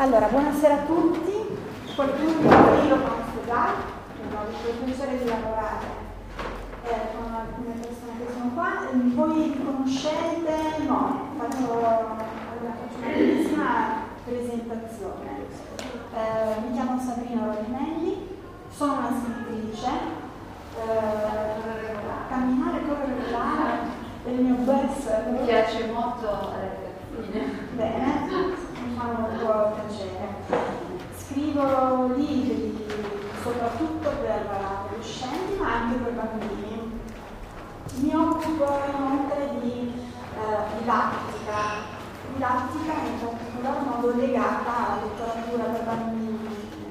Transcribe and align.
Allora, 0.00 0.26
buonasera 0.28 0.74
a 0.74 0.84
tutti. 0.86 1.58
Qualcuno 1.96 2.30
di 2.30 2.46
voi 2.46 2.88
lo 2.88 2.98
conosco 3.02 3.42
già, 3.44 3.66
ho 3.66 4.38
avuto 4.38 4.68
il 4.68 4.84
piacere 4.84 5.18
di 5.18 5.24
lavorare 5.24 5.86
eh, 6.84 7.16
con 7.16 7.34
alcune 7.34 7.74
persone 7.80 8.12
che 8.16 8.32
sono 8.32 8.50
qua. 8.54 8.86
Voi 8.92 9.60
conoscete? 9.60 10.84
No, 10.86 11.30
faccio, 11.36 11.72
una 11.72 12.74
bellissima 13.00 14.04
presentazione. 14.24 15.46
Eh, 16.14 16.60
mi 16.60 16.72
chiamo 16.74 17.00
Sabrina 17.00 17.46
Rodinelli, 17.46 18.38
sono 18.70 18.98
una 18.98 19.10
scrittrice. 19.18 19.90
Eh, 20.78 21.66
camminare, 22.28 22.82
correre, 22.86 23.30
volare 23.32 23.78
è 24.24 24.28
il 24.28 24.42
mio 24.42 24.54
best. 24.58 25.26
Mi 25.26 25.44
piace 25.44 25.90
molto 25.90 26.52
ragazzine. 26.54 27.66
Bene 27.72 28.47
fa 28.98 29.04
molto 29.16 29.76
piacere. 29.86 30.66
Scrivo 31.16 32.12
libri 32.16 32.84
soprattutto 33.40 34.10
per 34.20 34.46
adolescenti 34.50 35.56
ma 35.60 35.72
anche 35.72 35.98
per 35.98 36.12
bambini. 36.12 37.00
Mi 38.00 38.14
occupo 38.14 38.80
inoltre 38.96 39.50
di 39.60 39.92
eh, 40.34 40.78
didattica, 40.78 41.96
didattica 42.34 42.92
in 43.04 43.18
particolar 43.20 43.82
modo 43.84 44.14
legata 44.16 44.76
alla 44.76 45.02
letteratura 45.02 45.64
per 45.64 45.84
bambini 45.84 46.48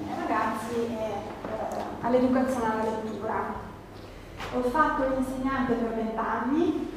e 0.10 0.20
ragazzi 0.20 0.76
e 0.76 0.96
eh, 0.96 1.84
all'educazione 2.02 2.72
alla 2.72 2.84
lettura. 2.84 3.66
Ho 4.54 4.62
fatto 4.62 5.08
l'insegnante 5.10 5.74
per 5.74 5.94
vent'anni, 5.94 6.90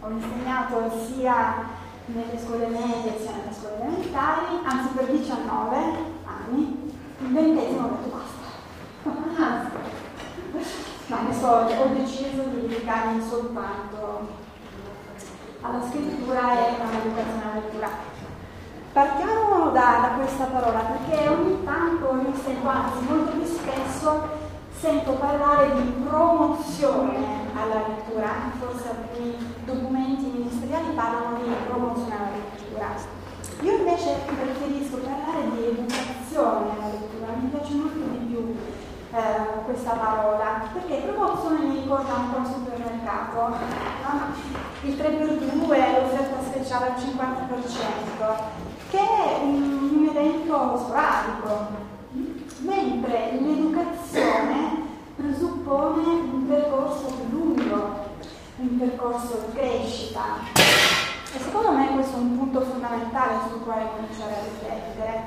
ho 0.00 0.10
insegnato 0.10 0.90
sia 1.06 1.86
nelle 2.08 2.38
scuole 2.38 2.66
medie 2.68 3.18
sia 3.18 3.32
nelle 3.32 3.52
scuole 3.52 3.76
elementari, 3.80 4.60
anzi 4.64 4.88
per 4.94 5.06
19 5.10 5.76
anni, 6.24 6.92
il 7.20 7.32
ventesimo 7.32 7.86
ho 7.86 7.90
detto 7.90 8.16
basta. 8.16 8.46
Ma 11.06 11.20
adesso 11.20 11.46
ho 11.46 11.86
deciso 11.94 12.42
di 12.48 12.60
dedicarmi 12.62 13.22
soltanto 13.26 14.28
alla 15.60 15.80
scrittura 15.88 16.52
e 16.52 16.80
all'educazione 16.80 17.42
alla 17.42 17.54
lettura. 17.54 17.88
Partiamo 18.92 19.70
da, 19.70 19.98
da, 20.00 20.08
questa 20.18 20.44
parola 20.44 20.78
perché 20.80 21.28
ogni 21.28 21.62
tanto 21.64 22.20
io 22.22 22.34
sento, 22.42 22.68
anzi 22.68 23.04
molto 23.06 23.30
più 23.32 23.44
spesso, 23.44 24.47
sento 24.80 25.12
parlare 25.14 25.72
di 25.74 25.90
promozione 26.06 27.50
alla 27.52 27.88
lettura, 27.88 28.30
forse 28.60 28.88
alcuni 28.88 29.34
documenti 29.64 30.26
ministeriali 30.26 30.94
parlano 30.94 31.36
di 31.42 31.50
promozione 31.66 32.14
alla 32.14 32.30
lettura. 32.30 33.16
Io 33.60 33.76
invece 33.76 34.20
preferisco 34.24 34.98
parlare 34.98 35.50
di 35.50 35.64
educazione 35.64 36.70
alla 36.70 36.92
lettura, 36.92 37.32
mi 37.40 37.48
piace 37.48 37.74
molto 37.74 37.98
di 37.98 38.26
più 38.26 38.54
eh, 39.10 39.64
questa 39.64 39.90
parola, 39.94 40.68
perché 40.72 41.08
promozione 41.12 41.58
mi 41.66 41.80
ricorda 41.80 42.14
un 42.14 42.30
po' 42.30 42.38
il 42.38 42.46
supermercato, 42.46 43.48
no? 43.48 43.56
il 44.82 44.94
3x2, 44.94 45.66
l'offerta 45.66 46.40
speciale 46.46 46.86
al 46.86 47.02
50%, 47.02 48.34
che 48.90 48.98
è 48.98 49.40
un, 49.42 49.90
un 49.92 50.08
evento 50.08 50.78
sporadico, 50.78 51.86
mentre 52.60 53.38
l'educazione 53.40 53.97
presuppone 55.16 56.06
un 56.32 56.46
percorso 56.48 57.06
più 57.06 57.38
lungo, 57.38 58.06
un 58.56 58.78
percorso 58.78 59.46
di 59.46 59.58
crescita. 59.58 60.22
E 60.54 61.38
secondo 61.38 61.72
me 61.72 61.92
questo 61.92 62.16
è 62.16 62.20
un 62.20 62.38
punto 62.38 62.60
fondamentale 62.62 63.34
sul 63.48 63.62
quale 63.64 63.90
cominciare 63.94 64.34
a 64.34 64.44
riflettere, 64.44 65.24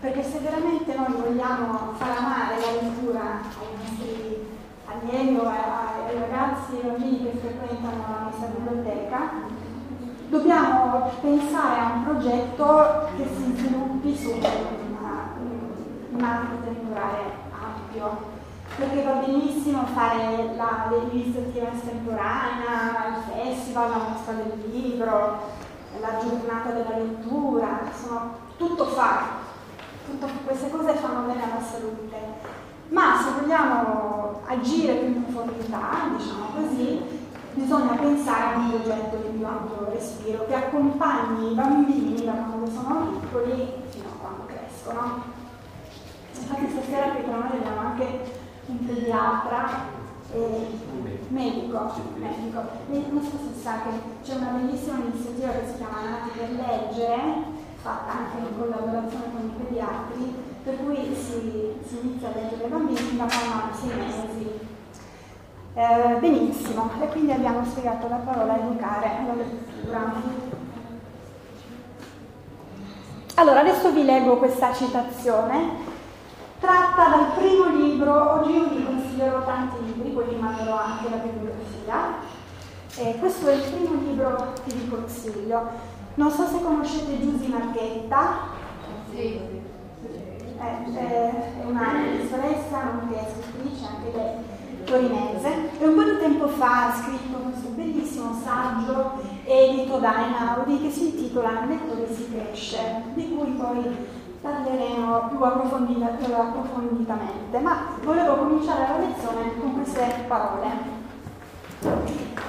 perché 0.00 0.22
se 0.22 0.38
veramente 0.38 0.94
noi 0.94 1.12
vogliamo 1.12 1.92
far 1.96 2.16
amare 2.18 2.60
la 2.60 2.72
lettura 2.80 3.20
ai 3.20 3.76
nostri 3.76 4.48
allievi 4.86 5.36
o 5.36 5.48
ai 5.48 6.18
ragazzi 6.18 6.78
e 6.78 6.86
bambini 6.86 7.22
che 7.22 7.38
frequentano 7.38 8.04
la 8.08 8.24
nostra 8.24 8.46
biblioteca, 8.46 9.30
dobbiamo 10.28 11.10
pensare 11.20 11.80
a 11.80 11.92
un 11.94 12.04
progetto 12.04 13.08
che 13.16 13.26
si 13.34 13.54
sviluppi 13.56 14.16
su 14.16 14.30
un 16.12 16.22
ambito 16.22 16.62
temporale 16.64 17.41
ampio 17.92 18.40
perché 18.76 19.02
va 19.02 19.12
benissimo 19.12 19.84
fare 19.84 20.54
la, 20.56 20.90
l'iniziativa 20.90 21.72
estemporanea, 21.72 23.08
il 23.08 23.34
festival, 23.34 23.90
la 23.90 23.96
mostra 23.96 24.32
del 24.32 24.62
libro, 24.70 25.40
la 26.00 26.18
giornata 26.18 26.70
della 26.70 26.96
lettura, 26.96 27.80
insomma, 27.84 28.30
tutto 28.56 28.86
fa, 28.86 29.24
tutte 30.06 30.26
queste 30.46 30.70
cose 30.70 30.94
fanno 30.94 31.26
bene 31.26 31.42
alla 31.44 31.62
salute. 31.62 32.16
Ma 32.88 33.20
se 33.22 33.40
vogliamo 33.40 34.40
agire 34.46 34.94
più 34.94 35.08
in 35.08 35.24
profondità, 35.24 36.08
diciamo 36.16 36.46
così, 36.54 37.28
bisogna 37.52 37.92
pensare 37.92 38.54
a 38.54 38.58
un 38.58 38.70
progetto 38.70 39.16
di 39.16 39.36
più 39.36 39.46
ampio 39.46 39.90
respiro 39.90 40.46
che 40.46 40.54
accompagni 40.54 41.52
i 41.52 41.54
bambini 41.54 42.24
da 42.24 42.32
quando 42.32 42.70
sono 42.70 43.18
piccoli 43.20 43.70
fino 43.90 44.08
a 44.08 44.18
quando 44.18 44.46
crescono. 44.46 45.40
Infatti 46.42 46.70
stasera 46.70 47.12
con 47.12 47.30
noi 47.30 47.56
abbiamo 47.56 47.80
anche 47.80 48.20
un 48.66 48.86
pediatra 48.86 50.00
e 50.34 50.66
medico, 51.28 51.92
medico. 52.16 52.60
Non 52.88 53.22
so 53.22 53.38
se 53.38 53.60
sa 53.62 53.82
che 53.82 53.90
c'è 54.24 54.34
una 54.36 54.50
bellissima 54.58 54.98
iniziativa 54.98 55.52
che 55.52 55.66
si 55.68 55.76
chiama 55.76 56.00
Nati 56.02 56.30
per 56.36 56.50
leggere, 56.50 57.20
fatta 57.80 58.10
anche 58.10 58.38
in 58.38 58.58
collaborazione 58.58 59.24
con 59.32 59.42
i 59.44 59.62
pediatri, 59.62 60.34
per 60.64 60.76
cui 60.84 61.14
si, 61.14 61.74
si 61.86 61.98
inizia 62.02 62.28
a 62.28 62.34
leggere 62.34 62.64
ai 62.64 62.70
bambini 62.70 63.16
da 63.16 63.24
mamma 63.24 63.70
a 63.70 63.74
sei 63.74 63.96
mesi. 63.96 64.70
Eh, 65.74 66.16
benissimo, 66.20 66.90
e 67.00 67.06
quindi 67.08 67.32
abbiamo 67.32 67.64
spiegato 67.64 68.08
la 68.08 68.16
parola 68.16 68.58
educare 68.58 69.08
la 69.26 69.34
lettura. 69.34 70.12
Allora, 73.36 73.60
adesso 73.60 73.90
vi 73.92 74.04
leggo 74.04 74.36
questa 74.36 74.72
citazione 74.74 75.90
tratta 76.62 77.08
dal 77.08 77.32
primo 77.34 77.66
libro, 77.74 78.34
oggi 78.34 78.52
io 78.52 78.68
vi 78.68 78.84
consiglierò 78.84 79.44
tanti 79.44 79.84
libri, 79.84 80.10
poi 80.10 80.26
vi 80.28 80.36
manderò 80.36 80.78
anche 80.78 81.10
la 81.10 81.16
bibliografia. 81.16 82.20
Eh, 82.98 83.16
questo 83.18 83.48
è 83.48 83.54
il 83.54 83.62
primo 83.62 84.00
libro 84.00 84.52
che 84.64 84.72
vi 84.72 84.88
consiglio. 84.88 85.70
Non 86.14 86.30
so 86.30 86.46
se 86.46 86.62
conoscete 86.62 87.20
Giusy 87.20 87.48
Marghetta. 87.48 88.50
Sì. 89.10 89.18
Eh, 89.18 90.94
eh, 90.94 91.62
è 91.62 91.64
una 91.64 91.80
professoressa, 91.80 92.82
nonché 92.84 93.26
scrittrice, 93.32 93.84
anche 93.84 94.16
lei 94.16 94.84
torinese. 94.84 95.70
E 95.80 95.86
un 95.88 95.94
po' 95.96 96.04
di 96.04 96.18
tempo 96.18 96.46
fa 96.46 96.86
ha 96.86 96.94
scritto 96.94 97.38
questo 97.38 97.68
bellissimo 97.70 98.40
saggio 98.40 99.20
edito 99.44 99.98
da 99.98 100.26
Einaudi 100.26 100.80
che 100.80 100.90
si 100.90 101.06
intitola 101.06 101.64
Lettore 101.66 102.06
si 102.14 102.30
cresce, 102.30 103.02
di 103.14 103.34
cui 103.34 103.50
poi 103.50 104.20
parleremo 104.42 105.28
più 105.28 105.40
approfonditamente, 105.40 107.58
ma 107.60 107.94
volevo 108.02 108.38
cominciare 108.38 108.88
la 108.88 108.98
lezione 108.98 109.56
con 109.58 109.74
queste 109.74 110.24
parole. 110.26 111.00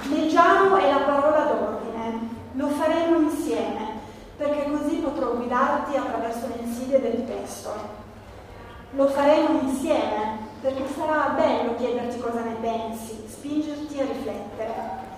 Leggiamo 0.09 0.75
è 0.75 0.91
la 0.91 1.01
parola 1.05 1.43
d'ordine, 1.43 2.29
lo 2.53 2.67
faremo 2.69 3.19
insieme, 3.19 3.99
perché 4.37 4.71
così 4.71 4.95
potrò 4.95 5.35
guidarti 5.35 5.95
attraverso 5.95 6.47
le 6.47 6.63
insidie 6.63 6.99
del 6.99 7.27
testo. 7.27 8.01
Lo 8.95 9.07
faremo 9.07 9.59
insieme, 9.61 10.49
perché 10.61 10.87
sarà 10.95 11.33
bello 11.35 11.75
chiederti 11.75 12.19
cosa 12.19 12.41
ne 12.41 12.55
pensi, 12.59 13.23
spingerti 13.27 13.99
a 13.99 14.05
riflettere. 14.05 15.11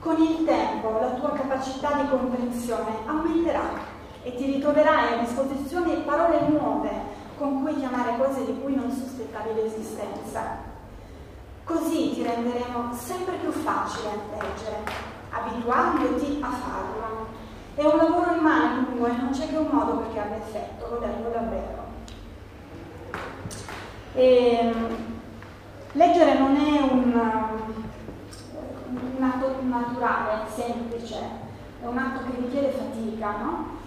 Con 0.00 0.20
il 0.20 0.44
tempo 0.44 0.98
la 1.00 1.10
tua 1.10 1.30
capacità 1.32 1.92
di 2.00 2.08
comprensione 2.08 2.90
aumenterà 3.06 3.96
e 4.22 4.34
ti 4.34 4.44
ritroverai 4.46 5.14
a 5.14 5.22
disposizione 5.22 5.94
parole 6.04 6.48
nuove 6.48 6.90
con 7.38 7.62
cui 7.62 7.76
chiamare 7.76 8.16
cose 8.18 8.44
di 8.44 8.60
cui 8.60 8.74
non 8.74 8.90
sospettavi 8.90 9.54
l'esistenza. 9.54 10.66
Così 11.64 12.14
ti 12.14 12.22
renderemo 12.22 12.92
sempre 12.94 13.36
più 13.36 13.50
facile 13.52 14.10
leggere, 14.32 14.82
abituandoti 15.30 16.38
a 16.42 16.50
farlo. 16.50 17.26
È 17.74 17.84
un 17.84 17.96
lavoro 17.96 18.34
in 18.34 18.40
mano 18.40 18.86
lungo 18.88 19.06
e 19.06 19.12
non 19.12 19.30
c'è 19.30 19.48
che 19.48 19.56
un 19.56 19.68
modo 19.70 19.98
perché 19.98 20.18
abbia 20.18 20.36
effetto, 20.38 20.88
lo 20.88 20.98
dico 20.98 21.28
davvero. 21.28 21.86
E, 24.14 24.58
ehm, 24.60 24.96
leggere 25.92 26.38
non 26.38 26.56
è 26.56 26.80
un, 26.80 27.12
un 29.16 29.22
atto 29.22 29.56
naturale, 29.62 30.48
semplice, 30.52 31.18
è 31.80 31.86
un 31.86 31.98
atto 31.98 32.24
che 32.24 32.40
richiede 32.40 32.70
fatica, 32.70 33.36
no? 33.42 33.77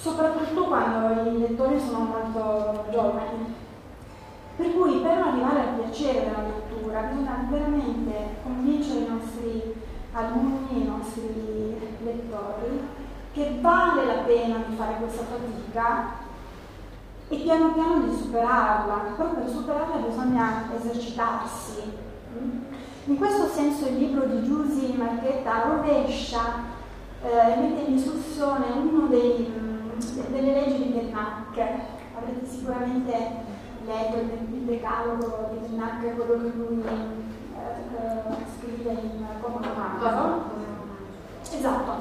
Soprattutto 0.00 0.64
quando 0.64 1.30
i 1.30 1.38
lettori 1.40 1.78
sono 1.78 2.04
molto 2.04 2.86
giovani. 2.90 3.54
Per 4.56 4.74
cui 4.74 5.00
per 5.00 5.18
arrivare 5.18 5.60
al 5.60 5.74
piacere 5.80 6.24
della 6.24 6.42
lettura 6.42 7.00
bisogna 7.02 7.46
veramente 7.48 8.12
convincere 8.42 9.00
i 9.00 9.08
nostri 9.08 9.74
alunni, 10.12 10.82
i 10.82 10.86
nostri 10.86 11.78
lettori, 12.02 12.80
che 13.32 13.58
vale 13.60 14.04
la 14.06 14.22
pena 14.22 14.56
di 14.66 14.74
fare 14.74 14.96
questa 14.96 15.24
fatica 15.24 16.28
e 17.28 17.36
piano 17.36 17.72
piano 17.72 18.00
di 18.00 18.16
superarla, 18.16 19.12
però 19.16 19.30
per 19.30 19.48
superarla 19.48 20.06
bisogna 20.06 20.68
esercitarsi. 20.76 22.08
In 23.04 23.16
questo 23.16 23.46
senso 23.46 23.86
il 23.86 23.98
libro 23.98 24.26
di 24.26 24.42
Giusy 24.42 24.94
Marchetta 24.96 25.62
rovescia, 25.68 26.78
eh, 27.22 27.56
mette 27.56 27.82
in 27.82 27.96
discussione 27.96 28.66
una 28.74 29.06
delle 30.30 30.52
leggi 30.52 30.82
di 30.82 30.88
Pennac. 30.90 31.58
Avrete 32.16 32.46
sicuramente 32.46 33.12
letto 33.86 34.16
il 34.16 34.62
decalogo 34.64 35.50
di 35.52 35.66
Pennac, 35.66 36.14
quello 36.16 36.42
che 36.42 36.56
lui 36.56 36.82
eh, 36.82 38.34
scrive 38.56 38.90
in 38.90 39.26
Como 39.40 39.58
Romano. 39.60 40.42
Esatto. 41.42 41.92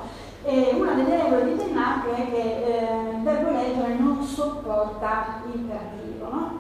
E 0.44 0.74
una 0.74 0.94
delle 0.94 1.24
regole 1.24 1.46
di 1.46 1.62
Pennac 1.62 2.08
è 2.08 2.32
che 2.32 2.64
eh, 2.64 3.10
il 3.16 3.24
verbo 3.24 3.52
leggere 3.52 3.96
non 3.96 4.24
sopporta 4.24 5.42
l'imperativo. 5.46 6.30
No? 6.30 6.58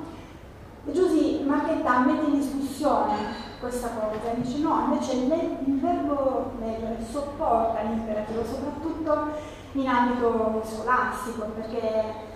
E 0.85 0.91
Giusy 0.91 1.43
Marchetta 1.45 1.99
mette 1.99 2.25
in 2.25 2.39
discussione 2.39 3.47
questa 3.59 3.89
cosa, 3.89 4.33
dice 4.35 4.59
no, 4.59 4.85
invece 4.89 5.13
il 5.13 5.79
verbo 5.79 6.51
leggere 6.59 6.97
sopporta 7.09 7.81
l'imperativo, 7.81 8.43
soprattutto 8.45 9.57
in 9.73 9.87
ambito 9.87 10.61
scolastico, 10.65 11.51
perché 11.55 12.27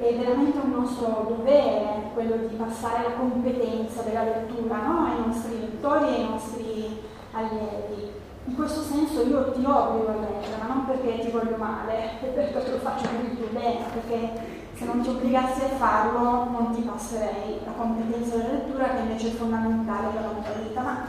è 0.00 0.14
veramente 0.16 0.58
un 0.62 0.70
nostro 0.70 1.26
dovere 1.28 2.10
quello 2.14 2.36
di 2.46 2.54
passare 2.54 3.08
la 3.08 3.14
competenza 3.14 4.02
della 4.02 4.22
lettura 4.22 4.86
no? 4.86 5.06
ai 5.06 5.26
nostri 5.26 5.60
lettori 5.60 6.06
e 6.06 6.14
ai 6.14 6.28
nostri 6.28 7.02
allievi. 7.32 8.16
In 8.44 8.54
questo 8.54 8.80
senso 8.80 9.22
io 9.22 9.50
ti 9.52 9.64
obbligo 9.64 10.08
a 10.08 10.20
leggere, 10.20 10.56
ma 10.58 10.72
non 10.72 10.86
perché 10.86 11.18
ti 11.18 11.30
voglio 11.30 11.56
male, 11.56 12.20
è 12.20 12.24
perché 12.32 12.70
lo 12.70 12.78
faccio 12.78 13.08
per 13.08 13.24
il 13.24 13.36
tuo 13.36 13.48
bene, 13.50 13.84
perché 13.92 14.56
se 14.74 14.84
non 14.84 15.02
ti 15.02 15.08
obbligassi 15.08 15.62
a 15.62 15.76
farlo 15.76 16.48
non 16.50 16.70
ti 16.72 16.82
passerei 16.82 17.58
la 17.64 17.72
competenza 17.76 18.36
della 18.36 18.52
lettura 18.52 18.90
che 18.90 19.00
invece 19.00 19.28
è 19.28 19.32
fondamentale 19.32 20.08
per 20.12 20.22
la 20.22 20.28
tua 20.28 20.62
vita, 20.62 20.80
ma 20.80 21.06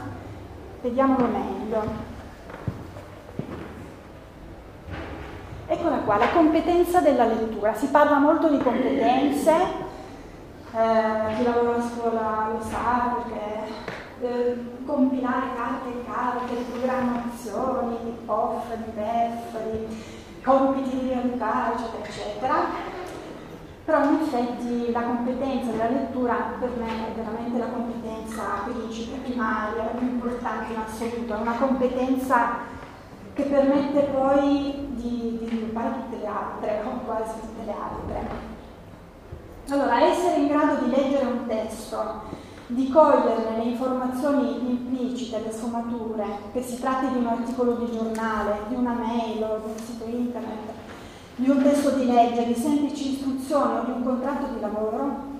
vediamolo 0.82 1.26
meglio. 1.26 2.09
Eccola 5.72 5.98
qua, 5.98 6.16
la 6.16 6.30
competenza 6.30 6.98
della 7.00 7.26
lettura. 7.26 7.72
Si 7.74 7.86
parla 7.86 8.18
molto 8.18 8.48
di 8.48 8.58
competenze, 8.58 9.52
eh, 9.52 11.34
chi 11.36 11.44
lavora 11.44 11.76
a 11.76 11.80
scuola 11.80 12.50
lo 12.52 12.60
sa 12.60 13.14
perché 13.14 13.70
eh, 14.20 14.56
compilare 14.84 15.46
carte 15.54 15.88
e 15.90 16.04
carte, 16.04 16.54
programmazioni, 16.72 17.98
di 18.02 18.10
POF, 18.26 18.74
di 18.78 18.90
PEF, 18.96 19.70
di 19.70 19.96
compiti 20.42 20.90
di 20.90 21.08
realtà, 21.08 21.72
eccetera, 21.72 22.04
eccetera. 22.04 22.54
Però 23.84 24.02
in 24.02 24.18
effetti 24.22 24.90
la 24.90 25.02
competenza 25.02 25.70
della 25.70 25.88
lettura 25.88 26.34
per 26.58 26.70
me 26.78 26.88
è 26.88 27.12
veramente 27.14 27.58
la 27.58 27.66
competenza 27.66 28.42
principe, 28.64 29.18
primaria, 29.18 29.84
la 29.84 29.90
più 29.96 30.08
importante 30.08 30.72
in 30.72 30.80
assoluto, 30.84 31.32
è 31.32 31.40
una 31.40 31.54
competenza 31.54 32.78
che 33.34 33.44
permette 33.44 34.00
poi 34.12 34.89
di, 35.00 35.38
di 35.38 35.46
sviluppare 35.46 35.92
tutte 35.94 36.18
le 36.20 36.26
altre, 36.26 36.82
o 36.86 37.04
quasi 37.04 37.32
tutte 37.40 37.64
le 37.64 37.72
altre. 37.72 38.48
Allora, 39.68 40.02
essere 40.02 40.36
in 40.40 40.48
grado 40.48 40.84
di 40.84 40.90
leggere 40.90 41.26
un 41.26 41.46
testo, 41.46 42.22
di 42.66 42.88
cogliere 42.88 43.56
le 43.56 43.62
informazioni 43.64 44.68
implicite, 44.68 45.42
le 45.44 45.52
sfumature, 45.52 46.24
che 46.52 46.62
si 46.62 46.80
tratti 46.80 47.08
di 47.08 47.18
un 47.18 47.26
articolo 47.26 47.74
di 47.74 47.90
giornale, 47.90 48.62
di 48.68 48.74
una 48.74 48.92
mail 48.92 49.42
o 49.42 49.60
di 49.64 49.70
un 49.70 49.78
sito 49.78 50.04
internet, 50.04 50.72
di 51.36 51.48
un 51.48 51.62
testo 51.62 51.90
di 51.90 52.06
legge, 52.06 52.46
di 52.46 52.54
semplici 52.54 53.12
istruzioni 53.12 53.78
o 53.78 53.84
di 53.84 53.90
un 53.92 54.02
contratto 54.02 54.52
di 54.52 54.60
lavoro, 54.60 55.38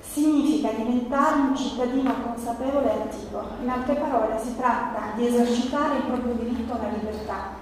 significa 0.00 0.70
diventare 0.70 1.40
un 1.40 1.56
cittadino 1.56 2.14
consapevole 2.24 2.86
e 2.86 3.02
attivo. 3.02 3.42
In 3.62 3.68
altre 3.68 3.94
parole, 3.94 4.38
si 4.42 4.56
tratta 4.56 5.14
di 5.14 5.26
esercitare 5.26 5.96
il 5.96 6.04
proprio 6.04 6.32
diritto 6.34 6.72
alla 6.72 6.88
libertà. 6.96 7.55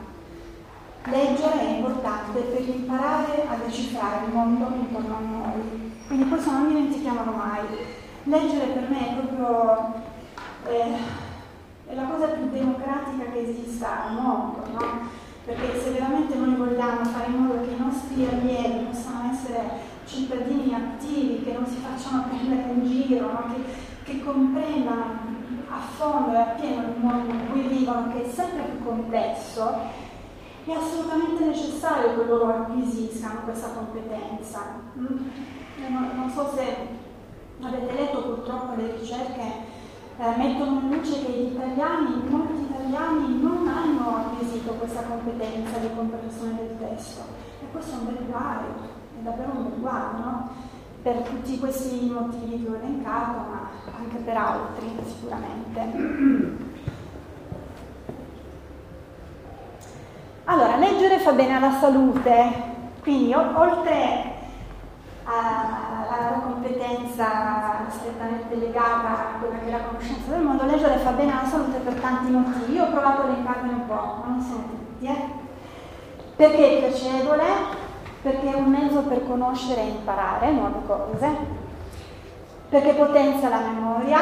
Leggere 1.06 1.60
è 1.60 1.76
importante 1.76 2.40
per 2.40 2.66
imparare 2.66 3.46
a 3.46 3.56
decifrare 3.56 4.26
il 4.26 4.32
mondo 4.32 4.72
intorno 4.74 5.16
a 5.16 5.20
noi. 5.20 5.92
Quindi 6.06 6.28
questo 6.28 6.50
non 6.50 6.68
dimentichiamolo 6.68 7.30
mai. 7.32 7.60
Leggere 8.24 8.72
per 8.72 8.88
me 8.88 9.10
è 9.10 9.14
proprio 9.14 10.02
eh, 10.66 10.96
è 11.86 11.94
la 11.94 12.04
cosa 12.04 12.28
più 12.28 12.48
democratica 12.48 13.24
che 13.32 13.40
esista 13.40 14.06
al 14.06 14.14
mondo, 14.14 14.64
no? 14.72 15.08
Perché 15.44 15.78
se 15.78 15.90
veramente 15.90 16.34
noi 16.36 16.54
vogliamo 16.54 17.04
fare 17.04 17.26
in 17.26 17.36
modo 17.36 17.60
che 17.60 17.72
i 17.72 17.78
nostri 17.78 18.26
allievi 18.26 18.86
possano 18.86 19.30
essere 19.30 19.92
cittadini 20.06 20.74
attivi, 20.74 21.44
che 21.44 21.52
non 21.52 21.66
si 21.66 21.76
facciano 21.76 22.24
prendere 22.28 22.72
in 22.72 22.86
giro, 22.86 23.30
no? 23.30 23.44
che, 23.52 23.62
che 24.04 24.24
comprendano 24.24 25.32
a 25.68 25.78
fondo 25.96 26.32
e 26.32 26.38
appieno 26.38 26.82
il 26.82 26.94
mondo 26.98 27.32
in 27.32 27.50
cui 27.50 27.60
vivono, 27.60 28.10
che 28.12 28.24
è 28.24 28.30
sempre 28.30 28.62
più 28.62 28.84
complesso, 28.84 29.76
è 30.72 30.76
assolutamente 30.76 31.44
necessario 31.44 32.16
che 32.16 32.25
loro 32.25 32.49
acquisiscano 32.49 33.40
questa 33.44 33.69
competenza. 33.69 34.81
Mm? 34.99 35.28
Non, 35.88 36.31
so 36.31 36.52
se 36.55 36.76
avete 37.61 37.93
letto 37.93 38.22
purtroppo 38.22 38.75
le 38.76 38.96
ricerche 38.96 39.43
eh, 40.19 40.37
mettono 40.37 40.81
in 40.81 40.90
luce 40.90 41.25
che 41.25 41.32
gli 41.32 41.52
italiani, 41.52 42.22
molti 42.28 42.62
italiani 42.62 43.43
non 43.43 43.69
hanno 43.69 44.16
acquisito 44.16 44.72
questa 44.72 45.02
competenza 45.02 45.78
di 45.78 45.88
comprensione 45.94 46.56
del 46.56 46.78
testo 46.78 47.22
e 47.60 47.70
questo 47.70 47.96
è 47.96 47.99
un 47.99 48.05
bel 48.06 48.25
guaio 48.26 49.02
davvero 49.25 49.52
un 49.56 49.70
riguardo, 49.75 50.22
no? 50.22 50.49
per 51.02 51.17
tutti 51.22 51.58
questi 51.58 52.10
motivi 52.10 52.62
che 52.62 52.70
ho 52.70 52.76
elencato, 52.76 53.38
ma 53.38 53.69
anche 53.99 54.17
per 54.19 54.37
altri 54.37 54.90
sicuramente. 55.06 56.72
Allora, 60.46 60.76
leggere 60.76 61.19
fa 61.19 61.32
bene 61.32 61.56
alla 61.56 61.73
salute, 61.81 62.52
quindi 63.02 63.32
oltre 63.32 64.32
alla 65.25 66.43
competenza 66.43 67.87
strettamente 67.88 68.55
legata 68.56 69.08
a 69.08 69.38
quella 69.41 69.56
che 69.56 69.69
è 69.69 69.70
la 69.70 69.85
conoscenza 69.85 70.32
del 70.32 70.43
mondo, 70.43 70.67
leggere 70.67 70.99
fa 70.99 71.12
bene 71.12 71.32
alla 71.32 71.49
salute 71.49 71.79
per 71.79 71.94
tanti 71.94 72.31
motivi. 72.31 72.75
Io 72.75 72.85
ho 72.85 72.91
provato 72.91 73.23
a 73.23 73.25
elencarne 73.25 73.73
un 73.73 73.87
po', 73.87 73.94
ma 73.94 74.25
non 74.26 74.43
sono 74.43 74.64
tutti, 74.69 75.06
eh? 75.06 75.29
Perché 76.37 76.76
è 76.76 76.88
piacevole, 76.88 77.44
perché 78.20 78.52
è 78.52 78.55
un 78.55 78.69
mezzo 78.69 79.01
per 79.01 79.27
conoscere 79.27 79.81
e 79.81 79.89
imparare 79.89 80.53
nuove 80.53 80.81
cose, 80.86 81.36
perché 82.69 82.93
potenzia 82.93 83.48
la 83.48 83.60
memoria, 83.60 84.19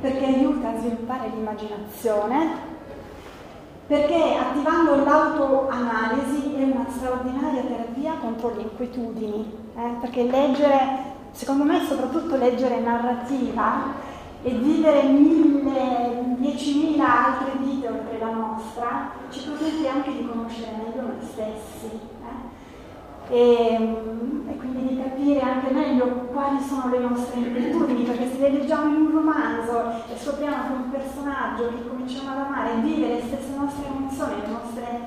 perché 0.00 0.24
aiuta 0.24 0.70
a 0.70 0.78
sviluppare 0.78 1.28
l'immaginazione, 1.28 2.70
perché 3.92 4.36
attivando 4.36 5.04
l'autoanalisi 5.04 6.54
è 6.54 6.62
una 6.62 6.86
straordinaria 6.88 7.60
terapia 7.60 8.14
contro 8.14 8.54
le 8.54 8.62
inquietudini, 8.62 9.52
eh? 9.76 9.96
perché 10.00 10.22
leggere, 10.22 10.78
secondo 11.32 11.64
me 11.64 11.84
soprattutto 11.84 12.36
leggere 12.36 12.80
narrativa 12.80 13.92
e 14.42 14.50
vivere 14.50 15.02
mille, 15.02 16.36
diecimila 16.38 17.26
altre 17.26 17.58
vite 17.58 17.88
oltre 17.88 18.18
la 18.18 18.30
nostra, 18.30 19.10
ci 19.28 19.44
permette 19.44 19.86
anche 19.86 20.10
di 20.10 20.26
conoscere 20.26 20.70
meglio 20.82 21.02
noi 21.02 21.20
stessi 21.20 22.11
e, 23.28 23.74
e, 24.48 24.56
quindi 24.56 24.88
di 24.88 25.02
capire 25.02 25.40
anche 25.40 25.72
meglio 25.72 26.06
quali 26.32 26.60
sono 26.60 26.88
le 26.90 26.98
nostre 26.98 27.40
inquietudini, 27.40 28.04
perché 28.04 28.30
se 28.30 28.38
le 28.38 28.50
leggiamo 28.50 28.88
in 28.88 29.06
un 29.06 29.12
romanzo 29.12 29.90
e 30.12 30.18
scopriamo 30.18 30.56
che 30.66 30.72
un 30.72 30.90
personaggio 30.90 31.68
che 31.68 31.88
cominciamo 31.88 32.30
ad 32.32 32.38
amare 32.38 32.74
vive 32.80 33.08
le 33.08 33.22
stesse 33.22 33.54
nostre 33.56 33.86
emozioni, 33.86 34.40
le 34.40 34.48
nostre 34.48 35.00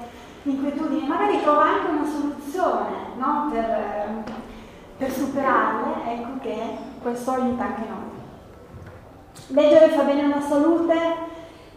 inquietudini, 0.43 1.07
magari 1.07 1.41
trova 1.41 1.63
anche 1.63 1.91
una 1.91 2.05
soluzione 2.05 2.89
no? 3.17 3.49
per, 3.51 4.23
per 4.97 5.11
superarle, 5.11 6.11
ecco 6.11 6.39
che 6.41 6.77
questo 7.01 7.31
aiuta 7.31 7.63
anche 7.63 7.81
noi. 7.81 8.13
Leggere 9.47 9.89
fa 9.89 10.03
bene 10.03 10.23
alla 10.23 10.41
salute, 10.41 10.93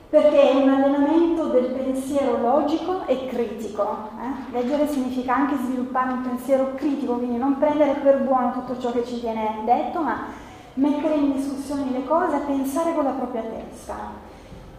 perché 0.09 0.51
è 0.51 0.55
un 0.55 0.71
allenamento 0.71 1.49
del 1.49 1.67
pensiero 1.67 2.39
logico 2.41 3.07
e 3.07 3.27
critico. 3.27 4.09
Eh? 4.19 4.53
Leggere 4.53 4.89
significa 4.89 5.35
anche 5.35 5.57
sviluppare 5.57 6.13
un 6.13 6.23
pensiero 6.23 6.73
critico, 6.75 7.17
quindi 7.17 7.37
non 7.37 7.59
prendere 7.59 8.01
per 8.01 8.23
buono 8.23 8.53
tutto 8.53 8.79
ciò 8.79 8.91
che 8.91 9.05
ci 9.05 9.21
viene 9.21 9.61
detto, 9.65 10.01
ma 10.01 10.47
mettere 10.75 11.15
in 11.15 11.33
discussione 11.33 11.91
le 11.91 12.05
cose 12.07 12.37
e 12.37 12.41
pensare 12.41 12.95
con 12.95 13.05
la 13.05 13.11
propria 13.11 13.43
testa, 13.43 13.97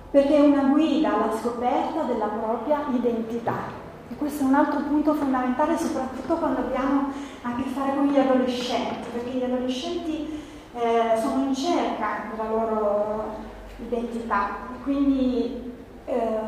perché 0.09 0.35
è 0.35 0.39
una 0.39 0.63
guida 0.63 1.13
alla 1.13 1.37
scoperta 1.37 2.01
della 2.03 2.27
propria 2.27 2.85
identità. 2.91 3.77
E 4.11 4.15
questo 4.15 4.43
è 4.43 4.47
un 4.47 4.55
altro 4.55 4.79
punto 4.79 5.13
fondamentale, 5.13 5.77
soprattutto 5.77 6.37
quando 6.37 6.61
abbiamo 6.61 7.11
a 7.43 7.53
che 7.55 7.69
fare 7.69 7.93
con 7.93 8.07
gli 8.07 8.17
adolescenti, 8.17 9.09
perché 9.13 9.29
gli 9.37 9.43
adolescenti 9.43 10.41
eh, 10.73 11.19
sono 11.21 11.43
in 11.43 11.53
cerca 11.53 12.23
della 12.31 12.49
loro 12.49 13.48
identità. 13.85 14.67
Quindi 14.83 15.73
eh, 16.05 16.39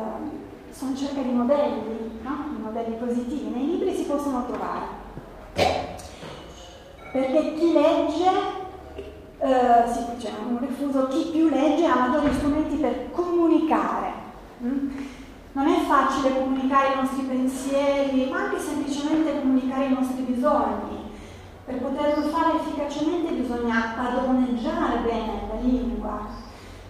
sono 0.70 0.90
in 0.90 0.96
cerca 0.96 1.20
di 1.20 1.30
modelli, 1.30 2.20
no? 2.22 2.44
di 2.56 2.62
modelli 2.62 2.96
positivi. 2.96 3.50
Nei 3.50 3.66
libri 3.66 3.94
si 3.94 4.04
possono 4.04 4.46
trovare. 4.46 5.00
perché 7.12 7.54
chi 7.54 7.72
legge, 7.72 8.30
eh, 9.38 9.92
sì, 9.92 10.16
c'è 10.18 10.32
un 10.48 10.58
refuso, 10.60 11.08
chi 11.08 11.28
più 11.30 11.48
legge 11.48 11.86
ha 11.86 12.06
maggiori 12.06 12.32
strumenti 12.34 12.76
per 12.76 13.10
comunicare. 13.10 14.12
Mm? 14.64 14.90
Non 15.52 15.66
è 15.66 15.80
facile 15.80 16.38
comunicare 16.38 16.94
i 16.94 16.96
nostri 16.96 17.22
pensieri, 17.24 18.30
ma 18.30 18.44
anche 18.44 18.58
semplicemente 18.58 19.38
comunicare 19.40 19.86
i 19.86 19.92
nostri 19.92 20.22
bisogni. 20.22 21.10
Per 21.64 21.80
poterlo 21.80 22.28
fare 22.28 22.56
efficacemente 22.56 23.32
bisogna 23.32 23.92
padroneggiare 23.94 24.98
bene 25.04 25.42
la 25.48 25.60
lingua, 25.60 26.26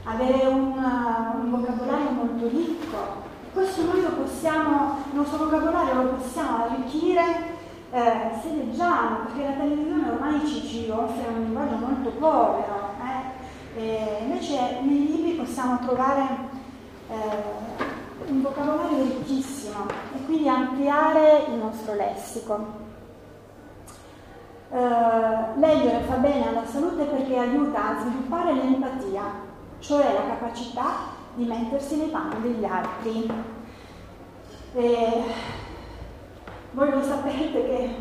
avere 0.05 0.47
un, 0.47 0.73
un 1.43 1.51
vocabolario 1.51 2.11
molto 2.11 2.49
ricco. 2.49 3.31
Questo 3.53 3.85
noi 3.85 4.03
lo 4.03 4.11
possiamo, 4.11 4.99
il 5.11 5.17
nostro 5.17 5.45
vocabolario 5.45 6.03
lo 6.03 6.09
possiamo 6.15 6.65
arricchire 6.65 7.61
eh, 7.93 8.31
se 8.41 8.49
leggiamo, 8.55 9.25
perché 9.25 9.45
la 9.45 9.53
televisione 9.53 10.11
ormai 10.11 10.47
ci, 10.47 10.67
ci 10.67 10.91
offre 10.91 11.29
un 11.29 11.43
linguaggio 11.43 11.77
molto 11.77 12.11
povero, 12.11 12.95
eh? 13.77 14.23
invece 14.23 14.81
nei 14.81 15.07
libri 15.07 15.33
possiamo 15.33 15.79
trovare 15.79 16.27
eh, 17.09 18.31
un 18.31 18.43
vocabolario 18.43 19.03
ricchissimo 19.03 19.87
e 20.15 20.25
quindi 20.25 20.49
ampliare 20.49 21.47
il 21.49 21.55
nostro 21.55 21.95
lessico. 21.95 22.81
Uh, 24.71 25.61
leggere 25.61 26.01
fa 26.07 26.15
bene 26.15 26.49
alla 26.49 26.65
salute 26.65 27.05
perché 27.05 27.37
aiuta 27.37 27.91
a 27.91 28.01
sviluppare 28.01 28.55
l'empatia, 28.55 29.23
cioè 29.83 30.13
la 30.15 30.35
capacità 30.35 31.11
di 31.35 31.45
mettersi 31.45 31.97
nei 31.97 32.09
panni 32.09 32.41
degli 32.41 32.65
altri. 32.65 33.31
E 34.75 35.23
voi 36.71 36.91
lo 36.91 37.03
sapete 37.03 37.53
che 37.53 37.97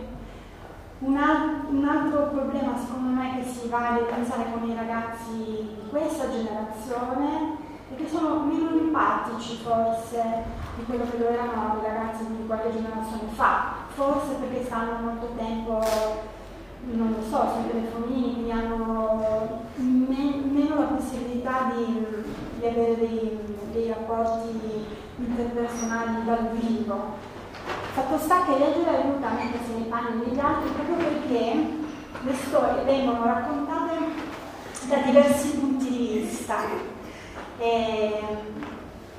un, 0.99 1.17
al- 1.17 1.65
un, 1.69 1.85
altro 1.85 2.27
problema 2.27 2.77
secondo 2.77 3.19
me 3.19 3.37
che 3.37 3.49
si 3.49 3.67
va 3.67 3.89
a 3.89 3.97
evidenziare 3.97 4.45
con 4.53 4.69
i 4.69 4.75
ragazzi 4.75 5.33
di 5.33 5.89
questa 5.89 6.29
generazione 6.29 7.57
è 7.91 7.95
che 7.95 8.07
sono 8.07 8.39
meno 8.41 8.69
empatici 8.69 9.57
forse 9.57 10.43
di 10.75 10.85
quello 10.85 11.03
che 11.09 11.17
lo 11.17 11.27
erano 11.27 11.79
i 11.81 11.85
ragazzi 11.85 12.25
di 12.27 12.45
qualche 12.45 12.71
generazione 12.71 13.27
fa, 13.33 13.73
forse 13.89 14.35
perché 14.35 14.63
stanno 14.63 15.01
molto 15.01 15.33
tempo, 15.35 15.83
non 16.83 17.15
lo 17.15 17.23
so, 17.29 17.53
sui 17.53 17.71
telefonini, 17.71 18.33
quindi 18.33 18.51
hanno 18.51 19.61
me- 19.75 20.41
meno 20.43 20.79
la 20.79 20.85
possibilità 20.85 21.71
di, 21.75 22.05
di 22.59 22.65
avere 22.65 22.97
dei, 22.97 23.39
dei 23.71 23.87
rapporti 23.89 24.59
interpersonali 25.17 26.25
dal 26.25 26.49
vivo. 26.53 27.29
Fatto 27.93 28.17
sta 28.17 28.45
che 28.45 28.57
leggere 28.57 28.97
aiuta 28.97 29.29
a 29.29 29.33
mettersi 29.33 29.71
nei 29.73 29.83
panni 29.83 30.23
degli 30.23 30.39
altri 30.39 30.69
proprio 30.71 30.95
perché 30.95 31.79
le 32.23 32.33
storie 32.33 32.83
vengono 32.83 33.25
raccontate 33.25 33.95
da 34.87 34.97
diversi 34.97 35.57
punti 35.57 35.89
di 35.89 36.19
vista 36.19 36.55
e, 37.57 38.19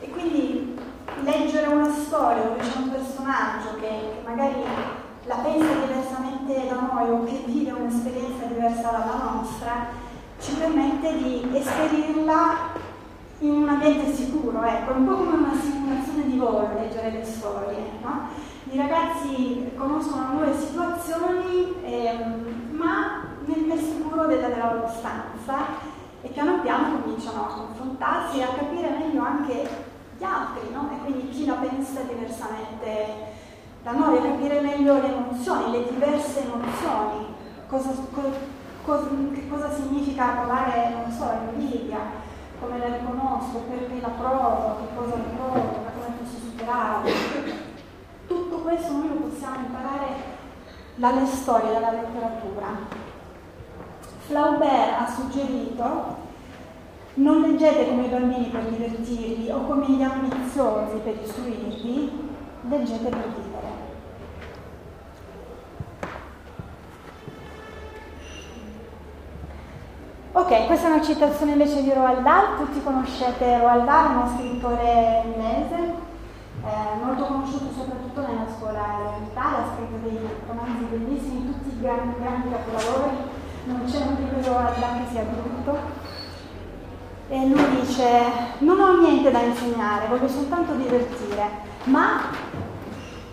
e 0.01 0.09
quindi 0.11 0.77
leggere 1.23 1.67
una 1.67 1.91
storia 1.91 2.45
dove 2.45 2.61
c'è 2.61 2.77
un 2.79 2.91
personaggio 2.91 3.75
che, 3.81 3.89
che 3.89 4.23
magari 4.25 4.65
la 5.25 5.37
pensa 5.37 5.73
diversamente 5.75 6.69
da 6.69 6.81
noi 6.81 7.11
o 7.11 7.25
che 7.25 7.43
vive 7.47 7.71
un'esperienza 7.73 8.47
diversa 8.47 8.91
dalla 8.91 9.31
nostra, 9.35 9.87
ci 10.41 10.55
permette 10.55 11.17
di 11.17 11.49
esperirla 11.53 12.81
in 13.39 13.51
un 13.51 13.69
ambiente 13.69 14.13
sicuro, 14.13 14.63
ecco, 14.63 14.93
un 14.95 15.05
po' 15.05 15.15
come 15.15 15.37
una 15.37 15.61
simulazione 15.61 16.27
di 16.27 16.39
volo 16.39 16.69
leggere 16.75 17.11
le 17.11 17.25
storie, 17.25 17.77
no? 18.01 18.29
I 18.71 18.77
ragazzi 18.77 19.71
conoscono 19.77 20.33
nuove 20.33 20.57
situazioni, 20.57 21.75
ehm, 21.85 22.71
ma 22.71 23.25
nel 23.45 23.79
sicuro 23.79 24.27
della, 24.27 24.49
della 24.49 24.73
loro 24.73 24.89
stanza 24.89 25.91
e 26.23 26.29
piano 26.29 26.61
piano 26.61 27.01
cominciano 27.01 27.43
a 27.43 27.55
confrontarsi 27.55 28.39
e 28.39 28.43
a 28.43 28.49
capire 28.49 28.97
meglio 28.99 29.23
anche 29.23 29.69
gli 30.17 30.23
altri, 30.23 30.73
no? 30.73 30.89
E 30.93 31.05
quindi 31.05 31.29
chi 31.31 31.47
la 31.47 31.55
pensa 31.55 32.01
diversamente 32.03 33.41
da 33.83 33.91
noi, 33.93 34.23
capire 34.23 34.61
meglio 34.61 35.01
le 35.01 35.13
emozioni, 35.13 35.73
le 35.73 35.89
diverse 35.91 36.45
emozioni, 36.45 37.35
cosa, 37.67 37.91
co, 38.13 38.23
co, 38.85 39.09
che 39.33 39.49
cosa 39.49 39.73
significa 39.73 40.37
provare, 40.39 40.95
non 40.95 41.11
so, 41.11 41.29
invidia, 41.53 41.99
come 42.61 42.79
la 42.79 42.97
riconosco, 42.97 43.65
perché 43.69 44.01
la 44.01 44.09
provo, 44.09 44.77
che 44.77 44.95
cosa 44.95 45.17
la 45.17 45.37
provo, 45.37 45.61
come 45.61 46.15
posso 46.21 46.37
superarla. 46.45 47.11
Tutto 48.29 48.57
questo 48.59 48.93
noi 48.93 49.09
lo 49.09 49.15
possiamo 49.15 49.57
imparare 49.67 50.15
dalle 50.95 51.27
storie, 51.27 51.73
dalla 51.73 51.91
letteratura. 51.91 52.69
Flaubert 54.27 55.01
ha 55.01 55.11
suggerito 55.11 56.21
non 57.15 57.43
leggete 57.43 57.89
come 57.89 58.07
i 58.07 58.09
bambini 58.09 58.47
per 58.47 58.63
divertirvi 58.63 59.51
o 59.51 59.67
come 59.67 59.87
gli 59.87 60.03
ambiziosi 60.03 60.97
per 61.05 61.19
istruirvi, 61.23 62.31
leggete 62.69 63.09
per 63.09 63.29
vivere. 63.35 63.52
Ok, 70.35 70.65
questa 70.65 70.89
è 70.89 70.93
una 70.93 71.03
citazione 71.03 71.53
invece 71.53 71.83
di 71.83 71.93
Roald 71.93 72.23
Dahl, 72.23 72.57
tutti 72.57 72.83
conoscete 72.83 73.59
Roald 73.59 73.85
Dahl, 73.85 74.17
uno 74.17 74.33
scrittore 74.35 75.25
inglese, 75.27 75.77
eh, 76.65 77.05
molto 77.05 77.25
conosciuto 77.27 77.67
soprattutto 77.77 78.23
nella 78.23 78.47
scuola 78.57 78.81
elementare, 79.11 79.57
ha 79.57 79.75
scritto 79.75 79.99
dei 80.03 80.19
romanzi 80.47 80.85
bellissimi, 80.85 81.53
tutti 81.53 81.79
grandi, 81.83 82.15
grandi 82.19 82.49
capolavori, 82.49 83.17
non 83.65 83.85
c'è 83.85 83.99
un 83.99 84.17
libro 84.21 84.41
di 84.41 84.49
Roald 84.49 84.79
Dahl 84.79 85.05
che 85.05 85.11
sia 85.11 85.23
brutto. 85.23 85.79
E 87.29 87.47
lui 87.49 87.81
dice, 87.83 88.07
non 88.61 88.81
ho 88.81 89.01
niente 89.03 89.31
da 89.31 89.41
insegnare, 89.43 90.07
voglio 90.09 90.29
soltanto 90.29 90.73
divertire, 90.73 91.45
ma 91.85 92.23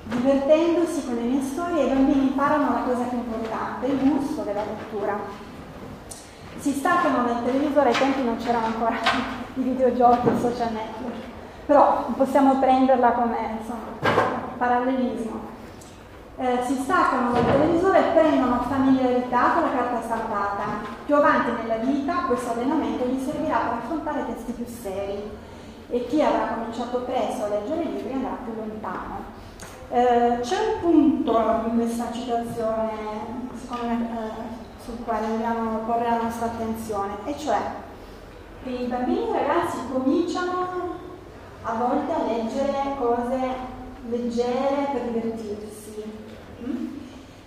divertendosi 0.03 1.05
con 1.05 1.15
le 1.15 1.21
mie 1.21 1.41
storie 1.43 1.85
i 1.85 1.87
bambini 1.87 2.27
imparano 2.27 2.73
la 2.73 2.81
cosa 2.81 3.03
più 3.03 3.19
importante, 3.19 3.85
il 3.85 3.99
gusto 3.99 4.41
della 4.41 4.65
lettura 4.65 5.47
si 6.59 6.73
staccano 6.73 7.25
dal 7.25 7.43
televisore, 7.45 7.89
ai 7.89 7.97
tempi 7.97 8.23
non 8.23 8.37
c'erano 8.37 8.65
ancora 8.65 8.95
i 9.55 9.61
videogiochi, 9.61 10.27
i 10.27 10.39
social 10.39 10.71
network, 10.73 11.15
però 11.65 12.05
possiamo 12.15 12.59
prenderla 12.59 13.11
come 13.11 13.37
insomma, 13.59 14.51
parallelismo. 14.57 15.57
Eh, 16.37 16.59
si 16.65 16.75
staccano 16.75 17.31
dal 17.31 17.45
televisore 17.45 17.99
e 17.99 18.11
prendono 18.11 18.61
familiarità 18.61 19.51
con 19.53 19.63
la 19.63 19.71
carta 19.71 20.01
stampata. 20.01 20.63
Più 21.05 21.15
avanti 21.15 21.51
nella 21.61 21.83
vita 21.83 22.23
questo 22.27 22.51
allenamento 22.51 23.05
gli 23.05 23.21
servirà 23.21 23.57
per 23.57 23.73
affrontare 23.83 24.25
testi 24.25 24.53
più 24.53 24.65
seri 24.65 25.29
e 25.89 26.05
chi 26.05 26.21
avrà 26.21 26.53
cominciato 26.53 26.99
presto 26.99 27.45
a 27.45 27.47
leggere 27.49 27.83
libri 27.83 28.13
andrà 28.13 28.37
più 28.43 28.53
lontano. 28.55 29.37
Eh, 29.91 30.39
c'è 30.41 30.55
un 30.55 30.79
punto 30.81 31.63
in 31.67 31.75
questa 31.75 32.11
citazione, 32.11 32.91
secondo 33.59 33.85
me, 33.87 34.09
eh, 34.13 34.68
sul 34.89 35.03
quale 35.05 35.27
dobbiamo 35.27 35.79
porre 35.79 36.09
la 36.09 36.21
nostra 36.23 36.47
attenzione, 36.47 37.17
e 37.25 37.37
cioè 37.37 37.59
che 38.63 38.69
i 38.69 38.87
bambini 38.87 39.31
ragazzi 39.31 39.77
cominciano 39.91 40.97
a 41.61 41.73
volte 41.73 42.13
a 42.13 42.23
leggere 42.25 42.95
cose 42.97 43.77
leggere 44.07 44.89
per 44.91 45.01
divertirsi. 45.11 46.03
Mm? 46.63 46.87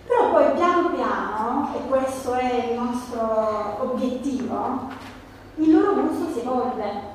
Però 0.07 0.31
poi 0.31 0.53
piano 0.53 0.89
piano, 0.89 1.69
e 1.75 1.87
questo 1.87 2.33
è 2.33 2.69
il 2.71 2.79
nostro 2.79 3.77
obiettivo, 3.81 4.89
il 5.55 5.71
loro 5.71 6.01
gusto 6.01 6.31
si 6.31 6.39
evolve, 6.39 7.11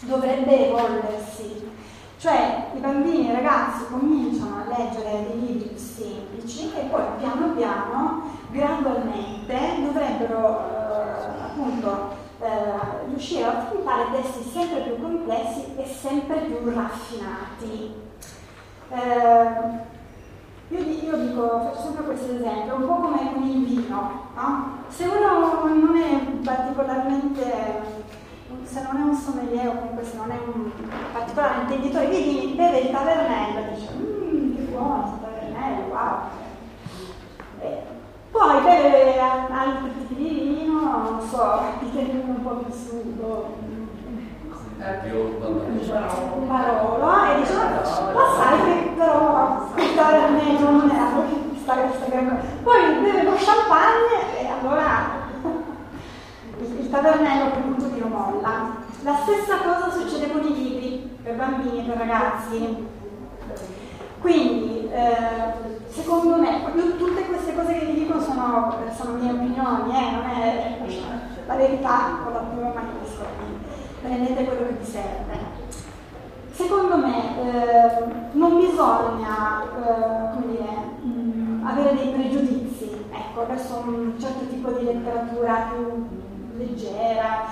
dovrebbe 0.00 0.68
evolversi. 0.68 1.70
Cioè 2.18 2.70
i 2.74 2.78
bambini 2.78 3.28
e 3.28 3.32
i 3.32 3.34
ragazzi 3.34 3.86
cominciano 3.90 4.62
a 4.62 4.76
leggere 4.76 5.26
dei 5.26 5.40
libri 5.40 5.76
semplici 5.76 6.72
e 6.72 6.82
poi 6.82 7.02
piano 7.18 7.48
piano 7.54 8.22
gradualmente 8.52 9.56
dovrebbero 9.80 10.60
eh, 10.60 11.42
appunto 11.42 12.16
eh, 12.40 13.06
riuscire 13.08 13.44
a 13.44 13.58
affrontare 13.58 14.06
testi 14.12 14.42
sempre 14.48 14.80
più 14.80 15.00
complessi 15.00 15.74
e 15.76 15.86
sempre 15.86 16.36
più 16.40 16.72
raffinati. 16.72 17.94
Eh, 18.90 19.90
io, 20.68 20.78
io, 20.78 21.16
dico, 21.16 21.60
faccio 21.60 21.82
sempre 21.82 22.04
questo 22.04 22.34
esempio, 22.34 22.76
un 22.76 22.86
po' 22.86 22.94
come 22.94 23.32
con 23.32 23.42
il 23.42 23.64
vino, 23.64 24.28
no? 24.34 24.78
Se 24.88 25.04
uno 25.04 25.68
non 25.74 25.96
è 25.96 26.18
particolarmente, 26.42 27.80
se 28.64 28.82
non 28.82 28.96
è 28.96 29.04
un 29.04 29.14
sommelier 29.14 29.68
o 29.68 29.78
comunque 29.78 30.04
se 30.04 30.16
non 30.16 30.30
è 30.30 30.38
un 30.54 30.70
particolare 31.12 31.60
intenditore 31.62 32.08
di 32.08 32.22
vini, 32.22 32.54
beve 32.54 32.78
il 32.78 32.90
tavernello 32.90 33.58
e 33.58 33.74
dice, 33.74 33.92
mmm, 33.92 34.56
che 34.56 34.62
buono 34.62 35.12
il 35.14 35.20
tavernello, 35.20 35.88
wow. 35.88 36.41
Eh, 38.32 38.38
poi 38.38 38.62
beve 38.62 39.18
altri 39.20 39.92
tipi 39.98 40.14
di 40.14 40.28
vino, 40.30 40.80
non 40.80 41.20
so, 41.28 41.60
il 41.82 42.24
un 42.26 42.42
po' 42.42 42.54
più 42.56 42.72
sudo, 42.72 43.54
un 46.32 46.48
barolo, 46.48 47.24
e 47.24 47.40
dice, 47.40 47.54
ma 47.54 48.24
sai 48.36 48.62
che 48.64 48.92
però 48.96 49.66
ascoltare 49.66 50.22
almeno 50.24 50.70
non 50.70 50.90
è 50.90 51.02
stare 51.62 51.88
questa 51.88 52.06
gran 52.08 52.28
cosa. 52.28 52.42
Poi 52.62 52.80
beve 53.02 53.22
lo 53.22 53.34
champagne 53.36 54.40
e 54.40 54.48
allora 54.48 55.20
il, 56.58 56.90
tavernello 56.90 57.50
quel 57.50 57.62
punto 57.62 57.90
tiro 57.90 58.08
molla. 58.08 58.80
La 59.02 59.16
stessa 59.22 59.58
cosa 59.58 59.90
succede 59.90 60.30
con 60.30 60.42
i 60.42 60.54
libri 60.54 61.16
per 61.22 61.34
bambini 61.36 61.80
e 61.80 61.82
per 61.82 61.96
ragazzi. 61.96 62.88
Quindi, 64.20 64.88
eh, 64.90 65.80
secondo 65.92 66.36
me, 66.36 66.72
tutte 66.96 67.26
queste 67.26 67.54
cose 67.54 67.78
che 67.78 67.84
vi 67.84 68.04
dico 68.04 68.18
sono, 68.18 68.74
sono 68.96 69.14
mie 69.14 69.30
opinioni, 69.30 69.94
eh, 69.94 70.10
non 70.10 70.24
è 70.24 70.78
la 71.46 71.54
verità 71.54 72.18
con 72.24 72.32
la 72.32 72.38
piuma 72.38 72.72
maiuscola, 72.72 73.28
prendete 74.00 74.44
quello 74.44 74.66
che 74.68 74.76
vi 74.80 74.84
serve. 74.86 75.60
Secondo 76.50 76.96
me 76.96 77.16
eh, 77.42 78.04
non 78.32 78.58
bisogna 78.58 79.62
eh, 79.62 80.46
dire, 80.46 80.68
mh, 81.02 81.66
avere 81.66 81.94
dei 81.94 82.08
pregiudizi 82.08 83.04
ecco, 83.10 83.46
verso 83.46 83.82
un 83.86 84.14
certo 84.18 84.46
tipo 84.46 84.70
di 84.72 84.84
letteratura 84.84 85.70
più 85.72 86.06
leggera, 86.56 87.44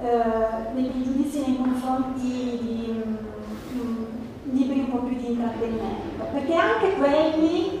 eh, 0.00 0.72
dei 0.74 0.84
pregiudizi 0.84 1.40
nei 1.46 1.56
confronti 1.56 2.58
di 2.60 3.02
mh, 3.72 4.52
libri 4.52 4.80
un 4.80 4.90
po' 4.90 4.98
più 4.98 5.16
di 5.16 5.30
intrattenimento, 5.32 6.24
perché 6.32 6.54
anche 6.54 6.94
quelli 6.94 7.79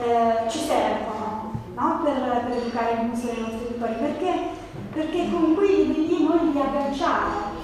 eh, 0.00 0.48
ci 0.50 0.58
servono 0.58 1.52
no? 1.74 2.00
per, 2.02 2.44
per, 2.46 2.56
educare 2.56 3.00
il 3.00 3.10
gusto 3.10 3.26
dei 3.26 3.40
nostri 3.40 3.66
editori, 3.68 3.94
perché, 3.94 4.32
perché 4.92 5.30
con 5.30 5.54
quei 5.54 5.86
libri 5.86 6.06
lì 6.06 6.26
noi 6.26 6.52
li 6.52 6.60
agganciamo 6.60 7.56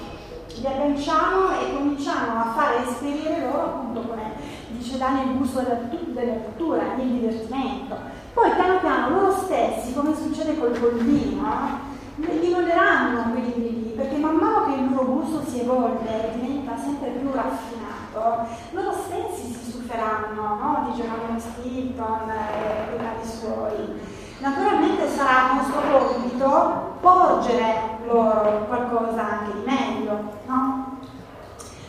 li 0.57 0.67
agganciamo 0.67 1.49
e 1.59 1.75
cominciamo 1.75 2.39
a 2.39 2.53
fare 2.55 2.87
esperire 2.87 3.41
loro 3.41 3.61
appunto 3.61 4.01
come 4.01 4.33
dice 4.69 4.97
Dani 4.97 5.31
il 5.31 5.37
gusto 5.37 5.59
della, 5.59 5.79
della 5.89 6.31
lettura, 6.33 6.83
il 6.97 7.11
divertimento. 7.11 7.97
Poi 8.33 8.51
piano 8.51 8.79
piano 8.79 9.09
loro 9.09 9.31
stessi, 9.31 9.93
come 9.93 10.15
succede 10.15 10.57
col 10.57 10.77
bollino, 10.77 11.43
li 12.15 12.49
moderanno 12.49 13.31
quei 13.31 13.43
libri 13.43 13.83
lì, 13.83 13.89
perché 13.95 14.17
man 14.17 14.35
mano 14.35 14.65
che 14.65 14.79
il 14.79 14.93
loro 14.93 15.05
gusto 15.05 15.43
si 15.45 15.61
evolve 15.61 16.31
diventa 16.35 16.77
sempre 16.77 17.09
più 17.09 17.31
raffinato, 17.31 17.84
loro 18.71 18.93
stessi 18.93 19.53
si 19.53 19.71
stuferanno 19.71 20.41
no? 20.41 20.87
di 20.87 21.01
Geronimo 21.01 21.37
Stilton 21.37 22.29
e 22.29 22.89
dei 22.89 22.97
cari 22.97 23.27
suoi. 23.27 23.99
Naturalmente 24.39 25.07
sarà 25.09 25.53
nostro 25.53 25.81
compito 25.81 26.97
porgere 27.01 27.99
loro 28.05 28.65
qualcosa 28.67 29.21
anche 29.21 29.53
di 29.53 29.65
meglio, 29.65 30.19
no? 30.45 30.97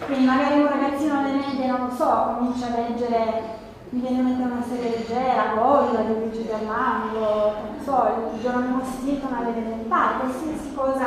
Quindi 0.04 0.26
magari 0.26 0.61
un 0.61 0.68
ragazzino 0.68 1.18
alle 1.18 1.33
medie, 1.33 1.66
non 1.66 1.90
so, 1.90 2.35
comincia 2.37 2.66
a 2.66 2.76
leggere, 2.76 3.42
mi 3.90 4.00
viene 4.00 4.21
a 4.21 4.23
mettere 4.23 4.52
una 4.52 4.62
serie 4.62 4.90
leggera, 4.90 5.54
Golla, 5.54 6.00
di 6.00 6.14
Luigi 6.14 6.47
Gerlando, 6.47 7.18
non 7.18 7.80
so, 7.83 8.30
il 8.35 8.40
Geronimo 8.40 8.83
Stilton 8.85 9.33
alle 9.33 9.56
elementari, 9.56 10.18
qualsiasi 10.18 10.75
cosa 10.75 11.06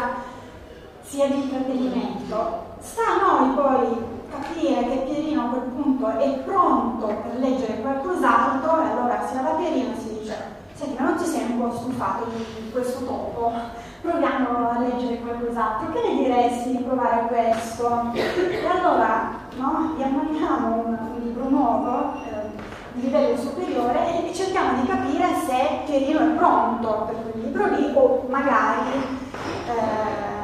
sia 1.09 1.25
di 1.27 1.41
intrattenimento. 1.41 2.67
Sta 2.79 3.01
a 3.01 3.37
noi 3.37 3.55
poi 3.55 3.97
capire 4.29 4.87
che 4.87 5.05
Pierino 5.07 5.45
a 5.45 5.49
quel 5.49 5.61
punto 5.61 6.07
è 6.07 6.29
pronto 6.45 7.07
per 7.07 7.39
leggere 7.39 7.81
qualcos'altro 7.81 8.81
e 8.81 8.89
allora 8.91 9.25
si 9.27 9.35
va 9.35 9.41
da 9.41 9.49
Pierino 9.55 9.91
e 9.91 9.99
si 9.99 10.19
dice 10.19 10.57
senti 10.73 11.01
ma 11.01 11.09
non 11.09 11.17
ti 11.17 11.25
sei 11.25 11.45
un 11.49 11.59
po' 11.59 11.75
stufato 11.75 12.25
di 12.29 12.71
questo 12.71 13.03
topo? 13.03 13.51
proviamo 14.01 14.69
a 14.69 14.79
leggere 14.79 15.19
qualcos'altro, 15.19 15.91
che 15.91 16.07
ne 16.07 16.23
diresti 16.23 16.77
di 16.77 16.83
provare 16.83 17.27
questo? 17.27 18.11
E 18.13 18.65
allora 18.65 19.31
no, 19.57 19.93
gli 19.97 20.01
ammaniamo 20.01 20.75
un, 20.85 20.97
un 21.15 21.21
libro 21.21 21.49
nuovo 21.49 22.13
eh, 22.23 22.47
di 22.93 23.01
livello 23.01 23.35
superiore 23.35 24.25
e 24.25 24.33
cerchiamo 24.33 24.79
di 24.79 24.87
capire 24.87 25.25
se 25.45 25.81
Pierino 25.85 26.19
è 26.19 26.35
pronto 26.37 27.07
per 27.07 27.15
quel 27.23 27.43
libro 27.43 27.65
lì 27.75 27.91
o 27.93 28.25
magari 28.29 28.89
eh, 29.67 30.38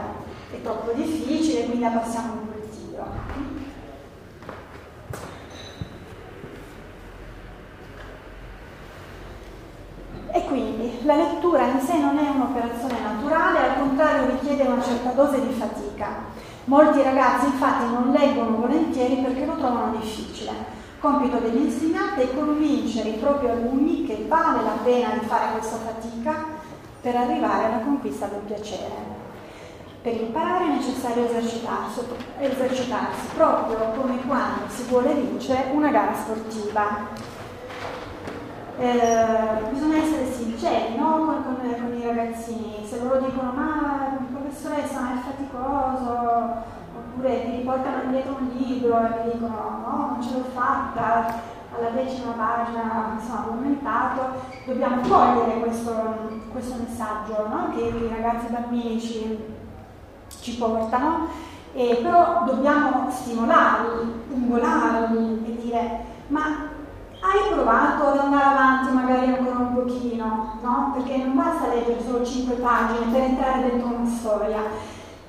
troppo 0.66 0.92
difficile, 0.94 1.66
quindi 1.66 1.86
abbassiamo 1.86 2.34
un 2.34 2.48
po' 2.48 2.58
il 2.58 2.70
tiro. 2.72 3.06
E 10.32 10.44
quindi 10.46 11.06
la 11.06 11.16
lettura 11.16 11.68
in 11.68 11.80
sé 11.80 11.98
non 12.00 12.18
è 12.18 12.28
un'operazione 12.28 13.00
naturale, 13.00 13.60
al 13.60 13.78
contrario 13.78 14.32
richiede 14.32 14.64
una 14.64 14.82
certa 14.82 15.12
dose 15.12 15.46
di 15.46 15.54
fatica. 15.54 16.34
Molti 16.66 17.04
ragazzi 17.04 17.46
infatti 17.46 17.86
non 17.86 18.12
leggono 18.12 18.58
volentieri 18.58 19.18
perché 19.18 19.46
lo 19.46 19.56
trovano 19.56 19.96
difficile. 19.98 20.52
Compito 21.00 21.38
dell'insegnante 21.38 22.24
è 22.24 22.34
convincere 22.34 23.10
i 23.10 23.18
propri 23.20 23.50
alunni 23.50 24.04
che 24.06 24.26
vale 24.28 24.64
la 24.64 24.78
pena 24.84 25.10
di 25.10 25.26
fare 25.28 25.52
questa 25.52 25.78
fatica 25.78 26.44
per 27.02 27.16
arrivare 27.16 27.66
alla 27.66 27.84
conquista 27.84 28.26
del 28.26 28.40
piacere. 28.40 29.15
Per 30.06 30.14
imparare 30.14 30.66
è 30.66 30.76
necessario 30.76 31.26
esercitarsi, 31.26 32.02
esercitarsi 32.38 33.26
proprio 33.36 33.78
come 34.00 34.22
quando 34.28 34.68
si 34.68 34.84
vuole 34.84 35.16
vincere 35.16 35.72
una 35.74 35.90
gara 35.90 36.14
sportiva 36.14 37.08
eh, 38.78 39.64
bisogna 39.72 39.98
essere 39.98 40.32
sinceri 40.32 40.96
no? 40.96 41.26
con, 41.26 41.44
con, 41.44 41.56
con, 41.56 41.98
i 41.98 42.06
ragazzini, 42.06 42.86
se 42.86 43.00
loro 43.02 43.20
dicono 43.20 43.52
ma 43.54 44.16
professoressa 44.32 45.00
ma 45.00 45.14
è 45.14 45.24
faticoso, 45.24 46.64
oppure 46.96 47.42
ti 47.44 47.56
riportano 47.56 48.04
indietro 48.04 48.36
un 48.40 48.50
libro 48.58 49.00
e 49.00 49.26
mi 49.26 49.32
dicono 49.32 49.56
no, 49.88 50.08
non 50.12 50.22
ce 50.22 50.34
l'ho 50.34 50.46
fatta, 50.54 51.42
alla 51.76 51.90
decima 51.90 52.34
pagina 52.34 53.18
insomma, 53.20 53.48
ho 53.48 53.52
aumentato, 53.54 54.22
dobbiamo 54.68 55.02
cogliere 55.02 55.62
questo, 55.62 56.30
questo 56.52 56.76
messaggio 56.88 57.48
no? 57.48 57.72
che 57.76 57.82
i 57.86 58.08
ragazzi 58.08 58.52
bambini 58.52 59.02
ci, 59.02 59.55
ci 60.42 60.56
portano, 60.58 61.28
e 61.74 62.00
però 62.02 62.44
dobbiamo 62.46 63.10
stimolarli, 63.10 64.12
pungolarli 64.30 65.44
e 65.46 65.62
dire 65.62 66.06
ma 66.28 66.74
hai 67.20 67.54
provato 67.54 68.08
ad 68.08 68.18
andare 68.20 68.46
avanti 68.46 68.94
magari 68.94 69.28
ancora 69.28 69.58
un 69.58 69.74
pochino, 69.74 70.60
no? 70.62 70.92
Perché 70.94 71.18
non 71.18 71.36
basta 71.36 71.68
leggere 71.68 72.02
solo 72.06 72.24
5 72.24 72.56
pagine 72.56 73.12
per 73.12 73.22
entrare 73.22 73.62
dentro 73.70 73.88
una 73.88 74.10
storia. 74.10 74.60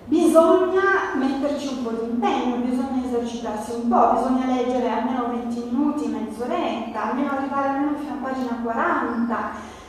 Bisogna 0.04 1.14
metterci 1.16 1.68
un 1.68 1.82
po' 1.82 1.90
di 1.90 2.10
impegno, 2.10 2.56
bisogna 2.58 3.02
esercitarsi 3.04 3.72
un 3.82 3.88
po', 3.88 4.12
bisogna 4.14 4.46
leggere 4.46 4.88
almeno 4.88 5.28
20 5.30 5.68
minuti, 5.70 6.06
mezz'oretta, 6.06 7.10
almeno 7.10 7.32
arrivare 7.32 7.68
almeno 7.68 7.96
fino 7.98 8.12
a 8.12 8.28
pagina 8.28 8.60
40, 8.62 9.36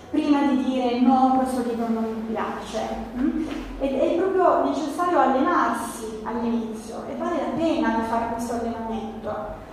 prima 0.09 0.41
di 0.47 0.63
dire 0.63 0.99
no, 1.01 1.35
questo 1.37 1.63
libro 1.69 1.87
non 1.89 2.03
mi 2.03 2.33
piace. 2.33 2.87
Mm? 3.17 3.47
Ed 3.79 3.99
è 3.99 4.15
proprio 4.15 4.63
necessario 4.65 5.19
allenarsi 5.19 6.21
all'inizio 6.23 7.03
e 7.09 7.15
vale 7.15 7.37
la 7.37 7.55
pena 7.55 7.89
di 7.95 8.01
fare 8.09 8.27
questo 8.33 8.53
allenamento 8.53 9.65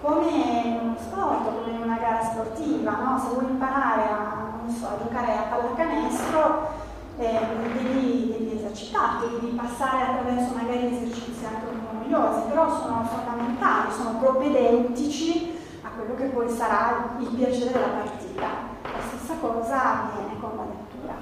come 0.00 0.30
in 0.30 0.78
uno 0.80 0.96
sport, 0.98 1.44
come 1.44 1.76
in 1.76 1.82
una 1.82 1.98
gara 1.98 2.22
sportiva, 2.22 2.98
no? 3.02 3.18
se 3.18 3.34
vuoi 3.34 3.50
imparare 3.50 4.02
a, 4.02 4.52
so, 4.68 4.86
a 4.86 5.02
giocare 5.02 5.32
a 5.32 5.42
pallacanestro 5.50 6.86
eh, 7.18 7.38
devi, 7.74 8.32
devi, 8.38 8.56
esercitarti, 8.56 9.40
devi 9.40 9.56
passare 9.56 10.02
attraverso 10.04 10.54
magari 10.54 10.86
esercizi 10.86 11.44
anche 11.44 11.66
un 11.72 11.80
po' 11.84 12.08
noiosi, 12.08 12.48
però 12.48 12.68
sono 12.80 13.04
fondamentali, 13.04 13.92
sono 13.92 14.18
propedeutici 14.20 15.58
a 15.82 15.88
quello 15.88 16.14
che 16.14 16.26
poi 16.26 16.48
sarà 16.48 17.16
il 17.18 17.26
piacere 17.26 17.72
della 17.72 17.86
partita. 17.86 18.67
La 18.98 19.04
stessa 19.04 19.34
cosa 19.40 19.82
avviene 19.84 20.40
con 20.40 20.56
la 20.56 20.64
lettura. 20.64 21.14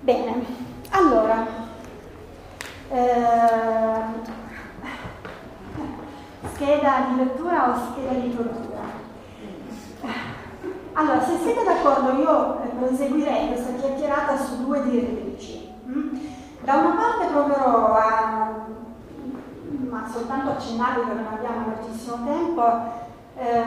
Bene. 0.00 0.44
Allora, 0.90 1.46
eh, 2.90 4.00
scheda 6.54 7.06
di 7.08 7.16
lettura 7.18 7.70
o 7.70 7.92
scheda 7.92 8.18
di 8.18 8.34
tortura? 8.34 8.80
Allora, 10.94 11.24
se 11.24 11.38
siete 11.38 11.62
d'accordo 11.62 12.18
io 12.20 12.60
proseguirei 12.80 13.46
questa 13.46 13.74
chiacchierata 13.74 14.36
su 14.36 14.64
due 14.64 14.82
direttrici. 14.82 15.72
Mm? 15.86 16.16
Da 16.62 16.74
una 16.74 16.96
parte 16.96 17.26
proverò 17.32 17.94
a, 17.94 18.66
ma 19.88 20.08
soltanto 20.08 20.50
accennarvi 20.50 21.06
perché 21.06 21.22
non 21.22 21.32
abbiamo 21.32 21.66
moltissimo 21.68 22.24
tempo, 22.24 22.62
eh, 23.36 23.64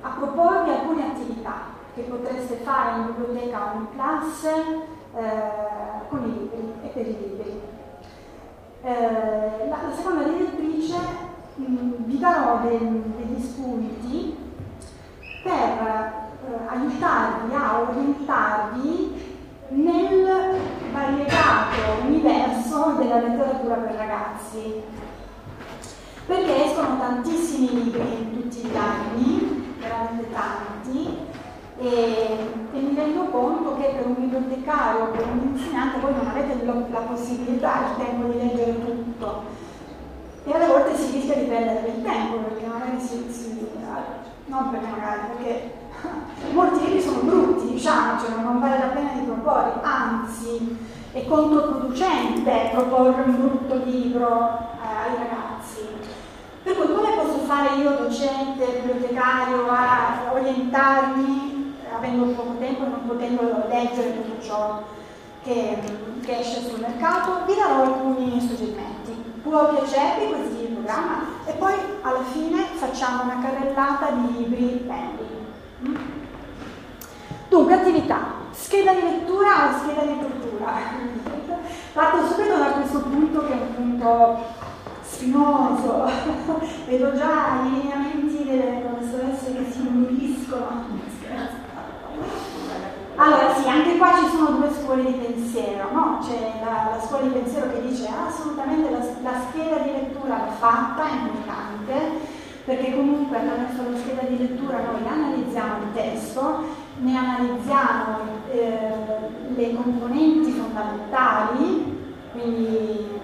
a 0.00 0.08
proporvi 0.18 0.70
alcune 0.70 1.06
attività 1.06 1.72
che 1.94 2.02
potreste 2.02 2.56
fare 2.56 2.96
in 2.96 3.06
biblioteca 3.06 3.72
o 3.72 3.78
in 3.78 3.86
classe 3.94 4.52
eh, 5.14 6.08
con 6.08 6.22
i 6.22 6.32
libri 6.32 6.72
e 6.82 6.88
per 6.88 7.06
i 7.06 7.16
libri. 7.18 7.60
Eh, 8.82 9.68
la, 9.68 9.76
la, 9.88 9.94
seconda 9.94 10.24
direttrice 10.24 10.96
mh, 11.54 11.64
mm, 11.64 11.92
vi 12.04 12.18
darò 12.18 12.58
de, 12.58 12.78
degli 12.78 13.40
spunti 13.40 14.36
per 15.42 15.52
eh, 15.52 16.66
aiutarvi 16.66 17.54
a 17.54 17.80
orientarvi 17.80 19.32
nel 19.68 20.58
variegato 20.92 22.04
universo 22.06 22.96
della 22.98 23.20
letteratura 23.20 23.74
per 23.76 23.94
ragazzi. 23.94 24.82
Perché 26.26 26.64
escono 26.64 26.98
tantissimi 26.98 27.84
libri 27.84 28.32
tutti 28.32 28.68
gli 28.68 28.76
anni, 28.76 29.74
veramente 29.78 30.32
tanti, 30.32 31.18
e, 31.78 32.36
e, 32.72 32.78
mi 32.78 32.94
rendo 32.94 33.24
conto 33.24 33.76
che 33.76 33.94
per 33.96 34.06
un 34.06 34.14
bibliotecario 34.14 35.10
per 35.10 35.26
un 35.26 35.54
insegnante 35.54 36.00
voi 36.00 36.14
non 36.14 36.28
avete 36.28 36.64
la 36.64 37.00
possibilità, 37.00 37.90
il 37.90 38.04
tempo 38.04 38.26
di 38.28 38.38
leggere 38.38 38.84
tutto 38.84 39.42
e 40.46 40.52
alle 40.52 40.66
volte 40.66 40.96
si 40.96 41.12
rischia 41.12 41.36
di 41.36 41.44
perdere 41.44 41.88
il 41.88 42.02
tempo 42.02 42.36
perché 42.36 42.66
magari 42.66 43.00
si, 43.00 43.26
si 43.30 43.54
non 44.46 44.70
perché 44.70 44.86
magari, 44.86 45.20
perché 45.36 45.72
molti 46.52 46.84
libri 46.84 47.00
sono 47.00 47.20
brutti, 47.20 47.72
diciamo, 47.72 48.20
cioè 48.20 48.42
non 48.42 48.60
vale 48.60 48.78
la 48.78 48.86
pena 48.86 49.12
di 49.14 49.24
proporre, 49.24 49.80
anzi 49.82 50.76
è 51.12 51.24
controproducente 51.26 52.70
proporre 52.72 53.22
un 53.22 53.36
brutto 53.36 53.84
libro 53.84 54.58
eh, 54.82 55.10
ai 55.10 55.16
ragazzi. 55.16 55.43
Per 56.64 56.74
cui 56.74 56.94
come 56.94 57.14
posso 57.14 57.40
fare 57.40 57.76
io, 57.76 57.90
docente, 57.90 58.80
bibliotecario, 58.82 59.68
a 59.68 60.32
orientarmi, 60.32 61.74
avendo 61.94 62.24
poco 62.32 62.56
tempo 62.58 62.84
e 62.84 62.88
non 62.88 63.06
potendo 63.06 63.66
leggere 63.68 64.14
tutto 64.14 64.42
ciò 64.42 64.82
che, 65.42 65.78
che 66.24 66.38
esce 66.38 66.62
sul 66.62 66.80
mercato? 66.80 67.44
Vi 67.44 67.54
darò 67.54 67.82
alcuni 67.82 68.40
suggerimenti. 68.40 69.12
Può 69.42 69.74
piacervi 69.74 70.32
così 70.32 70.62
il 70.62 70.68
programma? 70.68 71.26
E 71.44 71.52
poi 71.52 71.74
alla 72.00 72.22
fine 72.32 72.64
facciamo 72.76 73.24
una 73.24 73.40
carrellata 73.42 74.12
di 74.12 74.36
libri 74.38 74.86
belli. 74.86 75.46
Mm? 75.86 75.96
Dunque, 77.50 77.74
attività. 77.74 78.42
Scheda 78.52 78.94
di 78.94 79.02
lettura 79.02 79.68
o 79.68 79.78
scheda 79.80 80.00
di 80.00 80.18
tortura? 80.18 80.72
Parto 81.92 82.26
subito 82.26 82.56
da 82.56 82.70
questo 82.70 83.00
punto 83.00 83.44
che 83.44 83.52
è 83.52 83.60
un 83.60 83.74
punto 83.74 84.62
spinoso, 85.24 86.04
vedo 86.86 87.16
già 87.16 87.62
i 87.64 87.70
lineamenti 87.70 88.44
delle 88.44 88.82
professoresse 88.84 89.54
che 89.54 89.72
si 89.72 89.80
induriscono. 89.80 90.92
Allora 93.16 93.54
sì, 93.54 93.68
anche 93.68 93.96
qua 93.96 94.12
ci 94.18 94.36
sono 94.36 94.58
due 94.58 94.70
scuole 94.72 95.04
di 95.04 95.12
pensiero, 95.12 95.88
no? 95.92 96.18
C'è 96.20 96.60
la, 96.60 96.96
la, 96.96 97.00
scuola 97.00 97.22
di 97.22 97.28
pensiero 97.30 97.70
che 97.70 97.82
dice 97.82 98.08
assolutamente 98.08 98.90
la, 98.90 98.98
la 98.98 99.40
scheda 99.48 99.76
di 99.78 99.92
lettura 99.92 100.34
va 100.34 100.50
fatta, 100.58 101.08
è 101.08 101.12
importante, 101.12 101.94
perché 102.64 102.92
comunque 102.92 103.36
attraverso 103.36 103.88
la 103.88 103.98
scheda 103.98 104.22
di 104.22 104.38
lettura 104.38 104.78
noi 104.78 105.06
analizziamo 105.06 105.84
il 105.84 105.92
testo, 105.94 106.64
ne 106.98 107.16
analizziamo 107.16 108.18
eh, 108.50 108.78
le 109.54 109.74
componenti 109.74 110.50
fondamentali, 110.50 112.02
quindi 112.32 113.22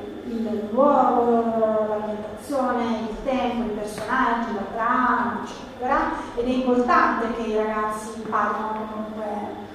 il 0.49 0.69
luogo, 0.71 1.87
l'ambientazione, 1.89 2.85
il 3.09 3.17
tempo, 3.25 3.73
i 3.73 3.77
personaggi, 3.77 4.55
la 4.55 4.67
trama, 4.75 5.41
eccetera, 5.45 6.13
ed 6.35 6.45
è 6.45 6.49
importante 6.49 7.35
che 7.35 7.43
i 7.43 7.57
ragazzi 7.57 8.11
imparino 8.17 8.87
comunque 8.89 9.69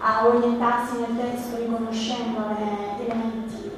a 0.00 0.26
orientarsi 0.26 0.98
nel 0.98 1.16
testo 1.16 1.56
riconoscendone 1.56 3.00
elementi 3.00 3.70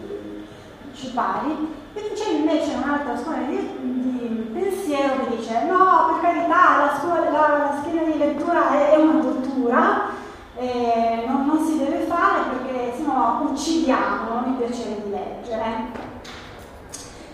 principali. 0.83 1.79
E 1.93 2.13
c'è 2.15 2.31
invece 2.33 2.75
un'altra 2.75 3.17
scuola 3.17 3.39
di, 3.39 3.57
di, 3.81 4.51
pensiero 4.53 5.25
che 5.25 5.37
dice 5.37 5.65
no, 5.65 6.11
per 6.11 6.21
carità, 6.21 6.85
la, 6.85 6.99
scuola, 7.01 7.31
la, 7.31 7.59
la 7.59 7.81
scheda 7.81 8.05
di 8.05 8.19
lettura 8.19 8.71
è, 8.71 8.91
è 8.93 8.97
una 8.97 9.21
tortura, 9.21 10.11
eh, 10.57 11.25
non, 11.27 11.47
non, 11.47 11.65
si 11.65 11.79
deve 11.79 12.05
fare 12.05 12.43
perché 12.51 12.93
sennò 12.97 13.41
uccidiamo 13.43 14.47
il 14.47 14.53
piacere 14.53 15.03
di 15.03 15.11
leggere. 15.11 16.09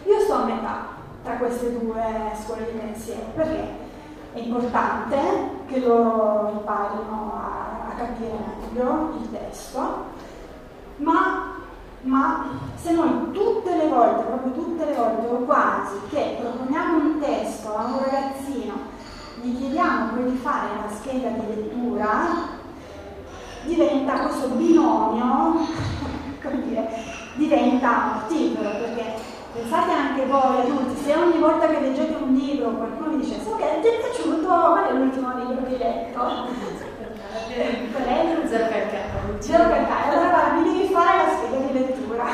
Io 0.07 0.21
sto 0.21 0.35
a 0.35 0.45
metà 0.45 0.87
tra 1.25 1.35
queste 1.35 1.77
due 1.77 2.05
scuole 2.40 2.71
di 2.71 2.79
pensiero 2.79 3.27
perché 3.35 3.85
è 4.33 4.38
importante 4.38 5.16
che 5.66 5.81
loro 5.81 6.51
imparino 6.53 7.33
a, 7.35 7.90
a 7.90 7.95
capire 7.97 8.38
meglio 8.77 9.14
il 9.21 9.31
testo, 9.33 10.05
ma, 10.99 11.55
ma, 12.03 12.45
se 12.77 12.92
noi 12.92 13.33
tutte 13.33 13.77
le 13.77 13.88
volte, 13.88 14.23
proprio 14.23 14.53
tutte 14.53 14.85
le 14.85 14.95
volte 14.95 15.27
o 15.27 15.38
quasi, 15.38 15.97
che 16.11 16.38
proponiamo 16.40 16.99
un 16.99 17.19
testo 17.19 17.77
a 17.77 17.87
un 17.87 17.99
ragazzino, 17.99 18.75
gli 19.40 19.59
chiediamo 19.59 20.12
poi 20.12 20.31
di 20.31 20.37
fare 20.37 20.69
una 20.79 20.95
scheda 20.95 21.31
di 21.31 21.47
lettura, 21.49 22.09
diventa 23.64 24.21
questo 24.21 24.49
binomio, 24.51 25.66
come 26.40 26.62
dire, 26.62 26.88
diventa 27.35 28.12
mortifero 28.12 28.69
perché 28.69 29.35
Pensate 29.57 29.90
anche 29.90 30.27
voi 30.27 30.61
adulti, 30.61 31.03
se 31.03 31.14
ogni 31.14 31.38
volta 31.38 31.66
che 31.66 31.81
leggete 31.81 32.14
un 32.23 32.35
libro 32.35 32.71
qualcuno 32.73 33.16
vi 33.16 33.25
dice 33.25 33.40
ok, 33.42 33.81
ti 33.81 33.88
è 33.88 34.01
piaciuto, 34.01 34.47
qual 34.47 34.85
è 34.85 34.92
l'ultimo 34.92 35.33
libro 35.38 35.64
che 35.64 35.73
hai 35.73 35.79
letto? 35.79 36.85
Zero 38.47 38.69
calcare. 38.69 39.38
Zero 39.38 39.69
calcare, 39.69 40.14
allora 40.14 40.53
mi 40.59 40.73
devi 40.73 40.92
fare 40.92 41.16
la 41.16 41.33
scheda 41.33 41.57
di 41.66 41.73
lettura. 41.73 42.25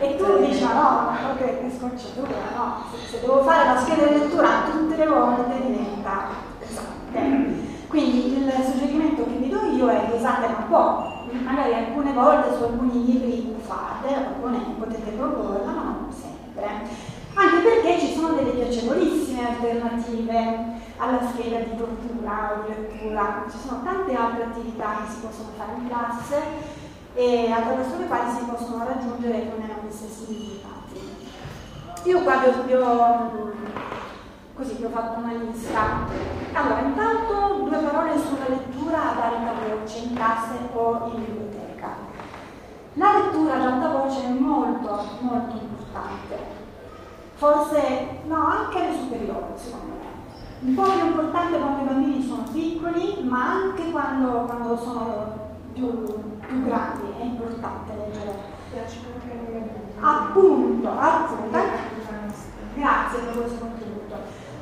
e 0.00 0.16
tu 0.16 0.38
dici, 0.44 0.64
ma 0.64 0.72
no, 0.72 1.10
ma 1.10 1.36
che, 1.38 1.60
che 1.60 1.70
scocciatura, 1.78 2.28
no? 2.56 2.84
Se, 2.90 3.06
se, 3.06 3.20
devo 3.20 3.42
fare 3.42 3.72
la 3.72 3.80
scheda 3.80 4.06
di 4.06 4.18
lettura 4.18 4.62
tutte 4.70 4.96
le 4.96 5.06
volte 5.06 5.54
diventa 5.66 6.28
pesante. 6.58 7.68
Quindi 7.86 8.38
il 8.38 8.52
suggerimento 8.64 9.24
che 9.24 9.36
vi 9.36 9.48
do 9.48 9.60
io 9.76 9.88
è 9.88 10.06
che 10.06 10.16
usate 10.16 10.46
un 10.46 10.68
po', 10.68 11.19
magari 11.38 11.74
alcune 11.74 12.12
volte 12.12 12.56
su 12.56 12.62
alcuni 12.62 13.04
libri 13.04 13.54
fate, 13.60 14.14
alcune 14.14 14.58
potete 14.78 15.10
proporla, 15.10 15.72
ma 15.72 15.82
non 15.82 16.12
sempre. 16.12 16.88
Anche 17.34 17.58
perché 17.62 17.98
ci 18.00 18.14
sono 18.14 18.34
delle 18.34 18.50
piacevolissime 18.50 19.48
alternative 19.48 20.78
alla 20.96 21.20
scheda 21.28 21.58
di 21.58 21.76
tortura 21.76 22.52
o 22.52 22.66
di 22.66 22.74
lettura, 22.74 23.44
ci 23.50 23.58
sono 23.58 23.82
tante 23.82 24.14
altre 24.14 24.44
attività 24.44 24.96
che 24.98 25.12
si 25.12 25.20
possono 25.20 25.48
fare 25.56 25.72
in 25.78 25.88
classe 25.88 26.42
e 27.14 27.50
attraverso 27.50 27.96
le 27.98 28.06
quali 28.06 28.30
si 28.30 28.44
possono 28.44 28.84
raggiungere 28.84 29.50
meno 29.58 29.74
gli 29.86 29.92
stessi 29.92 30.24
risultati. 30.28 30.68
Io 32.04 32.22
qua 32.22 32.42
vi 32.66 32.74
ho, 32.74 33.52
così 34.60 34.74
vi 34.74 34.84
ho 34.84 34.90
fatto 34.90 35.20
una 35.20 35.32
lista. 35.32 35.80
Allora, 36.52 36.80
intanto 36.80 37.64
due 37.64 37.78
parole 37.78 38.18
sulla 38.18 38.48
lettura 38.48 39.12
ad 39.12 39.18
alta 39.18 39.52
voce 39.74 39.98
in 40.00 40.14
classe 40.14 40.52
o 40.74 41.10
in 41.14 41.24
biblioteca. 41.24 41.88
La 42.94 43.12
lettura 43.18 43.54
ad 43.54 43.62
alta 43.62 43.88
voce 43.88 44.22
è 44.22 44.28
molto, 44.28 45.02
molto 45.20 45.56
importante. 45.56 46.58
Forse, 47.36 48.20
no, 48.26 48.46
anche 48.46 48.78
alle 48.84 48.98
superiori, 48.98 49.52
secondo 49.54 49.94
me. 49.94 50.68
Un 50.68 50.74
po' 50.74 50.82
più 50.82 51.06
importante 51.06 51.58
quando 51.58 51.82
i 51.82 51.86
bambini 51.86 52.22
sono 52.22 52.42
piccoli, 52.52 53.22
ma 53.22 53.52
anche 53.52 53.90
quando, 53.90 54.44
quando 54.44 54.76
sono 54.76 55.38
più, 55.72 56.04
più, 56.38 56.64
grandi 56.64 57.14
è 57.18 57.22
importante 57.22 57.92
leggere. 57.96 58.58
Appunto, 60.00 60.90
appunto. 60.90 61.58
Grazie 62.74 63.18
per 63.20 63.36
questo 63.38 63.58
contributo. 63.58 63.99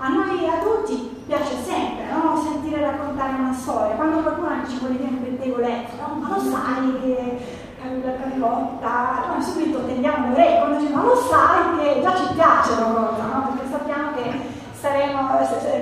A 0.00 0.08
noi 0.08 0.48
adulti 0.48 1.22
piace 1.26 1.56
sempre 1.64 2.06
no? 2.12 2.40
sentire 2.40 2.80
raccontare 2.80 3.34
una 3.34 3.52
storia. 3.52 3.96
Quando 3.96 4.18
qualcuno 4.18 4.64
ci 4.68 4.78
vuole 4.78 4.96
dire 4.96 5.08
un 5.08 5.22
pettegolezzo, 5.22 5.96
no? 6.00 6.14
ma 6.20 6.36
lo 6.36 6.40
sai 6.40 7.00
che 7.00 7.66
la 8.04 8.12
Carlotta, 8.14 9.24
noi 9.28 9.42
subito 9.42 9.84
tendiamo 9.86 10.28
le 10.28 10.32
orecchie 10.34 10.58
quando 10.58 10.78
dice 10.78 10.92
ma 10.92 11.02
lo 11.02 11.16
sai 11.16 11.78
che 11.78 12.00
già 12.00 12.14
ci 12.14 12.34
piace 12.34 12.70
la 12.78 12.86
cosa, 12.86 13.22
no? 13.24 13.50
perché 13.50 13.70
sappiamo 13.70 14.12
che 14.14 14.40
saremo, 14.78 15.28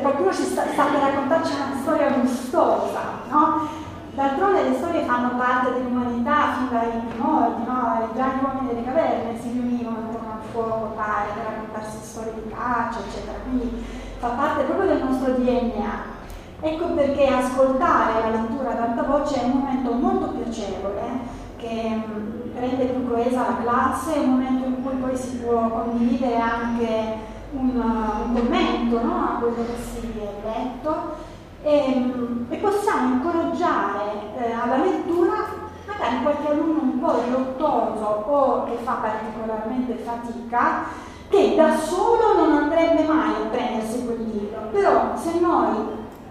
qualcuno 0.01 0.33
ci 0.33 0.43
sta, 0.45 0.63
sta 0.73 0.85
per 0.85 1.01
raccontarci 1.01 1.53
una 1.53 1.81
storia 1.83 2.09
gustosa. 2.09 3.01
No? 3.31 3.69
D'altronde 4.15 4.63
le 4.63 4.77
storie 4.77 5.05
fanno 5.05 5.37
parte 5.37 5.75
dell'umanità 5.75 6.55
fin 6.57 6.69
dai 6.71 6.89
primordi, 7.07 7.65
no? 7.67 8.09
già 8.17 8.27
gli 8.33 8.43
uomini 8.43 8.69
delle 8.69 8.85
caverne 8.85 9.39
si 9.39 9.51
riunivano 9.51 9.99
intorno 10.07 10.41
al 10.41 10.49
fuoco 10.51 10.95
pare, 10.97 11.29
per 11.35 11.45
raccontarsi 11.45 11.99
storie 12.03 12.33
di 12.33 12.49
caccia, 12.49 12.99
eccetera. 13.07 13.37
Quindi 13.45 14.05
fa 14.19 14.29
parte 14.29 14.63
proprio 14.65 14.89
del 14.89 15.03
nostro 15.03 15.33
DNA. 15.33 16.15
Ecco 16.61 16.87
perché 16.95 17.27
ascoltare 17.27 18.21
la 18.21 18.41
lettura 18.41 18.71
ad 18.71 18.81
alta 18.81 19.03
voce 19.03 19.41
è 19.41 19.45
un 19.45 19.51
momento 19.51 19.93
molto 19.93 20.29
piacevole 20.29 21.45
che 21.57 22.03
mm, 22.07 22.59
rende 22.59 22.85
più 22.87 23.09
coesa 23.09 23.47
la 23.49 23.57
classe, 23.63 24.15
è 24.15 24.19
un 24.19 24.31
momento 24.31 24.67
in 24.67 24.83
cui 24.83 24.95
poi 24.95 25.17
si 25.17 25.37
può 25.37 25.69
condividere 25.69 26.39
anche 26.39 27.15
un, 27.53 27.77
un 27.77 28.35
commento 28.35 29.03
no, 29.03 29.15
a 29.15 29.39
quello 29.39 29.55
che 29.55 29.83
si 29.83 30.19
è 30.19 30.47
letto 30.47 31.15
e, 31.63 31.95
mm, 31.97 32.45
e 32.49 32.57
possiamo 32.57 33.15
incoraggiare 33.15 34.35
eh, 34.39 34.53
alla 34.53 34.77
lettura 34.79 35.65
magari 35.87 36.23
qualche 36.23 36.49
alunno 36.49 36.81
un 36.83 37.01
po' 37.01 37.21
riottoso 37.27 38.25
o 38.27 38.65
che 38.65 38.77
fa 38.83 38.93
particolarmente 38.95 39.95
fatica 39.97 40.85
che 41.29 41.55
da 41.57 41.77
solo 41.77 42.35
non 42.35 42.57
andrebbe 42.57 43.03
mai 43.05 43.35
a 43.35 43.49
prendersi 43.51 44.05
quel 44.05 44.21
libro, 44.33 44.69
però 44.73 45.17
se 45.17 45.41
noi 45.41 45.77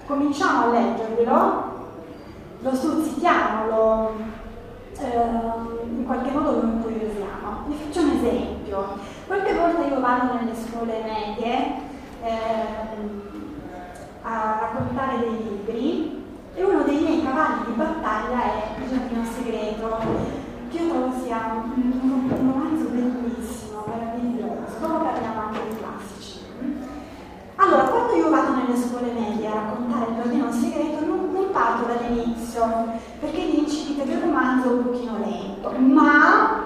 cominciamo 0.06 0.66
a 0.66 0.68
leggervelo, 0.68 1.74
lo 2.60 2.74
stuzzichiamo, 2.74 3.68
lo, 3.68 4.12
eh, 4.98 5.84
in 5.84 6.06
qualche 6.06 6.32
modo 6.32 6.52
lo 6.52 6.62
incuriosiamo. 6.62 7.64
Vi 7.68 7.76
faccio 7.76 8.06
un 8.06 8.12
esempio. 8.12 8.88
Qualche 9.28 9.54
volta 9.54 9.86
io 9.86 10.00
vado 10.00 10.34
nelle 10.34 10.56
scuole 10.56 11.04
medie 11.04 11.76
eh, 12.24 13.34
a 14.22 14.58
raccontare 14.60 15.20
dei 15.20 15.44
libri 15.44 16.24
e 16.56 16.64
uno 16.64 16.84
dei 16.84 17.00
miei 17.00 17.24
cavalli 17.24 17.66
di 17.66 17.74
battaglia 17.74 18.44
è 18.44 18.82
Il 18.82 18.90
giardino 18.90 19.24
segreto, 19.26 19.98
che 20.70 20.78
io 20.78 20.90
trovo 20.90 21.12
sia 21.22 21.64
un 21.76 22.28
romanzo 22.30 22.86
bellissimo, 22.90 23.65
dopo 24.96 25.04
parliamo 25.04 25.40
anche 25.42 25.60
di 25.70 25.76
classici. 25.78 26.40
Allora, 27.58 27.84
quando 27.84 28.16
io 28.16 28.30
vado 28.30 28.54
nelle 28.56 28.78
scuole 28.78 29.12
medie 29.12 29.48
a 29.48 29.54
raccontare 29.54 30.10
il 30.10 30.16
giardino 30.16 30.52
segreto, 30.52 31.06
non, 31.06 31.32
non 31.32 31.52
parto 31.52 31.86
dall'inizio, 31.86 32.66
perché 33.20 33.42
l'incipit 33.44 34.04
del 34.04 34.22
romanzo 34.22 34.70
è 34.70 34.74
un 34.74 34.84
pochino 34.84 35.18
lento, 35.20 35.72
ma 35.72 36.64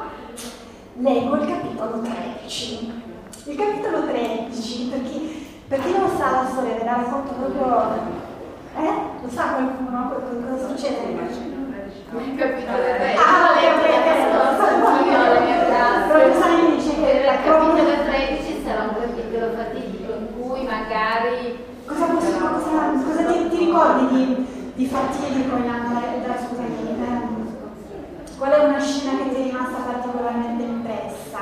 leggo 0.98 1.36
il 1.36 1.48
capitolo 1.48 2.02
13. 2.02 3.04
Il 3.46 3.56
capitolo 3.56 4.04
13, 4.08 4.89
per 4.89 5.04
chi, 5.04 5.48
per 5.68 5.80
chi 5.80 5.92
non 5.92 6.10
sa 6.18 6.32
la 6.32 6.46
storia, 6.50 6.76
ve 6.76 6.84
la 6.84 6.96
racconto 6.96 7.34
proprio 7.34 8.28
eh? 8.76 8.92
Lo 9.22 9.30
sa 9.30 9.54
qualcuno 9.54 10.12
cosa 10.50 10.68
succede? 10.68 11.12
Il 11.12 11.18
capitolo 11.18 12.78
13. 12.84 13.18
Ah. 13.18 13.50
Io 13.62 15.15
alla 15.15 15.39
mia 15.39 15.65
classe. 15.65 16.08
Professore 16.10 16.56
mi 16.56 16.62
dice 16.62 16.68
che 17.10 17.17
Il 17.17 17.43
capitolo 17.43 18.04
13 18.06 18.62
sarà 18.63 18.84
un 18.84 18.95
capitolo 19.00 19.52
fatidico 19.54 20.13
in 20.13 20.28
cui 20.38 20.63
magari 20.63 21.67
Cosa, 21.86 22.06
posso, 22.06 22.38
cosa, 22.38 22.91
cosa 23.04 23.24
ti, 23.32 23.50
ti, 23.50 23.58
ricordi 23.65 24.08
di, 24.13 24.45
di 24.76 24.86
fatidico 24.86 25.56
in 25.56 25.69
anno? 25.69 26.00
Scusami, 26.38 26.67
eh, 27.02 28.38
qual 28.38 28.52
è 28.52 28.63
una 28.63 28.80
scena 28.80 29.24
che 29.24 29.30
ti 29.34 29.41
è 29.41 29.43
rimasta 29.45 29.78
particolarmente 29.91 30.63
impressa? 30.63 31.39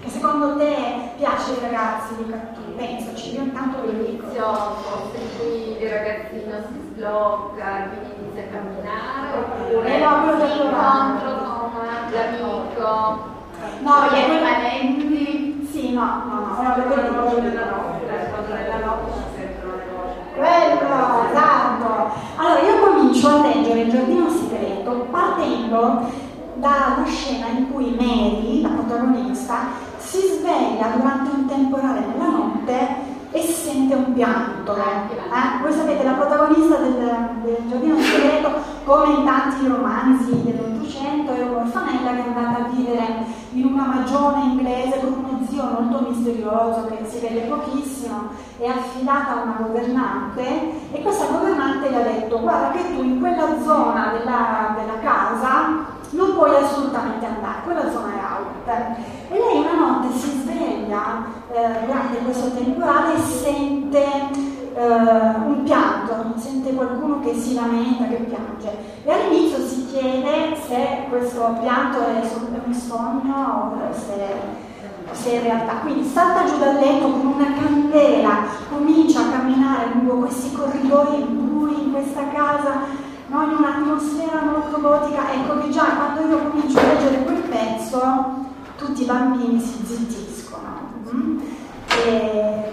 Che 0.00 0.08
secondo 0.08 0.56
te 0.56 1.12
piace 1.18 1.50
ai 1.50 1.60
ragazzi 1.60 2.16
di 2.16 2.30
cattivi? 2.30 2.72
Pensaci, 2.76 3.34
io 3.34 3.42
intanto 3.42 3.84
lo 3.84 3.92
dico. 3.92 4.24
Iniziò 4.24 4.76
in 5.12 5.38
cui 5.38 5.82
il 5.82 5.90
ragazzino 5.90 6.56
si 6.66 6.80
sblocca, 6.80 7.90
quindi 7.90 8.14
inizia 8.22 8.42
a 8.42 8.46
camminare, 8.56 9.36
oppure 9.36 9.94
Eh, 9.94 9.98
no, 9.98 10.46
si 10.46 10.62
incontro 10.62 11.70
con 11.74 11.84
l'amico, 11.84 13.39
No, 13.82 13.92
gli 14.04 14.08
quello- 14.08 14.34
rimanenti. 14.34 15.68
Sì, 15.70 15.92
no, 15.92 16.00
no, 16.02 16.34
no, 16.34 16.62
no, 16.62 16.72
quello 16.74 16.88
Quello 16.88 17.22
quello- 17.24 17.40
della 17.48 17.64
notte, 17.70 18.30
quando 18.30 18.52
nella 18.54 18.84
notte 18.84 19.12
si 19.12 19.38
sentono 19.38 19.72
le 19.76 19.86
voci. 19.94 20.18
Quello, 20.34 21.30
esatto. 21.30 22.10
Allora 22.36 22.60
io 22.60 22.78
comincio 22.80 23.28
a 23.28 23.46
leggere 23.46 23.80
il 23.82 23.90
giardino 23.90 24.28
segreto 24.30 25.06
partendo 25.10 26.10
dalla 26.54 27.04
scena 27.06 27.46
in 27.56 27.70
cui 27.72 27.94
Mary, 27.98 28.60
la 28.62 28.68
protagonista, 28.68 29.54
si 29.98 30.18
sveglia 30.18 30.88
durante 30.96 31.30
un 31.34 31.46
temporale 31.46 32.00
nella 32.00 32.28
notte 32.30 33.08
e 33.30 33.40
sente 33.42 33.94
un 33.94 34.12
pianto. 34.12 34.74
Eh? 34.74 35.62
Voi 35.62 35.72
sapete, 35.72 36.02
la 36.02 36.12
protagonista 36.12 36.76
del, 36.78 37.30
del 37.44 37.56
giardino 37.68 37.96
segreto, 38.00 38.50
come 38.84 39.14
in 39.14 39.24
tanti 39.24 39.66
romanzi 39.68 40.42
dell'Ottocento, 40.42 41.32
è 41.32 41.42
un'orfanella 41.42 42.10
che 42.10 42.24
è 42.24 42.26
andata 42.26 42.64
a 42.64 42.68
vivere 42.68 43.24
in 43.52 43.64
una 43.64 43.84
magione 43.84 44.44
inglese 44.44 45.00
con 45.00 45.24
uno 45.24 45.46
zio 45.48 45.62
molto 45.64 46.08
misterioso 46.08 46.86
che 46.86 47.04
si 47.08 47.18
vede 47.18 47.40
pochissimo, 47.42 48.30
è 48.58 48.66
affidata 48.66 49.32
a 49.32 49.42
una 49.42 49.56
governante 49.60 50.92
e 50.92 51.02
questa 51.02 51.26
governante 51.26 51.90
gli 51.90 51.94
ha 51.94 52.02
detto 52.02 52.40
guarda 52.40 52.70
che 52.70 52.94
tu 52.94 53.02
in 53.02 53.18
quella 53.18 53.60
zona 53.62 54.12
della, 54.12 54.76
della 54.78 54.98
casa 55.00 55.98
non 56.10 56.34
puoi 56.34 56.54
assolutamente 56.56 57.26
andare, 57.26 57.62
quella 57.64 57.90
zona 57.90 58.12
è 58.12 58.18
out. 58.18 58.98
E 59.28 59.38
lei 59.38 59.60
una 59.60 59.74
notte 59.74 60.16
si 60.16 60.28
sveglia 60.42 61.24
eh, 61.52 61.84
durante 61.84 62.18
questo 62.18 62.52
temporale 62.52 63.14
e 63.14 63.18
sente 63.18 64.49
un 64.86 65.62
pianto, 65.64 66.34
sente 66.36 66.74
qualcuno 66.74 67.20
che 67.20 67.34
si 67.34 67.54
lamenta, 67.54 68.06
che 68.06 68.16
piange. 68.16 68.76
E 69.04 69.12
all'inizio 69.12 69.58
si 69.66 69.86
chiede 69.86 70.56
se 70.66 71.06
questo 71.08 71.56
pianto 71.60 71.98
è 72.06 72.22
un 72.64 72.74
sogno 72.74 73.34
o 73.34 73.94
se, 73.94 75.12
se 75.12 75.30
in 75.30 75.42
realtà. 75.42 75.74
Quindi 75.82 76.08
salta 76.08 76.44
giù 76.44 76.58
dal 76.58 76.76
letto 76.76 77.10
con 77.10 77.26
una 77.26 77.52
candela, 77.52 78.44
comincia 78.70 79.20
a 79.20 79.30
camminare 79.30 79.90
lungo 79.92 80.26
questi 80.26 80.52
corridoi 80.52 81.22
bui 81.24 81.84
in 81.84 81.92
questa 81.92 82.28
casa 82.32 83.08
no? 83.30 83.42
in 83.42 83.56
un'atmosfera 83.56 84.42
molto 84.42 84.80
gotica, 84.80 85.32
ecco 85.32 85.60
che 85.60 85.70
già 85.70 85.84
quando 85.84 86.28
io 86.28 86.48
comincio 86.48 86.78
a 86.78 86.82
leggere 86.82 87.22
quel 87.22 87.42
pezzo 87.42 88.48
tutti 88.76 89.02
i 89.02 89.06
bambini 89.06 89.60
si 89.60 89.84
zittiscono. 89.84 90.92
mm? 91.12 91.38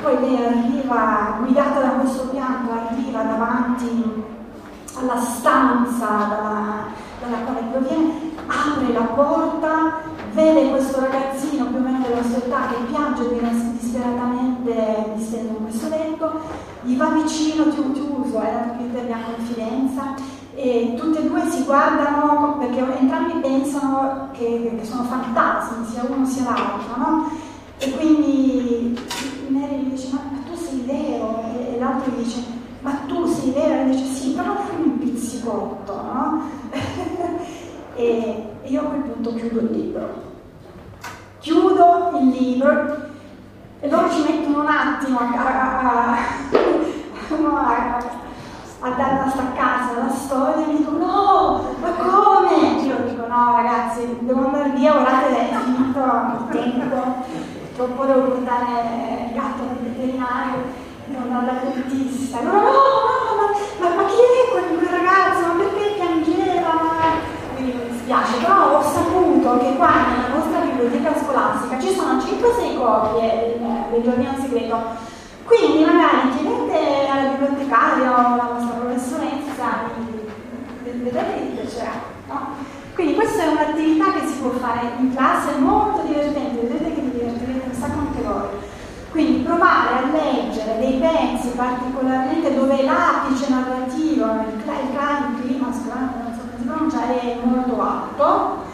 Poi 0.01 0.19
lei 0.21 0.45
arriva, 0.45 1.37
guidata 1.39 1.79
da 1.81 1.89
questo 1.99 2.27
pianto, 2.29 2.71
arriva 2.71 3.23
davanti 3.23 4.23
alla 4.95 5.19
stanza 5.19 6.05
dalla, 6.05 6.85
dalla 7.21 7.37
quale 7.45 7.61
proviene, 7.71 8.31
apre 8.47 8.93
la 8.93 9.01
porta, 9.01 10.01
vede 10.33 10.69
questo 10.69 11.01
ragazzino 11.01 11.65
più 11.65 11.77
o 11.77 11.79
meno 11.79 11.99
della 12.07 12.23
sua 12.23 12.37
età 12.37 12.67
che 12.69 12.83
piange 12.89 13.27
disperatamente 13.79 15.11
distendo 15.15 15.57
in 15.57 15.63
questo 15.63 15.89
letto, 15.89 16.39
gli 16.83 16.95
va 16.95 17.07
vicino, 17.07 17.65
ti, 17.69 17.91
ti 17.91 17.99
uso, 17.99 18.39
è 18.39 18.53
la 18.53 18.73
più 18.75 18.89
per 18.91 19.03
mia 19.03 19.17
confidenza, 19.25 20.13
e 20.55 20.95
tutte 20.97 21.19
e 21.19 21.27
due 21.27 21.49
si 21.49 21.63
guardano 21.63 22.57
perché 22.59 22.79
entrambi 22.97 23.39
pensano 23.41 24.29
che, 24.31 24.75
che 24.79 24.85
sono 24.85 25.03
fantasmi, 25.03 25.85
sia 25.85 26.03
uno 26.07 26.25
sia 26.25 26.43
l'altro, 26.43 26.95
no? 26.95 27.31
E 27.79 27.91
quindi 27.91 28.99
Mary 29.49 29.83
gli 29.83 29.89
dice, 29.89 30.09
ma, 30.13 30.21
ma 30.31 30.37
tu 30.49 30.55
sei 30.55 30.81
vero? 30.81 31.43
E, 31.53 31.75
e 31.75 31.79
l'altro 31.79 32.11
gli 32.11 32.23
dice, 32.23 32.43
ma 32.81 32.91
tu 33.07 33.25
sei 33.25 33.51
vero? 33.51 33.81
E 33.81 33.89
dice, 33.91 34.05
sì, 34.05 34.31
però 34.31 34.55
fai 34.55 34.81
un 34.81 34.97
pizzicotto, 34.97 35.93
no? 35.93 36.49
e, 37.95 38.47
e 38.63 38.69
io 38.69 38.81
a 38.81 38.85
quel 38.85 39.01
punto 39.01 39.33
chiudo 39.35 39.59
il 39.59 39.71
libro. 39.71 40.25
Chiudo 41.39 42.17
il 42.19 42.27
libro 42.29 43.05
e 43.79 43.89
loro 43.89 44.09
ci 44.09 44.21
mettono 44.21 44.61
un 44.61 44.67
attimo 44.67 45.19
a, 45.19 45.29
a, 45.35 46.11
a, 46.11 46.17
a, 48.79 48.89
dare 48.89 49.19
a 49.19 49.29
staccarsi 49.29 49.95
dalla 49.95 50.09
storia 50.09 50.65
e 50.65 50.67
mi 50.67 50.77
dicono 50.77 50.97
no, 50.97 51.75
ma 51.79 51.91
come? 51.91 52.81
Io 52.81 52.95
dico 53.07 53.27
no 53.27 53.55
ragazzi, 53.55 54.17
devo 54.21 54.45
andare 54.45 54.71
via, 54.71 54.93
guardate 54.93 55.49
è 55.49 55.55
finito 55.63 55.99
il 55.99 56.47
tempo, 56.49 57.25
purtroppo 57.77 58.05
devo 58.05 58.21
portare 58.21 59.27
il 59.27 59.33
gatto 59.33 59.61
al 59.61 59.77
veterinario, 59.77 60.63
andare 61.13 61.45
dal 61.45 61.73
dentista. 61.73 62.41
No, 62.41 62.51
no, 62.51 62.59
no, 62.59 62.71
ma, 63.79 63.95
ma, 63.95 64.05
chi 64.05 64.17
è 64.17 64.51
quel, 64.51 64.77
quel 64.79 64.89
ragazzo? 64.89 65.45
Ma 65.45 65.53
perché 65.61 65.93
piangeva? 65.93 66.73
Quindi 67.53 67.73
mi 67.73 67.89
dispiace, 67.91 68.37
però 68.37 68.77
ho 68.77 68.81
saputo 68.81 69.59
che 69.59 69.75
qua 69.75 69.93
nella 70.09 70.35
nostra 70.35 70.59
biblioteca 70.61 71.13
scolastica 71.23 71.79
ci 71.79 71.93
sono 71.93 72.19
5-6 72.19 72.77
copie 72.77 73.59
del, 73.59 73.85
del 73.91 74.01
giardino 74.01 74.33
segreto. 74.41 74.81
Quindi 75.45 75.85
magari 75.85 76.31
chiedete 76.35 77.07
alla 77.07 77.29
bibliotecaria 77.29 78.11
o 78.11 78.33
alla 78.33 78.49
vostra 78.53 78.79
professoressa, 78.79 79.65
vedete 80.83 81.25
che 81.33 81.39
vi 81.41 81.55
piacerà. 81.55 81.91
No? 82.27 82.55
Quindi 82.95 83.13
questa 83.13 83.43
è 83.43 83.47
un'attività 83.49 84.11
che 84.13 84.25
si 84.25 84.39
può 84.39 84.49
fare 84.49 84.93
in 84.97 85.13
classe, 85.13 85.55
molto 85.59 86.01
divertente, 86.01 86.65
vedete 86.65 86.95
che 86.95 87.01
vi 87.01 87.16
voi. 88.27 88.75
Quindi 89.11 89.43
provare 89.43 89.97
a 89.97 90.11
leggere 90.11 90.77
dei 90.79 90.99
pezzi 90.99 91.49
particolarmente 91.55 92.53
dove 92.53 92.83
l'apice 92.83 93.49
narrativo, 93.49 94.25
il, 94.25 94.53
il 94.53 95.41
clima, 95.41 95.65
non 95.65 95.73
so 95.73 95.89
come 95.89 96.57
si 96.57 96.63
pronuncia, 96.65 97.07
è 97.07 97.37
molto 97.41 97.81
alto. 97.81 98.65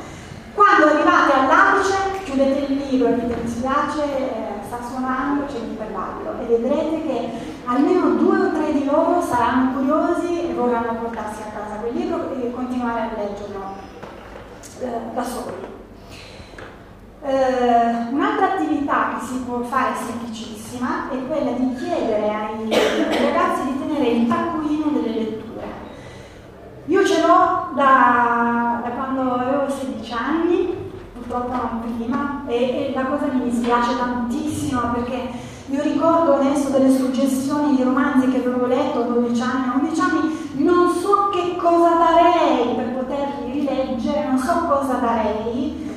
Quando 0.53 0.85
arrivate 0.87 1.33
all'apice 1.33 2.23
chiudete 2.23 2.71
il 2.71 2.77
libro 2.89 3.07
e 3.09 3.19
dite 3.19 3.37
mi 3.41 3.49
spiace, 3.49 4.03
eh, 4.03 4.63
sta 4.65 4.79
suonando, 4.87 5.45
c'è 5.45 5.57
il 5.57 5.77
pellaggio 5.77 6.39
e 6.41 6.45
vedrete 6.45 7.03
che 7.03 7.29
almeno 7.65 8.09
due 8.15 8.37
o 8.37 8.51
tre 8.51 8.73
di 8.73 8.85
loro 8.85 9.21
saranno 9.21 9.73
curiosi 9.73 10.49
e 10.49 10.53
vorranno 10.53 10.95
portarsi 10.95 11.41
a 11.41 11.57
casa 11.57 11.75
quel 11.75 11.93
libro 11.93 12.31
e 12.35 12.51
continuare 12.51 13.01
a 13.01 13.09
leggerlo 13.15 13.61
eh, 14.79 15.13
da 15.13 15.23
soli. 15.23 15.82
Eh, 17.25 18.11
un'altra 18.11 18.55
attività 18.55 19.13
che 19.13 19.25
si 19.25 19.43
può 19.45 19.61
fare 19.61 19.93
semplicissima 19.95 21.09
è 21.09 21.25
quella 21.25 21.51
di 21.51 21.73
chiedere 21.75 22.27
ai, 22.27 22.73
ai 22.73 23.23
ragazzi 23.23 23.63
di 23.63 23.79
tenere 23.79 24.09
il 24.09 24.27
taccuino 24.27 24.89
delle 24.89 25.13
letture. 25.19 25.67
Io 26.87 27.05
ce 27.05 27.21
l'ho 27.21 27.69
da, 27.75 28.81
da 28.83 28.89
quando 28.89 29.35
avevo 29.35 29.69
16 29.69 30.11
anni, 30.11 30.91
purtroppo 31.13 31.53
non 31.53 31.95
prima, 31.95 32.43
e, 32.45 32.55
e 32.55 32.91
la 32.93 33.05
cosa 33.05 33.27
mi 33.31 33.49
dispiace 33.49 33.97
tantissimo 33.97 34.81
perché 34.93 35.29
io 35.67 35.81
ricordo 35.81 36.35
adesso 36.35 36.71
delle 36.71 36.93
suggestioni 36.93 37.77
di 37.77 37.83
romanzi 37.83 38.27
che 38.27 38.39
avevo 38.39 38.65
letto 38.65 38.99
a 38.99 39.03
12 39.03 39.41
anni, 39.41 39.69
a 39.69 39.77
11 39.79 40.01
anni, 40.01 40.49
non 40.55 40.93
so 40.93 41.29
che 41.29 41.55
cosa 41.55 41.89
darei 41.95 42.75
per 42.75 42.93
poterli 42.95 43.49
rileggere, 43.49 44.27
non 44.27 44.37
so 44.37 44.65
cosa 44.67 44.95
darei, 44.95 45.91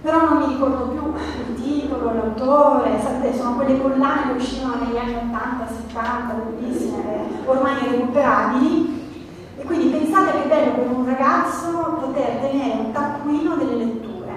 però 0.00 0.28
non 0.28 0.38
mi 0.38 0.54
ricordo 0.54 0.88
più 0.88 1.12
il 1.48 1.62
titolo, 1.62 2.12
l'autore, 2.12 3.00
sapete, 3.00 3.36
sono 3.36 3.56
quelle 3.56 3.80
collane 3.80 4.28
che 4.28 4.38
uscivano 4.38 4.84
negli 4.84 4.96
anni 4.96 5.14
80, 5.14 5.66
70, 5.66 6.34
bellissime, 6.34 7.26
ormai 7.44 7.84
irrecuperabili. 7.84 8.96
E 9.58 9.64
quindi 9.64 9.88
pensate 9.88 10.30
che 10.30 10.44
è 10.44 10.46
bello 10.46 10.70
per 10.72 10.90
un 10.90 11.04
ragazzo 11.04 11.98
poter 12.00 12.36
tenere 12.40 12.78
un 12.78 12.92
taccuino 12.92 13.56
delle 13.56 13.84
letture, 13.84 14.32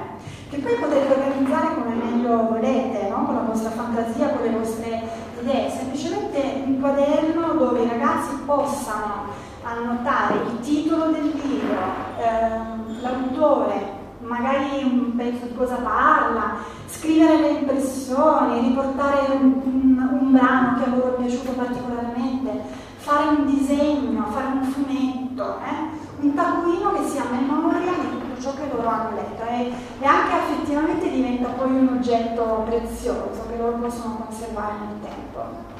che 0.49 0.57
poi 0.57 0.73
potete 0.75 1.13
organizzare 1.13 1.75
come 1.75 1.93
meglio 1.93 2.47
volete, 2.49 3.07
no? 3.09 3.25
con 3.25 3.35
la 3.35 3.41
vostra 3.41 3.69
fantasia, 3.69 4.29
con 4.29 4.43
le 4.43 4.57
vostre 4.57 5.01
idee, 5.41 5.69
semplicemente 5.69 6.63
un 6.65 6.79
quaderno 6.79 7.53
dove 7.53 7.83
i 7.83 7.87
ragazzi 7.87 8.35
possano 8.45 9.49
annotare 9.63 10.33
il 10.47 10.59
titolo 10.61 11.11
del 11.11 11.31
libro, 11.43 11.77
ehm, 12.17 13.01
l'autore, 13.01 14.00
magari 14.31 14.81
un 14.83 15.13
pezzo 15.15 15.45
di 15.45 15.55
cosa 15.55 15.75
parla, 15.75 16.55
scrivere 16.87 17.37
le 17.39 17.49
impressioni, 17.49 18.61
riportare 18.61 19.35
un, 19.35 19.61
un, 19.63 20.19
un 20.21 20.31
brano 20.31 20.77
che 20.77 20.89
a 20.89 20.95
loro 20.95 21.17
è 21.17 21.21
piaciuto 21.21 21.51
particolarmente, 21.51 22.61
fare 22.97 23.27
un 23.35 23.45
disegno, 23.45 24.25
fare 24.31 24.47
un 24.53 24.63
fumetto, 24.63 25.57
eh? 25.57 25.99
un 26.21 26.33
taccuino 26.33 26.93
che 26.93 27.07
sia 27.09 27.23
memoria 27.29 27.91
di 27.91 28.09
tutto 28.09 28.41
ciò 28.41 28.53
che 28.53 28.73
loro 28.73 28.87
hanno 28.87 29.15
letto 29.15 29.43
e, 29.43 29.71
e, 29.99 30.05
anche 30.05 30.33
affettivamente 30.33 31.09
diventa 31.09 31.49
poi 31.49 31.71
un 31.71 31.97
oggetto 31.97 32.63
prezioso 32.65 33.45
che 33.49 33.57
loro 33.57 33.77
possono 33.77 34.23
conservare 34.25 34.73
nel 34.79 35.09
tempo. 35.09 35.79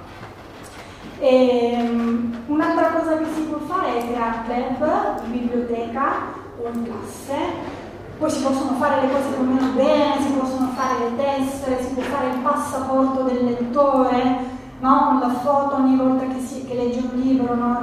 E, 1.20 1.78
um, 1.80 2.36
un'altra 2.48 2.92
cosa 2.92 3.18
che 3.18 3.26
si 3.34 3.42
può 3.44 3.60
fare 3.60 4.00
è 4.00 4.12
creare 4.12 4.76
club 4.78 5.22
in 5.26 5.32
biblioteca 5.32 6.40
o 6.58 6.70
classe 6.84 7.81
poi 8.21 8.29
si 8.29 8.43
possono 8.43 8.73
fare 8.77 9.01
le 9.01 9.12
cose 9.12 9.36
con 9.36 9.47
meno 9.47 9.71
bene, 9.73 10.21
si 10.21 10.34
possono 10.34 10.67
fare 10.75 11.10
le 11.10 11.15
tessere, 11.15 11.84
si 11.84 11.93
può 11.93 12.03
fare 12.03 12.27
il 12.27 12.39
passaporto 12.41 13.23
del 13.23 13.45
lettore, 13.45 14.38
no? 14.79 15.05
con 15.07 15.19
la 15.21 15.34
foto 15.39 15.77
ogni 15.77 15.95
volta 15.95 16.27
che, 16.27 16.39
si, 16.39 16.63
che 16.65 16.75
legge 16.75 16.99
un 16.99 17.19
libro, 17.19 17.55
no? 17.55 17.81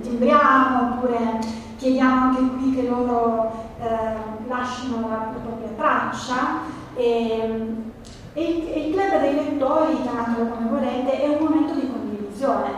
timbriamo 0.00 0.94
oppure 0.96 1.38
chiediamo 1.76 2.30
anche 2.30 2.56
qui 2.56 2.74
che 2.74 2.88
loro 2.88 3.52
eh, 3.80 4.48
lasciano 4.48 5.08
la, 5.08 5.28
propria 5.40 5.68
traccia. 5.76 6.72
E, 6.96 7.76
e, 8.32 8.42
il, 8.42 8.68
e 8.68 8.86
il 8.88 8.92
club 8.92 9.20
dei 9.20 9.34
lettori, 9.36 10.02
chiamatelo 10.02 10.48
come 10.48 10.68
volete, 10.68 11.22
è 11.22 11.28
un 11.28 11.44
momento 11.44 11.74
di 11.74 11.92
condivisione. 11.92 12.70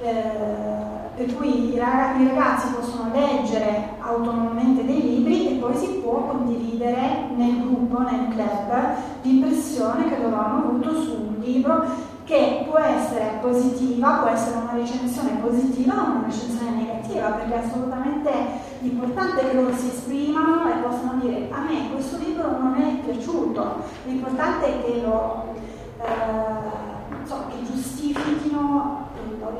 Eh, 0.00 0.74
per 1.16 1.34
cui 1.34 1.72
i 1.72 1.78
ragazzi 1.78 2.74
possono 2.74 3.10
leggere 3.12 3.94
autonomamente 4.00 4.84
dei 4.84 5.00
libri 5.00 5.25
poi 5.66 5.76
si 5.76 5.86
può 6.00 6.26
condividere 6.26 7.28
nel 7.34 7.60
gruppo, 7.60 7.98
nel 8.00 8.28
club, 8.28 8.94
l'impressione 9.22 10.08
che 10.08 10.22
loro 10.22 10.36
hanno 10.36 10.68
avuto 10.68 11.02
su 11.02 11.10
un 11.12 11.36
libro 11.40 11.84
che 12.24 12.64
può 12.68 12.78
essere 12.78 13.38
positiva, 13.40 14.18
può 14.18 14.28
essere 14.28 14.58
una 14.58 14.72
recensione 14.74 15.38
positiva 15.40 15.94
o 15.94 16.10
una 16.10 16.26
recensione 16.26 16.70
negativa, 16.70 17.30
perché 17.30 17.54
è 17.54 17.64
assolutamente 17.66 18.30
importante 18.80 19.48
che 19.48 19.54
loro 19.54 19.74
si 19.74 19.88
esprimano 19.88 20.68
e 20.68 20.76
possano 20.86 21.20
dire 21.20 21.48
a 21.50 21.60
me 21.60 21.90
questo 21.92 22.18
libro 22.18 22.58
non 22.58 22.74
è 22.76 23.04
piaciuto, 23.04 23.82
l'importante 24.04 24.66
è 24.66 24.84
che 24.84 25.00
lo 25.02 25.54
eh, 26.00 27.26
so, 27.26 27.44
che 27.48 27.64
giustifichino 27.64 29.04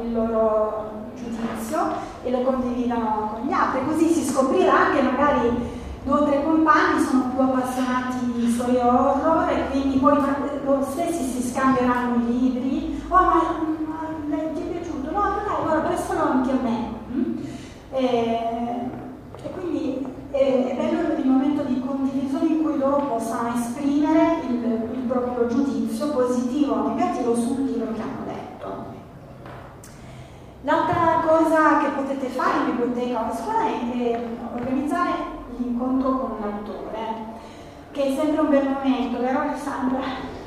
il 0.02 0.12
loro 0.12 0.90
giudizio 1.14 1.78
e 2.22 2.30
lo 2.30 2.40
condividano 2.42 3.30
con 3.32 3.46
gli 3.46 3.52
altri, 3.52 3.84
così 3.86 4.08
si 4.08 4.24
scoprirà 4.24 4.90
che 4.94 5.02
magari 5.02 5.84
due 6.06 6.20
o 6.20 6.24
tre 6.24 6.44
compagni 6.44 7.02
sono 7.02 7.30
più 7.34 7.40
appassionati 7.40 8.32
di 8.32 8.48
storie 8.52 8.80
horror 8.80 9.48
e 9.50 9.70
quindi 9.70 9.98
poi 9.98 10.16
loro 10.64 10.86
stessi 10.88 11.24
si 11.24 11.48
scambieranno 11.48 12.14
i 12.14 12.38
libri, 12.38 13.02
oh 13.08 13.14
ma, 13.16 13.58
ma 14.26 14.36
ti 14.54 14.60
è 14.60 14.64
piaciuto? 14.66 15.10
No, 15.10 15.20
dai, 15.20 15.64
allora 15.64 15.80
prestalo 15.80 16.30
anche 16.30 16.50
a 16.52 16.58
me. 16.62 16.90
Mm? 17.12 17.36
E, 17.90 18.04
e, 19.42 19.50
quindi 19.50 20.06
è, 20.30 20.36
è, 20.36 20.76
bello 20.76 21.18
il 21.18 21.26
momento 21.26 21.64
di 21.64 21.82
condivisione 21.84 22.46
in 22.46 22.62
cui 22.62 22.78
loro 22.78 22.98
possano 22.98 23.52
esprimere 23.56 24.42
il, 24.48 24.64
il 24.92 25.02
proprio 25.08 25.48
giudizio 25.48 26.10
positivo 26.10 26.74
o 26.74 26.88
negativo 26.88 27.34
sul 27.34 27.64
libro 27.64 27.92
che 27.92 28.00
hanno 28.00 28.24
L'altra 30.62 31.22
cosa 31.24 31.78
che 31.78 31.90
potete 31.94 32.26
fare 32.26 32.58
in 32.58 32.76
biblioteca 32.76 33.20
o 33.20 33.30
a 33.30 33.36
scuola 33.36 33.66
è 33.66 34.20
organizzare 34.52 35.35
l'incontro 35.56 36.18
con 36.18 36.30
un 36.38 36.52
autore, 36.52 37.14
che 37.92 38.04
è 38.04 38.14
sempre 38.14 38.40
un 38.40 38.48
bel 38.48 38.68
momento, 38.68 39.20
vero 39.20 39.40
Alessandra? 39.40 40.00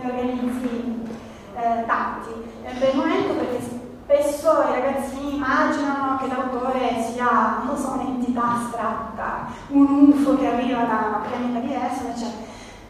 ne 0.00 0.10
organizzi 0.10 1.08
eh, 1.54 1.84
tanti. 1.86 2.30
È 2.62 2.72
un 2.72 2.78
bel 2.78 2.96
momento 2.96 3.32
perché 3.34 3.60
spesso 3.60 4.62
i 4.68 4.80
ragazzini 4.80 5.36
immaginano 5.36 6.18
che 6.18 6.26
l'autore 6.26 7.02
sia, 7.12 7.62
non 7.64 7.76
so, 7.76 7.92
un'entità 7.92 8.56
astratta, 8.56 9.46
un 9.68 10.12
UFO 10.12 10.36
che 10.36 10.46
arriva 10.46 10.82
da 10.82 11.20
un 11.22 11.28
pianeta 11.28 11.58
diverso, 11.60 12.04
invece 12.04 12.26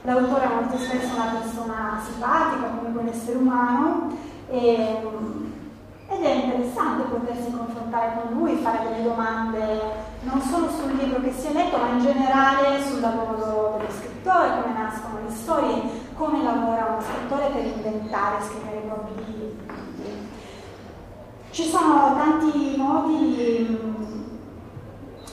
l'autore 0.03 0.45
è 0.45 0.55
molto 0.55 0.79
spesso 0.79 1.15
una 1.15 1.39
persona 1.39 2.01
simpatica, 2.03 2.69
comunque 2.77 3.03
un 3.03 3.09
essere 3.09 3.37
umano. 3.37 4.17
E, 4.49 4.99
ed 6.11 6.25
è 6.25 6.31
interessante 6.45 7.09
potersi 7.09 7.53
confrontare 7.53 8.21
con 8.21 8.37
lui, 8.37 8.57
fare 8.57 8.89
delle 8.89 9.05
domande 9.05 9.81
non 10.23 10.41
solo 10.41 10.69
sul 10.69 10.97
libro 10.97 11.21
che 11.21 11.33
si 11.33 11.47
è 11.47 11.53
letto, 11.53 11.79
ma 11.79 11.91
in 11.91 12.01
generale 12.01 12.83
sul 12.83 13.01
lavoro 13.01 13.79
dello 13.79 13.91
scrittore, 13.91 14.61
come 14.61 14.75
nascono 14.77 15.21
le 15.25 15.33
storie, 15.33 15.83
come 16.15 16.43
lavora 16.43 16.87
uno 16.91 17.01
scrittore 17.01 17.49
per 17.51 17.65
inventare 17.65 18.43
scrivere 18.43 18.77
i 18.79 18.89
propri 18.89 19.25
libri. 19.25 20.29
Ci 21.51 21.65
sono 21.65 22.15
tanti 22.17 22.75
modi 22.77 23.79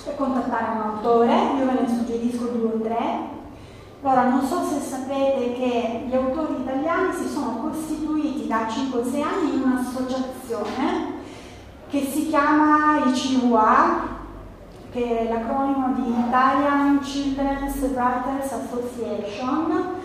per 0.04 0.16
contattare 0.16 0.72
un 0.76 0.82
autore, 0.82 1.34
io 1.58 1.66
ve 1.66 1.82
ne 1.82 1.88
suggerisco 1.88 2.46
due 2.46 2.72
o 2.74 2.82
tre. 2.82 3.36
Allora, 4.02 4.30
non 4.30 4.46
so 4.46 4.64
se 4.64 4.80
sapete 4.80 5.54
che 5.54 6.06
gli 6.08 6.14
autori 6.14 6.62
italiani 6.62 7.14
si 7.14 7.28
sono 7.28 7.58
costituiti 7.58 8.48
da 8.48 8.68
5-6 8.68 9.22
anni 9.24 9.56
in 9.56 9.62
un'associazione 9.64 11.16
che 11.90 12.02
si 12.02 12.28
chiama 12.28 13.06
ICUA, 13.06 14.16
che 14.92 15.20
è 15.20 15.30
l'acronimo 15.30 15.94
di 15.96 16.12
Italian 16.28 17.00
Children's 17.00 17.76
Writers 17.80 18.52
Association. 18.52 19.96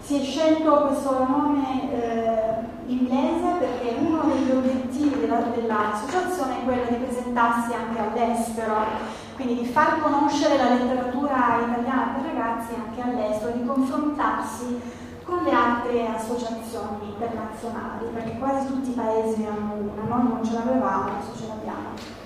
Si 0.00 0.18
è 0.18 0.22
scelto 0.22 0.86
questo 0.86 1.24
nome 1.24 1.92
eh, 1.92 2.66
inglese 2.86 3.56
perché 3.58 3.96
uno 4.00 4.22
degli 4.22 4.50
obiettivi 4.50 5.20
dell'associazione 5.20 6.60
è 6.60 6.64
quello 6.64 6.84
di 6.88 6.94
presentarsi 7.04 7.72
anche 7.72 8.00
all'estero 8.00 9.26
quindi 9.38 9.62
di 9.62 9.66
far 9.66 10.02
conoscere 10.02 10.56
la 10.56 10.70
letteratura 10.70 11.60
italiana 11.64 12.16
per 12.16 12.34
ragazzi 12.34 12.74
anche 12.74 13.00
all'estero, 13.00 13.52
di 13.52 13.64
confrontarsi 13.64 14.80
con 15.22 15.44
le 15.44 15.52
altre 15.52 16.08
associazioni 16.08 17.10
internazionali, 17.14 18.06
perché 18.12 18.36
quasi 18.36 18.66
tutti 18.66 18.90
i 18.90 18.94
paesi 18.94 19.46
hanno 19.46 19.74
una, 19.74 20.16
noi 20.16 20.28
non 20.28 20.44
ce 20.44 20.54
l'avevamo, 20.54 21.10
adesso 21.10 21.38
ce 21.38 21.46
l'abbiamo. 21.46 22.16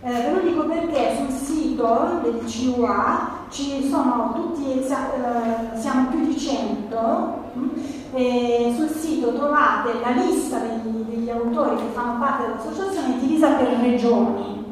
Eh, 0.00 0.12
ve 0.12 0.30
lo 0.30 0.48
dico 0.48 0.64
perché 0.66 1.16
sul 1.16 1.34
sito 1.34 2.20
del 2.22 2.44
CUA 2.44 3.30
ci 3.48 3.88
sono 3.88 4.32
tutti, 4.32 4.78
eh, 4.78 5.76
siamo 5.76 6.08
più 6.10 6.24
di 6.24 6.38
100, 6.38 7.50
mm, 7.58 7.68
e 8.12 8.74
sul 8.76 8.90
sito 8.90 9.34
trovate 9.34 9.98
la 10.00 10.10
lista 10.10 10.58
degli, 10.58 11.02
degli 11.02 11.30
autori 11.30 11.78
che 11.78 11.90
fanno 11.92 12.20
parte 12.20 12.46
dell'associazione 12.46 13.18
divisa 13.18 13.48
per 13.54 13.76
regioni. 13.80 14.67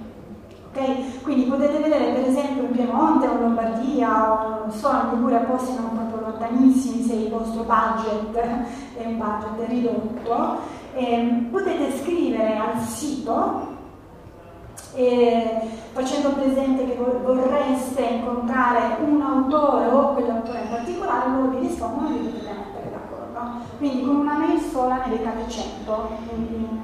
Okay? 0.76 1.20
Quindi 1.22 1.44
potete 1.44 1.78
vedere 1.78 2.12
per 2.12 2.26
esempio 2.26 2.64
in 2.64 2.70
Piemonte 2.72 3.26
o 3.26 3.32
in 3.32 3.40
Lombardia 3.40 4.32
o 4.32 4.58
non 4.60 4.70
so, 4.70 4.90
in 4.90 5.10
Liguria 5.14 5.38
posti 5.38 5.74
non 5.74 6.06
proprio 6.08 6.28
lontanissimi 6.28 7.02
se 7.02 7.14
il 7.14 7.30
vostro 7.30 7.62
budget 7.62 8.36
è 8.98 9.06
un 9.06 9.16
budget 9.16 9.68
ridotto, 9.68 10.58
eh, 10.94 11.46
potete 11.50 11.96
scrivere 11.98 12.58
al 12.58 12.78
sito 12.80 13.74
eh, 14.94 15.60
facendo 15.92 16.30
presente 16.30 16.84
che 16.86 16.96
vorreste 16.96 18.02
incontrare 18.02 18.96
un 19.02 19.22
autore 19.22 19.86
o 19.86 20.12
quell'autore 20.12 20.60
in 20.60 20.68
particolare, 20.70 21.30
loro 21.30 21.48
vi 21.48 21.66
rispondono 21.66 22.08
e 22.08 22.18
vi 22.18 22.28
potete 22.28 22.52
mettere 22.52 22.90
d'accordo. 22.90 23.64
Quindi 23.78 24.02
con 24.02 24.16
una 24.16 24.36
mail 24.36 24.60
sola 24.60 25.04
ne 25.04 25.16
beccate 25.16 25.48
100. 25.48 26.08
Quindi, 26.28 26.80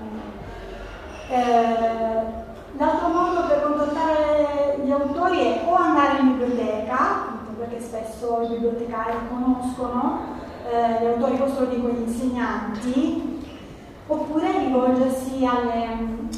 eh, 1.29 2.42
L'altro 2.79 3.09
modo 3.09 3.47
per 3.47 3.63
contattare 3.63 4.81
gli 4.83 4.91
autori 4.91 5.39
è 5.41 5.63
o 5.67 5.75
andare 5.75 6.21
in 6.21 6.39
biblioteca, 6.39 7.41
perché 7.59 7.81
spesso 7.81 8.41
i 8.43 8.49
bibliotecari 8.49 9.17
conoscono 9.29 10.21
eh, 10.71 11.03
gli 11.03 11.07
autori, 11.07 11.37
questo 11.37 11.61
lo 11.61 11.67
dico 11.67 11.89
gli 11.89 12.09
insegnanti, 12.09 13.45
oppure 14.07 14.59
rivolgersi 14.59 15.45
alle 15.45 15.95
mm, 15.95 16.29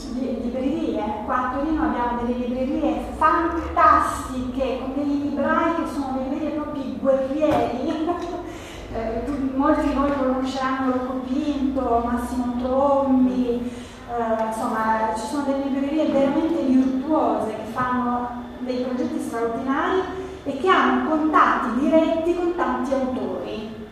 librerie. 0.43 1.03
Qua 1.25 1.37
a 1.37 1.57
Torino 1.57 1.85
abbiamo 1.85 2.23
delle 2.23 2.47
librerie 2.47 3.01
fantastiche 3.17 4.81
con 4.81 4.93
dei 4.95 5.23
librai 5.23 5.75
che 5.77 5.91
sono 5.93 6.19
dei 6.19 6.37
veri 6.37 6.53
e 6.53 6.57
propri 6.57 6.99
guerrieri. 7.01 8.09
eh, 8.93 9.23
molti 9.55 9.89
di 9.89 9.95
voi 9.95 10.13
conosceranno 10.13 10.93
Rocco 10.93 11.21
Pinto, 11.27 12.03
Massimo 12.05 12.55
Trombi, 12.61 13.71
eh, 14.17 14.47
insomma 14.47 15.13
ci 15.17 15.27
sono 15.27 15.43
delle 15.43 15.65
librerie 15.65 16.07
veramente 16.07 16.63
virtuose 16.63 17.55
che 17.55 17.71
fanno 17.73 18.43
dei 18.59 18.83
progetti 18.83 19.21
straordinari 19.21 20.01
e 20.45 20.59
che 20.59 20.69
hanno 20.69 21.09
contatti 21.09 21.81
diretti 21.81 22.37
con 22.37 22.55
tanti 22.55 22.93
autori. 22.93 23.83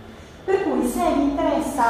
Per 0.44 0.62
cui 0.64 0.86
se 0.86 1.00
vi 1.14 1.22
interessa 1.22 1.84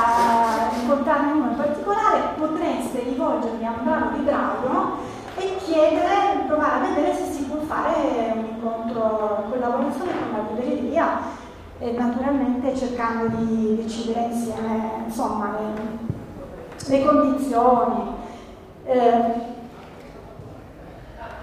incontrarne 0.81 1.33
uno 1.33 1.51
in 1.51 1.57
particolare 1.57 2.21
potreste 2.37 3.03
rivolgervi 3.03 3.65
a 3.65 3.75
un 3.79 3.85
bravo 3.85 4.17
libraio 4.17 4.97
e 5.37 5.57
chiedere, 5.57 6.45
provare 6.47 6.75
a 6.75 6.89
vedere 6.89 7.15
se 7.15 7.33
si 7.33 7.45
può 7.45 7.61
fare 7.63 8.33
un 8.35 8.45
incontro 8.45 9.45
in 9.45 9.51
collaborazione 9.51 10.13
con 10.13 10.33
la 10.33 10.45
libreria 10.51 11.19
e 11.79 11.93
naturalmente 11.93 12.77
cercando 12.77 13.37
di 13.37 13.77
decidere 13.83 14.29
insieme 14.31 15.05
insomma, 15.07 15.57
le, 15.59 16.87
le 16.87 17.05
condizioni. 17.05 18.21
Eh, 18.93 19.51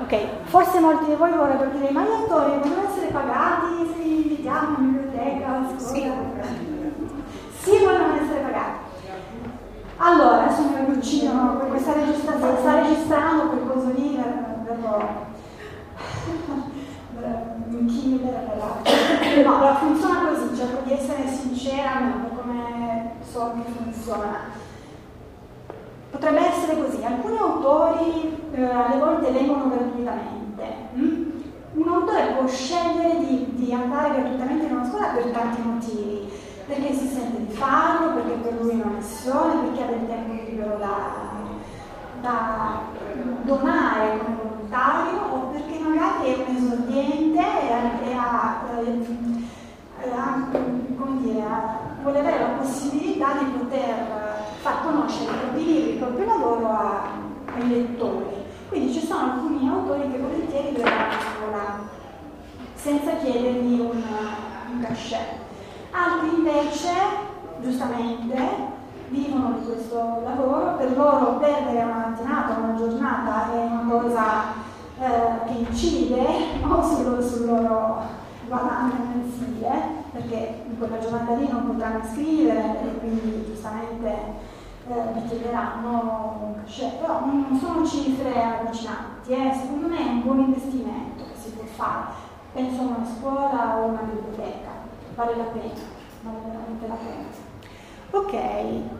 Ok, 0.01 0.15
forse 0.45 0.79
molti 0.79 1.05
di 1.05 1.15
voi 1.15 1.31
vorrebbero 1.31 1.71
dire, 1.71 1.91
ma 1.91 2.03
gli 2.03 2.11
autori 2.11 2.57
devono 2.61 2.87
essere 2.87 3.07
pagati 3.07 3.91
se 3.93 4.01
li 4.01 4.21
invitiamo 4.21 4.77
in 4.77 4.93
biblioteca, 4.93 5.63
scuola? 5.77 6.13
Sì 7.59 7.71
sì 7.71 7.83
vogliono 7.83 8.15
essere 8.15 8.39
pagati. 8.39 8.77
Allora, 9.97 10.45
adesso 10.45 10.61
mi 10.61 10.95
uccidono, 10.95 11.57
questa 11.69 11.93
registrazione 11.93 12.57
sta 12.59 12.81
registrando 12.81 13.49
quel 13.49 13.67
coso 13.67 13.91
lì, 13.93 14.23
verrò 14.63 15.27
in 17.69 17.85
killer 17.85 19.43
No, 19.43 19.55
allora 19.55 19.75
funziona 19.75 20.29
così, 20.29 20.55
cerco 20.55 20.81
di 20.85 20.93
essere 20.93 21.27
sincera 21.27 21.99
come 22.35 23.11
so 23.29 23.51
che 23.53 23.69
funziona. 23.69 24.67
Potrebbe 26.11 26.47
essere 26.47 26.77
così, 26.77 27.03
alcuni 27.03 27.37
autori 27.37 28.49
eh, 28.53 28.63
alle 28.63 28.97
volte 28.97 29.31
vengono 29.31 29.69
gratuitamente. 29.69 30.63
Hm? 30.93 31.31
Un 31.73 31.87
autore 31.87 32.33
può 32.37 32.47
scegliere 32.47 33.19
di, 33.19 33.45
di 33.55 33.73
andare 33.73 34.13
gratuitamente 34.13 34.65
in 34.65 34.71
una 34.71 34.85
scuola 34.85 35.07
per 35.07 35.25
tanti 35.25 35.61
motivi 35.61 36.29
perché 36.69 36.93
si 36.93 37.07
sente 37.07 37.45
di 37.47 37.53
farlo, 37.53 38.13
perché 38.13 38.33
per 38.33 38.61
lui 38.61 38.69
è 38.69 38.73
una 38.75 38.97
missione, 38.97 39.61
perché 39.63 39.83
ha 39.83 39.87
del 39.87 40.07
tempo 40.07 40.33
libero 40.33 40.77
da, 40.77 41.31
da 42.21 42.81
donare 43.41 44.19
come 44.19 44.35
volontario 44.43 45.19
o 45.31 45.37
perché 45.47 45.79
magari 45.79 46.31
è 46.31 46.45
un 46.47 46.55
esordiente 46.55 47.39
e, 47.39 47.73
ha, 47.73 48.03
e 48.03 48.13
ha, 50.13 50.47
come 50.95 51.21
dire, 51.21 51.43
vuole 52.01 52.19
avere 52.19 52.39
la 52.39 52.57
possibilità 52.59 53.33
di 53.39 53.45
poter 53.57 54.45
far 54.61 54.83
conoscere 54.83 55.31
i 55.31 55.37
propri 55.37 55.65
libri, 55.65 55.91
il 55.91 55.97
proprio 55.97 56.25
lavoro 56.25 56.67
a, 56.69 57.03
ai 57.55 57.67
lettori. 57.67 58.37
Quindi 58.69 58.93
ci 58.93 59.05
sono 59.05 59.33
alcuni 59.33 59.67
autori 59.67 60.11
che 60.11 60.19
volentieri 60.19 60.75
verranno 60.75 61.13
a 61.13 61.35
scuola 61.35 61.79
senza 62.75 63.15
chiedergli 63.17 63.79
un, 63.79 64.03
un 64.71 64.81
cachet. 64.81 65.37
Altri 65.91 66.35
invece, 66.35 66.91
giustamente, 67.61 68.37
vivono 69.09 69.57
di 69.57 69.65
questo 69.65 70.21
lavoro, 70.23 70.75
per 70.77 70.95
loro 70.95 71.37
perdere 71.37 71.83
una 71.83 72.09
mattinata, 72.09 72.57
una 72.57 72.75
giornata 72.75 73.51
è 73.51 73.57
una 73.57 74.01
cosa 74.01 74.53
eh, 74.99 75.47
che 75.47 75.53
incide 75.67 76.25
no? 76.61 76.83
sul, 76.83 77.23
sul, 77.23 77.45
loro 77.47 78.01
guadagno 78.47 78.93
mensile, 79.13 79.98
perché 80.11 80.63
in 80.67 80.77
quella 80.77 80.99
giornata 80.99 81.33
lì 81.35 81.47
non 81.47 81.67
potranno 81.67 82.03
scrivere 82.05 82.81
e 82.81 82.99
quindi 82.99 83.45
giustamente 83.45 84.07
eh, 84.87 84.93
vi 85.13 85.27
chiederanno 85.27 86.39
un 86.41 86.55
cachet, 86.63 86.95
però 86.95 87.25
non 87.25 87.57
sono 87.59 87.85
cifre 87.85 88.41
allucinanti, 88.41 89.31
eh? 89.31 89.51
secondo 89.53 89.87
me 89.87 89.97
è 89.97 90.09
un 90.09 90.21
buon 90.23 90.39
investimento 90.39 91.23
che 91.23 91.39
si 91.39 91.51
può 91.51 91.63
fare, 91.65 92.11
penso 92.53 92.81
a 92.81 92.85
una 92.85 93.05
scuola 93.05 93.77
o 93.77 93.85
una 93.85 94.01
biblioteca 94.01 94.79
vale 95.19 95.35
la 95.35 95.43
pena, 95.51 95.83
vale 96.21 96.37
veramente 96.45 96.87
la 96.87 96.95
pena. 96.95 97.47
Ok. 98.11 98.33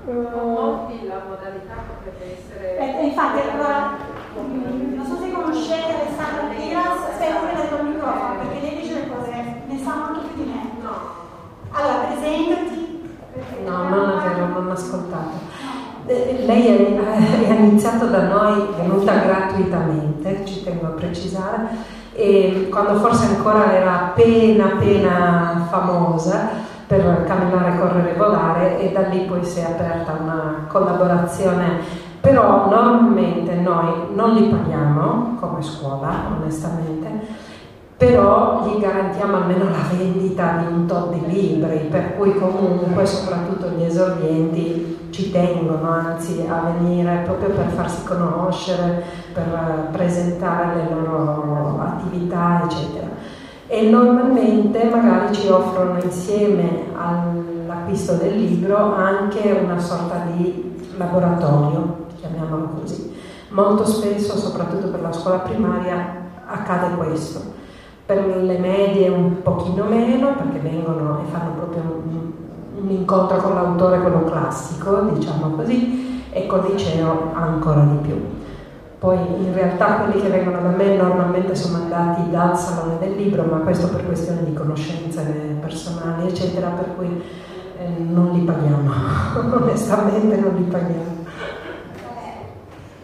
Uh, 0.06 0.48
molti 0.48 1.08
la 1.08 1.24
modalità 1.28 1.76
potrebbe 1.88 2.38
essere... 2.38 2.78
Eh, 2.78 3.06
infatti, 3.08 3.40
allora, 3.40 3.98
non 4.36 5.06
so 5.06 5.18
se 5.18 5.32
conoscete 5.32 6.02
Alessandra 6.02 6.54
Piras, 6.54 7.10
aspetta 7.10 7.40
che 7.40 7.76
il 7.76 7.86
microfono, 7.86 8.38
perché 8.38 8.60
lei 8.60 8.82
dice 8.82 8.94
le 8.94 9.10
cose, 9.10 9.62
ne 9.66 9.80
sa 9.80 9.96
molto 9.96 10.28
più 10.28 10.44
di 10.44 10.52
me. 10.52 10.70
No. 10.82 11.28
Allora, 11.72 12.08
presentati. 12.08 12.88
No, 13.66 13.90
non 13.90 14.10
è 14.10 14.30
vero, 14.30 14.48
non 14.48 14.68
ho 14.68 14.72
ascoltato. 14.72 15.38
Eh, 16.06 16.44
lei 16.46 16.66
è, 16.68 16.98
è 17.48 17.54
iniziato 17.54 18.08
da 18.08 18.28
noi, 18.28 18.70
è 18.76 18.82
venuta 18.82 19.14
gratuitamente, 19.14 20.46
ci 20.46 20.64
tengo 20.64 20.88
a 20.88 20.90
precisare, 20.90 21.68
e 22.14 22.68
quando 22.70 22.96
forse 22.96 23.36
ancora 23.36 23.74
era 23.74 24.08
appena 24.08 24.74
appena 24.74 25.68
famosa 25.70 26.50
per 26.86 27.24
camminare, 27.26 27.80
correre 27.80 28.14
e 28.14 28.18
volare 28.18 28.80
e 28.80 28.92
da 28.92 29.02
lì 29.08 29.20
poi 29.20 29.44
si 29.46 29.60
è 29.60 29.64
aperta 29.64 30.18
una 30.20 30.66
collaborazione 30.68 32.08
però 32.20 32.68
normalmente 32.68 33.54
noi 33.54 34.08
non 34.16 34.34
li 34.34 34.50
paghiamo 34.50 35.38
come 35.40 35.62
scuola 35.62 36.10
onestamente 36.38 37.28
però 38.00 38.64
gli 38.66 38.80
garantiamo 38.80 39.36
almeno 39.36 39.66
la 39.66 39.84
vendita 39.92 40.64
di 40.64 40.72
un 40.72 40.86
tot 40.86 41.12
di 41.12 41.28
libri 41.28 41.80
per 41.92 42.16
cui 42.16 42.34
comunque 42.34 43.06
soprattutto 43.06 43.72
gli 43.72 43.84
esordienti 43.84 45.10
ci 45.10 45.32
tengono 45.32 45.92
anzi 45.92 46.46
a 46.48 46.72
venire 46.72 47.24
proprio 47.26 47.50
per 47.50 47.68
farsi 47.68 48.06
conoscere, 48.06 49.04
per 49.34 49.90
presentare 49.92 50.76
le 50.76 50.96
loro 50.96 51.78
attività, 51.82 52.62
eccetera. 52.64 53.08
E 53.68 53.90
normalmente 53.90 54.82
magari 54.86 55.36
ci 55.36 55.50
offrono 55.50 56.02
insieme 56.02 56.86
all'acquisto 56.96 58.14
del 58.14 58.34
libro 58.34 58.96
anche 58.96 59.60
una 59.62 59.78
sorta 59.78 60.24
di 60.32 60.88
laboratorio, 60.96 62.06
chiamiamolo 62.18 62.70
così. 62.80 63.14
Molto 63.50 63.86
spesso, 63.86 64.38
soprattutto 64.38 64.88
per 64.88 65.02
la 65.02 65.12
scuola 65.12 65.40
primaria, 65.40 66.16
accade 66.46 66.96
questo. 66.96 67.59
Per 68.10 68.26
le 68.26 68.58
medie 68.58 69.08
un 69.08 69.44
pochino 69.44 69.84
meno, 69.84 70.34
perché 70.34 70.58
vengono 70.58 71.20
e 71.20 71.30
fanno 71.30 71.52
proprio 71.52 71.84
un, 71.84 72.32
un 72.82 72.90
incontro 72.90 73.38
con 73.38 73.54
l'autore, 73.54 74.02
quello 74.02 74.24
classico, 74.24 75.02
diciamo 75.14 75.50
così, 75.50 76.26
e 76.32 76.48
col 76.48 76.72
liceo 76.72 77.30
ancora 77.36 77.82
di 77.82 77.98
più. 77.98 78.20
Poi 78.98 79.16
in 79.16 79.54
realtà 79.54 79.98
quelli 79.98 80.24
che 80.24 80.30
vengono 80.30 80.60
da 80.60 80.70
me 80.70 80.96
normalmente 80.96 81.54
sono 81.54 81.84
andati 81.84 82.32
dal 82.32 82.58
Salone 82.58 82.98
del 82.98 83.16
Libro, 83.16 83.44
ma 83.44 83.58
questo 83.58 83.90
per 83.90 84.04
questioni 84.04 84.44
di 84.44 84.54
conoscenze 84.56 85.22
personali, 85.62 86.30
eccetera, 86.30 86.70
per 86.70 86.96
cui 86.96 87.22
eh, 87.78 87.90
non 88.00 88.32
li 88.32 88.40
paghiamo, 88.40 88.92
onestamente 89.56 90.36
non 90.36 90.56
li 90.56 90.64
paghiamo. 90.64 91.18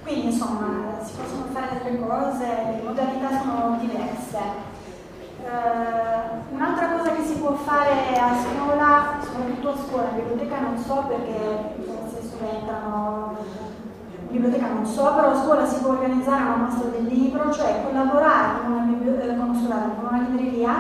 Quindi 0.02 0.26
insomma 0.26 0.98
si 1.04 1.14
possono 1.16 1.46
fare 1.54 1.68
altre 1.74 1.96
cose, 2.00 2.46
le 2.46 2.82
modalità 2.84 3.30
sono 3.40 3.78
diverse. 3.80 4.65
Uh, 5.46 6.56
un'altra 6.56 6.88
cosa 6.98 7.12
che 7.12 7.22
si 7.24 7.36
può 7.36 7.54
fare 7.54 8.18
a 8.18 8.34
scuola, 8.34 9.20
soprattutto 9.22 9.70
a 9.70 9.78
scuola, 9.78 10.10
in 10.10 10.16
biblioteca 10.16 10.60
non 10.60 10.76
so 10.76 11.06
perché 11.08 11.76
forse 11.86 12.28
subentrano, 12.28 13.38
in 14.30 14.42
biblioteca 14.42 14.70
non 14.70 14.88
so, 14.88 15.14
però 15.14 15.30
a 15.30 15.44
scuola 15.44 15.68
si 15.68 15.82
può 15.82 15.92
organizzare 15.92 16.42
una 16.42 16.56
mostra 16.56 16.90
del 16.90 17.04
libro, 17.04 17.52
cioè 17.54 17.84
collaborare 17.84 18.62
con 18.64 18.72
una, 18.72 19.22
eh, 19.22 19.38
con, 19.38 19.56
scusate, 19.56 19.90
con 19.96 20.08
una 20.10 20.28
libreria 20.28 20.74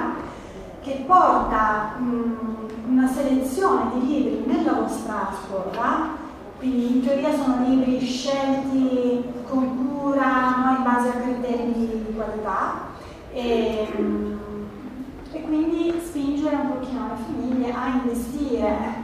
che 0.81 1.03
porta 1.05 1.93
mh, 1.99 2.67
una 2.89 3.07
selezione 3.07 3.91
di 3.93 4.07
libri 4.07 4.43
nella 4.47 4.73
vostra 4.73 5.29
scuola, 5.45 6.07
quindi 6.57 6.95
in 6.97 7.05
teoria 7.05 7.31
sono 7.35 7.63
libri 7.67 7.99
scelti 7.99 9.31
con 9.47 9.99
cura, 9.99 10.55
no, 10.57 10.75
in 10.77 10.83
base 10.83 11.09
a 11.09 11.21
criteri 11.21 11.71
di 11.71 12.13
qualità. 12.15 12.93
E, 13.31 13.93
mh, 13.95 14.34
quindi 15.45 16.01
spingere 16.03 16.55
un 16.55 16.79
pochino 16.79 17.07
le 17.07 17.23
famiglie 17.23 17.73
a 17.73 17.87
investire 17.87 19.03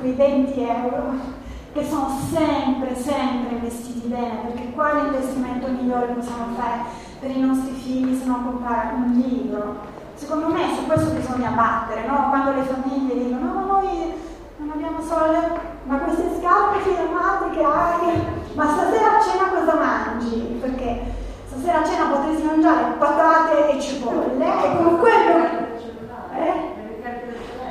quei 0.00 0.12
20 0.12 0.60
euro 0.60 1.44
che 1.72 1.84
sono 1.84 2.08
sempre, 2.32 2.94
sempre 2.94 3.56
investiti 3.56 4.08
bene, 4.08 4.46
perché 4.46 4.72
quale 4.72 5.08
investimento 5.08 5.68
migliore 5.68 6.06
possiamo 6.06 6.54
fare 6.56 6.84
per 7.20 7.30
i 7.30 7.40
nostri 7.40 7.72
figli 7.74 8.18
se 8.18 8.24
non 8.24 8.44
comprare 8.44 8.94
un 8.94 9.12
libro? 9.12 9.94
Secondo 10.14 10.48
me 10.48 10.74
su 10.74 10.86
questo 10.86 11.10
bisogna 11.10 11.50
battere, 11.50 12.06
no? 12.06 12.30
quando 12.30 12.52
le 12.52 12.62
famiglie 12.62 13.24
dicono 13.24 13.52
no, 13.52 13.66
noi 13.66 14.14
non 14.56 14.70
abbiamo 14.70 15.00
soldi, 15.02 15.60
ma 15.84 15.98
queste 15.98 16.38
scarpe 16.40 16.78
firmate 16.80 17.50
che 17.50 17.62
hai, 17.62 18.22
ma 18.54 18.68
stasera 18.68 19.18
a 19.18 19.20
cena 19.20 19.48
cosa 19.50 19.74
mangi? 19.74 20.58
Perché 20.58 21.12
stasera 21.46 21.80
a 21.80 21.84
cena 21.84 22.06
potresti 22.06 22.42
mangiare 22.42 22.94
patate 22.98 23.68
e 23.68 23.80
cipolle 23.80 24.46
e 24.46 24.82
con 24.82 24.98
quello... 24.98 25.65
Eh? 26.38 26.74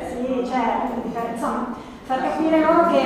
Sì, 0.10 0.48
certo, 0.48 1.02
insomma, 1.34 1.76
far 2.04 2.22
capire 2.22 2.62
loro 2.62 2.88
che 2.90 3.00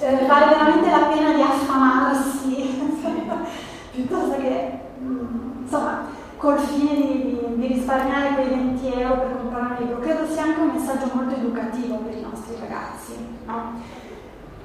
eh, 0.00 0.26
vale 0.26 0.46
veramente 0.46 0.90
la 0.90 1.06
pena 1.12 1.32
di 1.32 1.42
affamarsi 1.42 2.78
piuttosto 3.92 4.36
che, 4.38 4.80
mm, 5.00 5.62
insomma, 5.62 6.06
col 6.36 6.58
fine 6.58 6.94
di, 6.94 7.02
di, 7.02 7.38
di, 7.56 7.66
risparmiare 7.66 8.34
quei 8.34 8.48
20 8.48 8.92
euro 8.92 9.14
per 9.14 9.36
comprare 9.36 9.74
un 9.74 9.76
libro. 9.78 10.00
Credo 10.00 10.26
sia 10.26 10.42
anche 10.42 10.60
un 10.60 10.70
messaggio 10.72 11.10
molto 11.12 11.34
educativo 11.34 11.96
per 11.96 12.16
i 12.16 12.22
nostri 12.22 12.56
ragazzi. 12.58 13.12
No? 13.46 13.98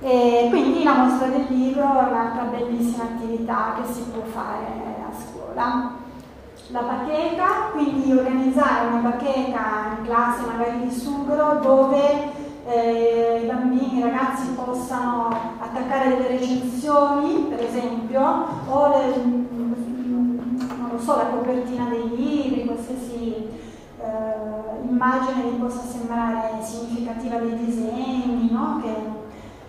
E 0.01 0.47
quindi 0.49 0.83
la 0.83 0.93
mostra 0.93 1.27
del 1.27 1.45
libro 1.49 1.83
è 1.83 2.11
un'altra 2.11 2.43
bellissima 2.43 3.03
attività 3.03 3.75
che 3.77 3.91
si 3.91 4.01
può 4.03 4.21
fare 4.23 4.65
a 4.65 5.11
scuola. 5.13 6.03
La 6.69 6.81
bacheca, 6.81 7.69
quindi 7.73 8.11
organizzare 8.11 8.87
una 8.87 9.09
bacheca 9.09 9.97
in 9.99 10.05
classe 10.05 10.45
magari 10.47 10.87
di 10.87 10.91
Sugro 10.91 11.59
dove 11.61 12.31
eh, 12.65 13.41
i 13.43 13.45
bambini, 13.45 13.99
i 13.99 14.01
ragazzi 14.01 14.47
possano 14.53 15.29
attaccare 15.59 16.17
delle 16.17 16.39
recensioni, 16.39 17.45
per 17.49 17.63
esempio, 17.63 18.47
o 18.67 18.97
le, 18.97 19.15
non 19.15 20.99
so, 20.99 21.15
la 21.15 21.25
copertina 21.25 21.85
dei 21.89 22.09
libri, 22.15 22.65
qualsiasi 22.65 23.47
eh, 24.01 24.87
immagine 24.89 25.49
vi 25.51 25.57
possa 25.57 25.81
sembrare 25.81 26.63
significativa 26.63 27.37
dei 27.37 27.63
disegni, 27.63 28.49
no? 28.49 28.81
che 28.81 28.93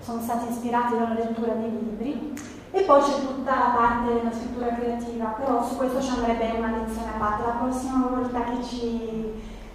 sono 0.00 0.22
stati 0.22 0.50
ispirati 0.50 0.94
dalla 0.94 1.14
lettura 1.14 1.52
dei 1.52 1.70
libri. 1.70 2.34
E 2.76 2.82
poi 2.82 3.00
c'è 3.00 3.26
tutta 3.26 3.54
la 3.56 3.72
parte 3.74 4.12
della 4.12 4.30
scrittura 4.30 4.74
creativa, 4.74 5.24
però 5.28 5.66
su 5.66 5.76
questo 5.76 5.98
ci 6.02 6.10
andrebbe 6.10 6.58
una 6.58 6.76
lezione 6.76 7.08
a 7.08 7.18
parte. 7.18 7.46
La 7.46 7.52
prossima 7.52 8.06
volta 8.06 8.42
che 8.44 8.62
ci 8.62 9.32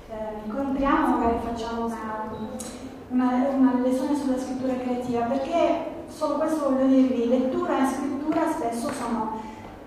eh, 0.08 0.46
incontriamo 0.46 1.18
magari 1.18 1.38
facciamo 1.44 1.86
una, 1.88 2.30
una, 3.08 3.48
una 3.58 3.74
lezione 3.82 4.16
sulla 4.16 4.38
scrittura 4.38 4.76
creativa, 4.76 5.26
perché 5.26 6.04
solo 6.10 6.36
questo 6.36 6.70
voglio 6.70 6.86
dirvi, 6.86 7.28
lettura 7.28 7.80
e 7.80 7.92
scrittura 7.92 8.52
spesso 8.52 8.92
sono 8.94 9.42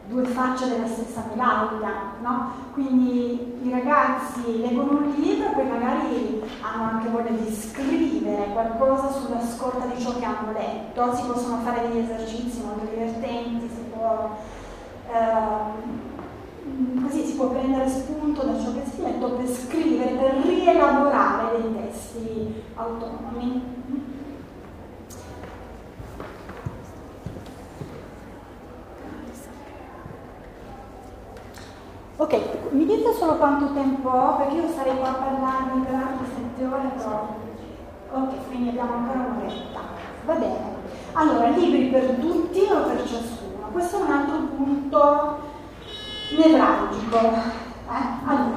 due 0.07 0.25
facce 0.25 0.69
della 0.69 0.87
stessa 0.87 1.25
medaglia, 1.31 2.13
no? 2.21 2.51
Quindi 2.73 3.59
i 3.63 3.71
ragazzi 3.71 4.61
leggono 4.61 4.99
un 4.99 5.15
libro 5.17 5.49
e 5.49 5.53
poi 5.53 5.67
magari 5.67 6.43
hanno 6.61 6.83
anche 6.91 7.09
voglia 7.09 7.31
di 7.31 7.55
scrivere 7.55 8.53
qualcosa 8.53 9.11
sulla 9.11 9.41
scorta 9.41 9.87
di 9.87 10.01
ciò 10.01 10.19
che 10.19 10.25
hanno 10.25 10.53
letto, 10.53 11.15
si 11.15 11.27
possono 11.27 11.59
fare 11.63 11.89
degli 11.89 11.99
esercizi 11.99 12.63
molto 12.63 12.85
divertenti, 12.85 13.69
si 13.69 13.85
può, 13.93 14.37
eh, 15.11 15.83
così 17.03 17.25
si 17.25 17.37
può 17.37 17.49
prendere 17.49 17.89
spunto 17.89 18.43
da 18.43 18.61
ciò 18.61 18.73
che 18.75 18.83
si 18.91 19.01
è 19.01 19.05
letto 19.05 19.31
per 19.31 19.49
scrivere, 19.49 20.11
per 20.13 20.35
rielaborare 20.45 21.63
dei 21.63 21.75
testi 21.77 22.63
autonomi. 22.75 23.74
Ok, 32.25 32.41
mi 32.71 32.87
dite 32.87 33.13
solo 33.13 33.37
quanto 33.37 33.75
tempo 33.75 34.09
ho, 34.09 34.37
perché 34.37 34.55
io 34.55 34.73
sarei 34.75 34.97
qua 34.97 35.11
a 35.11 35.13
parlarvi 35.13 35.81
per 35.81 35.95
altre 35.95 36.27
sette 36.35 36.65
ore, 36.65 36.89
però... 36.97 37.37
Ok, 38.13 38.47
quindi 38.47 38.71
abbiamo 38.71 38.95
ancora 38.95 39.29
un'oretta. 39.29 39.81
Va 40.25 40.33
bene. 40.33 40.73
Allora, 41.13 41.49
libri 41.49 41.89
per 41.89 42.17
tutti 42.19 42.61
o 42.61 42.81
per 42.85 43.03
ciascuno? 43.07 43.69
Questo 43.73 43.99
è 43.99 44.03
un 44.05 44.11
altro 44.11 44.39
punto 44.57 45.39
nevralgico. 46.31 47.19
Eh? 47.19 48.03
Allora, 48.25 48.57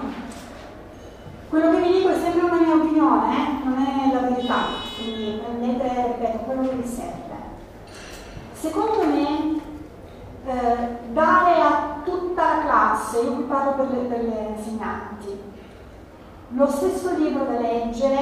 quello 1.49 1.71
che 1.71 1.81
vi 1.81 1.91
dico 1.91 2.07
è 2.07 2.19
sempre 2.21 2.45
una 2.45 2.61
mia 2.61 2.73
opinione, 2.73 3.35
eh? 3.35 3.65
non 3.65 3.85
è 3.85 4.13
la 4.13 4.29
verità, 4.29 4.55
quindi 4.95 5.41
prendete, 5.43 6.07
ripeto, 6.07 6.37
quello 6.37 6.61
che 6.69 6.75
vi 6.75 6.87
serve. 6.87 7.35
Secondo 8.53 9.03
me 9.07 9.66
eh, 10.47 11.11
dare 11.11 11.61
a 11.61 12.01
tutta 12.05 12.55
la 12.55 12.61
classe, 12.61 13.19
io 13.19 13.33
qui 13.33 13.43
parlo 13.43 13.71
per 13.73 13.89
le, 13.91 14.07
per 14.07 14.23
le 14.23 14.55
insegnanti, 14.55 15.39
lo 16.49 16.67
stesso 16.67 17.17
libro 17.17 17.43
da 17.43 17.59
leggere 17.59 18.21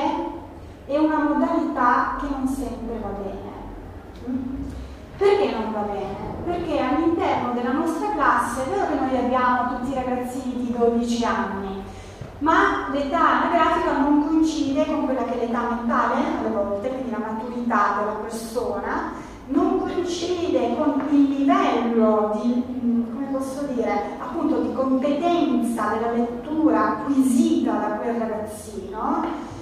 è 0.85 0.97
una 0.97 1.19
modalità 1.19 2.15
che 2.19 2.25
non 2.27 2.47
sempre 2.47 2.97
va 2.99 3.09
bene. 3.09 3.53
Mm? 4.27 4.63
Perché 5.17 5.51
non 5.51 5.71
va 5.71 5.81
bene? 5.81 6.33
Perché 6.45 6.79
all'interno 6.79 7.53
della 7.53 7.71
nostra 7.71 8.11
classe 8.13 8.65
è 8.65 8.69
vero 8.69 8.87
che 8.87 8.95
noi 8.95 9.17
abbiamo 9.17 9.77
tutti 9.77 9.91
i 9.91 9.95
ragazzini 9.95 10.65
di 10.65 10.75
12 10.75 11.25
anni, 11.25 11.83
ma 12.39 12.87
l'età 12.91 13.43
anagrafica 13.43 13.99
non 13.99 14.27
coincide 14.27 14.85
con 14.85 15.05
quella 15.05 15.23
che 15.25 15.39
è 15.39 15.45
l'età 15.45 15.69
mentale 15.69 16.15
alle 16.39 16.49
volte, 16.49 16.89
quindi 16.89 17.11
la 17.11 17.19
maturità 17.19 17.97
della 17.99 18.17
persona, 18.21 19.13
non 19.47 19.79
coincide 19.79 20.75
con 20.75 21.03
il 21.11 21.23
livello 21.37 22.39
di, 22.41 22.63
mm, 22.65 23.13
come 23.13 23.25
posso 23.31 23.65
dire, 23.73 24.17
appunto 24.19 24.61
di 24.61 24.73
competenza 24.73 25.93
della 25.93 26.11
lettura 26.11 26.85
acquisita 26.87 27.71
da 27.73 27.87
quel 27.97 28.15
ragazzino. 28.15 29.53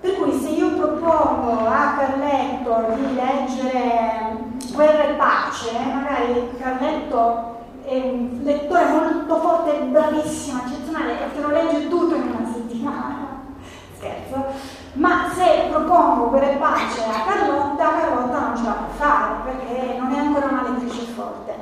Per 0.00 0.16
cui 0.16 0.32
se 0.32 0.48
io 0.48 0.70
propongo 0.70 1.66
a 1.68 1.94
Carletto 1.96 2.94
di 2.96 3.14
leggere 3.14 4.36
Guerra 4.72 5.04
e 5.04 5.14
Pace, 5.14 5.78
magari 5.92 6.50
Carletto 6.58 7.50
è 7.84 7.96
un 7.96 8.40
lettore 8.42 8.84
molto 8.86 9.36
forte, 9.36 9.78
bravissimo, 9.90 10.62
eccezionale, 10.66 11.12
e 11.12 11.34
te 11.34 11.40
lo 11.40 11.50
legge 11.50 11.88
tutto 11.88 12.14
in 12.14 12.22
una 12.22 12.52
settimana. 12.52 13.42
Scherzo 13.96 14.80
ma 14.94 15.30
se 15.34 15.68
propongo 15.70 16.28
per 16.28 16.58
pace 16.58 17.02
a 17.02 17.24
Carlotta, 17.24 17.98
Carlotta 17.98 18.46
non 18.46 18.56
ce 18.56 18.62
la 18.64 18.72
può 18.72 18.94
fare 18.94 19.34
perché 19.44 19.96
non 19.98 20.12
è 20.12 20.18
ancora 20.18 20.46
una 20.48 20.68
lettrice 20.68 21.04
forte. 21.12 21.54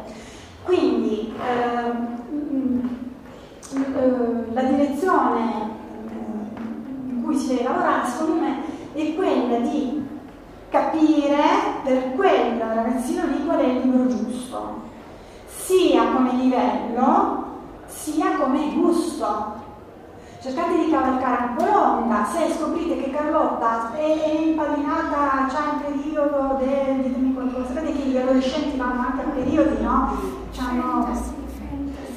Quindi 0.65 1.33
ehm, 1.39 2.19
eh, 3.73 4.53
la 4.53 4.63
direzione 4.63 5.71
eh, 6.09 7.11
in 7.11 7.23
cui 7.23 7.37
si 7.37 7.49
deve 7.49 7.63
lavorare 7.63 8.09
secondo 8.09 8.41
me 8.41 8.63
è 8.93 9.15
quella 9.15 9.59
di 9.59 10.09
capire 10.69 11.43
per 11.85 12.15
quel 12.15 12.59
ragazzino 12.59 13.27
lì 13.27 13.45
qual 13.45 13.59
è 13.59 13.67
il 13.67 13.81
libro 13.81 14.09
giusto, 14.09 14.83
sia 15.47 16.13
come 16.13 16.33
livello 16.33 17.49
sia 17.87 18.37
come 18.37 18.73
gusto 18.75 19.69
cercate 20.41 20.77
di 20.77 20.91
cavalcare 20.91 21.49
un 21.49 21.55
po' 21.57 21.65
l'onda, 21.65 22.25
se 22.25 22.55
scoprite 22.55 23.03
che 23.03 23.11
Carlotta 23.11 23.93
è, 23.95 24.23
è 24.23 24.41
impadrinata, 24.41 25.47
c'ha 25.49 25.75
il 25.75 25.83
periodo 25.85 26.57
del, 26.59 27.03
ditemi 27.03 27.35
qualcosa, 27.35 27.75
sapete 27.75 27.93
che 27.93 28.09
gli 28.09 28.17
adolescenti 28.17 28.79
vanno 28.79 29.03
anche 29.03 29.21
a 29.23 29.29
periodi, 29.29 29.83
no? 29.83 30.17
C'hanno 30.51 31.09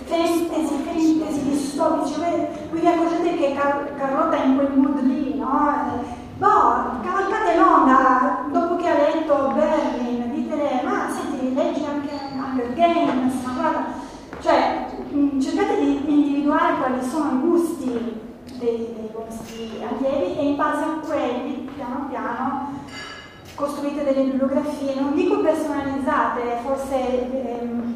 fantasy, 0.06 0.48
fantasy, 0.48 1.50
distopici, 1.50 2.16
voi 2.18 2.80
vi 2.80 2.88
accorgete 2.88 3.36
che 3.36 3.56
Car- 3.56 3.96
Carlotta 3.98 4.42
è 4.42 4.46
in 4.46 4.56
quel 4.56 4.72
mood 4.74 5.02
lì, 5.02 5.38
no? 5.38 6.22
Boh, 6.38 7.02
cavalcate 7.02 7.58
l'onda, 7.58 8.46
dopo 8.52 8.78
che 8.78 8.88
ha 8.88 8.98
letto 8.98 9.52
Berlin, 9.54 10.32
ditele, 10.34 10.82
ma 10.84 11.10
senti, 11.10 11.54
leggi 11.54 11.84
anche 11.84 12.12
Hunger 12.36 12.74
Games, 12.74 13.34
ma 13.44 13.52
guarda, 13.52 13.86
cioè 14.40 14.86
Mm, 15.16 15.40
cercate 15.40 15.80
di 15.80 16.02
individuare 16.08 16.76
quali 16.78 17.08
sono 17.08 17.34
i 17.34 17.48
gusti 17.48 17.86
dei, 18.58 18.96
dei 18.96 19.10
vostri 19.14 19.70
allievi 19.88 20.40
e 20.40 20.46
in 20.48 20.56
base 20.56 20.84
a 20.84 21.00
quelli, 21.06 21.70
piano 21.76 22.08
piano, 22.10 22.70
costruite 23.54 24.04
delle 24.04 24.24
bibliografie, 24.24 25.00
non 25.00 25.14
dico 25.14 25.40
personalizzate, 25.42 26.58
forse 26.64 27.30
ehm, 27.32 27.94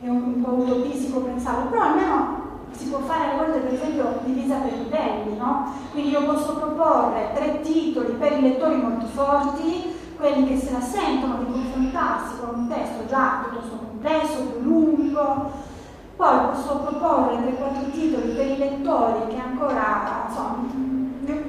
è 0.00 0.08
un 0.08 0.42
po' 0.42 0.52
utopistico 0.52 1.22
pensarlo, 1.22 1.70
però 1.70 1.82
almeno 1.82 2.42
si 2.70 2.86
può 2.86 3.00
fare 3.00 3.32
a 3.32 3.36
volte 3.36 3.58
per 3.58 3.74
esempio 3.74 4.20
divisa 4.24 4.54
per 4.58 4.78
livelli, 4.78 5.36
no? 5.36 5.74
Quindi 5.90 6.10
io 6.10 6.24
posso 6.24 6.54
proporre 6.54 7.32
tre 7.34 7.62
titoli 7.62 8.12
per 8.12 8.30
i 8.38 8.42
lettori 8.42 8.76
molto 8.76 9.06
forti, 9.06 9.92
quelli 10.16 10.46
che 10.46 10.58
se 10.58 10.70
la 10.70 10.80
sentono 10.80 11.38
di 11.38 11.50
confrontarsi 11.50 12.34
con 12.38 12.60
un 12.60 12.68
testo 12.68 13.06
già 13.08 13.44
piuttosto 13.48 13.76
complesso, 13.76 14.42
più 14.44 14.60
lungo, 14.62 15.72
poi 16.16 16.38
posso 16.46 16.78
proporre 16.78 17.36
3-4 17.38 17.90
titoli 17.90 18.32
per 18.32 18.46
i 18.46 18.58
lettori 18.58 19.34
che 19.34 19.40
ancora, 19.40 20.26
insomma, 20.28 20.66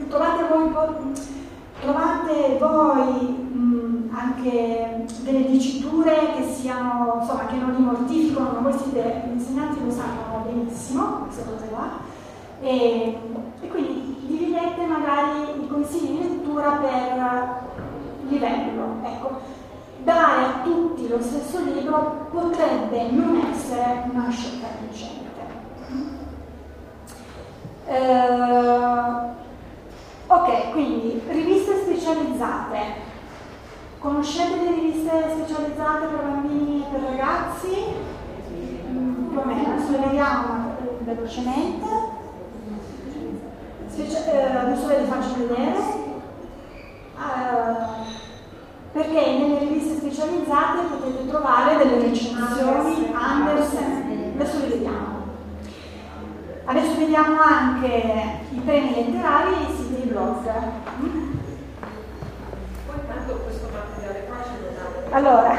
trovate 0.10 0.44
voi, 0.48 0.72
trovate 1.82 2.58
voi 2.60 3.14
mh, 3.54 4.10
anche 4.12 5.06
delle 5.22 5.46
diciture 5.46 6.34
che 6.36 6.44
siano, 6.44 7.20
insomma, 7.22 7.46
che 7.46 7.58
non 7.58 7.76
li 7.76 7.84
mortificano, 7.84 8.60
ma 8.60 8.72
siete, 8.72 9.24
gli 9.28 9.34
insegnanti 9.34 9.84
lo 9.84 9.92
sanno 9.92 10.44
benissimo, 10.46 11.04
queste 11.26 11.44
cose 11.46 11.68
qua, 11.68 11.90
e, 12.62 13.18
e 13.62 13.68
quindi 13.68 14.18
dividete 14.28 14.86
magari 14.86 15.62
i 15.62 15.68
consigli 15.68 16.18
di 16.18 16.30
lettura 16.30 16.72
per 16.72 17.64
livello. 18.30 18.98
Ecco, 19.04 19.40
dare 20.06 20.46
a 20.46 20.62
tutti 20.64 21.08
lo 21.08 21.20
stesso 21.20 21.60
libro 21.62 22.28
potrebbe 22.30 23.10
non 23.10 23.44
essere 23.52 24.04
una 24.12 24.30
scelta 24.30 24.68
vincente. 24.80 25.24
Eh, 27.88 29.30
ok, 30.28 30.72
quindi 30.72 31.22
riviste 31.28 31.82
specializzate. 31.82 33.04
Conoscete 33.98 34.64
le 34.64 34.76
riviste 34.76 35.10
specializzate 35.40 36.06
per 36.06 36.24
bambini 36.24 36.84
e 36.84 36.86
per 36.92 37.02
ragazzi? 37.02 37.74
Più 39.30 39.40
o 39.40 39.44
meno, 39.44 39.74
adesso 39.74 39.92
le 39.92 39.98
vediamo 39.98 40.76
velocemente. 41.00 41.86
Specia- 43.88 44.26
eh, 44.26 44.56
adesso 44.56 44.86
ve 44.86 45.00
le 45.00 45.06
faccio 45.08 45.48
vedere. 45.48 46.04
Uh, 47.18 48.15
perché 48.96 49.38
nelle 49.38 49.60
riviste 49.60 49.98
specializzate 49.98 50.84
potete 50.90 51.28
trovare 51.28 51.76
delle 51.76 52.00
recensioni 52.00 53.12
Andersen, 53.12 54.32
adesso 54.36 54.60
le 54.60 54.68
vediamo. 54.68 55.24
Adesso 56.64 56.96
vediamo 57.00 57.42
anche 57.42 58.40
i 58.52 58.60
premi 58.60 58.96
letterari 58.96 59.50
e 59.54 59.70
i 59.70 59.76
siti 59.76 60.02
di 60.02 60.08
blog. 60.08 60.44
Poi 62.86 62.96
tanto 63.06 63.34
questo 63.44 63.68
materiale 63.70 64.28
qua 64.28 64.36
ce 64.44 64.52
lo. 64.62 65.14
Allora, 65.14 65.58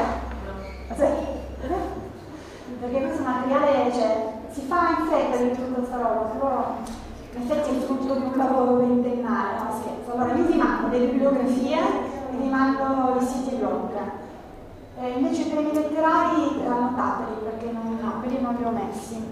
perché 2.79 2.99
questo 3.01 3.21
materiale 3.21 3.93
cioè, 3.93 4.33
si 4.51 4.61
fa 4.61 4.97
in 4.97 5.05
fretta 5.05 5.37
di 5.37 5.51
tutta 5.51 5.75
questa 5.77 5.97
roba, 5.97 6.21
però 6.39 6.77
in 7.35 7.41
effetti 7.43 7.69
è 7.69 7.85
frutto 7.85 8.15
di 8.15 8.25
un 8.25 8.33
lavoro 8.35 8.77
ventennale, 8.77 9.59
no 9.59 9.79
scherzo. 9.79 10.11
Allora 10.11 10.33
io 10.33 10.43
vi 10.43 10.57
mando 10.57 10.87
delle 10.87 11.05
bibliografie 11.05 12.15
e 12.37 12.41
vi 12.41 12.49
mando 12.49 13.19
i 13.19 13.25
siti 13.25 13.55
blog. 13.55 13.89
Eh, 14.99 15.09
invece 15.17 15.41
i 15.41 15.49
premi 15.49 15.73
letterari 15.73 16.65
annotateli 16.65 17.41
perché 17.43 17.71
non, 17.71 17.97
no, 18.01 18.19
quelli 18.19 18.41
non 18.41 18.55
li 18.55 18.63
ho 18.63 18.71
messi. 18.71 19.23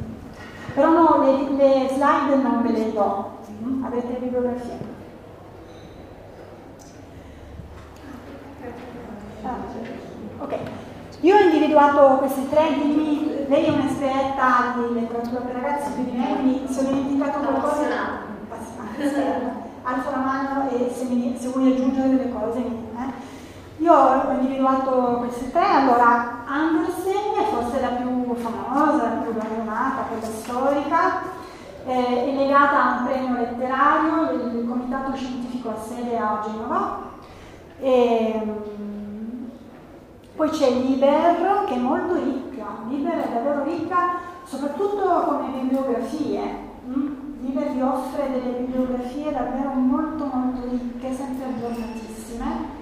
Però 0.74 0.92
no, 0.92 1.24
le, 1.24 1.50
le 1.56 1.90
slide 1.90 2.36
non 2.42 2.62
ve 2.62 2.72
le 2.72 2.92
do, 2.92 3.38
avete 3.84 4.08
le 4.08 4.18
bibliografie. 4.18 4.94
Ah, 9.44 9.56
ok, 10.40 10.58
io 11.22 11.36
ho 11.36 11.40
individuato 11.40 12.18
queste 12.18 12.50
tre, 12.50 12.74
dimmi, 12.74 13.46
lei 13.48 13.66
è 13.66 13.70
un'esperta 13.70 14.74
di 14.76 14.94
letteratura 14.96 15.42
per 15.42 15.56
ragazzi 15.56 15.92
più 15.92 16.04
di 16.04 16.18
me, 16.18 16.36
quindi 16.36 16.74
se 16.74 16.80
ho 16.80 16.84
dimenticato 16.84 17.40
qualcosa, 17.40 17.86
alzo 19.86 20.10
la 20.10 20.18
mano 20.18 20.70
e 20.70 20.92
se, 20.94 21.06
mi, 21.06 21.38
se 21.40 21.48
vuoi 21.50 21.72
aggiungere 21.72 22.10
delle 22.10 22.32
cose 22.32 22.60
eh. 22.60 23.34
Io 23.78 23.94
ho 23.94 24.32
individuato 24.32 25.18
queste 25.20 25.52
tre, 25.52 25.66
allora 25.66 26.46
Andersen 26.46 27.34
è 27.38 27.44
forse 27.54 27.82
la 27.82 27.90
più 27.90 28.34
famosa, 28.36 29.04
la 29.04 29.22
più 29.22 29.34
ragionata, 29.38 30.04
quella 30.08 30.34
storica, 30.34 31.22
eh, 31.86 32.26
è 32.26 32.36
legata 32.36 32.84
a 32.84 33.00
un 33.00 33.06
premio 33.06 33.38
letterario 33.38 34.38
del 34.38 34.66
Comitato 34.66 35.14
Scientifico 35.16 35.72
a 35.72 35.78
sede 35.78 36.18
a 36.18 36.42
Genova. 36.46 37.00
E, 37.80 38.42
mm, 38.46 39.44
poi 40.38 40.50
c'è 40.50 40.70
Liber 40.70 41.66
che 41.66 41.74
è 41.74 41.78
molto 41.78 42.16
ricca, 42.16 42.78
Liber 42.88 43.14
è 43.14 43.34
davvero 43.34 43.64
ricca 43.64 44.20
soprattutto 44.46 45.26
come 45.26 45.50
bibliografie. 45.50 46.42
Mm? 46.88 47.25
Liber 47.46 47.74
vi 47.74 47.82
offre 47.82 48.32
delle 48.32 48.58
bibliografie 48.58 49.32
davvero 49.32 49.70
molto 49.70 50.26
molto 50.26 50.68
ricche, 50.68 51.14
sempre 51.14 51.46
aggiornatissime. 51.46 52.74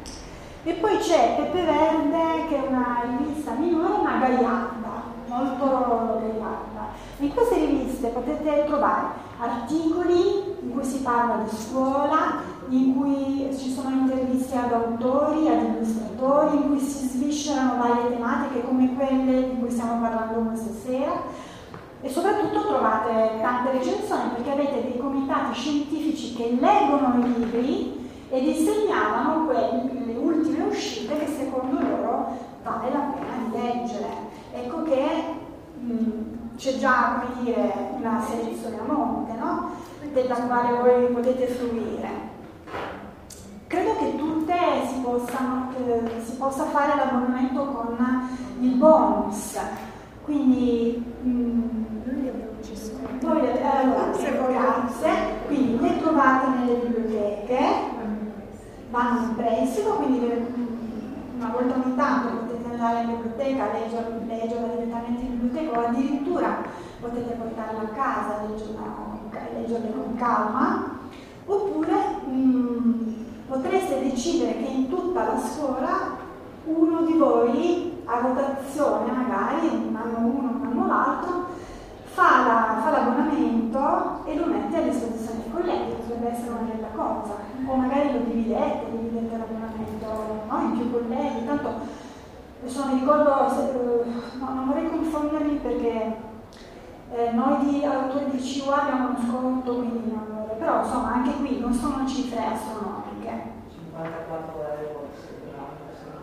E 0.64 0.74
poi 0.76 0.98
c'è 1.00 1.36
Pepe 1.36 1.66
Verde 1.66 2.48
che 2.48 2.64
è 2.64 2.68
una 2.70 3.04
rivista 3.18 3.52
minore 3.52 4.02
ma 4.02 4.20
gagliarda, 4.20 5.04
molto 5.28 5.66
gagliarda. 5.66 6.92
In 7.18 7.34
queste 7.34 7.58
riviste 7.58 8.08
potete 8.08 8.64
trovare 8.66 9.08
articoli 9.38 10.56
in 10.62 10.72
cui 10.72 10.84
si 10.86 11.02
parla 11.02 11.44
di 11.44 11.54
scuola, 11.54 12.42
in 12.70 12.96
cui 12.96 13.50
ci 13.58 13.70
sono 13.70 13.90
interviste 13.90 14.56
ad 14.56 14.72
autori, 14.72 15.50
ad 15.50 15.62
illustratori, 15.62 16.56
in 16.56 16.70
cui 16.70 16.80
si 16.80 17.06
sviscerano 17.10 17.82
varie 17.82 18.16
tematiche 18.16 18.66
come 18.66 18.96
quelle 18.96 19.50
di 19.50 19.60
cui 19.60 19.70
stiamo 19.70 20.00
parlando 20.00 20.48
questa 20.48 20.72
sera. 20.86 21.43
E 22.04 22.10
soprattutto 22.10 22.68
trovate 22.68 23.40
tante 23.42 23.72
recensioni 23.72 24.32
perché 24.36 24.52
avete 24.52 24.82
dei 24.84 24.98
comitati 24.98 25.54
scientifici 25.54 26.36
che 26.36 26.58
leggono 26.60 27.16
i 27.18 27.34
libri 27.34 28.10
e 28.30 28.42
disegnavano 28.42 29.46
quelle, 29.46 29.90
le 30.06 30.16
ultime 30.18 30.66
uscite 30.66 31.18
che 31.18 31.28
secondo 31.28 31.80
loro 31.80 32.38
vale 32.62 32.92
la 32.92 33.14
pena 33.14 33.46
di 33.46 33.52
leggere. 33.58 34.08
Ecco 34.52 34.84
che 34.84 35.24
mh, 35.80 36.56
c'è 36.58 36.78
già 36.78 37.22
come 37.22 37.44
dire, 37.46 37.74
una 37.98 38.22
selezione 38.22 38.80
a 38.80 38.92
monte, 38.92 39.34
no? 39.38 39.72
della 40.12 40.36
quale 40.36 40.78
voi 40.78 41.14
potete 41.14 41.48
fruire. 41.48 42.32
Credo 43.68 43.96
che 43.96 44.16
tutte 44.18 44.54
si, 44.88 45.00
possano, 45.00 45.72
eh, 45.78 46.22
si 46.22 46.36
possa 46.36 46.66
fare 46.66 46.96
l'abbonamento 46.96 47.66
con 47.66 48.30
il 48.60 48.76
bonus, 48.76 49.58
quindi 50.24 51.04
mh, 51.22 51.84
voi, 53.20 53.40
allora, 53.62 54.12
grazie, 54.12 55.12
quindi 55.48 55.80
le 55.80 56.02
trovate 56.02 56.48
nelle 56.50 56.76
biblioteche, 56.76 57.60
vanno 58.90 59.22
in 59.22 59.36
prestito, 59.36 59.92
quindi 59.94 60.20
una 61.38 61.50
volta 61.50 61.74
ogni 61.76 61.96
tanto 61.96 62.46
potete 62.46 62.70
andare 62.70 63.02
in 63.02 63.16
biblioteca 63.16 63.64
a 63.64 63.74
leggere, 63.74 64.26
leggerla 64.28 64.68
direttamente 64.68 65.22
in 65.24 65.40
biblioteca 65.40 65.80
o 65.80 65.86
addirittura 65.86 66.58
potete 67.00 67.34
portarla 67.34 67.80
a 67.80 67.94
casa 67.94 68.42
e 68.44 69.60
leggerle 69.60 69.92
con 69.94 70.16
calma, 70.16 71.00
oppure 71.46 71.96
mh, 72.26 73.14
potreste 73.48 74.02
decidere 74.04 74.58
che 74.58 74.66
in 74.70 74.90
tutta 74.90 75.24
la 75.24 75.38
scuola 75.38 76.23
uno 76.66 77.02
di 77.04 77.14
voi 77.14 78.02
a 78.06 78.20
votazione 78.22 79.12
magari, 79.12 79.68
un 79.68 79.96
anno 79.96 80.18
uno, 80.20 80.50
un 80.50 80.66
anno 80.66 80.88
l'altro, 80.88 81.46
fa, 82.06 82.46
la, 82.46 82.82
fa 82.84 82.90
l'abbonamento 82.92 84.26
e 84.26 84.36
lo 84.36 84.46
mette 84.46 84.78
a 84.78 84.82
disposizione 84.82 85.42
dei 85.44 85.52
colleghi, 85.52 85.94
potrebbe 85.94 86.32
essere 86.32 86.50
una 86.50 86.72
bella 86.72 86.88
cosa, 86.96 87.34
o 87.66 87.76
magari 87.76 88.14
lo 88.14 88.20
dividete, 88.26 88.92
dividete 88.92 89.38
l'abbonamento 89.38 90.46
no? 90.48 90.62
in 90.62 90.72
più 90.78 90.92
colleghi, 90.92 91.46
tanto 91.46 91.70
adesso 92.62 92.86
mi 92.86 93.00
ricordo, 93.00 93.50
se, 93.50 93.72
no, 94.38 94.54
non 94.54 94.68
vorrei 94.68 94.90
confondermi 94.90 95.56
perché 95.58 96.16
eh, 97.12 97.32
noi 97.32 97.66
di 97.66 97.84
autori 97.84 98.26
di 98.32 98.62
CUA 98.62 98.82
abbiamo 98.82 99.10
uno 99.10 99.18
sconto, 99.28 99.76
quindi 99.76 100.12
non, 100.12 100.50
però 100.58 100.84
insomma 100.84 101.14
anche 101.14 101.34
qui 101.34 101.60
non 101.60 101.74
sono 101.74 102.08
cifre 102.08 102.44
astronomiche. 102.44 103.52
54 103.70 104.54
euro 104.60 104.73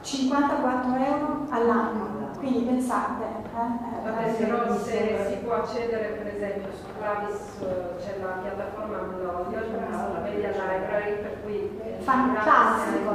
54 0.02 0.94
euro 0.96 1.46
all'anno, 1.50 2.30
quindi 2.38 2.60
pensate. 2.60 3.24
Eh, 3.24 4.08
Vabbè, 4.08 4.32
però 4.32 4.76
se 4.78 5.26
si 5.28 5.36
può 5.44 5.54
accedere 5.56 6.06
per 6.22 6.34
esempio 6.34 6.70
su 6.72 6.86
Clavis 6.98 7.60
eh, 7.60 7.96
c'è 7.98 8.18
la 8.20 8.40
piattaforma 8.40 8.98
Upload, 8.98 9.52
la 9.52 10.20
Media 10.22 10.50
Library, 10.50 11.20
per 11.20 11.36
cui... 11.42 11.78
Fantastico, 12.00 13.12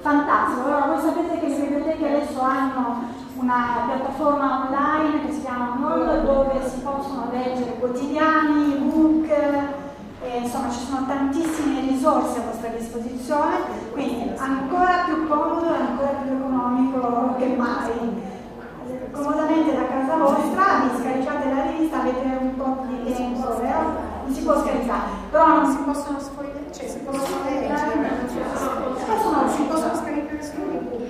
fantastico. 0.00 0.64
Allora, 0.66 0.86
voi 0.86 1.00
sapete 1.00 1.38
che 1.38 1.46
le 1.46 1.56
biblioteche 1.60 2.06
adesso 2.06 2.40
hanno 2.40 3.04
una 3.36 3.84
piattaforma 3.86 4.66
online 4.66 5.26
che 5.26 5.32
si 5.32 5.42
chiama 5.42 5.74
Moll 5.78 6.24
dove 6.24 6.68
si 6.68 6.80
possono 6.80 7.28
leggere 7.30 7.74
quotidiani, 7.78 8.74
ebook, 8.74 9.28
e, 10.26 10.38
insomma 10.38 10.70
ci 10.70 10.84
sono 10.84 11.06
tantissime 11.06 11.80
risorse 11.80 12.38
a 12.38 12.42
vostra 12.42 12.68
disposizione, 12.68 13.56
quindi 13.92 14.32
ancora 14.36 15.04
più 15.04 15.28
comodo 15.28 15.72
e 15.72 15.78
ancora 15.78 16.08
più 16.22 16.32
economico 16.32 17.34
che 17.38 17.46
mai. 17.56 18.34
Comodamente 19.12 19.74
da 19.74 19.86
casa 19.86 20.16
vostra 20.16 20.82
vi 20.82 21.00
scaricate 21.00 21.48
la 21.48 21.62
rivista, 21.70 22.00
avete 22.00 22.38
un 22.38 22.56
po' 22.56 22.84
di 22.88 23.12
tempo, 23.14 23.56
vero? 23.56 24.14
Non 24.26 24.34
si 24.34 24.42
può 24.42 24.60
scaricare, 24.62 25.08
però 25.30 25.46
non 25.46 25.70
si 25.70 25.76
possono 25.78 26.18
sfogliare, 26.20 26.72
cioè 26.72 26.88
si 26.88 26.98
possono 26.98 27.44
leggere, 27.44 28.10
possono, 29.06 29.48
si 29.48 29.62
possono 29.62 29.94
scaricare 29.94 30.42
solo 30.42 30.70
ebook, 30.72 31.04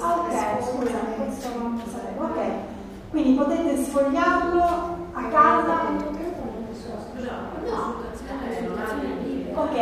Ah, 0.00 0.14
ok, 0.14 0.62
scusa, 0.62 0.98
questo 1.16 1.48
non 1.58 1.82
sapevo. 1.90 2.24
Ok, 2.24 2.38
quindi 3.10 3.32
potete 3.34 3.82
sfogliarlo 3.82 4.62
a 5.12 5.22
casa. 5.24 6.16
No. 7.66 8.07
Ok, 9.58 9.74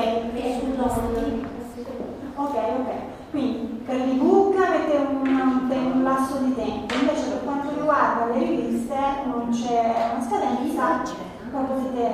ok, 2.36 2.54
ok. 2.54 2.90
Quindi 3.30 3.82
per 3.84 3.96
l'ebook 3.96 4.56
avete 4.56 4.96
un, 4.96 5.68
un, 5.68 6.02
lasso 6.02 6.36
di 6.38 6.54
tempo, 6.54 6.94
invece 6.94 7.28
per 7.28 7.44
quanto 7.44 7.70
riguarda 7.74 8.26
le 8.26 8.38
riviste 8.38 8.94
non 9.26 9.50
c'è 9.50 10.12
una 10.14 10.24
scadenza, 10.24 11.02
ma 11.50 11.60
potete 11.60 12.06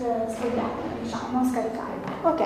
eh, 0.00 0.28
sfogliare, 0.28 0.70
diciamo, 1.02 1.22
non 1.32 1.44
scaricare. 1.44 2.00
Ok. 2.22 2.42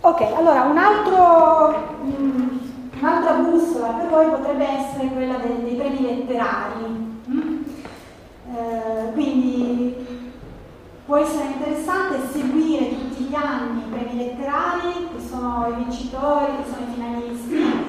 Ok, 0.00 0.20
allora 0.36 0.62
un 0.62 0.78
altro, 0.78 1.98
mm, 2.04 2.58
un'altra 3.00 3.32
bussola 3.34 3.88
per 3.88 4.08
voi 4.08 4.28
potrebbe 4.30 4.64
essere 4.64 5.08
quella 5.08 5.36
dei, 5.38 5.64
dei 5.64 5.74
premi 5.74 6.00
letterari. 6.00 7.15
Mm? 7.30 7.64
Eh, 8.54 9.12
quindi 9.12 10.06
può 11.04 11.16
essere 11.16 11.46
interessante 11.46 12.28
seguire 12.32 12.90
tutti 12.90 13.24
gli 13.24 13.34
anni 13.34 13.80
i 13.80 13.90
premi 13.90 14.16
letterari, 14.16 15.08
che 15.14 15.26
sono 15.28 15.66
i 15.68 15.84
vincitori, 15.84 16.56
che 16.56 16.70
sono 16.70 16.86
i 16.86 16.94
finalisti, 16.94 17.84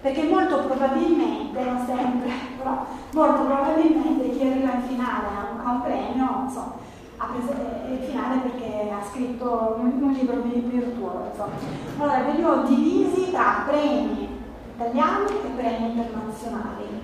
perché 0.00 0.22
molto 0.24 0.64
probabilmente, 0.64 1.62
non 1.62 1.84
sempre, 1.84 2.30
però 2.56 2.86
molto 3.12 3.42
probabilmente 3.44 4.30
chi 4.30 4.46
arriva 4.46 4.72
in 4.74 4.82
finale 4.88 5.26
a 5.62 5.70
un, 5.70 5.82
premio, 5.82 6.44
insomma, 6.44 6.74
ha 7.18 7.26
preso 7.26 7.52
è 7.52 7.90
il 7.90 8.08
finale 8.08 8.40
perché 8.40 8.90
ha 8.90 9.04
scritto 9.04 9.76
un, 9.78 10.02
un 10.02 10.12
libro 10.12 10.40
virtuoso. 10.40 11.50
Allora, 11.98 12.22
ve 12.22 12.32
li 12.32 12.42
ho 12.42 12.62
divisi 12.62 13.30
tra 13.30 13.64
premi 13.66 14.28
italiani 14.74 15.26
e 15.26 15.48
premi 15.54 15.92
internazionali. 15.92 17.01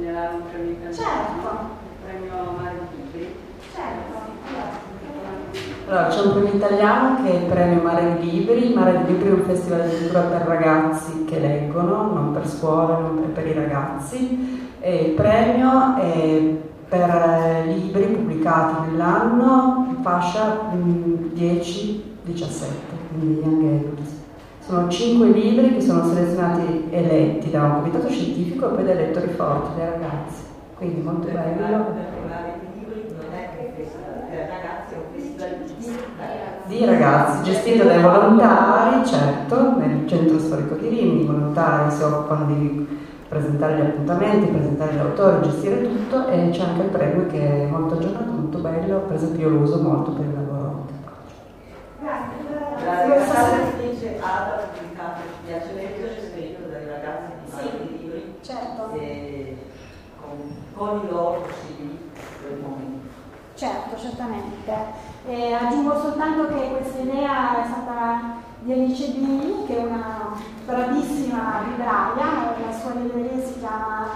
Mm? 0.00 0.02
Segnalare 0.02 0.34
un 0.34 0.42
premio 0.50 0.70
italiano? 0.72 0.94
Certo. 0.94 1.48
Il 1.84 1.98
premio 2.04 2.34
Mare 2.56 2.78
Libri. 2.96 3.34
Certo. 3.74 4.18
Allora, 5.86 6.06
c'è 6.06 6.20
un 6.20 6.32
premio 6.32 6.54
italiano 6.54 7.22
che 7.22 7.30
è 7.30 7.34
il 7.34 7.44
premio 7.44 7.82
Mare 7.82 8.18
di 8.20 8.30
Libri. 8.30 8.66
Il 8.70 8.74
Mare 8.74 9.04
di 9.04 9.12
Libri 9.12 9.28
è 9.28 9.32
un 9.32 9.42
festival 9.42 9.88
di 9.88 10.00
lettura 10.00 10.20
per 10.22 10.42
ragazzi 10.46 11.24
che 11.24 11.38
leggono, 11.38 12.12
non 12.12 12.32
per 12.32 12.48
scuole, 12.48 13.00
non 13.00 13.20
per, 13.20 13.42
per 13.42 13.46
i 13.46 13.52
ragazzi. 13.52 14.78
E 14.80 14.96
il 14.96 15.12
premio 15.12 15.96
è 15.96 16.54
per 16.88 17.08
eh, 17.08 17.66
libri 17.66 18.04
pubblicati 18.04 18.90
nell'anno, 18.90 19.98
fascia 20.02 20.70
mm, 20.74 21.34
10-17, 21.36 22.02
quindi 23.10 23.40
young 23.40 23.64
adults. 23.64 24.19
Sono 24.70 24.88
cinque 24.88 25.30
libri 25.30 25.74
che 25.74 25.80
sono 25.80 26.04
selezionati 26.04 26.86
e 26.90 27.02
letti 27.02 27.50
da 27.50 27.64
un 27.64 27.72
comitato 27.80 28.08
scientifico 28.08 28.70
e 28.70 28.74
poi 28.76 28.84
dai 28.84 28.94
lettori 28.94 29.26
forti, 29.30 29.76
dai 29.76 29.90
ragazzi. 29.90 30.44
Quindi 30.76 31.00
molto 31.00 31.26
Per 31.26 31.34
bello. 31.34 31.76
Mare 32.28 32.54
di 32.60 32.78
Libri 32.78 33.12
non 33.12 33.34
è 33.34 33.48
che 33.56 33.72
per 33.74 34.48
ragazzi, 34.48 34.94
è 34.94 34.96
un 34.96 35.02
festival 35.12 35.48
di 36.66 36.84
ragazzi. 36.84 37.42
gestito 37.42 37.82
dai 37.82 38.00
volontari, 38.00 39.04
certo, 39.04 39.76
nel 39.76 40.06
centro 40.06 40.38
storico 40.38 40.76
di 40.76 40.88
Rimini, 40.88 41.22
i 41.22 41.26
volontari 41.26 41.90
si 41.90 42.04
occupano 42.04 42.44
di 42.46 42.86
presentare 43.28 43.74
gli 43.74 43.80
appuntamenti, 43.80 44.52
presentare 44.52 44.94
gli 44.94 44.98
autori, 44.98 45.50
gestire 45.50 45.82
tutto 45.82 46.28
e 46.28 46.50
c'è 46.50 46.62
anche 46.62 46.82
il 46.82 46.90
premio 46.90 47.26
che 47.26 47.66
è 47.66 47.66
molto 47.68 47.94
aggiornato, 47.94 48.30
molto 48.30 48.58
bello, 48.58 48.98
per 49.00 49.16
esempio 49.16 49.48
io 49.48 49.52
lo 49.52 49.62
uso 49.62 49.82
molto 49.82 50.12
per 50.12 50.26
il 50.26 50.32
lavoro. 50.32 50.86
Grazie. 52.00 52.38
La 52.84 53.79
Ada 54.20 54.68
pubblicato 54.72 55.20
il 55.22 55.46
piacimento 55.46 56.08
scritto 56.30 56.68
dai 56.68 56.86
ragazzi 56.86 57.32
di 57.44 57.50
Mare 57.50 57.70
di 57.86 57.98
Libri 57.98 58.34
Certo. 58.42 58.90
e 58.92 59.56
con, 60.20 60.56
con 60.74 61.04
i 61.04 61.08
loro 61.10 61.40
possibili 61.40 62.10
momenti. 62.60 63.08
Certo, 63.54 63.98
certamente. 63.98 64.72
E 65.26 65.52
aggiungo 65.52 66.00
soltanto 66.00 66.48
che 66.48 66.68
questa 66.70 66.98
idea 67.00 67.62
è 67.62 67.66
stata 67.66 68.36
di 68.60 68.72
Alice 68.72 69.08
Bini, 69.10 69.64
che 69.66 69.78
è 69.78 69.84
una 69.84 70.32
bravissima 70.64 71.62
libraia, 71.66 72.54
la 72.64 72.72
sua 72.78 72.92
libreria 72.94 73.42
si 73.44 73.58
chiama 73.58 74.06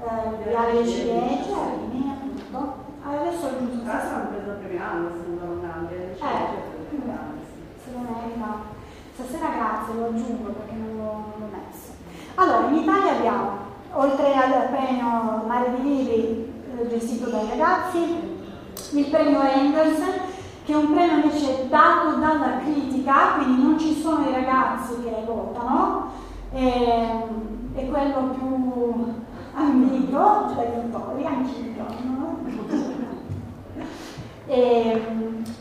eh, 0.00 0.48
Viale 0.48 0.86
Ciliegie, 0.86 1.52
a 1.52 1.74
Rimini 1.74 2.10
appunto. 2.12 2.88
Adesso 3.02 3.46
aggiungo 3.46 3.82
Tra 3.82 3.92
l'altro 3.94 4.16
hanno 4.16 4.28
preso 4.28 4.50
il 4.50 4.56
premio 4.58 4.82
Anderson 4.84 5.38
da 5.38 5.44
un 5.44 5.64
anno, 5.64 5.88
Eh, 5.90 5.94
eh. 5.94 6.18
se 7.82 7.90
lo 7.92 7.98
merita. 7.98 8.69
Stasera 9.20 9.50
grazie, 9.50 9.94
lo 9.94 10.06
aggiungo 10.06 10.50
perché 10.52 10.72
non 10.72 10.96
l'ho, 10.96 11.48
messo. 11.52 11.92
Allora, 12.36 12.68
in 12.68 12.76
Italia 12.76 13.16
abbiamo, 13.16 13.50
oltre 13.92 14.34
al 14.34 14.68
premio 14.70 15.44
Mare 15.46 15.74
di 15.76 15.82
Libri 15.82 16.52
eh, 16.78 16.88
gestito 16.88 17.28
dai 17.28 17.46
ragazzi, 17.50 17.98
il 18.92 19.06
premio 19.10 19.40
Anderson, 19.40 20.12
che 20.64 20.72
è 20.72 20.76
un 20.76 20.94
premio 20.94 21.16
invece 21.16 21.68
dato 21.68 22.16
dalla 22.16 22.60
critica, 22.64 23.34
quindi 23.36 23.62
non 23.62 23.78
ci 23.78 24.00
sono 24.00 24.26
i 24.26 24.32
ragazzi 24.32 25.02
che 25.02 25.22
votano, 25.26 26.12
e, 26.52 27.24
è 27.74 27.88
quello 27.90 28.20
più 28.38 29.04
ambiguo 29.52 30.50
dagli 30.56 30.92
autori, 30.92 31.26
anch'io. 31.26 31.84
No? 32.04 32.38
E, 34.46 35.00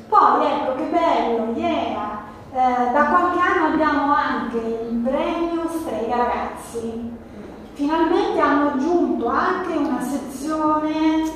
poi 0.07 0.45
ecco 0.47 0.73
che 0.73 0.83
bello, 0.85 1.53
yeah! 1.55 2.28
Eh, 2.51 2.91
da 2.91 3.03
qualche 3.05 3.39
anno 3.39 3.73
abbiamo 3.73 4.11
anche 4.11 4.57
il 4.57 4.97
premio 5.03 5.69
Strega 5.69 6.15
Ragazzi. 6.15 7.17
Finalmente 7.73 8.39
hanno 8.39 8.69
aggiunto 8.69 9.27
anche 9.27 9.73
una 9.73 10.01
sezione 10.01 11.23
eh, 11.23 11.29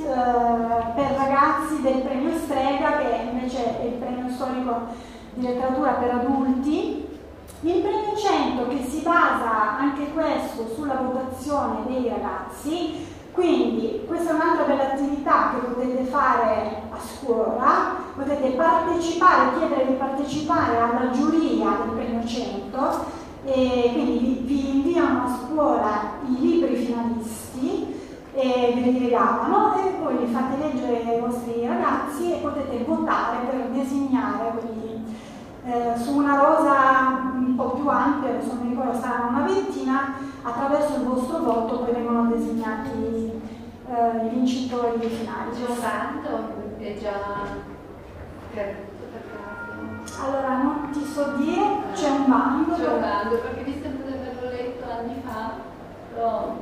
per 0.95 1.15
ragazzi 1.15 1.81
del 1.81 2.01
premio 2.01 2.35
Strega, 2.35 2.97
che 2.97 3.29
invece 3.31 3.79
è 3.79 3.85
il 3.85 3.93
premio 3.93 4.27
storico 4.31 4.87
di 5.35 5.45
letteratura 5.45 5.91
per 5.91 6.09
adulti. 6.15 7.07
Il 7.61 7.81
premio 7.81 8.17
100 8.17 8.67
che 8.69 8.83
si 8.89 9.01
basa 9.03 9.77
anche 9.77 10.11
questo 10.13 10.67
sulla 10.73 10.95
votazione 10.95 11.85
dei 11.85 12.09
ragazzi, 12.09 13.05
quindi 13.33 14.03
questa 14.07 14.31
è 14.31 14.33
un'altra 14.33 14.65
bella 14.65 14.93
attività 14.93 15.53
che 15.53 15.67
potete 15.67 16.03
fare 16.03 16.83
a 16.89 16.97
scuola, 16.99 17.95
potete 18.15 18.49
partecipare, 18.49 19.57
chiedere 19.57 19.87
di 19.87 19.93
partecipare 19.93 20.77
alla 20.77 21.09
giuria 21.09 21.77
del 21.83 21.95
premio 21.95 22.25
100 22.25 23.21
e 23.45 23.89
quindi 23.91 24.19
vi, 24.19 24.41
vi 24.45 24.69
inviano 24.77 25.23
a 25.25 25.37
scuola 25.45 26.01
i 26.27 26.39
libri 26.39 26.75
finalisti 26.75 28.01
e 28.35 28.71
ve 28.75 28.81
li 28.81 28.99
regalano 28.99 29.75
e 29.77 29.93
voi 30.01 30.17
li 30.19 30.31
fate 30.31 30.57
leggere 30.57 31.03
ai 31.03 31.19
vostri 31.19 31.65
ragazzi 31.65 32.33
e 32.33 32.37
potete 32.37 32.83
votare 32.83 33.45
per 33.49 33.67
disegnare 33.71 34.53
quindi, 34.59 35.02
eh, 35.65 35.93
su 35.97 36.17
una 36.17 36.35
rosa 36.35 37.31
un 37.33 37.55
po' 37.55 37.71
più 37.71 37.87
ampia, 37.87 38.29
adesso 38.29 38.53
non 38.53 38.63
mi 38.63 38.69
ricordo, 38.71 38.99
saranno 38.99 39.29
una 39.29 39.45
ventina, 39.45 40.13
attraverso 40.41 40.95
il 40.95 41.03
vostro 41.03 41.39
voto 41.39 41.79
poi 41.79 41.93
vengono 41.93 42.31
disegnati 42.35 43.41
eh, 43.87 44.25
i 44.25 44.29
vincitori 44.29 44.99
dei 44.99 45.09
finali. 45.09 45.51
Bando, 45.79 46.77
è 46.79 46.97
già. 46.99 47.71
Allora, 50.21 50.57
non 50.57 50.89
ti 50.91 51.03
so 51.03 51.33
dire, 51.37 51.61
c'è 51.93 52.09
un 52.09 52.25
bando. 52.27 52.75
C'è 52.75 52.87
un 52.87 52.99
bando, 52.99 53.35
perché 53.37 53.63
mi 53.63 53.79
sembra 53.81 54.11
di 54.11 54.13
averlo 54.13 54.49
letto 54.49 54.85
anni 54.91 55.21
fa, 55.25 55.51
però 56.13 56.55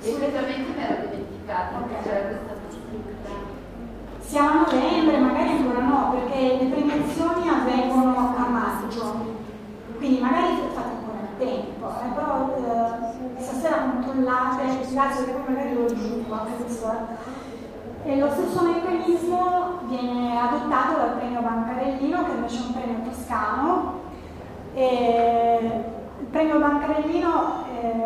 effettivamente 0.00 0.70
mi 0.76 0.82
ero 0.82 1.08
dimenticata 1.08 1.78
che 1.88 1.94
Ok. 1.94 2.02
c'era 2.02 2.26
questa. 2.28 2.67
Siamo 4.28 4.50
a 4.50 4.70
novembre, 4.70 5.16
magari 5.16 5.48
ancora 5.48 5.80
no, 5.86 6.10
perché 6.10 6.58
le 6.60 6.68
premiazioni 6.68 7.48
avvengono 7.48 8.14
a 8.36 8.46
maggio, 8.46 9.24
quindi 9.96 10.20
magari 10.20 10.68
fate 10.74 10.88
ancora 10.98 11.18
il 11.22 11.38
tempo, 11.38 11.88
eh, 11.88 12.08
però 12.12 12.54
eh, 12.58 13.40
stasera 13.40 13.84
controllate, 13.84 14.86
grazie 14.92 15.24
perché 15.24 15.40
poi 15.40 15.54
magari 15.54 15.74
lo 15.74 15.86
aggiungo 15.86 16.34
anche 16.34 16.62
questo. 16.62 16.92
eh. 16.92 18.10
E 18.10 18.18
lo 18.18 18.30
stesso 18.30 18.62
meccanismo 18.64 19.78
viene 19.86 20.38
adottato 20.38 20.98
dal 20.98 21.16
premio 21.16 21.40
Bancarellino, 21.40 22.24
che 22.24 22.30
invece 22.32 22.56
è 22.58 22.66
un 22.66 22.72
premio 22.74 23.10
toscano. 23.10 23.92
E 24.74 25.58
il 26.20 26.26
premio 26.26 26.58
Bancarellino 26.58 27.64
eh, 27.80 28.02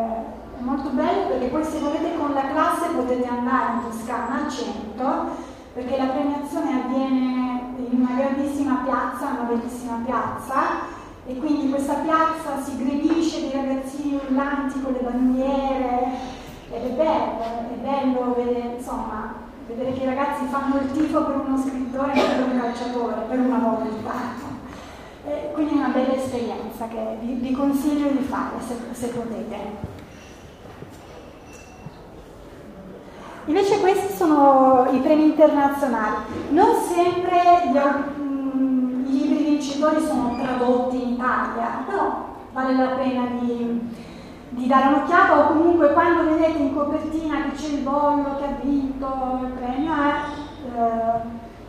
è 0.57 0.61
molto 0.61 0.89
bello 0.91 1.27
perché 1.31 1.47
poi 1.47 1.65
se 1.65 1.81
volete 1.81 2.17
con 2.17 2.33
la 2.33 2.47
classe 2.47 2.91
potete 2.95 3.27
andare 3.27 3.73
in 3.73 3.91
Toscana 3.91 4.45
al 4.45 4.49
centro 4.49 5.51
perché 5.73 5.97
la 5.97 6.07
premiazione 6.07 6.83
avviene 6.83 7.75
in 7.77 8.01
una 8.01 8.15
grandissima 8.15 8.83
piazza, 8.85 9.37
una 9.39 9.49
bellissima 9.49 10.03
piazza 10.05 11.01
e 11.27 11.37
quindi 11.37 11.71
questa 11.71 11.95
piazza 11.95 12.63
si 12.63 12.77
gredisce 12.77 13.41
di 13.41 13.53
ragazzini 13.53 14.15
urlanti 14.15 14.83
con 14.83 14.93
le 14.93 15.01
bandiere 15.01 16.41
ed 16.71 16.85
è 16.85 16.91
bello, 16.91 17.41
è 17.71 17.77
bello 17.81 18.35
vedere, 18.35 18.75
insomma, 18.77 19.35
vedere 19.67 19.93
che 19.93 20.03
i 20.03 20.07
ragazzi 20.07 20.45
fanno 20.47 20.81
il 20.81 20.93
tifo 20.93 21.25
per 21.25 21.37
uno 21.37 21.57
scrittore 21.59 22.13
e 22.13 22.21
per 22.21 22.45
un 22.45 22.61
calciatore, 22.61 23.15
per 23.29 23.39
una 23.39 23.59
volta. 23.59 24.41
Eh, 25.25 25.51
quindi 25.53 25.75
è 25.75 25.77
una 25.77 25.89
bella 25.89 26.15
esperienza 26.15 26.89
che 26.89 27.17
vi, 27.21 27.35
vi 27.35 27.53
consiglio 27.53 28.09
di 28.09 28.25
fare 28.25 28.57
se, 28.67 28.75
se 28.91 29.07
potete. 29.09 29.92
Invece 33.47 33.81
questi 33.81 34.15
sono 34.15 34.87
i 34.93 34.99
premi 34.99 35.25
internazionali. 35.25 36.17
Non 36.51 36.77
sempre 36.81 37.71
gli, 37.73 38.23
mm, 38.23 39.05
i 39.07 39.11
libri 39.11 39.45
vincitori 39.45 40.01
sono 40.01 40.37
tradotti 40.41 41.03
in 41.03 41.09
Italia, 41.15 41.83
però 41.85 42.31
vale 42.53 42.75
la 42.77 42.91
pena 42.91 43.23
di, 43.41 43.81
di 44.51 44.67
dare 44.69 44.95
un'occhiata 44.95 45.39
o 45.39 45.47
comunque 45.49 45.93
quando 45.93 46.31
vedete 46.31 46.59
in 46.59 46.75
copertina 46.75 47.43
che 47.43 47.57
c'è 47.57 47.69
il 47.73 47.81
bollo 47.81 48.37
che 48.39 48.45
ha 48.45 48.55
vinto 48.63 49.41
il 49.43 49.49
premio, 49.59 49.93
eh, 49.93 50.79
eh, 50.79 51.21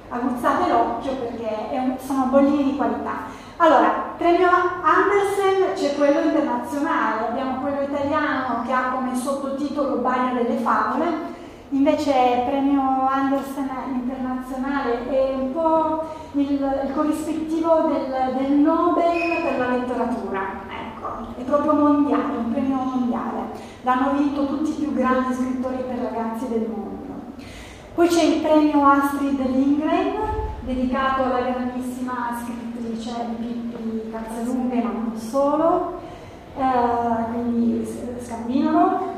aguzzate 0.10 0.70
l'occhio 0.70 1.14
perché 1.14 1.56
un- 1.72 1.96
sono 1.98 2.26
bollini 2.26 2.64
di 2.66 2.76
qualità. 2.78 3.42
Allora, 3.58 4.14
premio 4.18 4.50
Andersen 4.50 5.74
c'è 5.74 5.96
quello 5.96 6.20
internazionale, 6.20 7.30
abbiamo 7.30 7.62
quello 7.62 7.82
italiano 7.82 8.62
che 8.66 8.72
ha 8.72 8.92
come 8.94 9.16
sottotitolo 9.16 9.98
Baia 9.98 10.34
delle 10.34 10.58
favole, 10.58 11.42
invece 11.74 12.44
premio 12.46 13.08
Andersen 13.08 13.70
internazionale 13.94 15.10
è 15.10 15.34
un 15.34 15.52
po' 15.52 16.04
il, 16.34 16.52
il 16.52 16.94
corrispettivo 16.94 17.88
del, 17.88 18.36
del 18.38 18.52
Nobel 18.54 19.42
per 19.44 19.58
la 19.58 19.76
letteratura, 19.76 20.42
ecco, 20.70 21.40
è 21.40 21.44
proprio 21.44 21.74
mondiale, 21.74 22.38
un 22.38 22.52
premio 22.52 22.76
mondiale. 22.76 23.42
L'hanno 23.82 24.14
vinto 24.18 24.46
tutti 24.46 24.70
i 24.70 24.84
più 24.84 24.94
grandi 24.94 25.34
scrittori 25.34 25.78
per 25.88 25.98
ragazzi 25.98 26.48
del 26.48 26.68
mondo. 26.70 26.92
Poi 27.96 28.08
c'è 28.08 28.24
il 28.24 28.42
premio 28.42 28.88
Astrid 28.88 29.40
Lindgren, 29.40 30.14
dedicato 30.62 31.24
alla 31.24 31.42
grandissima 31.42 32.40
scrittrice 32.42 33.12
di 33.38 33.46
Pippi 33.46 34.10
Calzalunghe, 34.12 34.82
ma 34.82 34.92
non 34.92 35.16
solo, 35.16 36.00
eh, 36.56 37.32
quindi 37.32 37.88
scandinavo, 38.20 39.12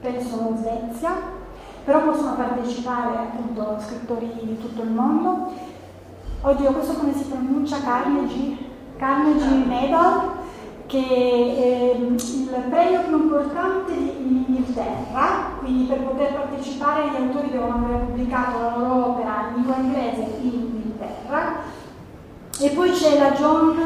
penso 0.00 0.54
Svezia, 0.56 1.35
però 1.86 2.02
possono 2.02 2.34
partecipare 2.34 3.16
appunto 3.16 3.78
scrittori 3.78 4.28
di 4.42 4.58
tutto 4.58 4.82
il 4.82 4.90
mondo. 4.90 5.52
Oddio, 6.40 6.72
questo 6.72 6.94
come 6.94 7.14
si 7.14 7.26
pronuncia? 7.26 7.80
Carnegie, 7.80 8.56
Carnegie 8.96 9.64
Medal, 9.64 10.30
che 10.86 10.98
è 10.98 11.96
il 11.96 12.64
premio 12.68 13.02
più 13.02 13.22
importante 13.22 13.92
in 13.92 14.44
Inghilterra, 14.48 15.52
quindi 15.60 15.84
per 15.84 16.00
poter 16.00 16.34
partecipare 16.34 17.08
gli 17.08 17.22
autori 17.22 17.50
devono 17.50 17.74
aver 17.74 18.00
pubblicato 18.00 18.58
la 18.58 18.76
loro 18.76 19.06
opera 19.06 19.46
in 19.48 19.54
lingua 19.54 19.76
inglese 19.76 20.38
in 20.42 20.52
Inghilterra. 20.52 21.54
E 22.58 22.68
poi 22.70 22.90
c'è 22.90 23.16
la 23.16 23.30
John 23.30 23.80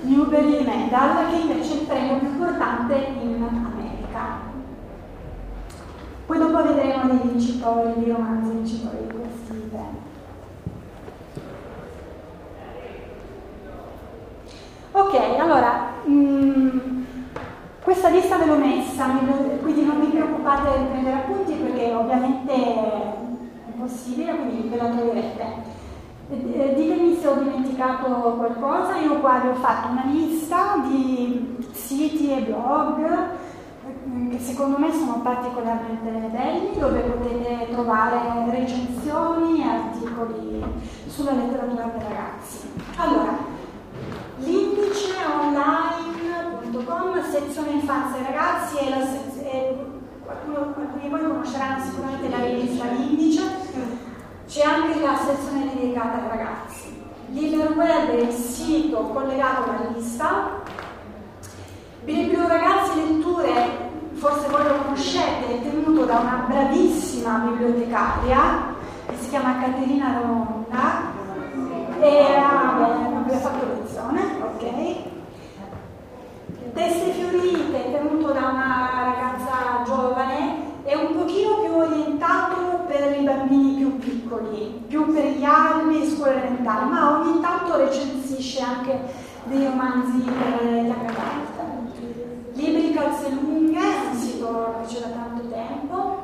Newbery 0.00 0.64
Medal, 0.64 1.28
che 1.28 1.36
invece 1.36 1.72
è 1.72 1.80
il 1.80 1.86
premio 1.86 2.16
più 2.16 2.28
importante 2.28 2.94
in 2.94 3.44
America. 3.46 3.71
Poi 6.26 6.38
dopo 6.38 6.62
vedremo 6.62 7.08
dei 7.08 7.28
vincitori, 7.30 7.92
di 7.96 8.10
romanzi 8.10 8.52
vincitori 8.52 8.96
di 9.06 9.14
questi 9.14 9.68
premi. 9.70 10.10
Ok, 14.92 15.40
allora, 15.40 15.90
mh, 16.04 16.12
mm, 16.12 16.78
questa 17.82 18.08
lista 18.08 18.36
ve 18.36 18.46
l'ho 18.46 18.56
messa, 18.56 19.06
quindi 19.60 19.84
non 19.84 20.00
vi 20.00 20.06
preoccupate 20.06 20.78
di 20.78 20.84
prendere 20.84 21.16
appunti 21.16 21.54
perché 21.54 21.92
ovviamente 21.92 22.52
è 22.52 23.70
possibile, 23.76 24.36
quindi 24.36 24.68
ve 24.68 24.76
la 24.76 24.88
troverete. 24.88 25.80
Eh, 26.30 26.74
ditemi 26.74 27.16
se 27.16 27.26
ho 27.26 27.34
dimenticato 27.34 28.06
qualcosa, 28.36 28.96
io 28.96 29.18
qua 29.18 29.40
vi 29.40 29.48
ho 29.48 29.54
fatto 29.54 29.88
una 29.88 30.04
lista 30.06 30.76
di 30.86 31.56
siti 31.72 32.30
e 32.30 32.42
blog 32.42 33.40
che 34.30 34.38
secondo 34.38 34.78
me 34.78 34.92
sono 34.92 35.20
particolarmente 35.22 36.08
belli, 36.30 36.78
dove 36.78 37.00
potete 37.00 37.66
trovare 37.72 38.48
recensioni 38.50 39.60
e 39.60 39.66
articoli 39.66 40.62
sulla 41.08 41.32
letteratura 41.32 41.86
per 41.86 42.02
ragazzi. 42.02 42.70
Allora, 42.96 43.36
l'indiceonline.com, 44.38 47.30
sezione 47.30 47.72
infanzia 47.72 48.20
e 48.20 48.24
ragazzi, 48.24 48.76
è 48.76 48.88
la 48.88 49.04
sez- 49.04 49.30
qualcuno, 50.24 50.58
alcuni 50.58 50.86
di 51.02 51.08
voi 51.08 51.22
conosceranno 51.22 51.84
sicuramente 51.84 52.28
la 52.28 52.44
rivista 52.44 52.84
L'indice, 52.84 53.42
c'è 54.46 54.62
anche 54.62 55.00
la 55.00 55.16
sezione 55.16 55.74
dedicata 55.74 56.22
ai 56.22 56.28
ragazzi. 56.28 57.02
L'Iberweb 57.28 58.10
è 58.10 58.20
il 58.20 58.32
sito 58.32 58.98
collegato 59.08 59.64
alla 59.64 59.88
rivista. 59.88 60.60
Biblio 62.04 62.48
Ragazzi 62.48 62.96
Letture, 62.96 63.90
forse 64.14 64.48
voi 64.48 64.64
lo 64.64 64.74
conoscete, 64.82 65.46
è 65.46 65.62
tenuto 65.62 66.04
da 66.04 66.18
una 66.18 66.46
bravissima 66.48 67.38
bibliotecaria 67.46 68.74
che 69.06 69.14
si 69.20 69.28
chiama 69.28 69.60
Caterina 69.60 70.18
Romonda 70.20 71.12
e 72.00 72.34
ha 72.34 73.24
fatto 73.38 73.66
lezione, 73.66 74.20
ok? 74.42 74.96
Teste 76.74 77.12
fiorite, 77.12 77.92
tenuto 77.92 78.32
da 78.32 78.48
una 78.48 78.90
ragazza 79.04 79.84
giovane, 79.84 80.56
è 80.82 80.96
un 80.96 81.16
pochino 81.16 81.60
più 81.60 81.72
orientato 81.72 82.80
per 82.88 83.16
i 83.16 83.22
bambini 83.22 83.74
più 83.76 83.98
piccoli, 83.98 84.82
più 84.88 85.12
per 85.14 85.24
gli 85.24 85.44
albi, 85.44 86.10
scuole 86.10 86.34
elementari, 86.34 86.88
ma 86.88 87.20
ogni 87.20 87.40
tanto 87.40 87.76
recensisce 87.76 88.60
anche 88.60 89.00
dei 89.44 89.64
romanzi 89.66 90.18
per 90.18 90.64
la 90.64 90.94
ragazza. 90.94 91.81
Libri 92.62 92.92
calze 92.92 93.28
lunghe, 93.28 93.80
un 94.12 94.16
sito 94.16 94.76
che 94.78 94.86
c'è 94.86 95.00
da 95.00 95.08
tanto 95.08 95.48
tempo. 95.48 96.22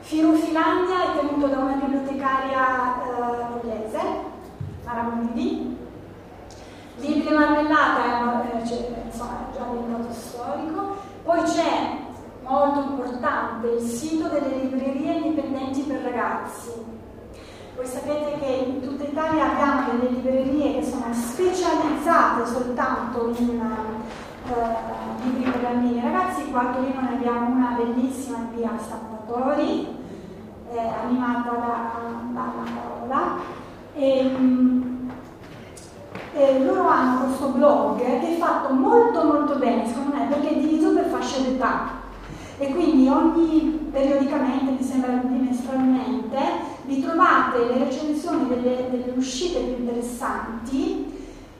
Firufilandia 0.00 1.04
è 1.04 1.18
tenuto 1.20 1.46
da 1.46 1.58
una 1.58 1.74
bibliotecaria 1.74 2.96
eh, 2.96 3.60
pugliese, 3.60 4.00
Maramundi. 4.84 5.76
Libri 6.96 7.32
marmellata 7.32 8.42
è, 8.42 8.66
cioè, 8.66 9.02
insomma, 9.04 9.46
già 9.54 9.66
diventato 9.70 10.12
storico. 10.12 10.96
Poi 11.22 11.42
c'è, 11.42 11.96
molto 12.42 12.80
importante, 12.80 13.68
il 13.68 13.88
sito 13.88 14.26
delle 14.30 14.56
librerie 14.56 15.12
indipendenti 15.12 15.82
per 15.82 16.00
ragazzi. 16.02 16.72
Voi 17.76 17.86
sapete 17.86 18.36
che 18.40 18.64
in 18.66 18.80
tutta 18.80 19.04
Italia 19.04 19.52
abbiamo 19.52 19.92
delle 19.92 20.10
librerie 20.10 20.80
che 20.80 20.84
sono 20.84 21.14
specializzate 21.14 22.46
soltanto 22.46 23.32
in 23.38 23.60
uh, 24.48 25.24
libri 25.24 25.50
per 25.50 25.60
bambini 25.60 26.00
ragazzi. 26.00 26.50
Qua 26.50 26.60
a 26.60 26.72
Torino 26.72 27.00
ne 27.00 27.08
abbiamo 27.08 27.50
una 27.50 27.76
bellissima 27.76 28.38
in 28.38 28.56
via 28.56 28.70
Stampatori, 28.78 29.86
eh, 30.72 30.78
animata 30.78 31.50
da, 31.50 31.90
da 32.32 32.52
Paola 32.74 33.36
e, 33.94 34.18
ehm, 34.18 35.10
e 36.34 36.64
loro 36.64 36.88
hanno 36.88 37.24
questo 37.24 37.48
blog 37.48 37.98
che 37.98 38.20
è 38.20 38.38
fatto 38.38 38.72
molto 38.72 39.24
molto 39.24 39.56
bene, 39.56 39.86
secondo 39.86 40.16
me, 40.16 40.26
perché 40.26 40.50
è 40.50 40.58
diviso 40.58 40.92
per 40.92 41.06
fasce 41.06 41.42
d'età. 41.42 41.96
E 42.58 42.72
quindi 42.72 43.08
ogni 43.08 43.88
periodicamente, 43.90 44.72
mi 44.72 44.82
sembra 44.82 45.12
bimestralmente, 45.12 46.38
vi 46.86 47.00
trovate 47.02 47.64
le 47.66 47.84
recensioni 47.84 48.48
delle, 48.48 48.88
delle 48.90 49.12
uscite 49.16 49.60
più 49.60 49.84
interessanti 49.84 51.17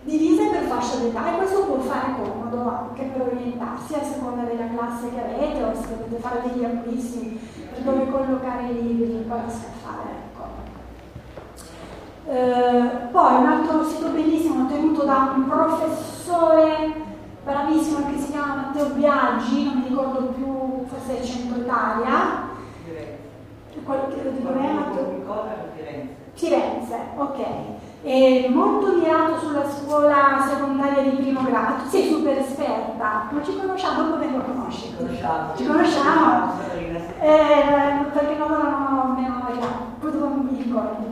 divise 0.09 0.48
per 0.48 0.62
fascia 0.62 0.96
d'età 0.96 1.34
e 1.34 1.36
questo 1.36 1.64
può 1.64 1.78
fare 1.80 2.14
comodo 2.16 2.68
anche 2.68 3.02
per 3.04 3.28
orientarsi 3.30 3.94
a 3.94 4.02
seconda 4.02 4.42
della 4.42 4.68
classe 4.74 5.11
che 5.12 5.20
avete 5.20 5.62
o 5.62 5.74
se 5.74 5.88
dovete 5.88 6.16
fare 6.20 6.42
degli 6.46 6.64
acquisti 6.64 7.38
per 7.70 7.82
dove 7.82 8.11
collocare 8.11 8.68
i 8.68 8.82
libri, 8.82 9.24
poi 9.28 9.38
scaffare. 9.48 10.26
Eh, 12.26 13.09
poi 13.11 13.36
un 13.36 13.46
altro 13.46 13.84
sito 13.84 14.09
bellissimo 14.09 14.66
tenuto 14.66 15.04
da 15.04 15.32
un 15.34 15.48
professore 15.48 16.92
bravissimo 17.42 18.11
che 18.11 18.18
si 18.18 18.30
chiama 18.30 18.54
Matteo 18.54 18.90
Biaggi, 18.90 19.64
non 19.64 19.76
mi 19.78 19.88
ricordo 19.88 20.26
più, 20.26 20.84
forse 20.86 21.20
è 21.20 21.24
Centro 21.24 21.61
Italia. 21.61 22.48
Firenze. 22.84 24.32
Di 24.32 24.42
dov'è 24.42 24.72
Matteo? 24.72 25.22
Firenze. 25.74 26.14
Firenze, 26.34 26.96
ok. 27.16 27.46
È 28.01 28.49
molto 28.49 28.96
mirato 28.96 29.38
sulla 29.40 29.68
scuola 29.68 30.46
secondaria 30.49 31.03
di 31.03 31.16
primo 31.16 31.42
grado. 31.42 31.82
Tu 31.82 31.88
sei 31.88 32.09
super 32.09 32.38
esperta, 32.38 33.28
ma 33.30 33.42
ci 33.42 33.57
conosciamo, 33.57 34.11
dove 34.11 34.30
lo 34.30 34.42
conosci? 34.42 34.94
Conosciamo. 34.96 35.57
Ci 35.57 35.66
conosciamo? 35.66 36.53
Eh, 37.20 38.05
perché 38.12 38.36
non 38.36 38.53
avevamo 38.53 39.14
memoria, 39.14 39.66
poi 39.99 40.12
non 40.12 40.49
mi 40.49 40.62
ricordo. 40.62 41.07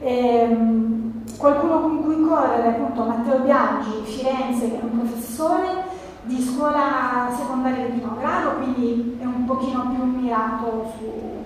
Ehm, 0.00 1.24
qualcuno 1.38 1.80
con 1.80 2.02
cui 2.02 2.20
correre, 2.20 2.68
appunto 2.68 3.04
Matteo 3.04 3.38
Biaggi, 3.38 4.02
Firenze, 4.04 4.70
che 4.70 4.78
è 4.78 4.82
un 4.82 4.98
professore 4.98 5.84
di 6.22 6.42
scuola 6.42 7.32
secondaria 7.34 7.86
di 7.86 7.98
primo 7.98 8.16
grado, 8.18 8.56
quindi 8.56 9.16
è 9.20 9.24
un 9.24 9.46
pochino 9.46 9.90
più 9.94 10.04
mirato 10.04 10.92
su, 10.98 11.44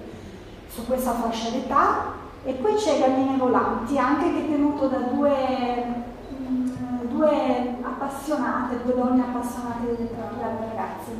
su 0.69 0.85
questa 0.85 1.13
fascia 1.13 1.51
d'età. 1.51 2.19
E 2.43 2.53
poi 2.55 2.75
c'è 2.75 2.99
Galline 2.99 3.37
Volanti, 3.37 3.99
anche 3.99 4.33
che 4.33 4.45
è 4.45 4.49
tenuto 4.49 4.87
da 4.89 4.97
due, 5.13 5.85
mh, 6.39 7.09
due 7.09 7.77
appassionate, 7.83 8.83
due 8.83 8.95
donne 8.95 9.23
appassionate 9.23 9.81
di 9.81 10.03
letteratura 10.03 10.47
per 10.47 10.69
ragazzi, 10.75 11.11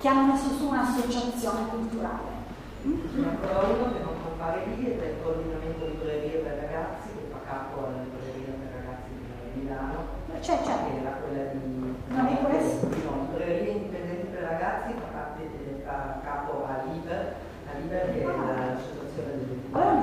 che 0.00 0.08
hanno 0.08 0.32
messo 0.32 0.48
su 0.50 0.66
un'associazione 0.66 1.68
culturale. 1.70 2.36
Ce 2.82 2.88
n'è 3.20 3.26
ancora 3.28 3.66
uno 3.66 3.92
che 3.92 4.02
non 4.02 4.14
compare 4.22 4.66
lì 4.74 4.86
ed 4.86 5.00
è 5.00 5.06
il 5.06 5.22
coordinamento 5.22 5.84
di 5.84 5.90
librerie 5.92 6.38
per 6.42 6.54
ragazzi 6.66 7.08
che 7.14 7.26
fa 7.30 7.38
capo 7.46 7.86
alla 7.86 8.02
libreria 8.02 8.54
per 8.58 8.70
ragazzi 8.82 9.10
di 9.14 9.60
Milano. 9.62 9.98
C'è, 10.40 10.58
c'è. 10.62 10.74
Che 10.74 11.00
era 11.02 11.18
quella 11.22 11.44
di... 11.54 11.94
Non 12.08 12.26
è 12.26 12.36
questo? 12.42 12.86
No, 13.06 13.26
librerie 13.30 13.70
indipendenti 13.78 14.26
per 14.34 14.42
ragazzi 14.42 14.90
fa, 14.94 15.06
parte, 15.14 15.42
fa 15.84 16.18
capo 16.22 16.66
a 16.66 16.82
Liber, 16.90 17.34
a 17.66 17.78
Liber 17.78 18.12
che 18.12 18.22
è 18.22 18.26
Ah. 18.26 18.74
l'associazione 18.74 19.30
delle 19.38 19.56
Allora 19.72 19.97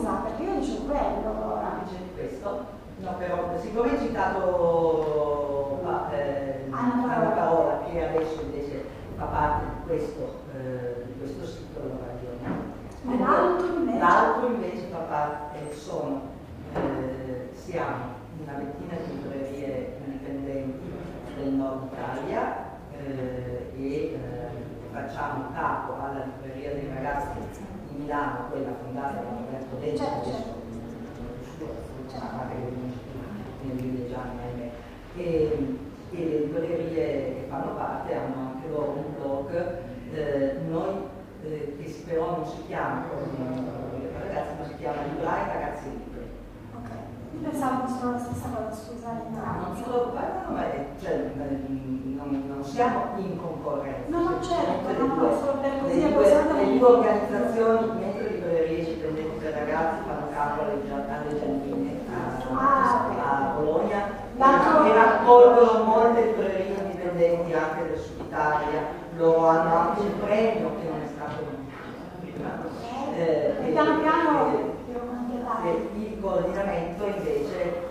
scusa, 0.00 0.12
perché 0.24 0.42
io 0.42 0.54
dicevo 0.58 0.84
quello 0.84 1.30
allora. 1.36 1.80
Dice 1.84 2.02
di 2.02 2.10
questo? 2.14 2.64
No, 2.98 3.14
però 3.18 3.58
siccome 3.58 3.90
hai 3.90 3.98
citato 3.98 5.80
pa, 5.82 6.10
eh, 6.12 6.66
Anna, 6.70 7.06
Paola. 7.06 7.30
Paola, 7.30 7.80
che 7.84 8.08
adesso 8.08 8.40
invece 8.42 8.84
fa 9.16 9.24
parte 9.24 9.64
di 9.64 9.86
questo, 9.86 10.40
eh, 10.54 11.04
di 11.06 11.18
questo 11.18 11.46
sito, 11.46 11.80
la 11.80 12.12
ragione. 12.12 13.18
L'altro 13.18 13.66
invece. 13.66 13.98
L'altro 13.98 14.46
invece 14.46 14.86
fa 14.90 14.98
parte, 14.98 15.74
sono, 15.74 16.20
eh, 16.74 17.50
siamo 17.54 18.18
una 18.42 18.52
ventina 18.56 18.94
di 19.04 19.12
librerie 19.14 19.98
indipendenti 20.04 20.92
del 21.36 21.52
nord 21.52 21.88
Italia 21.92 22.78
eh, 22.92 23.72
e 23.76 23.94
eh, 23.94 24.18
facciamo 24.92 25.46
capo 25.54 25.94
alla 26.02 26.24
libreria 26.24 26.72
dei 26.72 26.90
ragazzi 26.94 27.69
Milano, 28.00 28.48
quella 28.50 28.72
fondata 28.82 29.12
da 29.12 29.20
Roberto 29.36 29.76
Denti, 29.76 29.96
Certo, 29.98 30.28
adesso 30.28 30.42
certo. 32.08 32.24
a 32.24 32.36
parte 32.36 32.54
che 32.54 33.66
ne 33.66 33.72
vive 33.74 34.08
già 34.08 34.20
ahimè. 34.22 34.70
E, 35.16 35.78
e 36.12 36.24
le 36.24 36.38
librerie 36.46 36.88
che 37.34 37.46
fanno 37.48 37.74
parte 37.74 38.14
hanno 38.14 38.52
anche 38.54 38.68
loro 38.68 38.90
un 38.92 39.14
blog, 39.18 39.78
eh, 40.12 40.58
noi 40.68 40.94
eh, 41.44 41.76
che 41.78 42.02
però 42.06 42.36
non 42.36 42.46
si 42.46 42.64
chiama 42.66 43.04
come 43.08 43.60
per 44.12 44.22
ragazzi, 44.26 44.54
ma 44.58 44.64
si 44.66 44.76
chiama 44.76 45.02
Librai 45.02 45.46
Ragazzi 45.48 45.90
Libri. 45.90 46.28
Ok. 46.74 46.88
Pensavo 47.42 47.86
fosse 47.86 48.04
la 48.06 48.18
stessa 48.18 48.48
cosa, 48.48 48.72
scusa. 48.74 49.12
Non 49.12 49.74
ti 49.74 49.82
preoccupare, 49.82 50.32
no, 50.46 50.52
ma 50.52 50.72
è- 50.72 50.86
cioè, 51.00 51.30
non, 52.22 52.44
non 52.46 52.64
siamo 52.64 53.04
in 53.16 53.38
concorrenza. 53.40 54.08
No, 54.08 54.22
no, 54.22 54.42
certo, 54.42 54.86
Mentre 54.86 55.06
no, 55.06 55.14
le 55.22 55.28
no, 55.28 55.38
solo 55.38 55.52
per 55.60 55.80
così 55.82 56.00
le 56.02 56.12
due, 56.12 56.24
le 56.24 56.78
due 56.78 56.88
organizzazioni, 56.88 57.86
mentre 57.98 58.22
le 58.22 58.28
librerie 58.30 58.78
indipendenti 58.78 59.36
per 59.38 59.52
ragazzi 59.52 60.02
fanno 60.06 60.26
capo 60.32 60.60
alle, 60.62 60.72
alle 60.92 61.38
Giannine 61.38 61.98
a, 62.10 62.38
Ah, 62.52 63.06
a 63.06 63.52
Bologna 63.56 64.18
L'altro- 64.36 64.84
e 64.84 64.94
raccolgono 64.94 65.84
molte 65.84 66.24
librerie 66.26 66.74
indipendenti 66.78 67.52
anche 67.52 67.88
del 67.88 67.98
sud 67.98 68.20
Italia, 68.26 68.80
loro 69.16 69.46
hanno 69.48 69.74
anche 69.76 70.00
un 70.00 70.20
premio 70.20 70.70
che 70.80 70.88
non 70.88 71.00
è 71.00 71.08
stato 71.14 71.44
prima. 72.20 72.48
Eh, 73.16 73.54
E 73.66 73.70
piano 73.70 73.98
piano 74.00 74.46
e- 74.46 74.74
devo 74.86 75.06
completare. 75.06 75.68
e 75.68 75.88
il 75.98 76.20
coordinamento 76.20 77.04
invece, 77.04 77.88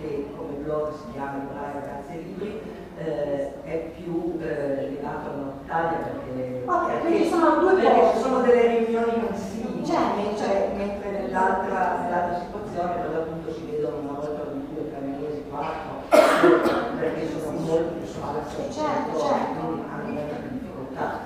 che 0.00 0.26
come 0.36 0.54
blog 0.64 0.92
si 0.92 1.12
chiama 1.12 1.38
Librari 1.38 1.72
Ragazzi 1.80 2.16
Libri, 2.24 2.62
eh, 3.06 3.62
è 3.64 3.92
più 3.96 4.38
eh, 4.40 4.88
legato 4.90 5.30
al 5.30 5.36
nord 5.38 5.64
Italia 5.64 5.98
perché, 5.98 6.62
Ok, 6.64 7.00
quindi 7.00 7.28
sono 7.28 7.58
due 7.58 7.74
ci 7.80 8.20
sono 8.20 8.40
delle 8.42 8.78
riunioni 8.78 9.20
mensili, 9.28 9.80
mentre, 9.80 10.36
certo. 10.36 10.76
mentre 10.76 11.10
nell'altra, 11.10 11.98
nell'altra 12.02 12.38
situazione 12.38 12.92
per 12.94 13.10
l'appunto 13.10 13.52
si 13.52 13.66
vedono 13.70 13.96
una 13.98 14.12
volta 14.12 14.42
ogni 14.48 14.66
due, 14.72 14.88
tre 14.90 15.00
mesi, 15.00 15.44
quattro, 15.50 16.06
perché 16.98 17.28
sono 17.28 17.58
molto 17.58 17.92
più 17.98 18.06
spazi, 18.06 18.56
Certo, 18.70 19.18
certo. 19.18 19.60
quindi 19.60 19.82
hanno 19.90 20.48
difficoltà. 20.50 21.18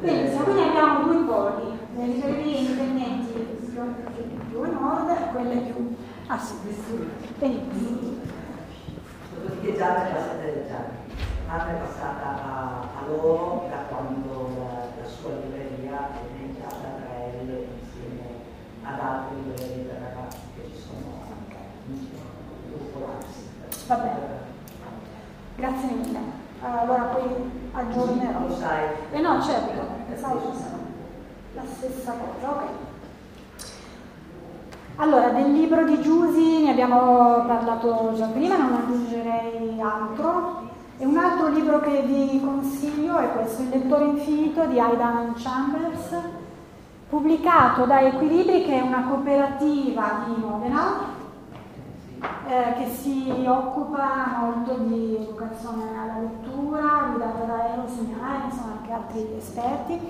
Benissimo, 0.00 0.42
quindi 0.44 0.62
abbiamo 0.62 1.02
due 1.04 1.24
poli, 1.24 1.78
le 1.96 2.04
librerie 2.06 2.56
indipendenti 2.58 3.58
più, 4.50 4.60
a 4.62 4.66
nord 4.68 5.10
e 5.10 5.32
quelle 5.32 5.56
più 5.56 5.96
a 6.28 6.38
sud. 6.38 7.08
Benissimo. 7.38 8.42
Dopodiché 9.34 9.76
Gianna 9.76 10.08
è 10.08 10.12
passata, 10.12 10.42
Gianna, 10.66 11.02
Anna 11.46 11.68
è 11.68 11.78
passata 11.78 12.26
a, 12.42 12.80
a 12.80 13.06
loro 13.06 13.66
da 13.68 13.76
quando 13.88 14.50
la, 14.56 15.02
la 15.02 15.08
sua 15.08 15.30
libreria 15.42 16.08
è 16.10 16.18
diventata 16.32 17.00
Trail 17.00 17.68
insieme 17.80 18.26
ad 18.82 18.98
altre 18.98 19.36
librerie 19.36 19.84
per 19.84 20.00
ragazzi 20.00 20.38
che 20.56 20.70
ci 20.74 20.80
sono 20.80 21.22
giro, 21.86 22.18
gruppo. 22.68 23.06
Va 23.86 23.94
bene. 23.96 24.42
Grazie 25.56 25.90
mille. 25.90 26.18
Allora 26.62 27.02
poi 27.02 27.50
aggiornerò. 27.72 28.46
Lo 28.46 28.54
sai. 28.56 28.88
Eh 29.12 29.20
no, 29.20 29.42
certo, 29.42 29.86
sai, 30.16 30.36
la 31.54 31.62
stessa 31.76 32.12
cosa, 32.12 32.50
ok. 32.50 32.62
Allora, 34.96 35.28
del 35.30 35.52
libro 35.52 35.84
di 35.84 36.00
Giusi 36.00 36.62
ne 36.64 36.70
abbiamo 36.70 37.44
parlato 37.46 38.12
già 38.14 38.26
prima, 38.26 38.56
non 38.56 38.74
aggiungerei 38.74 39.80
altro. 39.80 40.63
E 40.96 41.04
un 41.04 41.16
altro 41.16 41.48
libro 41.48 41.80
che 41.80 42.02
vi 42.02 42.40
consiglio 42.40 43.16
è 43.16 43.32
questo, 43.32 43.62
Il 43.62 43.70
lettore 43.70 44.04
infinito 44.04 44.64
di 44.66 44.78
Aidan 44.78 45.34
Chambers, 45.34 46.16
pubblicato 47.08 47.84
da 47.84 48.00
Equilibri, 48.00 48.62
che 48.62 48.78
è 48.78 48.80
una 48.80 49.02
cooperativa 49.08 50.24
di 50.24 50.40
Modena, 50.40 51.22
eh, 52.46 52.74
che 52.74 52.88
si 52.90 53.44
occupa 53.44 54.36
molto 54.38 54.74
di 54.84 55.16
educazione 55.16 55.82
alla 55.98 56.20
lettura, 56.20 57.08
guidata 57.10 57.44
da 57.44 57.72
Eros 57.72 57.96
Mignai, 57.96 58.44
insomma 58.44 58.76
anche 58.78 58.92
altri 58.92 59.34
esperti, 59.36 60.00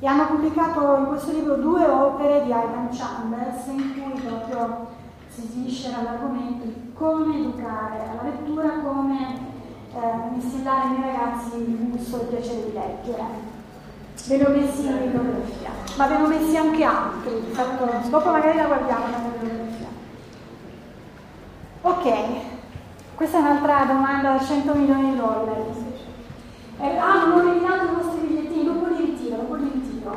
e 0.00 0.06
hanno 0.06 0.26
pubblicato 0.28 0.96
in 0.96 1.06
questo 1.08 1.32
libro 1.32 1.56
due 1.56 1.84
opere 1.84 2.44
di 2.44 2.48
Ivan 2.48 2.88
Chambers 2.90 3.66
in 3.66 4.02
cui 4.02 4.20
proprio 4.22 4.86
si 5.28 5.42
sviscera 5.42 6.00
l'argomento 6.02 6.64
di 6.64 6.92
come 6.94 7.36
educare 7.36 8.08
alla 8.08 8.22
lettura, 8.22 8.80
come 8.82 9.51
eh, 9.94 10.34
instillare 10.34 10.88
nei 10.88 11.12
ragazzi 11.12 11.56
il 11.56 11.90
gusto 11.90 12.18
e 12.18 12.22
il 12.22 12.28
piacere 12.28 12.64
di 12.64 12.72
leggere. 12.72 13.50
Ve 14.26 14.36
li 14.36 14.44
ho 14.44 14.48
messi 14.50 14.86
in 14.86 14.98
bibliografia, 14.98 15.70
ma 15.96 16.06
ve 16.06 16.16
ne 16.16 16.22
ho 16.22 16.26
messi 16.28 16.56
anche 16.56 16.84
altri, 16.84 17.42
fatto- 17.50 18.08
dopo 18.08 18.30
magari 18.30 18.56
la 18.56 18.66
guardiamo 18.66 19.04
la 19.10 19.18
bibliografia. 19.18 19.88
Ok, 21.82 22.12
questa 23.14 23.38
è 23.38 23.40
un'altra 23.40 23.84
domanda 23.84 24.32
da 24.34 24.44
100 24.44 24.74
milioni 24.74 25.10
di 25.10 25.16
dollari. 25.16 25.80
Eh, 26.78 26.96
ah, 26.96 27.26
non 27.26 27.32
ho 27.32 27.40
eliminato 27.40 27.84
i 27.84 27.94
vostri 27.94 28.26
bigliettini, 28.26 28.64
dopo 28.64 28.86
li 28.86 29.04
ritiro, 29.04 29.36
dopo 29.36 29.54
li 29.54 29.70
ritiro. 29.72 30.16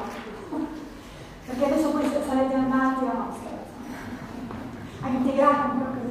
Perché 1.46 1.66
adesso 1.66 1.90
poi 1.90 2.10
sarete 2.28 2.54
andati 2.54 3.06
la 3.06 3.14
nostra. 3.14 3.50
A 5.02 5.08
integrare 5.10 5.72
un 5.72 5.78
po'. 5.80 6.05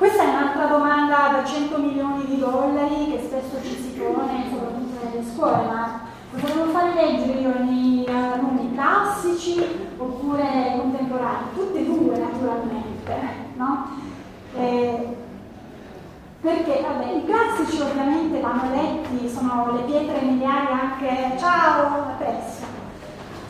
Questa 0.00 0.22
è 0.22 0.28
un'altra 0.28 0.64
domanda 0.64 1.28
da 1.30 1.44
100 1.44 1.76
milioni 1.76 2.24
di 2.24 2.38
dollari 2.38 3.10
che 3.10 3.20
spesso 3.22 3.62
ci 3.62 3.76
si 3.76 3.88
pone, 3.98 4.46
soprattutto 4.48 5.04
nelle 5.04 5.22
scuole, 5.30 5.66
ma 5.66 6.00
devo 6.30 6.70
fare 6.70 6.94
leggere 6.94 7.58
nei 7.64 8.06
alunni 8.08 8.72
classici 8.72 9.62
oppure 9.98 10.74
contemporanei? 10.78 11.52
Tutte 11.52 11.80
e 11.80 11.84
due 11.84 12.16
naturalmente, 12.16 13.14
no? 13.56 13.88
Eh, 14.56 15.16
perché 16.40 16.80
vabbè, 16.80 17.12
i 17.12 17.24
classici 17.26 17.82
ovviamente 17.82 18.40
vanno 18.40 18.70
letti, 18.74 19.28
sono 19.28 19.70
le 19.76 19.82
pietre 19.82 20.22
miliari 20.22 20.72
anche, 20.72 21.36
ciao, 21.38 21.84
a 21.84 22.14
presto, 22.16 22.64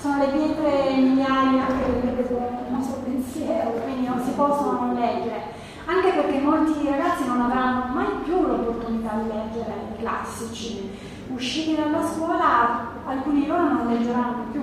sono 0.01 0.19
le 0.19 0.27
pietre 0.27 0.95
miliari 0.97 1.61
anche 1.61 2.01
del 2.01 2.67
nostro 2.71 3.03
pensiero, 3.05 3.71
quindi 3.85 4.09
non 4.09 4.21
si 4.25 4.33
possono 4.33 4.73
non 4.81 4.95
leggere, 4.95 5.60
anche 5.91 6.13
perché 6.13 6.39
molti 6.39 6.89
ragazzi 6.89 7.27
non 7.27 7.41
avranno 7.41 7.93
mai 7.93 8.07
più 8.23 8.47
l'opportunità 8.47 9.15
di 9.23 9.29
leggere 9.29 9.75
i 9.93 10.01
classici, 10.01 10.89
usciti 11.33 11.75
dalla 11.75 12.07
scuola 12.07 12.93
alcuni 13.05 13.41
di 13.41 13.47
loro 13.49 13.73
non 13.73 13.87
leggeranno 13.89 14.45
più, 14.53 14.63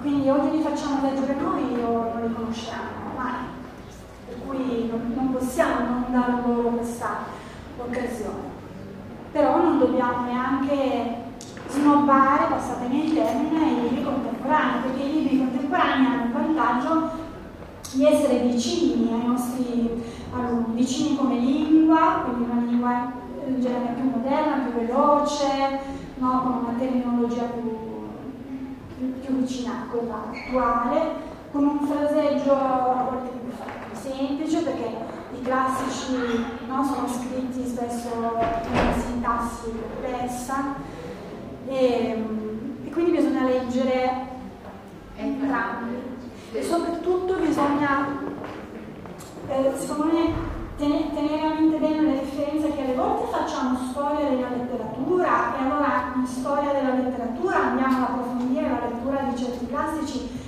quindi 0.00 0.30
o 0.30 0.38
glieli 0.38 0.62
facciamo 0.62 1.02
leggere 1.02 1.34
noi 1.34 1.82
o 1.82 2.12
non 2.14 2.22
li 2.26 2.34
conosceranno 2.34 3.12
mai. 3.14 3.60
Per 4.26 4.36
cui 4.46 4.88
non, 4.88 5.12
non 5.14 5.32
possiamo 5.32 5.84
non 5.84 6.04
dare 6.08 6.32
loro 6.46 6.68
questa 6.70 7.24
occasione. 7.76 8.50
Però 9.32 9.56
non 9.58 9.78
dobbiamo 9.78 10.24
neanche 10.24 11.16
snobbare, 11.68 12.46
passatemi 12.48 13.04
il 13.04 13.14
termine, 13.14 13.70
i 13.70 13.80
libri 13.82 14.02
contemporanei, 14.02 14.80
perché 14.80 15.02
i 15.02 15.12
libri 15.12 15.38
contemporanei 15.38 16.06
hanno 16.06 16.24
il 16.24 16.32
vantaggio 16.32 17.10
di 17.92 18.06
essere 18.06 18.38
vicini 18.38 19.12
ai 19.12 19.26
nostri 19.26 20.20
vicini 20.74 21.16
come 21.16 21.38
lingua, 21.38 22.22
quindi 22.24 22.50
una 22.50 22.60
lingua 22.60 23.12
in 23.46 23.60
genere 23.60 23.94
più 23.94 24.10
moderna, 24.10 24.64
più 24.64 24.80
veloce, 24.80 25.80
no? 26.16 26.42
con 26.42 26.52
una 26.64 26.78
terminologia 26.78 27.44
più, 27.44 27.76
più, 28.96 29.20
più 29.20 29.34
vicina 29.36 29.72
a 29.72 29.90
quella 29.90 30.24
attuale, 30.30 31.30
con 31.50 31.64
un 31.64 31.80
fraseggio 31.86 32.52
a 32.52 33.08
volte 33.10 33.28
più 33.28 33.52
semplice 33.92 34.62
perché 34.62 34.96
i 35.38 35.42
classici 35.42 36.16
no, 36.66 36.84
sono 36.84 37.08
scritti 37.08 37.66
spesso 37.66 38.08
in 38.14 38.24
una 38.24 38.92
sintassi 38.94 39.70
complessa 39.70 40.74
e, 41.66 42.24
e 42.84 42.90
quindi 42.90 43.12
bisogna 43.12 43.44
leggere 43.44 44.30
entrambi 45.16 45.96
e 46.52 46.62
soprattutto 46.62 47.34
bisogna 47.34 48.40
eh, 49.52 49.72
secondo 49.76 50.12
me 50.12 50.32
tenere, 50.76 51.10
tenere 51.14 51.46
a 51.46 51.54
mente 51.54 51.76
bene 51.78 52.00
le 52.00 52.20
differenze 52.20 52.72
che 52.72 52.84
alle 52.84 52.94
volte 52.94 53.30
facciamo 53.30 53.78
storia 53.90 54.30
della 54.30 54.48
letteratura 54.48 55.56
e 55.56 55.62
allora 55.62 56.12
in 56.16 56.26
storia 56.26 56.72
della 56.72 56.94
letteratura 56.94 57.56
andiamo 57.56 57.96
ad 57.96 58.02
approfondire 58.02 58.68
la 58.68 58.86
lettura 58.88 59.20
di 59.22 59.36
certi 59.36 59.66
classici 59.66 60.40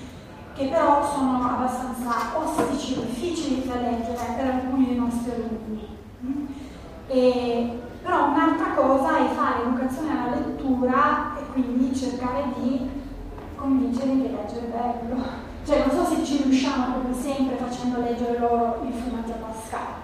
che 0.55 0.69
però 0.69 1.05
sono 1.05 1.43
abbastanza 1.43 2.39
ostici, 2.39 2.95
difficili 2.95 3.67
da 3.67 3.75
leggere 3.75 4.35
per 4.37 4.47
alcuni 4.47 4.87
dei 4.87 4.97
nostri 4.97 5.33
alunni. 5.33 5.89
E, 7.09 7.81
però 8.03 8.29
un'altra 8.29 8.71
cosa 8.75 9.19
è 9.19 9.35
fare 9.35 9.63
educazione 9.63 10.11
alla 10.11 10.37
lettura 10.37 11.37
e 11.39 11.53
quindi 11.53 11.95
cercare 11.95 12.45
di 12.57 12.89
convincere 13.57 14.07
che 14.07 14.31
leggere 14.31 14.67
è 14.67 15.05
bello. 15.05 15.53
Cioè 15.65 15.87
non 15.87 15.97
so 15.97 16.15
se 16.15 16.23
ci 16.23 16.43
riusciamo 16.43 16.93
come 16.93 17.15
sempre 17.15 17.57
facendo 17.57 17.99
leggere 18.01 18.39
loro 18.39 18.85
i 18.87 18.93
fumetti 18.93 19.33
a 19.33 19.47
Pascal, 19.47 19.95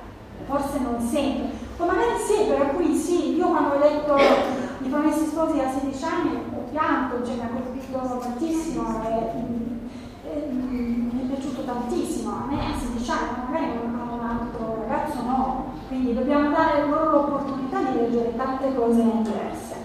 forse 0.46 0.78
non 0.78 0.98
sempre, 0.98 1.50
o 1.76 1.84
magari 1.84 2.16
sì, 2.18 2.44
per 2.48 2.62
alcuni 2.62 2.96
sì. 2.96 3.36
Io 3.36 3.46
quando 3.46 3.74
ho 3.74 3.78
letto 3.78 4.16
I 4.16 4.88
Promessi 4.88 5.26
Sposi 5.26 5.60
a 5.60 5.70
16 5.70 6.04
anni 6.04 6.30
ho 6.54 6.62
pianto, 6.70 7.26
cioè 7.26 7.34
mi 7.34 7.42
ha 7.42 7.48
colpito 7.48 8.18
tantissimo 8.20 9.02
e, 9.04 10.30
e, 10.30 10.50
mi 10.50 11.20
è 11.24 11.34
piaciuto 11.34 11.62
tantissimo. 11.64 12.30
A 12.30 12.46
me 12.48 12.58
a 12.58 12.78
16 12.78 13.10
anni, 13.10 13.28
magari 13.44 13.64
a 13.64 14.12
un 14.14 14.20
altro 14.24 14.86
ragazzo 14.88 15.22
no. 15.22 15.74
Quindi 15.88 16.14
dobbiamo 16.14 16.48
dare 16.50 16.86
loro 16.86 17.10
l'opportunità 17.10 17.82
di 17.82 17.98
leggere 17.98 18.34
tante 18.34 18.74
cose 18.74 19.02
diverse. 19.02 19.80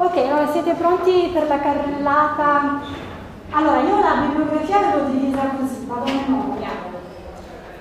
Ok, 0.00 0.16
allora 0.16 0.52
siete 0.68 0.82
pronti 0.82 1.30
per 1.32 1.48
la 1.48 1.60
carrellata? 1.60 2.80
Allora, 3.52 3.80
io 3.80 4.00
la 4.00 4.26
bibliografia 4.26 4.94
l'ho 4.94 5.08
divisa 5.08 5.40
così, 5.58 5.86
vado 5.86 6.04
a 6.04 6.12
memoria. 6.12 6.68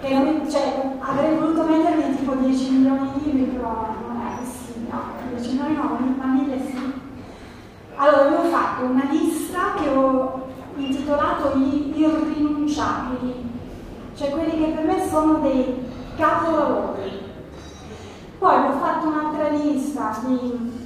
Non, 0.03 0.49
cioè, 0.49 0.95
avrei 0.99 1.35
voluto 1.35 1.63
mettermi 1.63 2.15
tipo 2.15 2.33
10 2.35 2.71
milioni 2.71 3.11
di 3.15 3.23
libri, 3.25 3.57
però 3.57 3.93
non 4.07 4.21
è 4.21 4.38
così, 4.38 4.88
no? 4.89 5.01
10 5.35 5.51
milioni 5.51 5.75
no, 5.75 6.15
ma 6.17 6.25
mille 6.27 6.59
sì. 6.65 6.93
Allora, 7.95 8.39
ho 8.39 8.43
fatto 8.43 8.85
una 8.85 9.07
lista 9.09 9.73
che 9.81 9.89
ho 9.89 10.47
intitolato 10.77 11.57
Gli 11.57 11.99
irrinunciabili, 11.99 13.49
cioè 14.15 14.29
quelli 14.29 14.63
che 14.63 14.71
per 14.71 14.85
me 14.85 15.07
sono 15.09 15.39
dei 15.39 15.91
capolavori. 16.15 17.25
Poi 18.38 18.65
ho 18.65 18.71
fatto 18.79 19.07
un'altra 19.07 19.49
lista 19.49 20.19
di 20.23 20.76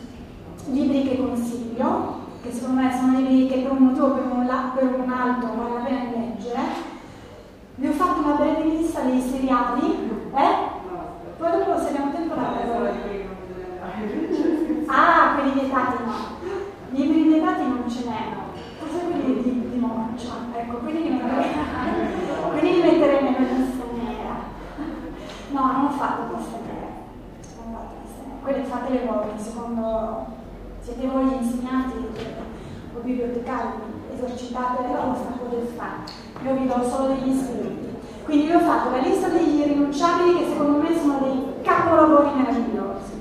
libri 0.68 1.04
che 1.04 1.18
consiglio, 1.18 2.20
che 2.42 2.52
secondo 2.52 2.82
me 2.82 2.92
sono 2.92 3.18
libri 3.18 3.48
che 3.48 3.62
per 3.62 3.72
un 3.72 3.78
motivo 3.78 4.06
o 4.08 4.12
per 4.12 4.32
per 4.76 5.00
un 5.00 5.12
altro 5.12 5.50
vale 5.56 5.74
la 5.74 5.86
pena 5.86 6.04
leggere. 6.16 6.90
Vi 7.76 7.88
ho 7.88 7.92
fatto 7.92 8.22
una 8.22 8.36
breve 8.36 8.64
lista 8.64 9.02
dei 9.02 9.22
seriali, 9.22 10.10
eh? 10.34 10.80
Poi 11.38 11.52
dopo 11.52 11.80
se 11.80 11.88
abbiamo 11.90 12.12
tempo 12.12 12.36
la 12.36 12.60
Ah, 14.88 15.36
quelli 15.36 15.60
vietati 15.60 16.04
no. 16.04 16.14
Libri 16.90 17.24
vietati 17.24 17.62
non 17.62 17.90
ce 17.90 18.04
n'erano. 18.04 18.50
Forse 18.80 19.06
quelli 19.06 19.42
di, 19.42 19.70
di 19.70 19.78
Moccia, 19.78 20.34
ecco, 20.54 20.78
quelli 20.78 21.04
li 21.04 21.10
metterei, 21.10 21.50
quelli 22.52 22.74
li 22.74 22.82
metterei 22.82 23.24
nella 23.24 23.40
lista 23.40 23.84
nera. 23.94 24.36
No, 25.52 25.72
non 25.72 25.86
ho 25.86 25.90
fatto 25.92 26.34
queste 26.34 26.58
nere. 26.66 26.88
Non 27.56 27.74
ho 27.74 27.78
fatto 27.78 27.94
queste 28.02 28.22
nere. 28.28 28.42
Quelle 28.42 28.64
fatele 28.64 29.06
voi, 29.06 29.30
secondo 29.38 30.40
siete 30.84 31.06
voi 31.06 31.26
gli 31.26 31.44
insegnanti 31.44 31.94
o 32.96 33.00
bibliotecari, 33.02 33.70
esercitate 34.14 34.82
la 34.92 35.00
vostra 35.06 35.38
podestà. 35.38 36.02
Io 36.44 36.54
vi 36.56 36.66
do 36.66 36.90
solo 36.90 37.14
degli 37.14 37.30
iscritti. 37.30 37.90
Quindi 38.24 38.48
vi 38.48 38.54
ho 38.54 38.60
fatto 38.60 38.90
la 38.90 38.98
lista 38.98 39.28
degli 39.28 39.60
irrinunciabili 39.60 40.38
che 40.40 40.46
secondo 40.50 40.82
me 40.82 40.98
sono 40.98 41.20
dei 41.20 41.62
capolavori 41.62 42.30
meravigliosi. 42.36 43.12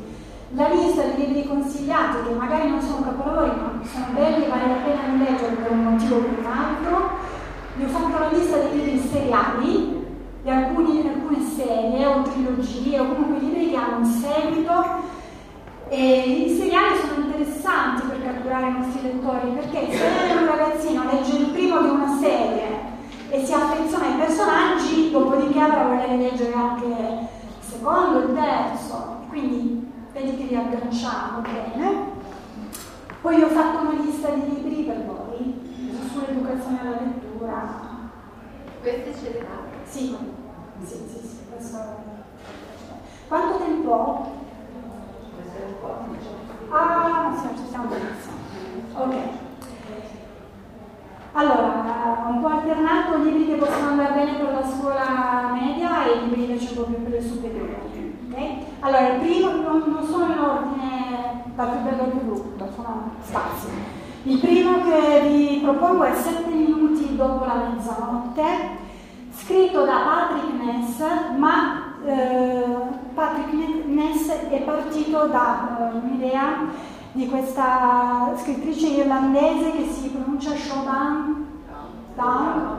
La 0.55 0.69
lista 0.69 1.03
dei 1.03 1.27
libri 1.27 1.47
consigliati 1.47 2.27
che 2.27 2.35
magari 2.35 2.71
non 2.71 2.81
sono 2.81 3.03
capolavori 3.03 3.51
ma 3.51 3.81
sono 3.85 4.07
belli 4.15 4.45
e 4.45 4.49
vale 4.49 4.67
la 4.67 4.81
pena 4.83 5.01
di 5.13 5.19
leggere 5.19 5.55
per 5.57 5.71
un 5.71 5.85
motivo 5.85 6.17
o 6.17 6.21
per 6.21 6.39
un 6.39 6.47
altro. 6.47 7.11
Vi 7.77 7.85
ho 7.85 7.89
fatto 7.89 8.19
la 8.19 8.29
lista 8.31 8.57
dei 8.57 8.73
libri 8.73 8.99
seriali, 8.99 10.07
di, 10.43 10.51
alcuni, 10.51 11.03
di 11.03 11.09
alcune 11.09 11.45
serie 11.45 12.07
o 12.07 12.23
trilogie 12.23 12.99
o 13.01 13.07
comunque 13.07 13.39
libri 13.39 13.71
che 13.71 13.77
hanno 13.77 13.99
un 13.99 14.05
seguito 14.07 15.19
e 15.93 16.47
I 16.47 16.57
seriali 16.57 17.01
sono 17.01 17.25
interessanti 17.25 18.07
per 18.07 18.23
catturare 18.23 18.69
i 18.69 18.79
nostri 18.79 19.03
lettori 19.03 19.51
perché 19.51 19.91
se 19.91 20.05
un 20.39 20.47
ragazzino 20.47 21.05
legge 21.11 21.37
il 21.37 21.47
primo 21.47 21.83
di 21.83 21.89
una 21.89 22.17
serie 22.17 22.79
e 23.29 23.45
si 23.45 23.53
affeziona 23.53 24.07
ai 24.07 24.19
personaggi, 24.19 25.11
dopodiché 25.11 25.59
avrà 25.59 25.89
voglia 25.89 26.07
di 26.07 26.19
leggere 26.19 26.53
anche 26.53 26.85
il 26.85 27.27
secondo, 27.59 28.21
il 28.21 28.35
terzo, 28.35 29.17
quindi 29.29 29.91
vedi 30.13 30.37
che 30.37 30.45
li 30.45 30.55
agganciamo 30.55 31.41
bene. 31.41 32.19
Poi 33.21 33.43
ho 33.43 33.49
fatto 33.49 33.81
una 33.81 34.01
lista 34.01 34.29
di 34.31 34.43
libri 34.47 34.85
per 34.85 35.05
voi 35.05 35.61
sull'educazione 36.13 36.81
alla 36.81 37.01
lettura. 37.01 37.89
Queste 38.81 39.13
ce 39.13 39.33
le 39.33 39.41
ha? 39.41 39.89
Sì, 39.89 40.17
sì, 40.85 40.95
sì, 40.95 41.27
sì. 41.27 41.39
Quanto 43.27 43.59
tempo 43.59 43.91
ho? 43.91 44.40
Ah, 46.71 47.35
sì, 47.37 47.49
ci 47.57 47.69
siamo 47.69 47.87
benissimo. 47.87 48.37
Ok. 48.95 49.15
Allora, 51.33 52.27
un 52.29 52.41
po' 52.41 52.49
alternato 52.49 53.19
libri 53.19 53.47
che 53.47 53.55
possono 53.55 53.89
andare 53.89 54.15
bene 54.15 54.39
per 54.39 54.53
la 54.53 54.69
scuola 54.69 55.51
media 55.53 56.07
e 56.07 56.21
libri 56.21 56.45
invece 56.45 56.69
un 56.71 56.75
po' 56.75 56.83
più 56.83 57.03
per 57.03 57.13
le 57.13 57.23
superiori. 57.23 58.19
Okay? 58.31 58.65
Allora, 58.81 59.09
il 59.09 59.21
primo 59.21 59.51
non, 59.53 59.83
non 59.87 60.05
sono 60.05 60.33
in 60.33 60.39
ordine 60.39 61.45
al 61.57 62.09
più 62.11 62.21
brutto, 62.21 62.69
sono 62.75 63.13
spazi. 63.23 63.69
Il 64.25 64.39
primo 64.39 64.83
che 64.83 65.29
vi 65.29 65.61
propongo 65.63 66.05
è 66.05 66.15
7 66.15 66.51
minuti 66.51 67.17
dopo 67.17 67.45
la 67.45 67.71
mezzanotte, 67.73 68.43
scritto 69.33 69.85
da 69.85 70.03
Patrick 70.05 70.63
Ness, 70.63 71.03
ma 71.37 71.90
eh, 72.07 72.65
Patrick 73.15 73.85
Ness 73.87 74.29
è 74.29 74.61
partito 74.63 75.27
da 75.27 75.91
uh, 75.93 75.97
un'idea 75.97 76.69
di 77.13 77.29
questa 77.29 78.33
scrittrice 78.37 78.87
irlandese 78.87 79.73
che 79.73 79.89
si 79.91 80.09
pronuncia 80.09 80.53
Chauvin 80.55 81.47
Down, 82.15 82.79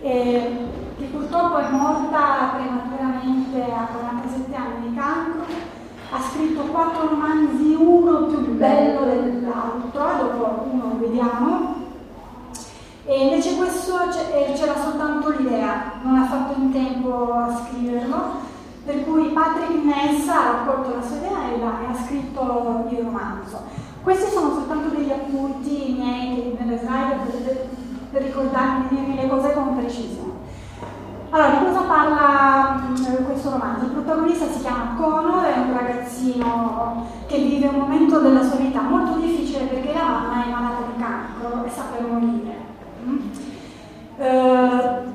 eh, 0.00 0.56
che 0.98 1.04
purtroppo 1.04 1.58
è 1.58 1.68
morta 1.70 2.54
prematuramente 2.56 3.62
a 3.72 3.88
47 3.92 4.54
anni 4.54 4.88
di 4.88 4.96
cancro. 4.96 5.72
Ha 6.10 6.20
scritto 6.20 6.62
quattro 6.62 7.08
romanzi, 7.08 7.74
uno 7.74 8.26
più 8.26 8.54
bello 8.56 9.04
dell'altro, 9.04 9.90
dopo 9.90 10.68
uno 10.70 10.88
lo 10.88 10.98
vediamo. 10.98 11.83
E 13.06 13.24
invece 13.24 13.56
questo 13.56 13.98
eh, 14.32 14.52
c'era 14.54 14.80
soltanto 14.80 15.28
l'idea, 15.28 15.92
non 16.02 16.16
ha 16.16 16.24
fatto 16.24 16.58
in 16.58 16.72
tempo 16.72 17.34
a 17.34 17.54
scriverlo, 17.54 18.16
per 18.84 19.04
cui 19.04 19.28
Patrick 19.28 19.84
Ness 19.84 20.26
ha 20.28 20.52
raccolto 20.52 20.94
la 20.94 21.02
sua 21.02 21.16
idea 21.16 21.52
e 21.52 21.90
ha 21.90 22.04
scritto 22.06 22.86
il 22.88 22.98
romanzo. 22.98 23.60
Questi 24.02 24.30
sono 24.30 24.54
soltanto 24.54 24.94
degli 24.94 25.10
appunti 25.10 25.96
miei 25.98 26.56
nelle 26.58 26.78
slide 26.78 27.16
per, 27.26 27.68
per 28.10 28.22
ricordarmi 28.22 28.88
di 28.88 28.96
dirmi 28.96 29.16
le 29.16 29.28
cose 29.28 29.52
con 29.52 29.76
precisione. 29.76 30.32
Allora, 31.28 31.50
di 31.50 31.64
cosa 31.64 31.80
parla 31.80 32.86
mh, 32.88 33.24
questo 33.24 33.50
romanzo? 33.50 33.84
Il 33.84 33.90
protagonista 33.90 34.46
si 34.46 34.60
chiama 34.60 34.94
Conor, 34.96 35.44
è 35.44 35.58
un 35.58 35.76
ragazzino 35.76 37.06
che 37.26 37.38
vive 37.38 37.68
un 37.68 37.80
momento 37.80 38.20
della 38.20 38.42
sua 38.42 38.56
vita 38.56 38.80
molto 38.80 39.18
difficile 39.18 39.64
perché 39.64 39.92
la 39.92 40.04
mamma 40.04 40.44
è 40.44 40.50
malata 40.50 40.82
di 40.86 41.02
cancro 41.02 41.64
e 41.64 41.68
sta 41.68 41.82
per 41.94 42.06
morire. 42.06 42.72
Uh, 44.16 45.10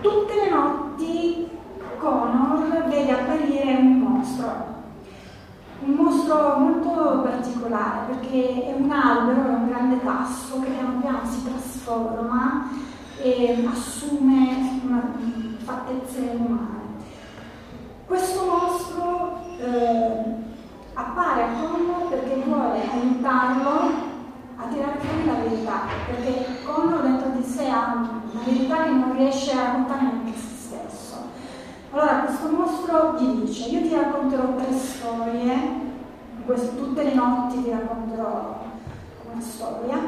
tutte 0.00 0.34
le 0.34 0.50
notti 0.50 1.46
Connor 1.98 2.84
vede 2.88 3.12
apparire 3.12 3.76
un 3.76 3.98
mostro, 3.98 4.50
un 5.84 5.92
mostro 5.92 6.56
molto 6.58 7.20
particolare 7.94 8.06
perché 8.06 8.66
è 8.66 8.74
un 8.76 8.90
albero, 8.90 9.42
è 9.42 9.54
un 9.54 9.68
grande 9.68 10.02
tasso 10.02 10.60
che 10.60 10.70
piano 10.70 11.00
piano 11.00 11.20
si 11.24 11.44
trasforma 11.44 12.68
e 13.22 13.64
assume 13.70 14.80
una, 14.84 15.02
fattezze 15.58 16.36
umane. 16.36 16.82
Questo 18.06 18.44
mostro 18.44 19.40
eh, 19.58 20.42
appare 20.94 21.42
a 21.42 21.48
Connor 21.60 22.08
perché 22.08 22.42
vuole 22.44 22.80
aiutarlo 22.90 24.12
a 24.56 24.66
tirare 24.66 24.98
fuori 24.98 25.24
la 25.26 25.48
verità, 25.48 25.80
perché 26.06 26.62
Conno 26.64 26.98
dentro 26.98 27.28
di 27.30 27.42
sé 27.42 27.68
ha 27.68 27.94
una 27.94 28.42
verità 28.44 28.84
che 28.84 28.90
non 28.90 29.16
riesce 29.16 29.52
a 29.52 29.64
raccontare 29.64 30.02
neanche 30.02 30.32
se 30.38 30.48
stesso. 30.56 31.16
Allora 31.90 32.24
questo 32.24 32.48
mostro 32.48 33.16
gli 33.18 33.44
dice, 33.44 33.68
io 33.68 33.82
ti 33.82 33.94
racconterò 33.94 34.54
tre 34.56 34.72
storie, 34.72 35.92
questo, 36.44 36.76
tutte 36.76 37.02
le 37.02 37.14
notti 37.14 37.43
una 39.34 39.42
storia, 39.42 39.98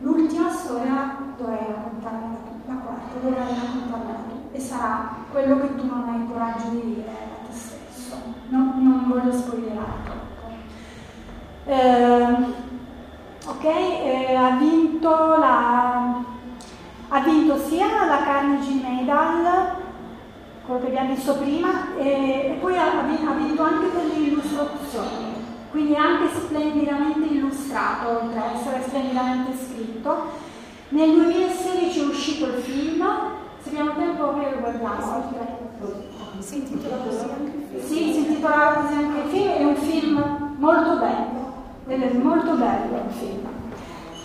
l'ultima 0.00 0.50
storia 0.50 1.16
dovrai 1.36 1.58
raccontarmi 1.68 2.36
la 2.66 2.74
quarta, 2.74 3.18
dovrai 3.22 3.54
raccontarmela 3.54 4.18
tu 4.28 4.48
e 4.52 4.60
sarà 4.60 5.16
quello 5.30 5.60
che 5.60 5.76
tu 5.76 5.86
non 5.86 6.08
hai 6.08 6.20
il 6.22 6.28
coraggio 6.30 6.68
di 6.70 6.94
dire 6.94 7.08
a 7.08 7.46
te 7.46 7.52
stesso. 7.52 8.16
Non, 8.48 8.72
non 8.76 9.06
voglio 9.08 9.32
spoilerare 9.32 10.02
troppo. 10.04 10.48
Eh, 11.66 12.36
ok? 13.46 13.64
Eh, 13.64 14.34
ha, 14.34 14.50
vinto 14.56 15.36
la, 15.36 16.22
ha 17.08 17.20
vinto 17.20 17.58
sia 17.58 18.04
la 18.06 18.22
Carnegie 18.24 18.82
Medal 18.82 19.82
quello 20.66 20.80
che 20.80 20.86
abbiamo 20.86 21.14
visto 21.14 21.36
prima, 21.36 21.94
e, 21.98 22.08
e 22.08 22.58
poi 22.58 22.74
ha, 22.78 23.00
ha 23.00 23.34
vinto 23.34 23.62
anche 23.62 23.86
per 23.88 24.04
le 24.06 24.14
illustrazioni, 24.14 25.43
quindi 25.74 25.94
è 25.94 25.98
anche 25.98 26.32
splendidamente 26.32 27.34
illustrato, 27.34 28.22
oltre 28.22 28.38
a 28.38 28.52
essere 28.54 28.80
splendidamente 28.86 29.50
scritto. 29.60 30.30
Nel 30.90 31.10
2016 31.10 32.00
è 32.00 32.04
uscito 32.04 32.46
il 32.46 32.62
film, 32.62 33.04
se 33.60 33.70
abbiamo 33.70 33.94
tempo 33.96 34.28
poi 34.28 34.52
lo 34.52 34.58
guardiamo. 34.60 35.32
Si 36.38 36.58
intitola 36.58 36.96
così 36.98 37.24
anche 37.24 37.56
il 37.56 37.64
film. 37.68 37.84
Sì, 37.84 38.12
si 38.12 38.18
intitola 38.18 38.74
così 38.74 38.94
anche 38.94 39.18
il 39.18 39.30
film, 39.30 39.50
è 39.50 39.64
un 39.64 39.74
film 39.74 40.54
molto 40.58 40.96
bello, 40.96 42.22
molto 42.22 42.52
bello 42.52 43.02
il 43.08 43.12
film. 43.12 43.48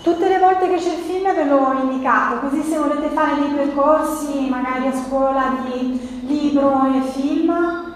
Tutte 0.04 0.30
le 0.30 0.38
volte 0.38 0.70
che 0.70 0.76
c'è 0.76 0.94
il 0.94 1.00
film 1.00 1.34
ve 1.34 1.46
l'ho 1.46 1.74
indicato, 1.82 2.48
così 2.48 2.62
se 2.62 2.78
volete 2.78 3.08
fare 3.08 3.40
dei 3.40 3.50
percorsi 3.50 4.48
magari 4.50 4.86
a 4.86 4.94
scuola 4.94 5.56
di 5.66 6.00
libro 6.28 6.94
e 6.94 7.02
film, 7.10 7.89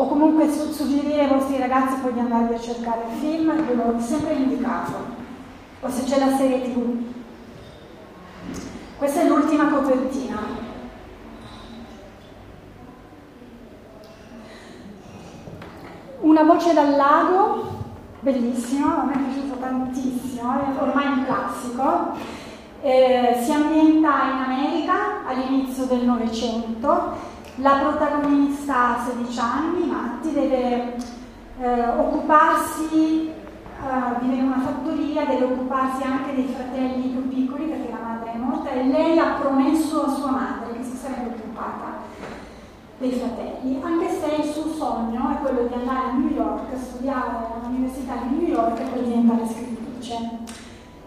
o 0.00 0.06
comunque 0.06 0.48
su- 0.48 0.70
suggerire 0.70 1.22
ai 1.22 1.28
vostri 1.28 1.58
ragazzi 1.58 1.96
poi 2.00 2.12
di 2.12 2.20
andarvi 2.20 2.54
a 2.54 2.60
cercare 2.60 3.02
il 3.10 3.18
film, 3.18 3.66
ve 3.66 3.74
l'ho 3.74 3.98
sempre 3.98 4.34
indicato. 4.34 4.92
O 5.80 5.90
se 5.90 6.04
c'è 6.04 6.20
la 6.20 6.36
serie 6.36 6.62
tv. 6.62 7.02
Questa 8.96 9.20
è 9.20 9.26
l'ultima 9.26 9.66
copertina. 9.66 10.66
Una 16.20 16.42
voce 16.44 16.72
dal 16.74 16.94
lago, 16.94 17.66
bellissimo, 18.20 18.86
a 18.86 19.04
me 19.04 19.14
è 19.14 19.18
piaciuto 19.18 19.56
tantissimo, 19.58 20.52
è 20.52 20.80
ormai 20.80 21.06
un 21.06 21.24
classico. 21.24 22.12
Eh, 22.82 23.40
si 23.42 23.50
ambienta 23.50 24.10
in 24.32 24.42
America 24.44 25.26
all'inizio 25.26 25.86
del 25.86 26.04
Novecento. 26.04 27.36
La 27.60 27.78
protagonista 27.78 28.98
ha 28.98 29.04
16 29.04 29.40
anni, 29.40 29.86
Matti, 29.86 30.32
deve 30.32 30.96
eh, 31.60 31.88
occuparsi, 31.88 33.30
eh, 33.30 34.20
vive 34.20 34.34
in 34.36 34.44
una 34.44 34.60
fattoria, 34.60 35.24
deve 35.24 35.44
occuparsi 35.46 36.04
anche 36.04 36.36
dei 36.36 36.54
fratelli 36.54 37.08
più 37.08 37.28
piccoli 37.28 37.64
perché 37.64 37.90
la 37.90 38.06
madre 38.06 38.32
è 38.32 38.36
morta 38.36 38.70
e 38.70 38.84
lei 38.84 39.18
ha 39.18 39.38
promesso 39.40 40.04
a 40.04 40.08
sua 40.08 40.30
madre 40.30 40.76
che 40.76 40.84
si 40.84 40.96
sarebbe 40.96 41.34
occupata 41.34 41.96
dei 42.98 43.10
fratelli, 43.10 43.80
anche 43.82 44.08
se 44.08 44.40
il 44.40 44.52
suo 44.52 44.72
sogno 44.72 45.28
è 45.30 45.40
quello 45.40 45.66
di 45.66 45.74
andare 45.74 46.10
a 46.10 46.12
New 46.12 46.30
York, 46.30 46.76
studiare 46.80 47.30
all'Università 47.60 48.14
di 48.22 48.36
New 48.36 48.48
York 48.48 48.78
e 48.78 48.84
poi 48.84 49.02
diventare 49.02 49.48
scrittrice. 49.48 50.16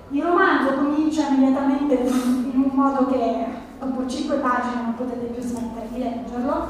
Il 0.10 0.22
romanzo 0.22 0.74
comincia 0.74 1.30
immediatamente 1.30 1.94
in 1.94 2.62
un 2.66 2.72
modo 2.74 3.06
che 3.06 3.70
dopo 3.82 4.08
cinque 4.08 4.38
pagine 4.38 4.84
non 4.84 4.96
potete 4.96 5.26
più 5.26 5.42
smettere 5.42 5.88
di 5.92 6.00
leggerlo, 6.00 6.68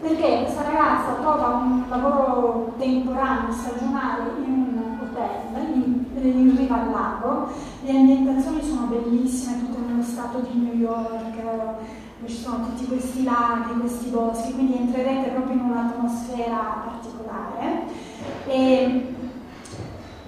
perché 0.00 0.42
questa 0.42 0.62
ragazza 0.62 1.12
trova 1.20 1.48
un 1.48 1.84
lavoro 1.88 2.74
temporaneo, 2.78 3.52
stagionale 3.52 4.22
in 4.44 4.52
un 4.52 4.98
hotel 5.00 5.72
in, 5.74 6.04
in 6.22 6.56
riva 6.56 6.82
al 6.82 6.90
lago, 6.90 7.48
le 7.82 7.90
ambientazioni 7.90 8.62
sono 8.62 8.86
bellissime, 8.86 9.60
tutte 9.60 9.80
nello 9.86 10.02
stato 10.02 10.40
di 10.40 10.58
New 10.58 10.74
York, 10.74 11.42
dove 11.42 12.26
ci 12.26 12.36
sono 12.36 12.66
tutti 12.66 12.86
questi 12.86 13.24
laghi, 13.24 13.80
questi 13.80 14.10
boschi, 14.10 14.52
quindi 14.52 14.76
entrerete 14.76 15.30
proprio 15.30 15.56
in 15.56 15.64
un'atmosfera 15.64 16.84
particolare. 16.84 17.84
E, 18.46 19.14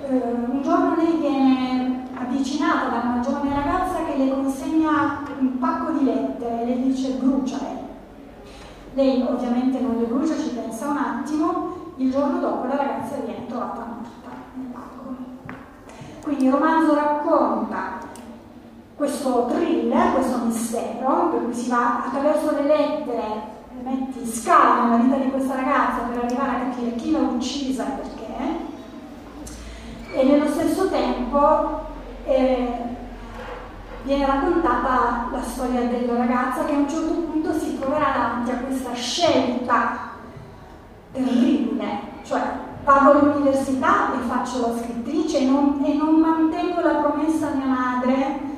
eh, 0.08 0.22
un 0.48 0.60
giorno 0.62 0.96
lei 0.96 1.18
viene 1.18 1.91
avvicinata 2.22 2.88
da 2.88 3.08
una 3.08 3.20
giovane 3.20 3.54
ragazza 3.54 4.04
che 4.04 4.16
le 4.16 4.30
consegna 4.30 5.22
un 5.38 5.58
pacco 5.58 5.92
di 5.92 6.04
lettere 6.04 6.62
e 6.62 6.66
le 6.66 6.82
dice 6.82 7.12
bruciale. 7.12 7.80
Lei 8.94 9.22
ovviamente 9.22 9.80
non 9.80 9.96
le 9.98 10.06
brucia, 10.06 10.36
ci 10.36 10.50
pensa 10.50 10.88
un 10.88 10.96
attimo, 10.96 11.92
il 11.96 12.10
giorno 12.10 12.40
dopo 12.40 12.66
la 12.66 12.76
ragazza 12.76 13.16
viene 13.24 13.46
trovata 13.46 13.80
morta 13.80 14.30
nel 14.54 14.66
pacco. 14.66 15.14
Quindi 16.22 16.44
il 16.44 16.52
romanzo 16.52 16.94
racconta 16.94 18.00
questo 18.94 19.46
thriller, 19.46 20.12
questo 20.12 20.38
mistero, 20.44 21.30
per 21.30 21.44
cui 21.44 21.54
si 21.54 21.70
va 21.70 22.04
attraverso 22.04 22.52
le 22.52 22.62
lettere, 22.62 23.50
metti 23.82 24.24
scala 24.26 24.84
nella 24.84 25.02
vita 25.02 25.16
di 25.16 25.30
questa 25.30 25.56
ragazza 25.56 26.02
per 26.02 26.24
arrivare 26.24 26.50
a 26.50 26.58
capire 26.70 26.94
chi 26.94 27.10
l'ha 27.10 27.18
uccisa 27.18 27.86
e 27.86 27.90
perché, 27.96 28.70
e 30.14 30.24
nello 30.24 30.46
stesso 30.46 30.88
tempo 30.88 31.90
eh, 32.24 32.68
viene 34.04 34.26
raccontata 34.26 35.28
la 35.30 35.42
storia 35.42 35.82
della 35.82 36.16
ragazza 36.16 36.64
che 36.64 36.74
a 36.74 36.78
un 36.78 36.88
certo 36.88 37.14
punto 37.14 37.58
si 37.58 37.78
troverà 37.78 38.12
davanti 38.12 38.50
a 38.50 38.56
questa 38.56 38.92
scelta 38.94 40.10
terribile, 41.12 42.00
cioè 42.24 42.40
vado 42.84 43.10
all'università 43.10 44.14
e 44.14 44.26
faccio 44.26 44.60
la 44.60 44.78
scrittrice 44.78 45.38
e 45.38 45.44
non, 45.46 45.82
e 45.84 45.94
non 45.94 46.14
mantengo 46.14 46.80
la 46.80 46.94
promessa 46.94 47.48
a 47.48 47.54
mia 47.54 47.66
madre 47.66 48.50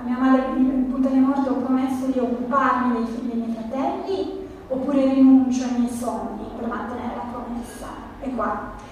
a 0.00 0.04
mia 0.04 0.16
madre 0.16 0.44
in 0.56 0.90
punto 0.90 1.08
di 1.08 1.18
morte 1.18 1.48
ho 1.48 1.54
promesso 1.54 2.06
di 2.06 2.18
occuparmi 2.18 2.92
dei 2.92 3.06
figli 3.06 3.30
dei 3.30 3.36
miei 3.36 3.52
fratelli 3.52 4.46
oppure 4.68 5.12
rinuncio 5.12 5.64
ai 5.64 5.80
miei 5.80 5.92
sogni 5.92 6.46
per 6.56 6.68
mantenere 6.68 7.16
la 7.16 7.24
promessa. 7.32 7.86
E 8.20 8.34
qua. 8.34 8.86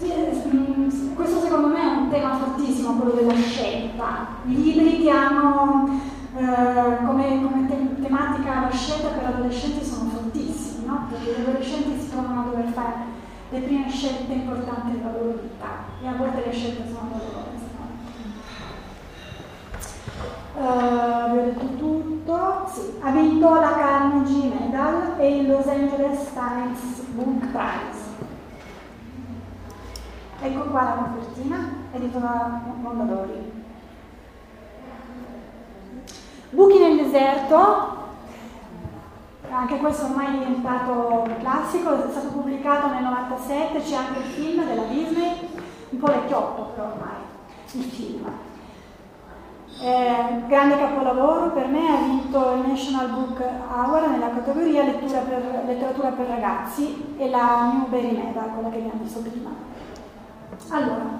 Questo 0.00 1.40
secondo 1.40 1.66
me 1.66 1.82
è 1.82 1.96
un 1.96 2.08
tema 2.08 2.34
fortissimo, 2.36 2.94
quello 2.94 3.20
della 3.20 3.34
scelta. 3.34 4.28
Libri 4.44 5.02
che 5.02 5.10
hanno 5.10 6.00
eh, 6.34 7.04
come, 7.04 7.42
come 7.42 7.66
te- 7.68 8.00
tematica 8.00 8.60
la 8.62 8.70
scelta 8.70 9.08
per 9.08 9.26
adolescenti 9.26 9.84
sono 9.84 10.08
fortissimi, 10.08 10.86
no? 10.86 11.06
Perché 11.10 11.38
gli 11.38 11.42
adolescenti 11.42 12.00
si 12.00 12.08
trovano 12.08 12.40
a 12.40 12.44
dover 12.44 12.72
fare 12.72 12.94
le 13.50 13.58
prime 13.60 13.90
scelte 13.90 14.32
importanti 14.32 14.92
della 14.92 15.12
loro 15.12 15.38
vita 15.42 15.66
e 16.02 16.06
a 16.06 16.14
volte 16.16 16.44
le 16.46 16.52
scelte 16.52 16.84
sono 16.86 17.10
dolorose. 17.10 17.68
Uh, 20.52 21.32
vi 21.32 21.38
ho 21.38 21.44
detto 21.44 21.66
tutto, 21.76 22.70
sì. 22.72 22.80
ha 23.00 23.10
vinto 23.10 23.54
la 23.54 23.72
Carnegie 23.72 24.48
Medal 24.48 25.14
e 25.18 25.36
il 25.36 25.46
Los 25.46 25.66
Angeles 25.66 26.32
Times 26.32 27.00
Book 27.14 27.46
Prize. 27.50 27.99
Ecco 30.42 30.70
qua 30.70 30.82
la 30.82 30.90
copertina, 30.92 31.68
edito 31.92 32.18
da 32.18 32.62
Mondadori. 32.80 33.52
Buchi 36.48 36.78
nel 36.78 36.96
deserto, 36.96 37.98
anche 39.50 39.76
questo 39.76 40.06
ormai 40.06 40.26
è 40.28 40.38
diventato 40.38 41.28
classico, 41.40 41.92
è 41.92 42.10
stato 42.10 42.28
pubblicato 42.28 42.88
nel 42.88 43.02
97, 43.02 43.82
c'è 43.82 43.96
anche 43.96 44.18
il 44.20 44.24
film 44.24 44.64
della 44.64 44.84
Disney, 44.84 45.48
un 45.90 45.98
po' 45.98 46.06
vecchiotto 46.06 46.72
però 46.74 46.86
ormai, 46.86 47.20
il 47.72 47.82
film. 47.82 48.26
Eh, 49.82 50.46
grande 50.46 50.78
capolavoro 50.78 51.50
per 51.50 51.66
me, 51.66 51.86
ha 51.86 52.02
vinto 52.02 52.52
il 52.54 52.66
National 52.66 53.10
Book 53.10 53.42
Award 53.42 54.10
nella 54.10 54.30
categoria 54.30 54.84
per, 54.84 55.64
letteratura 55.66 56.08
per 56.08 56.26
ragazzi 56.26 57.14
e 57.18 57.28
la 57.28 57.72
Newbery 57.74 58.16
Medal, 58.16 58.54
quella 58.54 58.70
che 58.70 58.78
abbiamo 58.78 59.02
visto 59.02 59.20
prima. 59.20 59.69
Allora, 60.68 61.18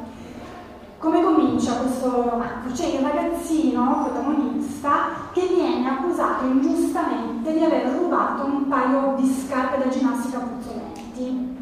come 0.99 1.23
comincia 1.23 1.77
questo 1.77 2.29
romanzo? 2.29 2.73
C'è 2.75 2.87
il 2.87 3.01
ragazzino 3.01 4.05
protagonista 4.05 5.29
che 5.33 5.47
viene 5.47 5.89
accusato 5.89 6.45
ingiustamente 6.45 7.53
di 7.53 7.65
aver 7.65 7.87
rubato 7.87 8.45
un 8.45 8.69
paio 8.69 9.15
di 9.17 9.27
scarpe 9.27 9.79
da 9.79 9.89
ginnastica 9.89 10.39
puzzolenti. 10.39 11.57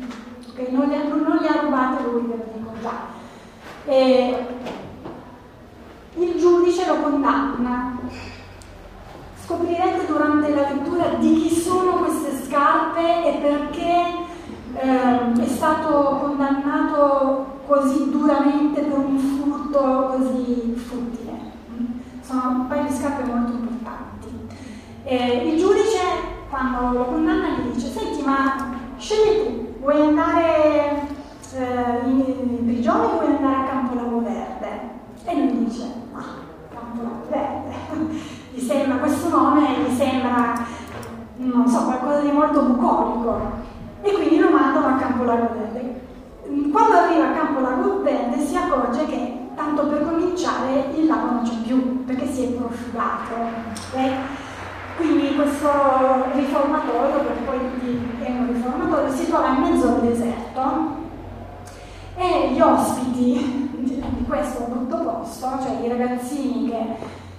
Okay? 0.51 0.73
Non, 0.73 0.89
le, 0.89 1.07
non 1.07 1.39
le 1.41 1.47
ha 1.47 1.61
rubate 1.61 2.03
lui, 2.03 2.23
ve 2.23 2.37
lo 2.37 2.45
dico 2.53 2.73
già. 2.83 3.17
E, 3.85 4.47
il 6.15 6.37
giudice 6.37 6.87
lo 6.87 6.97
condanna. 6.97 7.97
Scoprirete 9.45 10.07
durante 10.07 10.55
la 10.55 10.69
lettura 10.69 11.09
di 11.15 11.35
chi 11.35 11.55
sono 11.55 11.93
queste 11.93 12.45
scarpe 12.45 13.25
e 13.25 13.39
perché 13.41 14.27
eh, 14.75 15.33
è 15.41 15.47
stato 15.47 16.19
condannato 16.21 17.58
così 17.69 18.11
duramente 18.11 18.81
per 18.81 18.99
un 18.99 19.19
furto 19.19 20.17
così 20.17 20.73
futile. 20.75 21.37
Sono 22.23 22.49
un 22.49 22.67
paio 22.67 22.89
di 22.89 22.95
scarpe 22.95 23.23
molto 23.25 23.53
importanti. 23.53 24.29
Eh, 25.05 25.49
il 25.49 25.59
giudice, 25.59 26.01
quando 26.49 26.99
lo 26.99 27.05
condanna, 27.05 27.59
gli 27.59 27.73
dice: 27.73 27.91
Senti, 27.91 28.23
ma 28.23 28.75
scegli 28.97 29.45
tu, 29.45 29.75
vuoi 29.81 30.01
andare 30.01 31.09
eh, 31.55 32.09
in, 32.09 32.65
prigione 32.65 33.05
o 33.05 33.11
vuoi 33.13 33.27
andare 33.27 33.55
a 33.55 33.65
Campo 33.65 34.21
Verde? 34.21 34.97
E 35.25 35.35
lui 35.35 35.65
dice, 35.67 35.85
ma 36.13 36.25
Campo 36.71 37.27
Verde, 37.29 37.75
gli 38.53 38.61
sembra, 38.61 38.97
questo 38.97 39.29
nome 39.29 39.67
gli 39.87 39.95
sembra, 39.95 40.65
non 41.37 41.69
so, 41.69 41.85
qualcosa 41.85 42.21
di 42.21 42.31
molto 42.31 42.63
bucolico. 42.63 43.67
E 44.01 44.13
quindi 44.13 44.39
lo 44.39 44.51
mandano 44.51 44.87
a 44.87 44.99
Campo 44.99 45.25
Verde. 45.25 46.08
Quando 46.73 46.97
arriva 46.97 47.29
a 47.29 47.33
Campo 47.33 47.61
Lago 47.61 48.01
Verde 48.03 48.45
si 48.47 48.57
accorge 48.57 49.05
che, 49.05 49.49
tanto 49.55 49.87
per 49.87 50.03
cominciare, 50.03 50.87
il 50.95 51.07
lago 51.07 51.31
non 51.33 51.43
c'è 51.43 51.57
più, 51.63 52.05
perché 52.07 52.27
si 52.27 52.45
è 52.45 52.47
prosciugato. 52.53 53.35
Okay? 53.93 54.13
Quindi 54.97 55.35
questo 55.35 55.69
riformatorio, 56.33 57.21
perché 57.21 57.43
poi 57.45 57.59
è 58.21 58.31
un 58.31 58.49
riformatorio, 58.53 59.13
si 59.13 59.27
trova 59.27 59.49
in 59.49 59.61
mezzo 59.61 59.89
al 59.89 60.01
deserto 60.01 61.07
e 62.17 62.53
gli 62.53 62.61
ospiti 62.61 63.71
di 63.79 64.25
questo 64.27 64.65
brutto 64.69 64.97
posto, 64.97 65.51
cioè 65.63 65.85
i 65.85 65.89
ragazzini 65.89 66.69
che, 66.69 66.97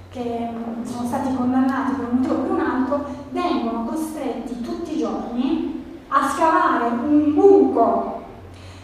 che 0.09 0.49
sono 0.83 1.07
stati 1.07 1.35
condannati 1.35 1.93
per 1.93 2.07
un 2.11 2.17
motivo 2.17 2.33
o 2.35 2.37
per 2.37 2.51
un 2.51 2.59
altro, 2.59 3.05
vengono 3.31 3.85
costretti 3.85 4.61
tutti 4.61 4.95
i 4.95 4.99
giorni 4.99 5.83
a 6.09 6.29
scavare 6.29 6.85
un 6.85 7.33
buco 7.33 8.18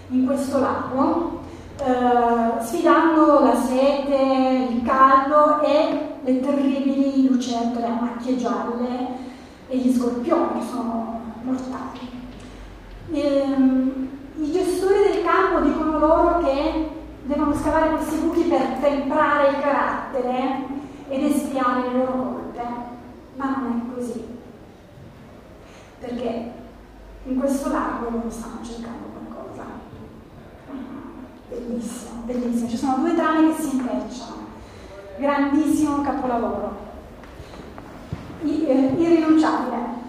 in 0.09 0.25
questo 0.25 0.59
lago, 0.59 1.39
eh, 1.77 2.61
sfidando 2.61 3.39
la 3.39 3.55
sete, 3.55 4.67
il 4.71 4.81
caldo 4.83 5.61
e 5.61 6.13
le 6.23 6.39
terribili 6.39 7.27
lucertole 7.27 7.85
a 7.85 7.99
macchie 7.99 8.37
gialle 8.37 9.07
e 9.67 9.77
gli 9.77 9.95
scorpioni 9.95 10.59
che 10.59 10.65
sono 10.65 11.21
mortali. 11.41 12.13
Ehm, 13.11 14.09
I 14.37 14.51
gestori 14.51 15.11
del 15.11 15.23
campo 15.23 15.61
dicono 15.61 15.97
loro 15.97 16.39
che 16.39 16.89
devono 17.23 17.55
scavare 17.55 17.95
questi 17.95 18.17
buchi 18.17 18.43
per 18.43 18.77
temprare 18.81 19.49
il 19.49 19.59
carattere 19.59 20.65
ed 21.07 21.23
espiare 21.23 21.87
le 21.87 21.97
loro 21.97 22.11
colpe, 22.11 22.63
ma 23.35 23.55
non 23.57 23.89
è 23.89 23.95
così. 23.95 24.23
Perché 25.99 26.51
in 27.25 27.39
questo 27.39 27.71
lago 27.71 28.09
loro 28.09 28.29
stanno 28.29 28.59
cercando 28.63 29.05
qualcosa. 29.13 29.74
Bellissimo, 31.65 32.21
bellissimo. 32.25 32.69
Ci 32.69 32.77
sono 32.77 32.97
due 32.97 33.15
trame 33.15 33.55
che 33.55 33.61
si 33.61 33.75
intrecciano 33.75 34.45
grandissimo 35.17 36.01
capolavoro, 36.01 36.75
eh, 38.43 38.93
irrinunciabile. 38.97 40.03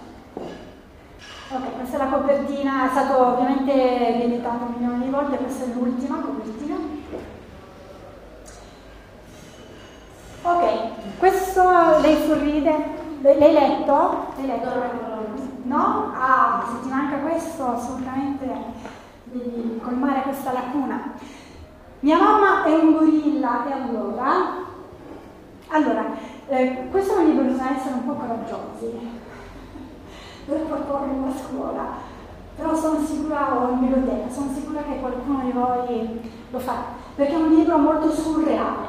Ok, 1.49 1.77
questa 1.77 1.97
è 1.97 1.99
la 1.99 2.09
copertina, 2.09 2.87
è 2.87 2.91
stato 2.91 3.25
ovviamente 3.25 3.73
rieditato 3.73 4.67
milioni 4.77 5.05
di 5.05 5.11
volte, 5.11 5.37
questa 5.37 5.65
è 5.65 5.69
l'ultima 5.69 6.17
copertina. 6.19 6.75
Ok, 10.43 11.19
questo 11.19 11.99
lei 12.01 12.27
sorride, 12.27 12.75
l'hai 13.23 13.53
letto? 13.53 14.27
L'hai 14.37 14.47
letto? 14.47 14.71
No? 15.63 16.13
Ah, 16.15 16.65
se 16.69 16.83
ti 16.83 16.89
manca 16.89 17.17
questo 17.17 17.67
assolutamente 17.67 18.47
devi 19.25 19.81
colmare 19.83 20.23
questa 20.23 20.53
lacuna. 20.53 21.15
Mia 22.01 22.19
mamma 22.19 22.65
è 22.65 22.75
un 22.75 22.93
gorilla 22.93 23.67
e 23.67 23.73
allora 23.73 24.65
allora, 25.69 26.07
eh, 26.47 26.89
questo 26.91 27.17
è 27.17 27.19
un 27.19 27.27
libro 27.27 27.45
bisogna 27.45 27.77
essere 27.77 27.95
un 27.95 28.07
po' 28.07 28.13
coraggiosi 28.13 28.87
per 30.47 30.61
proporlo 30.61 31.27
a 31.27 31.37
scuola, 31.37 31.85
però 32.55 32.75
sono 32.75 33.05
sicura, 33.05 33.53
o 33.53 33.73
in 33.73 33.81
biblioteca, 33.81 34.31
sono 34.31 34.53
sicura 34.55 34.83
che 34.83 35.01
qualcuno 35.01 35.41
di 35.45 35.51
voi 35.51 36.21
lo 36.51 36.59
fa, 36.61 36.75
perché 37.17 37.33
è 37.33 37.37
un 37.37 37.49
libro 37.49 37.79
molto 37.79 38.11
surreale, 38.13 38.87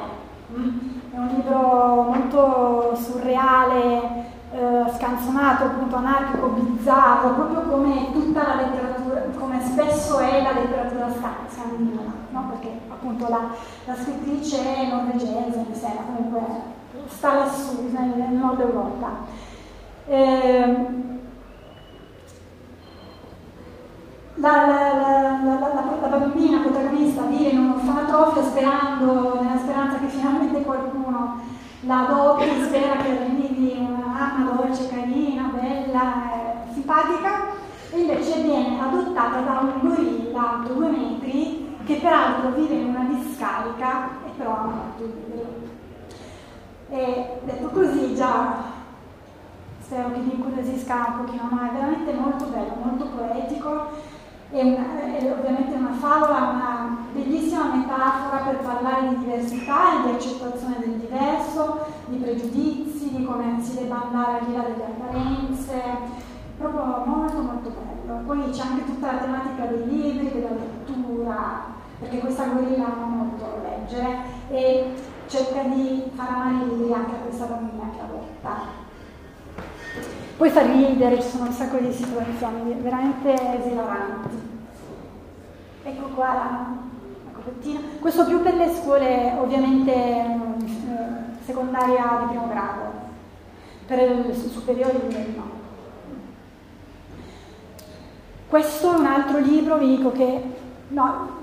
mm? 0.56 0.78
è 1.10 1.18
un 1.18 1.26
libro 1.26 2.02
molto 2.12 2.94
surreale, 2.94 4.36
eh, 4.52 4.84
scanzonato, 4.94 5.64
appunto 5.64 5.96
anarchico, 5.96 6.46
bizzarro, 6.46 7.34
proprio 7.34 7.60
come 7.62 8.12
tutta 8.12 8.46
la 8.46 8.54
letteratura, 8.54 9.24
come 9.36 9.60
spesso 9.62 10.18
è 10.20 10.42
la 10.42 10.52
letteratura 10.52 11.08
scandinava, 11.48 12.12
no? 12.30 12.50
perché 12.50 12.87
appunto 12.98 13.28
la, 13.28 13.50
la 13.84 13.94
scrittrice 13.94 14.86
norvegese, 14.90 15.64
mi 15.68 15.74
sembra, 15.74 16.02
comunque 16.02 16.40
sta 17.06 17.34
lassù, 17.34 17.88
nel, 17.90 18.32
nord 18.32 18.60
Europa. 18.60 19.08
Eh, 20.06 20.86
la, 24.34 24.66
la, 24.66 25.40
la, 25.42 26.08
la, 26.08 26.16
bambina 26.16 26.60
protagonista 26.60 27.22
vive 27.22 27.50
in 27.50 27.58
un 27.58 27.70
orfanotrofio 27.72 28.42
sperando, 28.42 29.40
nella 29.40 29.58
speranza 29.58 29.98
che 29.98 30.08
finalmente 30.08 30.62
qualcuno 30.62 31.40
la 31.82 32.06
adotti, 32.06 32.64
spera 32.64 32.96
che 32.96 33.10
arrivi 33.10 33.76
una 33.78 34.06
mamma 34.06 34.50
dolce, 34.50 34.88
carina, 34.88 35.50
bella, 35.54 36.32
eh, 36.32 36.72
simpatica, 36.72 37.46
e 37.90 38.00
invece 38.00 38.42
viene 38.42 38.80
adottata 38.80 39.40
da 39.40 39.60
un 39.60 39.88
gorilla 39.88 40.60
alto 40.60 40.72
due 40.74 40.88
metri 40.88 41.57
che 41.88 41.94
peraltro 41.94 42.50
vive 42.50 42.74
in 42.74 42.88
una 42.88 43.08
discarica 43.08 44.08
e 44.26 44.30
però 44.36 44.50
ha 44.52 44.64
morto 44.64 45.04
liberi. 45.04 45.70
E 46.90 47.40
detto 47.44 47.68
così 47.68 48.14
già 48.14 48.56
spero 49.80 50.12
che 50.12 50.20
vi 50.20 50.34
incuriosisca 50.34 51.14
un 51.16 51.24
pochino, 51.24 51.48
ma 51.50 51.70
è 51.70 51.72
veramente 51.72 52.12
molto 52.12 52.44
bello, 52.44 52.74
molto 52.82 53.06
poetico 53.06 54.16
è 54.50 54.60
ovviamente 54.60 55.74
una 55.76 55.92
favola, 55.92 56.50
una 56.50 56.96
bellissima 57.12 57.74
metafora 57.74 58.36
per 58.44 58.58
parlare 58.58 59.08
di 59.08 59.18
diversità 59.18 59.92
e 59.92 60.02
di 60.02 60.14
accettazione 60.14 60.76
del 60.80 60.98
diverso, 60.98 61.86
di 62.06 62.16
pregiudizi, 62.16 63.16
di 63.16 63.24
come 63.24 63.62
si 63.62 63.76
debba 63.76 64.02
andare 64.04 64.40
al 64.40 64.44
di 64.44 64.54
là 64.54 64.62
delle 64.62 64.84
apparenze, 64.84 65.82
proprio 66.58 67.02
molto 67.06 67.40
molto 67.40 67.70
bello. 67.70 68.20
Poi 68.26 68.50
c'è 68.50 68.62
anche 68.62 68.84
tutta 68.84 69.12
la 69.12 69.18
tematica 69.18 69.64
dei 69.66 69.86
libri, 69.86 70.32
della 70.32 70.50
lettura, 70.50 71.76
perché 71.98 72.18
questa 72.18 72.46
gorilla 72.46 72.86
ama 72.86 73.06
molto 73.06 73.60
leggere 73.62 74.16
e 74.50 74.92
cerca 75.26 75.62
di 75.62 76.10
far 76.14 76.28
amare 76.28 76.64
i 76.64 76.68
libri 76.68 76.92
anche 76.92 77.14
a 77.14 77.18
questa 77.18 77.44
bambina 77.46 77.90
che 77.94 78.00
adotta. 78.00 78.86
Poi 80.36 80.50
fa 80.50 80.62
ridere, 80.62 81.20
ci 81.20 81.28
sono 81.28 81.46
un 81.46 81.52
sacco 81.52 81.78
di 81.78 81.92
situazioni 81.92 82.74
veramente 82.74 83.58
esilaranti. 83.58 84.56
Ecco 85.82 86.08
qua 86.14 86.26
la, 86.26 86.66
la 87.24 87.30
copertina. 87.32 87.80
Questo 87.98 88.24
più 88.24 88.40
per 88.42 88.54
le 88.54 88.72
scuole 88.74 89.34
ovviamente 89.38 89.92
eh, 89.92 91.44
secondaria 91.44 92.18
di 92.20 92.26
primo 92.28 92.48
grado, 92.48 92.92
per 93.86 94.26
le 94.26 94.34
superiori 94.34 95.00
direi 95.08 95.34
no. 95.34 95.56
Questo 98.48 98.94
è 98.94 98.98
un 98.98 99.06
altro 99.06 99.38
libro, 99.38 99.76
vi 99.76 99.96
dico 99.96 100.12
che, 100.12 100.42
no, 100.88 101.37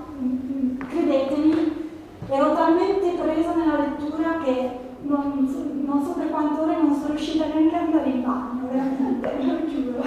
credetemi, 0.88 1.90
ero 2.28 2.54
talmente 2.54 3.10
presa 3.20 3.54
nella 3.54 3.78
lettura 3.78 4.38
che 4.42 4.78
non, 5.02 5.84
non 5.84 6.04
so 6.04 6.12
per 6.12 6.30
quante 6.30 6.60
ore 6.60 6.76
non 6.76 6.94
sono 6.94 7.14
riuscita 7.14 7.46
neanche 7.46 7.76
ad 7.76 7.82
andare 7.82 8.08
in 8.10 8.22
bagno, 8.22 8.68
veramente, 8.70 9.44
lo 9.44 9.66
giuro, 9.68 10.04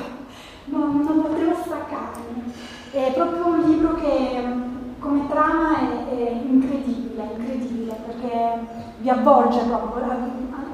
non, 0.66 1.00
non 1.02 1.22
potevo 1.22 1.54
staccarmi. 1.56 2.54
È 2.92 3.12
proprio 3.14 3.48
un 3.48 3.60
libro 3.62 3.96
che 3.96 4.68
come 5.00 5.28
trama 5.30 5.78
è, 5.78 6.10
è 6.10 6.42
incredibile, 6.46 7.30
incredibile, 7.38 7.96
perché 8.06 8.60
vi 9.00 9.10
avvolge 9.10 9.60
proprio, 9.62 10.06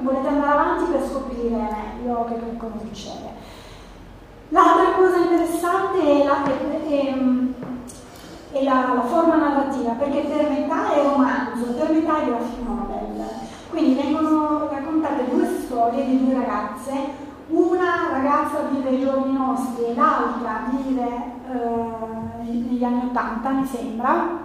volete 0.00 0.28
andare 0.28 0.50
avanti 0.50 0.90
per 0.90 1.02
scoprire 1.02 1.56
meglio 1.56 2.24
che, 2.24 2.56
cosa 2.56 2.78
succede. 2.78 3.34
L'altra 4.50 4.92
cosa 4.96 5.16
interessante 5.18 6.00
è 6.00 6.24
la, 6.24 6.44
è, 6.44 6.88
è, 6.88 7.14
è 8.58 8.62
la, 8.62 8.92
la 8.94 9.02
forma 9.02 9.36
narrativa, 9.36 9.92
perché 9.92 10.20
per 10.20 10.48
metà 10.48 10.92
è 10.92 11.02
romanzo, 11.02 11.72
per 11.72 11.90
metà 11.92 12.20
è 12.20 12.26
graphic 12.26 12.66
novel. 12.66 13.24
Quindi 13.70 13.94
vengono 13.94 14.68
raccontate 14.70 15.28
due 15.30 15.46
storie 15.60 16.04
di 16.06 16.24
due 16.24 16.34
ragazze, 16.34 17.24
una 17.48 18.08
ragazza 18.12 18.68
vive 18.70 18.90
i 18.90 19.00
giorni 19.00 19.32
nostri 19.32 19.84
e 19.84 19.94
l'altra 19.94 20.62
vive 20.70 21.04
eh, 21.52 22.50
negli 22.50 22.82
anni 22.82 23.02
Ottanta, 23.08 23.50
mi 23.50 23.66
sembra. 23.66 24.44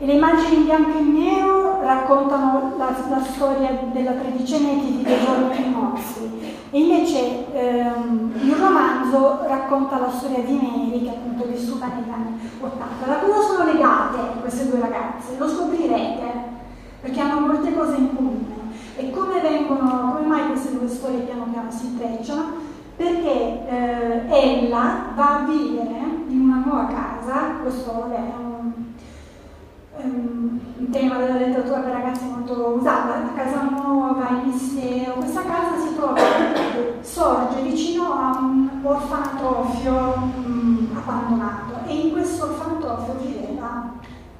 E 0.00 0.06
le 0.06 0.12
immagini 0.12 0.56
in 0.56 0.64
bianco 0.64 0.98
e 0.98 1.02
nero 1.02 1.80
raccontano 1.80 2.74
la, 2.76 2.94
la 3.08 3.20
storia 3.20 3.70
della 3.92 4.12
tredicenne 4.12 4.80
che 4.80 4.86
vive 4.86 5.12
i 5.12 5.24
giorni 5.24 5.70
nostri. 5.70 6.56
E 6.70 6.78
invece 6.78 7.52
ehm, 7.52 8.32
il 8.42 8.54
romanzo 8.54 9.40
racconta 9.78 9.98
la 9.98 10.10
storia 10.10 10.42
di 10.42 10.54
Mary, 10.54 11.02
che 11.04 11.10
appunto 11.10 11.44
è 11.44 11.48
vissuta 11.48 11.86
negli 11.86 12.10
anni 12.10 12.50
Ottanta. 12.60 13.06
Da 13.06 13.18
cosa 13.18 13.40
sono 13.40 13.72
legate 13.72 14.40
queste 14.40 14.68
due 14.68 14.80
ragazze? 14.80 15.36
Lo 15.38 15.48
scoprirete 15.48 16.56
perché 17.00 17.20
hanno 17.20 17.46
molte 17.46 17.72
cose 17.72 17.96
in 17.96 18.14
comune. 18.14 18.56
E 18.96 19.10
come, 19.10 19.40
vengono, 19.40 20.14
come 20.16 20.26
mai 20.26 20.46
queste 20.48 20.76
due 20.76 20.88
storie 20.88 21.20
piano 21.20 21.44
piano 21.52 21.70
si 21.70 21.86
intrecciano? 21.86 22.66
Perché 22.96 23.68
eh, 23.68 24.22
ella 24.28 25.12
va 25.14 25.36
a 25.36 25.44
vivere 25.44 26.00
in 26.26 26.40
una 26.40 26.62
nuova 26.64 26.86
casa, 26.86 27.60
questo 27.62 28.10
è 28.10 28.32
un, 28.36 28.72
un 30.02 30.90
tema 30.90 31.18
della 31.18 31.36
letteratura 31.36 31.78
per 31.78 31.92
ragazzi 31.92 32.24
molto 32.24 32.74
usato, 32.76 33.20
una 33.20 33.32
casa 33.36 33.68
nuova, 33.70 34.28
il 34.30 34.48
mistero, 34.48 35.12
questa 35.12 35.42
casa 35.42 35.78
si 35.78 35.94
trova, 35.94 36.20
sorge 37.02 37.62
vicino 37.62 38.12
a 38.12 38.38
un 38.40 38.57
orfanotrofio 38.82 40.16
mh, 40.16 40.96
abbandonato 40.96 41.86
e 41.86 41.94
in 41.94 42.12
questo 42.12 42.44
orfanotrofio 42.44 43.14
viveva 43.14 43.92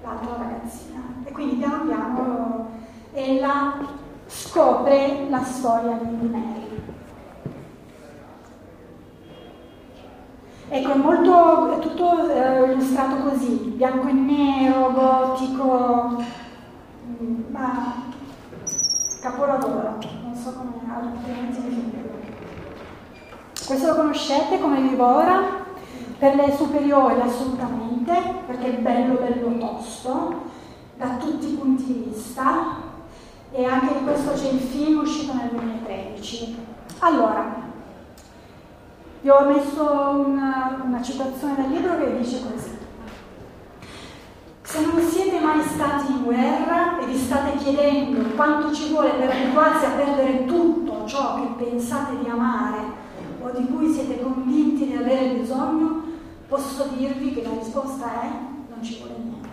l'altra 0.02 0.36
ragazzina 0.36 1.00
e 1.24 1.32
quindi 1.32 1.56
piano 1.56 1.84
piano 1.84 2.68
ella 3.12 3.74
scopre 4.26 5.26
la 5.28 5.42
storia 5.42 5.98
di 6.02 6.28
Mary. 6.28 6.66
Ecco, 10.70 10.92
è, 10.92 10.96
molto, 10.96 11.72
è 11.72 11.78
tutto 11.78 12.28
eh, 12.28 12.72
illustrato 12.72 13.16
così, 13.22 13.72
bianco 13.74 14.06
e 14.08 14.12
nero, 14.12 14.92
gotico, 14.92 16.22
mm, 17.22 17.40
ma 17.50 17.94
capolavoro, 19.22 19.96
non 20.22 20.34
so 20.34 20.52
come 20.52 20.72
altrimenti 20.92 21.62
definirlo. 21.62 22.17
Questo 23.68 23.88
lo 23.88 23.96
conoscete 23.96 24.58
come 24.60 24.80
Vivora? 24.80 25.42
Per 26.18 26.34
le 26.36 26.56
superiori 26.56 27.20
assolutamente, 27.20 28.14
perché 28.46 28.78
è 28.78 28.80
bello 28.80 29.16
bello 29.16 29.58
tosto, 29.58 30.44
da 30.96 31.18
tutti 31.20 31.52
i 31.52 31.56
punti 31.56 31.84
di 31.84 32.10
vista, 32.10 32.76
e 33.52 33.66
anche 33.66 33.92
di 33.92 34.04
questo 34.04 34.32
c'è 34.32 34.48
il 34.52 34.60
film 34.60 35.00
uscito 35.00 35.34
nel 35.34 35.50
2013. 35.50 36.56
Allora, 37.00 37.56
vi 39.20 39.28
ho 39.28 39.44
messo 39.44 39.82
una, 40.26 40.80
una 40.82 41.02
citazione 41.02 41.56
dal 41.56 41.68
libro 41.68 41.98
che 41.98 42.16
dice 42.16 42.40
così. 42.50 42.78
Se 44.62 44.80
non 44.80 44.98
siete 45.02 45.40
mai 45.40 45.62
stati 45.62 46.10
in 46.10 46.24
guerra 46.24 47.00
e 47.00 47.04
vi 47.04 47.18
state 47.18 47.58
chiedendo 47.58 48.30
quanto 48.34 48.72
ci 48.72 48.88
vuole 48.88 49.10
per 49.10 49.28
abituarsi 49.28 49.84
a 49.84 49.90
perdere 49.90 50.46
tutto 50.46 51.04
ciò 51.04 51.34
che 51.34 51.64
pensate 51.64 52.18
di 52.18 52.30
amare 52.30 52.97
o 53.40 53.50
di 53.50 53.66
cui 53.66 53.92
siete 53.92 54.20
convinti 54.20 54.86
di 54.86 54.94
avere 54.94 55.34
bisogno, 55.34 56.02
posso 56.48 56.88
dirvi 56.96 57.34
che 57.34 57.42
la 57.42 57.50
risposta 57.58 58.22
è 58.22 58.28
non 58.68 58.82
ci 58.82 58.98
vuole 58.98 59.14
niente. 59.18 59.46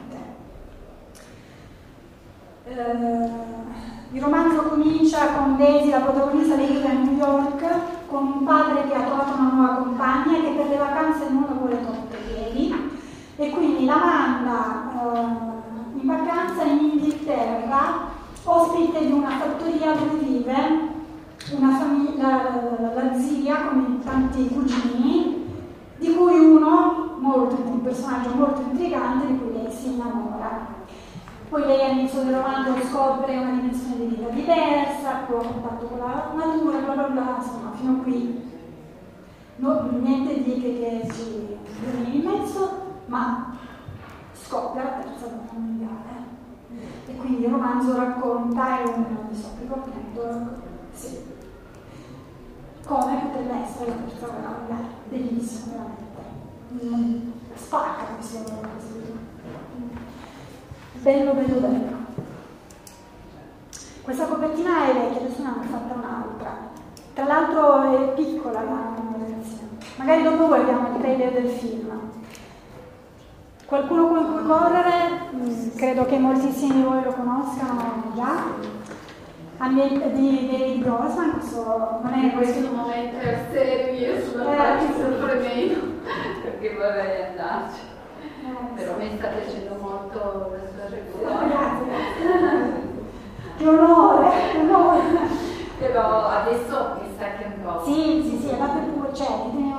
Eh, 2.67 4.15
il 4.15 4.21
romanzo 4.21 4.63
comincia 4.63 5.33
con 5.33 5.57
Daisy, 5.57 5.89
la 5.89 5.99
protagonista 5.99 6.55
che 6.55 6.67
vive 6.67 6.87
a 6.87 6.93
New 6.93 7.17
York, 7.17 7.63
con 8.07 8.23
un 8.23 8.43
padre 8.43 8.87
che 8.87 8.93
ha 8.93 9.03
trovato 9.03 9.37
una 9.37 9.51
nuova 9.51 9.73
compagna 9.75 10.37
e 10.37 10.41
che 10.41 10.51
per 10.51 10.67
le 10.67 10.77
vacanze 10.77 11.29
non 11.29 11.45
la 11.47 11.53
vuole 11.53 11.79
togliere 11.81 12.49
ieri 12.49 12.93
e 13.37 13.49
quindi 13.49 13.85
la 13.85 13.97
manda 13.97 14.91
eh, 14.93 15.99
in 15.99 16.05
vacanza 16.05 16.63
in 16.63 16.91
Inghilterra, 16.91 18.07
ospite 18.43 19.05
di 19.05 19.11
una 19.11 19.31
fattoria 19.31 19.93
dove 19.93 20.23
vive 20.23 20.93
una 21.51 21.77
famiglia, 21.77 22.43
la, 22.79 22.93
la 22.93 23.19
zia 23.19 23.67
con 23.67 24.01
tanti 24.03 24.47
cugini, 24.47 25.45
di 25.97 26.13
cui 26.15 26.39
uno, 26.39 27.17
molto, 27.19 27.55
un 27.63 27.81
personaggio 27.81 28.33
molto 28.33 28.61
intrigante, 28.61 29.27
di 29.27 29.37
cui 29.37 29.53
lei 29.53 29.71
si 29.71 29.93
innamora. 29.93 30.73
Poi 31.47 31.61
lei 31.65 31.83
all'inizio 31.83 32.23
del 32.23 32.35
romanzo 32.35 32.73
scopre 32.87 33.37
una 33.37 33.51
dimensione 33.51 33.97
di 33.97 34.05
vita 34.15 34.29
diversa, 34.29 35.09
ha 35.09 35.25
contatto 35.25 35.85
con 35.85 35.99
la 35.99 36.31
natura, 36.33 36.79
bla 36.79 36.93
bla 36.93 37.07
bla, 37.09 37.35
insomma, 37.37 37.71
fino 37.75 37.91
a 37.91 38.03
qui 38.03 38.43
no, 39.57 39.89
niente 40.01 40.43
di 40.43 40.59
che, 40.59 40.79
che 40.79 41.13
ci 41.13 41.57
viene 41.79 42.09
in 42.09 42.23
mezzo, 42.23 42.71
ma 43.05 43.55
scoppia 44.33 44.83
la 44.83 44.89
terza 44.89 45.27
guerra 45.27 45.51
mondiale. 45.53 45.93
E 47.07 47.15
quindi 47.15 47.43
il 47.45 47.51
romanzo 47.51 47.95
racconta, 47.95 48.79
è 48.79 48.83
un, 48.83 49.05
non 49.13 49.33
so, 49.33 49.49
ricordo, 49.61 49.91
sì, 50.91 51.19
come 52.85 53.21
potrebbe 53.23 53.63
essere 53.63 53.89
la 53.89 53.95
terza 54.07 54.27
guerra 54.27 54.57
mondiale. 54.57 54.83
Bellissimo, 55.09 55.73
veramente. 55.73 56.85
Mm, 56.85 57.31
spacca 57.55 58.03
questo 58.15 58.43
romanzo 58.47 58.95
bello 61.05 61.33
bello 61.33 61.59
bello. 61.59 62.03
Questa 64.01 64.25
copertina 64.25 64.85
è 64.85 64.93
vecchia, 64.93 65.21
adesso 65.21 65.41
ne 65.43 65.47
hanno 65.47 65.63
fatta 65.63 65.93
un'altra. 65.93 66.57
Tra 67.13 67.25
l'altro 67.25 67.91
è 67.91 68.13
piccola 68.13 68.63
la 68.63 68.95
ragazzina. 69.11 69.67
Magari 69.97 70.23
dopo 70.23 70.47
guardiamo 70.47 70.87
il 70.87 71.01
trailer 71.01 71.31
del 71.31 71.49
film. 71.49 71.91
Qualcuno 73.67 74.07
con 74.07 74.33
cui 74.33 74.45
correre, 74.47 75.29
mm, 75.35 75.75
credo 75.75 76.05
che 76.05 76.17
moltissimi 76.17 76.73
di 76.73 76.81
voi 76.81 77.03
lo 77.03 77.13
conoscano 77.13 78.11
già. 78.15 78.43
Ambiente 79.57 80.11
di 80.11 80.49
David 80.51 80.83
Grossman, 80.83 81.31
questo 81.39 81.99
non 82.03 82.13
è 82.13 82.23
in 82.25 82.31
questo 82.33 82.69
momento 82.75 83.17
è 83.19 83.37
serio, 83.51 83.93
io 84.15 84.21
sono 84.29 84.51
Eh, 84.51 84.57
sempre 84.97 85.35
meno 85.35 85.81
perché 86.43 86.73
vorrei 86.75 87.23
andarci. 87.29 87.79
Eh, 88.21 88.75
Però 88.75 88.97
mi 88.97 89.15
sta 89.17 89.27
piacendo 89.29 89.75
molto 89.79 90.51
la 90.51 90.59
sua 90.67 90.85
Oh, 90.85 91.39
reazione. 91.39 91.47
grazie. 91.47 92.93
Che 93.57 93.67
onore, 93.67 94.29
che 94.51 94.57
onore. 94.59 95.01
Però 95.79 96.25
adesso 96.27 96.97
mi 97.01 97.09
sa 97.17 97.25
che 97.37 97.45
un 97.45 97.63
po'. 97.63 97.83
Sì, 97.85 98.21
sì, 98.29 98.37
sì, 98.45 98.53
andate 98.53 98.79
pure, 98.93 99.13
cioè, 99.13 99.27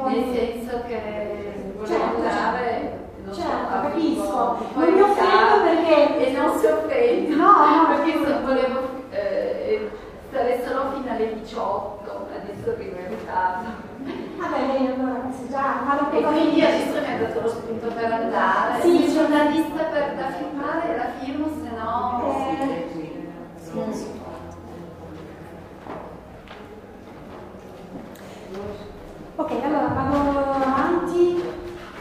Nel 0.07 0.24
senso 0.35 0.82
che 0.86 1.73
volevo 1.77 1.86
Certo, 1.86 2.16
andare, 2.16 2.98
non 3.24 3.35
so, 3.35 3.40
certo, 3.43 3.74
a 3.74 3.81
capisco. 3.82 4.57
Non 4.74 4.93
mi 4.93 5.01
offendo 5.03 5.65
perché- 5.65 6.27
E 6.28 6.32
non 6.32 6.59
si 6.59 6.66
offende. 6.66 7.35
No, 7.35 7.44
no, 7.44 7.86
perché 7.94 8.15
no. 8.19 8.24
so- 8.27 8.40
volevo 8.44 8.78
eh, 9.11 9.90
stare 10.28 10.62
solo 10.66 10.90
fino 10.94 11.05
alle 11.16 11.40
18, 11.40 12.28
adesso 12.34 12.70
arrivo 12.70 12.98
in 12.98 13.09
ritardo. 13.09 13.68
Vabbè, 14.36 14.66
lei 14.66 14.86
allora 14.86 15.20
questo 15.20 15.48
già, 15.48 15.80
ma 15.84 15.97
dopo 15.97 16.16
E 16.16 16.22
quindi 16.22 16.60
adesso 16.62 17.01
mi 17.01 17.14
ha 17.14 17.18
dato 17.18 17.40
lo 17.40 17.48
spunto 17.48 17.86
per 17.88 18.12
andare. 18.12 18.82
Sì, 18.82 19.09
sì. 19.09 19.16
c'è 19.16 19.24
una 19.24 19.44
lista 19.44 19.82
per, 19.84 20.14
da 20.14 20.30
filmare, 20.32 20.97
la 20.97 21.09
filmo, 21.18 21.48
se 21.62 21.70
no... 21.74 22.22
Eh. 22.26 22.94
Mm. 23.76 23.93
Ok, 29.36 29.51
allora 29.64 29.88
vado 29.88 30.40
avanti. 30.40 31.44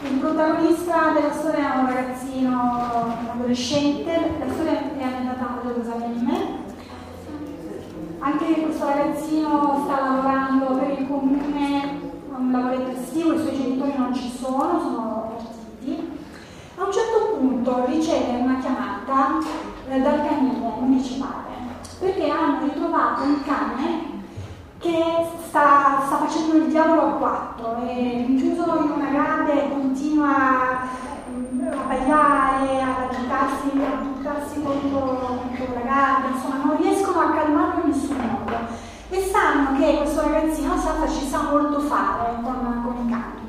Il 0.02 0.18
protagonista 0.18 1.10
della 1.12 1.32
storia 1.32 1.74
è 1.74 1.78
un 1.78 1.86
ragazzino, 1.86 2.50
un 2.50 3.28
adolescente, 3.32 4.36
la 4.38 4.52
storia 4.52 4.72
è 4.72 5.02
ambientata 5.02 5.44
a 5.44 5.66
Gerusalemme. 5.66 6.64
Anche 8.26 8.60
questo 8.60 8.86
ragazzino 8.86 9.82
sta 9.84 10.00
lavorando 10.00 10.74
per 10.74 10.98
il 10.98 11.06
comune, 11.06 12.00
un 12.36 12.50
lavoretto 12.50 12.98
estivo, 12.98 13.34
i 13.34 13.38
suoi 13.38 13.56
genitori 13.56 13.92
non 13.96 14.12
ci 14.12 14.28
sono, 14.28 14.80
sono 14.80 15.32
partiti. 15.32 16.10
A 16.76 16.84
un 16.86 16.92
certo 16.92 17.36
punto 17.36 17.84
riceve 17.86 18.40
una 18.40 18.58
chiamata 18.58 19.38
eh, 19.88 20.00
dal 20.00 20.26
canile 20.26 20.56
municipale 20.80 21.54
perché 22.00 22.28
hanno 22.28 22.64
ritrovato 22.64 23.22
un 23.22 23.42
cane 23.44 24.24
che 24.78 25.04
sta, 25.46 26.02
sta 26.06 26.16
facendo 26.16 26.56
il 26.56 26.66
diavolo 26.66 27.02
a 27.02 27.12
quattro, 27.12 27.76
è 27.86 27.94
rinchiuso 28.26 28.64
in 28.82 28.90
una 28.90 29.08
gabbia 29.08 29.54
e 29.54 29.68
continua 29.70 30.80
a 31.78 31.84
baiare, 31.84 32.82
ad 32.82 33.10
agitarsi, 33.10 33.70
a 33.74 34.02
buttarsi 34.02 34.62
contro, 34.62 34.98
contro 34.98 35.74
la 35.74 35.80
gabbia, 35.80 36.30
insomma 36.34 36.64
non 36.64 36.76
riescono 36.78 37.20
a 37.20 37.30
calmarlo 37.30 37.82
in 37.84 37.90
nessun 37.90 38.16
modo. 38.16 38.56
E 39.08 39.20
sanno 39.22 39.78
che 39.78 39.98
questo 39.98 40.22
ragazzino 40.22 40.76
Saffa 40.76 41.08
ci 41.08 41.26
sa 41.26 41.42
molto 41.50 41.80
fare 41.80 42.36
con, 42.42 42.82
con 42.84 43.06
i 43.06 43.10
cani. 43.10 43.44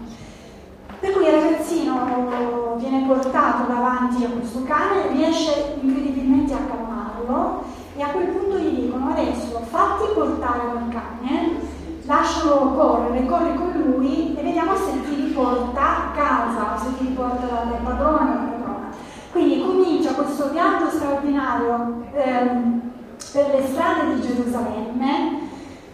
Per 1.00 1.12
cui 1.12 1.26
il 1.26 1.32
ragazzino 1.32 2.76
viene 2.78 3.06
portato 3.06 3.68
davanti 3.68 4.24
a 4.24 4.30
questo 4.30 4.64
cane, 4.64 5.10
riesce 5.12 5.78
incredibilmente 5.82 6.54
a 6.54 6.58
calmarlo 6.68 7.64
e 7.96 8.02
a 8.02 8.08
quel 8.08 8.28
punto 8.28 8.58
gli 8.58 8.82
dicono 8.82 9.10
adesso 9.10 9.60
fatti 9.70 10.06
portare 10.14 10.62
dal 10.74 10.90
cane, 10.90 11.60
lascialo 12.08 12.72
correre, 12.72 13.26
corri 13.26 13.54
con 13.56 13.72
lui 13.86 14.36
e 14.36 14.42
vediamo 14.42 14.76
se 14.76 15.04
ti 15.04 15.16
riporta 15.16 15.82
a 15.82 16.12
casa 16.16 16.78
se 16.78 16.98
ti 16.98 17.08
riporta 17.08 17.46
dal 17.46 17.80
padrone 17.84 18.32
o 18.32 18.36
padrona. 18.36 18.90
Quindi 19.32 19.62
comincia 19.62 20.14
questo 20.14 20.50
viaggio 20.50 20.90
straordinario 20.90 22.06
ehm, 22.14 22.92
per 23.34 23.50
le 23.54 23.68
strade 23.68 24.16
di 24.16 24.22
Gerusalemme 24.22 25.46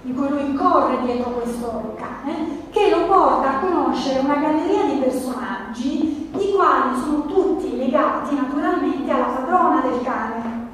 in 0.03 0.15
cui 0.15 0.29
lui 0.29 0.53
corre 0.53 1.01
dietro 1.01 1.31
questo 1.31 1.95
cane, 1.97 2.67
che 2.69 2.89
lo 2.89 3.05
porta 3.05 3.49
a 3.49 3.59
conoscere 3.59 4.19
una 4.19 4.35
galleria 4.35 4.83
di 4.83 4.99
personaggi, 4.99 6.29
i 6.35 6.51
quali 6.53 6.99
sono 6.99 7.25
tutti 7.25 7.77
legati 7.77 8.35
naturalmente 8.35 9.09
alla 9.11 9.25
padrona 9.25 9.81
del 9.81 10.01
cane, 10.03 10.67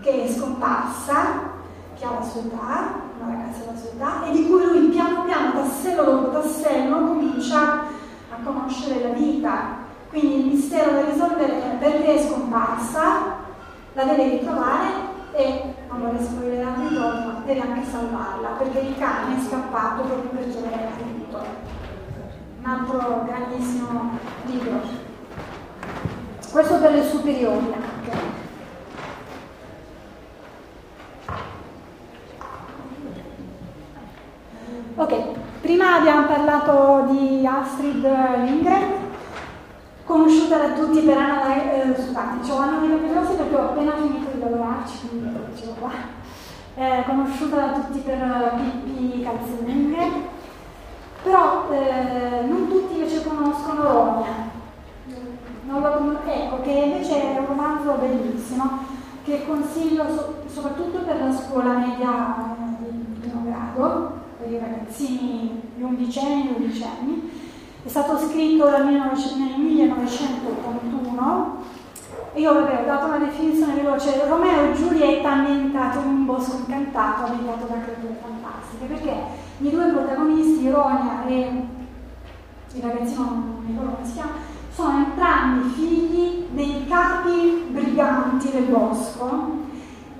che 0.00 0.24
è 0.24 0.28
scomparsa, 0.28 1.51
che 2.02 2.08
ha 2.08 2.18
la 2.18 2.22
sua 2.22 2.40
età, 2.40 2.94
una 3.20 3.32
ragazza 3.32 3.60
della 3.60 3.78
sua 3.78 3.90
età, 3.90 4.24
e 4.24 4.32
di 4.32 4.48
cui 4.48 4.64
lui 4.64 4.88
piano 4.88 5.22
piano, 5.22 5.52
tassello 5.52 6.02
dopo 6.02 6.30
tassello, 6.30 7.06
comincia 7.06 7.60
a 7.62 8.42
conoscere 8.42 9.02
la 9.02 9.10
vita. 9.10 9.80
Quindi 10.08 10.40
il 10.40 10.46
mistero 10.46 10.90
da 10.90 11.04
risolvere 11.04 11.62
è 11.62 11.76
perché 11.76 12.14
è 12.16 12.26
scomparsa, 12.26 13.40
la 13.92 14.04
deve 14.04 14.30
ritrovare 14.30 14.88
e 15.32 15.74
non 15.88 16.00
vorrei 16.00 16.24
spoilerare 16.24 16.82
il 16.82 16.88
giorno, 16.88 17.42
deve 17.46 17.60
anche 17.60 17.88
salvarla, 17.88 18.48
perché 18.58 18.78
il 18.80 18.98
cane 18.98 19.36
è 19.36 19.40
scappato 19.40 20.02
proprio 20.02 20.30
per 20.30 20.50
chiedere 20.50 20.88
aiuto. 20.96 21.44
Un 22.58 22.68
altro 22.68 23.24
grandissimo 23.26 24.18
libro. 24.46 24.80
Questo 26.50 26.78
per 26.78 26.92
le 26.92 27.04
superiori 27.04 27.72
anche. 27.72 28.40
Ok, 34.94 35.14
prima 35.62 35.96
abbiamo 35.96 36.26
parlato 36.26 37.06
di 37.12 37.46
Astrid 37.46 38.04
Lindgren, 38.44 38.92
conosciuta 40.04 40.58
da 40.58 40.72
tutti 40.74 41.00
per 41.00 41.16
Anna, 41.16 41.72
eh, 41.72 41.94
scusate, 41.96 42.52
ho 42.52 42.58
Anna 42.58 42.78
dei 42.78 42.90
Capellosi 42.90 43.32
perché 43.36 43.54
ho 43.54 43.70
appena 43.70 43.96
finito 43.96 44.30
di 44.34 44.40
lavorarci, 44.40 45.08
quindi 45.08 45.34
dicevo 45.54 45.72
qua. 45.80 45.90
Eh, 46.74 47.04
conosciuta 47.06 47.56
da 47.56 47.72
tutti 47.72 48.00
per 48.00 48.54
Pippi 48.56 49.22
Calzellinghe, 49.22 50.10
però 51.22 51.68
eh, 51.70 52.44
non 52.46 52.68
tutti 52.68 52.92
invece 52.92 53.26
conoscono 53.26 53.82
Ronia. 53.82 54.50
Lo, 55.68 56.20
ecco, 56.26 56.60
che 56.60 56.70
invece 56.70 57.34
è 57.34 57.38
un 57.38 57.46
romanzo 57.46 57.94
bellissimo 57.94 58.84
che 59.24 59.46
consiglio 59.46 60.04
so, 60.14 60.42
soprattutto 60.52 60.98
per 60.98 61.18
la 61.18 61.32
scuola 61.32 61.78
media 61.78 62.56
di 62.78 63.20
primo 63.20 63.42
grado, 63.44 64.20
per 64.42 64.50
i 64.50 64.58
ragazzini 64.58 65.62
di 65.76 65.82
undicenni 65.82 66.52
dodicenni. 66.52 67.30
È 67.84 67.88
stato 67.88 68.18
scritto 68.18 68.68
nel 68.70 68.84
1981 68.84 71.80
e 72.34 72.40
io 72.40 72.50
ho 72.50 72.66
dato 72.84 73.06
una 73.06 73.18
definizione 73.18 73.74
veloce. 73.74 74.26
Romeo 74.26 74.70
e 74.70 74.74
Giulietta 74.74 75.32
ambientato 75.32 76.00
in 76.00 76.06
un 76.06 76.26
bosco 76.26 76.58
incantato 76.58 77.24
abitato 77.24 77.66
da 77.66 77.80
creature 77.82 78.18
fantastiche, 78.20 78.84
perché 78.86 79.14
i 79.58 79.70
due 79.70 79.86
protagonisti, 79.86 80.70
Ronia 80.70 81.24
e 81.26 81.66
il 82.74 82.82
ragazzino, 82.82 83.24
non 83.24 83.62
mi 83.64 83.72
ricordo 83.72 83.92
come 83.92 84.06
si 84.06 84.14
chiama, 84.14 84.32
sono 84.72 85.04
entrambi 85.04 85.68
figli 85.70 86.46
dei 86.52 86.86
capi 86.88 87.66
briganti 87.70 88.50
del 88.50 88.64
bosco 88.64 89.70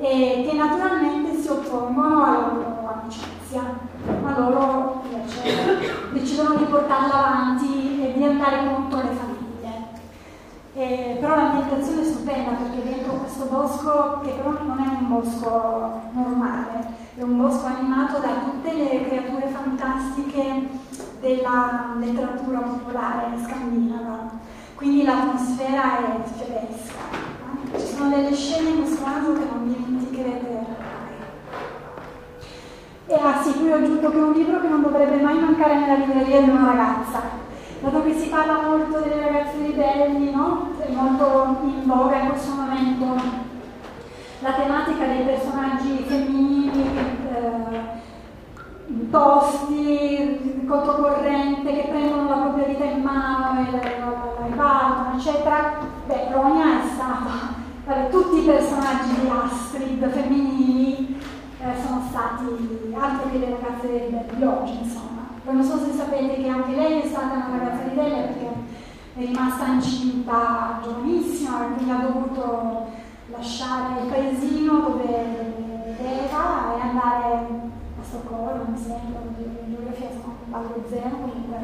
e 0.03 0.49
che 0.49 0.57
naturalmente 0.57 1.41
si 1.41 1.47
oppongono 1.49 2.25
alla 2.25 2.53
loro 2.53 2.89
amicizia, 2.93 3.63
ma 4.21 4.37
loro 4.37 5.01
invece 5.05 6.11
decidono 6.13 6.57
di 6.57 6.65
portarla 6.65 7.15
avanti 7.15 8.03
e 8.03 8.13
di 8.13 8.25
andare 8.25 8.67
contro 8.67 8.99
le 8.99 9.15
famiglie. 9.15 9.41
E, 10.75 11.19
però 11.21 11.37
l'ambientazione 11.37 12.01
è 12.01 12.05
stupenda 12.05 12.51
perché 12.51 12.83
dentro 12.83 13.13
questo 13.13 13.45
bosco, 13.45 14.21
che 14.25 14.31
però 14.31 14.51
non 14.51 14.81
è 14.81 14.89
un 14.89 15.09
bosco 15.09 16.01
normale, 16.11 16.85
è 17.15 17.23
un 17.23 17.37
bosco 17.37 17.67
animato 17.67 18.19
da 18.19 18.29
tutte 18.45 18.75
le 18.75 19.05
creature 19.07 19.47
fantastiche 19.47 20.69
della 21.21 21.95
letteratura 21.97 22.59
popolare 22.59 23.39
scandinava. 23.41 24.31
Quindi 24.75 25.05
l'atmosfera 25.05 25.99
è 25.99 26.23
tedesca. 26.39 27.31
Ci 27.79 27.87
sono 27.87 28.11
delle 28.11 28.35
scene 28.35 28.69
in 28.69 28.83
questo 28.83 29.03
romanzo 29.03 29.33
che 29.33 29.45
non 29.51 29.67
dimenticherete 29.73 30.47
mai. 30.51 30.67
Sì, 33.43 33.55
qui 33.55 33.71
ho 33.71 33.77
aggiunto 33.77 34.11
che 34.11 34.19
è 34.19 34.23
un 34.23 34.33
libro 34.33 34.61
che 34.61 34.67
non 34.69 34.83
dovrebbe 34.83 35.23
mai 35.23 35.39
mancare 35.39 35.79
nella 35.79 35.95
libreria 35.95 36.41
di 36.43 36.51
una 36.51 36.73
ragazza. 36.73 37.21
Dato 37.81 38.03
che 38.03 38.15
si 38.15 38.29
parla 38.29 38.63
molto 38.63 38.99
delle 38.99 39.21
ragazze 39.21 39.59
ribelli, 39.59 40.33
no? 40.33 40.71
È 40.79 40.91
molto 40.91 41.57
in 41.63 41.83
voga 41.85 42.19
in 42.19 42.29
questo 42.31 42.55
momento 42.55 43.15
la 44.41 44.53
tematica 44.53 45.07
dei 45.07 45.25
personaggi 45.25 46.05
femminili. 46.07 46.83
Eh, 47.33 48.01
tosti, 49.11 50.65
controcorrente, 50.67 51.73
che 51.73 51.89
prendono 51.91 52.29
la 52.29 52.37
propria 52.37 52.67
vita 52.67 52.85
in 52.85 53.03
mano 53.03 53.61
e 53.61 53.71
la 53.71 53.81
ribaltano, 54.47 55.17
eccetera. 55.17 55.79
Beh, 56.07 56.29
Ronia 56.33 56.83
è 56.83 56.87
stata, 56.93 57.55
vabbè, 57.87 58.11
tutti 58.11 58.39
i 58.41 58.45
personaggi 58.45 59.21
di 59.21 59.29
Astrid 59.29 60.11
femminili 60.11 60.52
eh, 61.63 61.81
sono 61.87 62.03
stati 62.11 62.45
altro 62.99 63.31
che 63.31 63.39
le 63.39 63.51
ragazze 63.51 64.27
di 64.35 64.43
oggi, 64.43 64.79
insomma. 64.83 65.29
Poi 65.45 65.55
non 65.55 65.65
so 65.65 65.79
se 65.79 65.93
sapete 65.93 66.43
che 66.43 66.49
anche 66.49 66.75
lei 66.75 67.03
è 67.03 67.07
stata 67.07 67.47
una 67.47 67.59
ragazza 67.59 67.89
ribelle 67.89 68.23
perché 68.23 68.47
è 69.15 69.19
rimasta 69.19 69.67
incinta 69.67 70.81
giovanissima 70.83 71.65
e 71.65 71.75
quindi 71.75 71.91
ha 71.91 72.07
dovuto 72.07 72.87
lasciare 73.31 74.03
il 74.03 74.09
paesino 74.09 74.81
dove 74.81 75.55
viveva 75.87 76.77
e 76.77 76.81
andare 76.81 77.71
Stoccolma, 78.03 78.65
mi 78.67 78.77
sembra, 78.77 79.21
in 79.39 79.75
geografia 79.75 80.09
sono 80.11 80.35
allo 80.51 80.85
zero 80.89 81.09
comunque. 81.09 81.57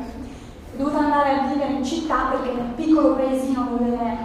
È 0.72 0.76
dovuta 0.76 0.98
andare 0.98 1.38
a 1.38 1.46
vivere 1.48 1.72
in 1.72 1.84
città 1.84 2.28
perché 2.30 2.52
nel 2.52 2.72
piccolo 2.74 3.14
paesino 3.16 3.68
dove, 3.68 4.16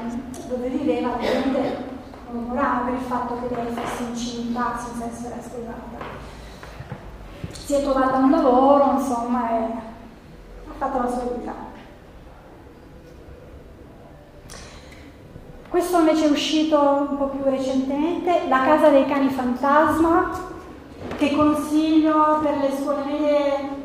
dove 0.47 0.67
viveva 0.69 1.13
ovviamente 1.13 1.92
lavorava 2.33 2.85
per 2.85 2.93
il 2.95 2.99
fatto 2.99 3.39
che 3.39 3.55
lei 3.55 3.73
fosse 3.73 4.03
incinta 4.03 4.77
senza 4.77 5.05
essere 5.05 5.41
sposata. 5.41 6.31
Si 7.51 7.73
è 7.73 7.81
trovata 7.81 8.17
un 8.17 8.31
lavoro, 8.31 8.91
insomma, 8.97 9.49
e 9.49 9.63
ha 9.63 10.73
fatto 10.77 10.97
la 10.99 11.07
sua 11.07 11.23
vita. 11.35 11.71
Questo 15.69 15.99
invece 15.99 16.27
è 16.27 16.29
uscito 16.29 17.07
un 17.09 17.17
po' 17.17 17.27
più 17.29 17.41
recentemente, 17.45 18.47
La 18.47 18.63
casa 18.63 18.89
dei 18.89 19.05
cani 19.05 19.29
fantasma, 19.29 20.51
che 21.17 21.35
consiglio 21.35 22.39
per 22.43 22.57
le 22.57 22.75
scuole 22.77 23.03
medie, 23.05 23.81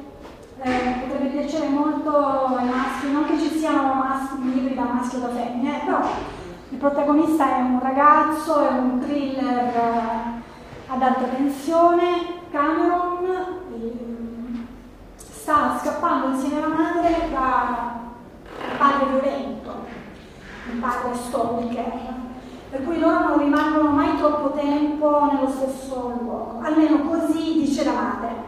eh, 0.60 0.94
potrebbe 1.00 1.28
piacere 1.28 1.68
molto 1.68 2.14
ai 2.14 2.66
maschi, 2.66 3.10
non 3.10 3.24
che 3.24 3.38
ci 3.38 3.58
siano 3.58 3.94
maschi, 3.94 4.52
libri 4.52 4.74
da 4.74 4.82
maschio 4.82 5.18
o 5.18 5.20
da 5.22 5.28
femmine, 5.28 5.80
però 5.84 6.00
il 6.70 6.76
protagonista 6.76 7.56
è 7.56 7.60
un 7.60 7.80
ragazzo, 7.80 8.60
è 8.60 8.72
un 8.72 9.00
thriller 9.00 9.74
eh, 9.74 10.42
ad 10.86 11.02
alta 11.02 11.24
tensione, 11.24 12.42
Cameron 12.50 13.26
sta 15.16 15.78
scappando 15.80 16.34
insieme 16.34 16.62
alla 16.62 16.74
madre 16.74 17.28
da 17.32 18.00
un 18.70 18.76
padre 18.76 19.06
violento, 19.06 19.70
un 20.70 20.80
padre 20.80 21.14
stalker 21.14 22.16
per 22.70 22.84
cui 22.84 22.98
loro 22.98 23.28
non 23.28 23.38
rimangono 23.38 23.90
mai 23.92 24.18
troppo 24.18 24.50
tempo 24.50 25.30
nello 25.32 25.50
stesso 25.50 26.18
luogo, 26.20 26.60
almeno 26.62 26.98
così 27.08 27.64
dice 27.64 27.82
la 27.82 27.92
madre. 27.92 28.46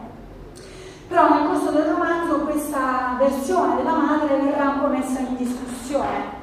Però 1.07 1.27
nel 1.27 1.47
corso 1.47 1.71
del 1.71 1.85
romanzo 1.85 2.41
questa 2.41 3.15
versione 3.17 3.77
della 3.77 3.95
madre 3.95 4.37
verrà 4.37 4.69
un 4.69 4.79
po' 4.79 4.87
messa 4.87 5.19
in 5.21 5.37
discussione 5.37 6.40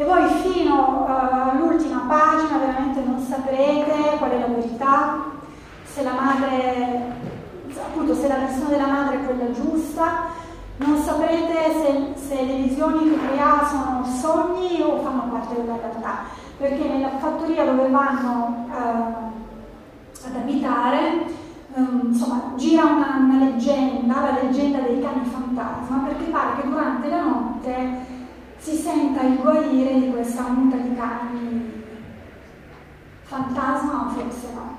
e 0.00 0.04
voi 0.06 0.26
fino 0.40 1.04
uh, 1.06 1.50
all'ultima 1.50 2.06
pagina 2.08 2.56
veramente 2.56 3.02
non 3.04 3.20
saprete 3.20 4.16
qual 4.16 4.30
è 4.30 4.38
la 4.38 4.46
verità, 4.46 5.24
se 5.84 6.02
la 6.02 6.12
madre, 6.12 7.12
appunto 7.76 8.14
se 8.14 8.26
la 8.26 8.36
versione 8.36 8.70
della 8.70 8.86
madre 8.86 9.16
è 9.16 9.24
quella 9.26 9.50
giusta, 9.50 10.28
non 10.76 10.96
saprete 10.96 12.14
se, 12.14 12.18
se 12.18 12.42
le 12.42 12.54
visioni 12.54 13.10
che 13.10 13.38
ha 13.38 13.68
sono 13.68 14.02
sogni 14.06 14.80
o 14.80 15.02
fanno 15.02 15.30
parte 15.30 15.56
della 15.56 15.76
realtà. 15.76 16.20
Perché 16.56 16.88
nella 16.88 17.18
fattoria 17.18 17.66
dove 17.66 17.90
vanno 17.90 18.68
eh, 18.70 20.28
ad 20.28 20.34
abitare 20.34 21.24
um, 21.74 22.00
insomma, 22.06 22.52
gira 22.56 22.84
una, 22.84 23.16
una, 23.18 23.44
leggenda, 23.44 24.14
la 24.20 24.40
leggenda 24.40 24.78
dei 24.78 24.98
cani 24.98 25.26
fantasma, 25.26 26.04
perché 26.06 26.24
pare 26.30 26.58
che 26.58 26.68
durante 26.68 27.08
la 27.10 27.22
notte 27.22 28.18
si 28.60 28.76
senta 28.76 29.22
il 29.22 29.36
guarire 29.38 29.94
di 29.94 30.10
questa 30.10 30.48
muta 30.48 30.76
di 30.76 30.94
cani 30.94 31.72
fantasma 33.22 34.06
o 34.06 34.08
forse 34.10 34.52
no. 34.52 34.78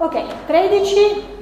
Ok, 0.00 0.44
13. 0.46 1.36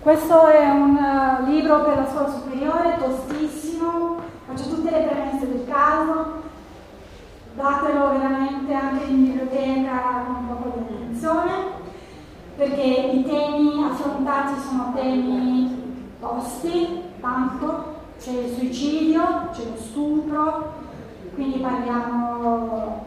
Questo 0.00 0.48
è 0.48 0.68
un 0.68 0.96
uh, 0.96 1.46
libro 1.48 1.82
per 1.84 1.96
la 1.96 2.06
scuola 2.10 2.28
superiore, 2.28 2.98
tostissimo, 2.98 4.20
faccio 4.46 4.68
tutte 4.68 4.90
le 4.90 5.06
premesse 5.06 5.48
del 5.48 5.64
caso, 5.66 6.42
datelo 7.54 8.10
veramente 8.10 8.72
anche 8.74 9.04
in 9.04 9.24
biblioteca 9.24 10.24
con 10.26 10.34
un 10.34 10.46
po' 10.48 10.78
di 10.78 10.94
attenzione, 10.94 11.52
perché 12.56 12.82
i 12.82 13.24
temi 13.24 13.84
affrontati 13.84 14.60
sono 14.60 14.92
temi 14.94 16.02
tosti, 16.20 17.02
tanto, 17.20 17.92
c'è 18.18 18.30
il 18.30 18.54
suicidio, 18.54 19.48
c'è 19.52 19.64
lo 19.64 19.76
stupro, 19.76 20.72
quindi 21.34 21.58
parliamo 21.58 23.04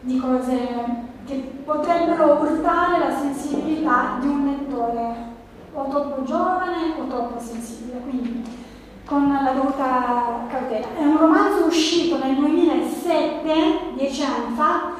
di 0.00 0.18
cose 0.18 1.06
che 1.26 1.34
potrebbero 1.64 2.40
urtare 2.40 2.98
la 2.98 3.18
sensibilità 3.18 4.16
di 4.20 4.26
un 4.28 4.46
lettore 4.46 5.14
o 5.74 5.88
troppo 5.88 6.22
giovane 6.22 6.94
o 6.98 7.06
troppo 7.06 7.38
sensibile, 7.38 8.00
quindi 8.00 8.57
con 9.08 9.40
la 9.42 9.52
dovuta 9.52 10.44
cautela. 10.50 10.86
È 10.94 11.02
un 11.02 11.16
romanzo 11.16 11.64
uscito 11.64 12.18
nel 12.18 12.36
2007, 12.36 13.94
dieci 13.94 14.22
anni 14.22 14.54
fa, 14.54 14.92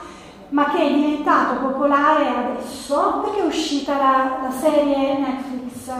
ma 0.48 0.70
che 0.70 0.78
è 0.78 0.94
diventato 0.94 1.60
popolare 1.60 2.26
adesso 2.26 3.20
perché 3.22 3.42
è 3.42 3.46
uscita 3.46 3.98
la, 3.98 4.38
la 4.44 4.50
serie 4.50 5.18
Netflix 5.18 5.92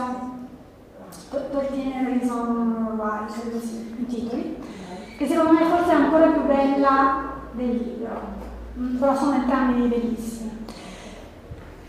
13 1.29 1.93
Reason 2.05 2.97
Why, 2.97 3.29
se 3.29 3.51
così 3.51 3.95
i 3.99 4.05
titoli, 4.07 4.57
che 5.15 5.27
secondo 5.27 5.51
me 5.51 5.65
forse 5.65 5.75
forse 5.75 5.91
è 5.91 5.95
ancora 5.95 6.27
più 6.29 6.41
bella 6.45 7.33
del 7.51 7.69
libro, 7.69 8.21
mm, 8.75 8.97
però 8.97 9.15
sono 9.15 9.35
entrambi 9.35 9.87
bellissimi. 9.87 10.65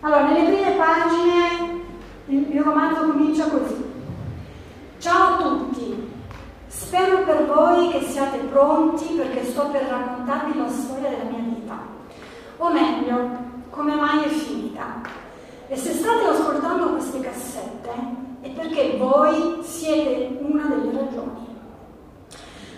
Allora, 0.00 0.26
nelle 0.26 0.50
prime 0.50 0.72
pagine 0.72 1.82
il, 2.26 2.54
il 2.54 2.62
romanzo 2.62 3.06
comincia 3.06 3.48
così. 3.48 3.88
Ciao 4.98 5.34
a 5.34 5.36
tutti, 5.38 6.09
spero 6.80 7.24
per 7.24 7.44
voi 7.46 7.90
che 7.90 8.00
siate 8.00 8.38
pronti 8.38 9.14
perché 9.14 9.44
sto 9.44 9.66
per 9.66 9.82
raccontarvi 9.82 10.58
la 10.58 10.68
storia 10.68 11.10
della 11.10 11.30
mia 11.30 11.54
vita, 11.54 11.78
o 12.56 12.72
meglio, 12.72 13.28
come 13.68 13.94
mai 13.94 14.24
è 14.24 14.28
finita. 14.28 15.02
E 15.68 15.76
se 15.76 15.92
state 15.92 16.24
ascoltando 16.24 16.92
queste 16.92 17.20
cassette 17.20 17.90
è 18.40 18.48
perché 18.48 18.96
voi 18.96 19.58
siete 19.62 20.38
una 20.40 20.64
delle 20.64 20.98
ragioni. 20.98 21.48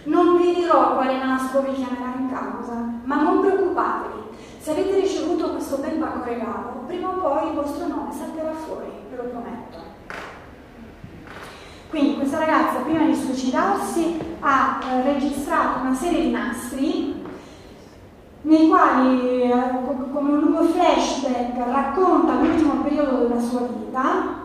Non 0.05 0.37
vi 0.37 0.53
dirò 0.57 0.95
quale 0.95 1.17
nastro 1.17 1.61
vi 1.61 1.73
chiamerà 1.73 2.15
in 2.19 2.29
causa, 2.29 2.85
ma 3.05 3.23
non 3.23 3.41
preoccupatevi. 3.41 4.21
Se 4.59 4.73
avete 4.73 4.99
ricevuto 4.99 5.51
questo 5.51 5.77
bel 5.77 5.99
pacco 5.99 6.25
regalo, 6.25 6.83
prima 6.87 7.09
o 7.09 7.21
poi 7.21 7.49
il 7.49 7.55
vostro 7.55 7.87
nome 7.87 8.13
salterà 8.13 8.53
fuori, 8.53 8.91
ve 9.11 9.17
lo 9.17 9.23
prometto. 9.29 9.92
Quindi 11.93 12.17
questa 12.17 12.39
ragazza 12.39 12.79
prima 12.79 13.05
di 13.05 13.15
suicidarsi 13.15 14.19
ha 14.41 14.81
eh, 14.83 15.03
registrato 15.13 15.81
una 15.81 15.95
serie 15.95 16.23
di 16.23 16.31
nastri 16.31 17.23
nei 18.41 18.67
quali, 18.67 19.43
eh, 19.43 19.53
come 20.11 20.31
un 20.31 20.39
lungo 20.39 20.65
flashback, 20.65 21.55
racconta 21.55 22.41
l'ultimo 22.41 22.81
periodo 22.81 23.27
della 23.27 23.39
sua 23.39 23.67
vita 23.67 24.39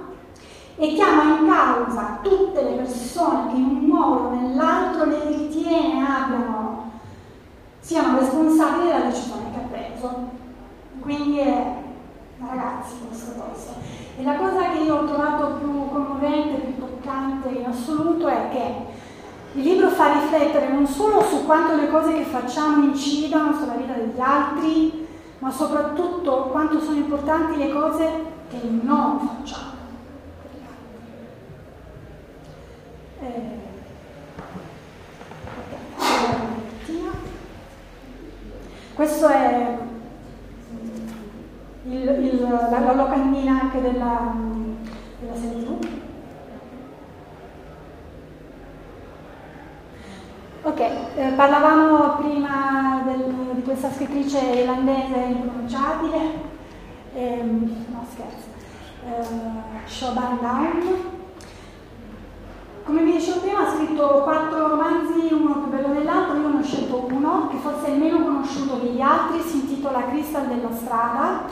e 0.76 0.94
chiama 0.94 1.40
in 1.40 1.48
causa 1.48 2.20
tutte 2.22 2.62
le 2.64 2.72
persone 2.72 3.50
che 3.50 3.56
in 3.56 3.64
un 3.64 3.86
modo 3.86 4.28
o 4.28 4.36
nell'altro 4.36 5.06
le 5.06 5.28
ritiene 5.28 6.06
abbiano, 6.06 6.92
siano 7.80 8.20
responsabili 8.20 8.88
della 8.88 9.06
decisione 9.06 9.52
che 9.54 9.58
ha 9.58 9.68
preso. 9.72 10.30
Quindi 11.00 11.40
è 11.40 11.76
ragazzi 12.46 12.96
questa 13.08 13.32
cosa. 13.42 13.72
E 14.18 14.24
la 14.24 14.36
cosa 14.36 14.70
che 14.72 14.80
io 14.80 14.96
ho 14.98 15.06
trovato 15.06 15.60
più 15.60 15.88
commovente, 15.88 16.58
più 16.58 16.78
toccante 16.78 16.97
in 17.50 17.66
assoluto 17.66 18.28
è 18.28 18.50
che 18.52 19.60
il 19.60 19.64
libro 19.64 19.90
fa 19.90 20.14
riflettere 20.14 20.70
non 20.70 20.86
solo 20.86 21.22
su 21.22 21.46
quanto 21.46 21.76
le 21.76 21.90
cose 21.90 22.14
che 22.14 22.24
facciamo 22.24 22.84
incidono 22.84 23.54
sulla 23.54 23.74
vita 23.74 23.94
degli 23.94 24.20
altri, 24.20 25.08
ma 25.40 25.50
soprattutto 25.52 26.50
quanto 26.52 26.80
sono 26.80 26.98
importanti 26.98 27.58
le 27.58 27.72
cose 27.72 28.26
che 28.50 28.60
non 28.82 29.20
facciamo. 29.20 29.76
Eh, 33.22 33.56
questo 38.94 39.28
è 39.28 39.78
il, 41.86 42.10
il, 42.10 42.42
la, 42.42 42.80
la, 42.80 42.94
locandina 42.94 43.62
anche 43.62 43.82
della, 43.82 44.36
della 45.20 45.36
serie 45.36 45.64
TV. 45.64 45.88
Ok, 50.68 50.82
eh, 50.82 51.32
parlavamo 51.38 52.18
prima 52.18 53.02
del, 53.06 53.34
di 53.54 53.62
questa 53.64 53.90
scrittrice 53.90 54.38
irlandese 54.38 55.16
impronunciabile, 55.16 56.18
ehm, 57.14 57.86
no 57.90 58.06
scherzo, 58.12 58.48
eh, 59.06 59.88
Siobhan 59.88 60.40
Down. 60.42 60.96
Come 62.84 63.02
vi 63.02 63.14
dicevo 63.14 63.40
prima 63.40 63.60
ha 63.62 63.72
scritto 63.78 64.24
quattro 64.24 64.68
romanzi, 64.68 65.32
uno 65.32 65.54
più 65.54 65.70
bello 65.70 65.94
dell'altro, 65.94 66.38
io 66.38 66.50
ne 66.50 66.60
ho 66.60 66.64
scelto 66.64 67.08
uno, 67.12 67.48
che 67.48 67.58
forse 67.60 67.86
è 67.86 67.96
meno 67.96 68.22
conosciuto 68.22 68.76
degli 68.76 69.00
altri, 69.00 69.40
si 69.40 69.60
intitola 69.62 70.10
Crystal 70.10 70.48
della 70.48 70.76
strada. 70.76 71.44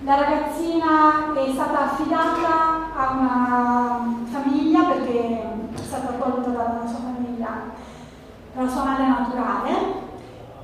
La 0.00 0.14
ragazzina 0.14 1.34
è 1.34 1.52
stata 1.52 1.92
affidata 1.92 2.88
a 2.96 3.10
una 3.18 4.14
famiglia 4.30 4.82
perché 4.84 5.42
è 5.74 5.82
stata 5.82 6.14
tolta 6.14 6.48
dalla 6.48 6.86
sua 6.86 7.00
famiglia, 7.00 7.84
dalla 8.56 8.68
sua 8.68 8.84
madre 8.84 9.06
naturale. 9.06 10.04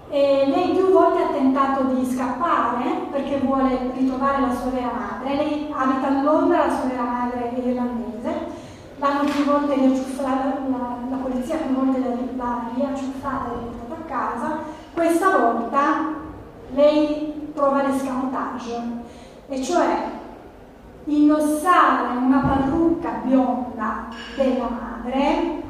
E 0.09 0.45
lei 0.47 0.71
più 0.71 0.91
volte 0.91 1.23
ha 1.23 1.29
tentato 1.29 1.85
di 1.85 2.05
scappare 2.05 3.07
perché 3.11 3.39
vuole 3.39 3.93
ritrovare 3.95 4.41
la 4.41 4.55
sua 4.55 4.71
vera 4.71 4.91
madre. 4.93 5.37
Lei 5.37 5.73
abita 5.75 6.09
a 6.09 6.23
Londra, 6.23 6.67
la 6.67 6.75
sua 6.75 6.89
vera 6.89 7.03
madre 7.03 7.55
è 7.55 7.59
irlandese. 7.59 8.61
L'hanno 8.97 9.25
più 9.25 9.45
volte 9.45 9.75
riacciuffata, 9.75 10.45
la, 10.69 10.97
la 11.11 11.17
polizia 11.17 11.57
più 11.57 11.75
volte 11.75 11.99
l'ha 12.37 12.61
riacciuffata 12.75 13.53
e 13.53 13.59
riportata 13.59 13.95
a 13.95 14.05
casa. 14.05 14.59
Questa 14.93 15.39
volta 15.39 15.81
lei 16.75 17.51
trova 17.55 17.83
l'escamotage 17.83 18.81
e 19.49 19.63
cioè 19.63 20.21
indossare 21.05 22.17
una 22.17 22.39
parrucca 22.39 23.21
bionda 23.25 24.07
della 24.37 24.69
madre, 24.69 25.63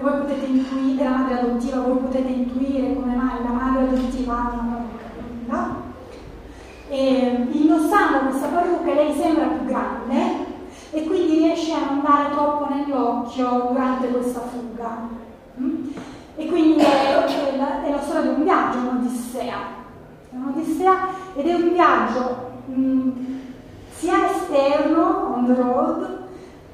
e 0.00 0.02
voi 0.02 0.20
potete 0.20 0.46
intuire, 0.46 0.96
della 0.96 1.10
madre 1.10 1.40
adottiva, 1.40 1.80
voi 1.80 1.98
potete 1.98 2.28
intuire 2.28 2.94
come 2.94 3.14
mai 3.14 3.42
la 3.42 3.50
madre 3.50 3.82
adottiva 3.82 4.34
ha 4.34 4.52
una 4.54 4.72
parrucca 4.72 5.04
bionda, 5.14 5.76
e 6.88 7.48
indossando 7.50 8.18
questa 8.28 8.46
parrucca 8.46 8.94
lei 8.94 9.12
sembra 9.12 9.44
più 9.44 9.66
grande 9.66 10.48
e 10.92 11.04
quindi 11.04 11.38
riesce 11.38 11.72
a 11.74 11.84
non 11.90 12.02
dare 12.02 12.30
troppo 12.30 12.72
nell'occhio 12.72 13.68
durante 13.68 14.08
questa 14.08 14.40
fuga. 14.40 15.08
Mm? 15.60 15.88
E 16.36 16.46
quindi 16.46 16.82
è, 16.82 17.24
è, 17.24 17.56
la, 17.56 17.84
è 17.84 17.90
la 17.90 18.00
storia 18.00 18.22
di 18.22 18.28
un 18.28 18.42
viaggio, 18.42 18.78
un'odissea. 18.78 19.56
È 20.30 20.34
un'odissea 20.34 21.08
ed 21.34 21.46
è 21.46 21.54
un 21.54 21.72
viaggio 21.72 22.48
Mm, 22.70 23.10
sia 23.96 24.30
esterno, 24.30 25.34
on 25.34 25.46
the 25.46 25.54
road, 25.54 26.19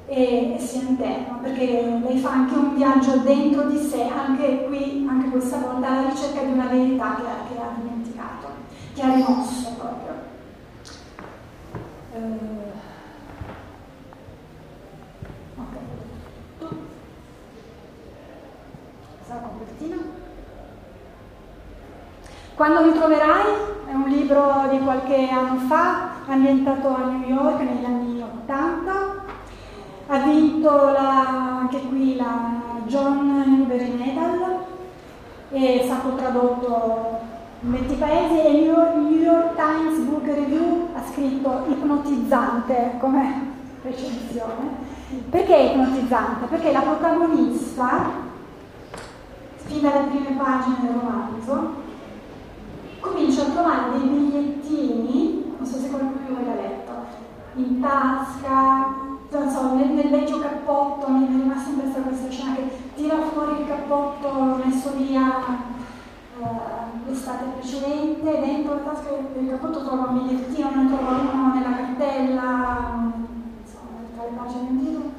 e, 0.07 0.55
e, 0.55 0.59
sia 0.59 0.81
interno, 0.81 1.39
perché 1.41 1.99
lei 2.01 2.17
fa 2.17 2.31
anche 2.31 2.55
un 2.55 2.75
viaggio 2.75 3.17
dentro 3.17 3.63
di 3.63 3.77
sé, 3.77 4.03
anche 4.07 4.65
qui, 4.65 5.05
anche 5.07 5.29
questa 5.29 5.57
volta, 5.57 5.87
alla 5.87 6.09
ricerca 6.09 6.43
di 6.43 6.51
una 6.53 6.67
verità 6.67 7.15
che, 7.15 7.53
che 7.53 7.59
ha 7.59 7.75
dimenticato, 7.79 8.47
che 8.93 9.01
ha 9.01 9.13
rimosso 9.13 9.75
proprio. 9.77 10.35
Copertina. 19.57 19.97
Quando 22.55 22.83
mi 22.85 22.93
troverai 22.93 23.45
è 23.87 23.93
un 23.93 24.07
libro 24.07 24.67
di 24.69 24.79
qualche 24.79 25.29
anno 25.29 25.59
fa, 25.67 26.11
ambientato 26.27 26.87
a 26.87 27.05
New 27.05 27.29
York 27.29 27.59
negli 27.61 27.85
anni 27.85 28.21
80. 28.21 29.06
Ha 30.09 30.19
vinto 30.19 30.69
la, 30.69 31.59
anche 31.59 31.81
qui 31.81 32.15
la 32.15 32.61
John 32.85 33.43
Newbery 33.45 33.91
Medal, 33.91 34.63
è 35.49 35.81
stato 35.83 36.15
tradotto 36.15 37.19
in 37.61 37.71
20 37.71 37.95
paesi 37.95 38.39
e 38.39 38.51
il 38.51 39.01
New 39.01 39.21
York 39.21 39.55
Times 39.55 39.99
Book 40.05 40.25
Review 40.25 40.89
ha 40.93 41.01
scritto 41.11 41.65
ipnotizzante 41.67 42.93
come 42.99 43.51
recensione. 43.81 44.85
Perché 45.29 45.55
ipnotizzante? 45.55 46.45
Perché 46.45 46.71
la 46.71 46.81
protagonista, 46.81 48.11
fin 49.65 49.81
dalle 49.81 50.07
prime 50.09 50.37
pagine 50.37 50.75
del 50.81 50.91
romanzo, 51.01 51.73
comincio 53.01 53.41
a 53.41 53.45
trovare 53.45 53.91
dei 53.91 54.07
bigliettini, 54.07 55.53
non 55.57 55.67
so 55.67 55.77
se 55.77 55.89
qualcuno 55.89 56.45
l'ha 56.45 56.55
letto, 56.55 56.91
in 57.55 57.81
tasca, 57.81 59.06
non 59.39 59.49
so, 59.49 59.73
nel, 59.75 60.09
vecchio 60.09 60.39
cappotto, 60.39 61.09
mi 61.09 61.25
è 61.25 61.29
rimasta 61.29 61.69
impressa 61.69 61.99
questa 61.99 62.29
scena 62.29 62.55
che 62.55 62.69
tira 62.95 63.17
fuori 63.31 63.61
il 63.61 63.67
cappotto 63.67 64.59
messo 64.63 64.93
via 64.95 65.43
uh, 66.39 66.45
l'estate 67.05 67.45
precedente, 67.59 68.39
dentro 68.39 68.75
la 68.75 68.81
tasca 68.81 69.09
del 69.33 69.49
cappotto 69.49 69.83
trova 69.83 70.07
un 70.09 70.23
bigliettino, 70.23 70.69
ne 70.73 70.87
trova 70.87 71.11
uno 71.31 71.53
nella 71.53 71.75
cartella, 71.75 73.11
insomma, 73.63 73.99
tra 74.15 74.23
le 74.23 74.35
pagine 74.35 74.67
del 74.69 74.85
titolo. 74.85 75.11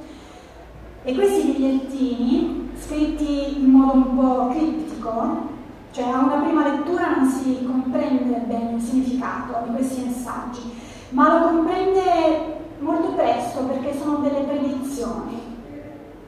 E 1.02 1.14
questi 1.14 1.48
bigliettini, 1.52 2.70
scritti 2.76 3.60
in 3.60 3.70
modo 3.70 3.92
un 3.92 4.16
po' 4.16 4.48
criptico, 4.48 5.56
cioè 5.92 6.08
a 6.08 6.18
una 6.18 6.42
prima 6.42 6.68
lettura 6.68 7.16
non 7.16 7.28
si 7.28 7.64
comprende 7.64 8.42
bene 8.46 8.72
il 8.72 8.82
significato 8.82 9.64
di 9.64 9.74
questi 9.74 10.02
messaggi, 10.02 10.72
ma 11.10 11.38
lo 11.38 11.46
comprende 11.46 12.57
molto 12.78 13.12
presto 13.12 13.60
perché 13.64 13.98
sono 13.98 14.18
delle 14.18 14.40
predizioni. 14.40 15.56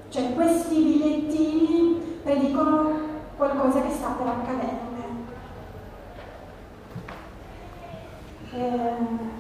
Cioè 0.09 0.35
questi 0.35 0.75
bigliettini 0.75 2.19
predicono 2.23 2.93
qualcosa 3.37 3.81
che 3.83 3.93
sta 3.93 4.09
per 4.11 4.27
accadere. 4.27 4.89
Eh, 8.53 8.97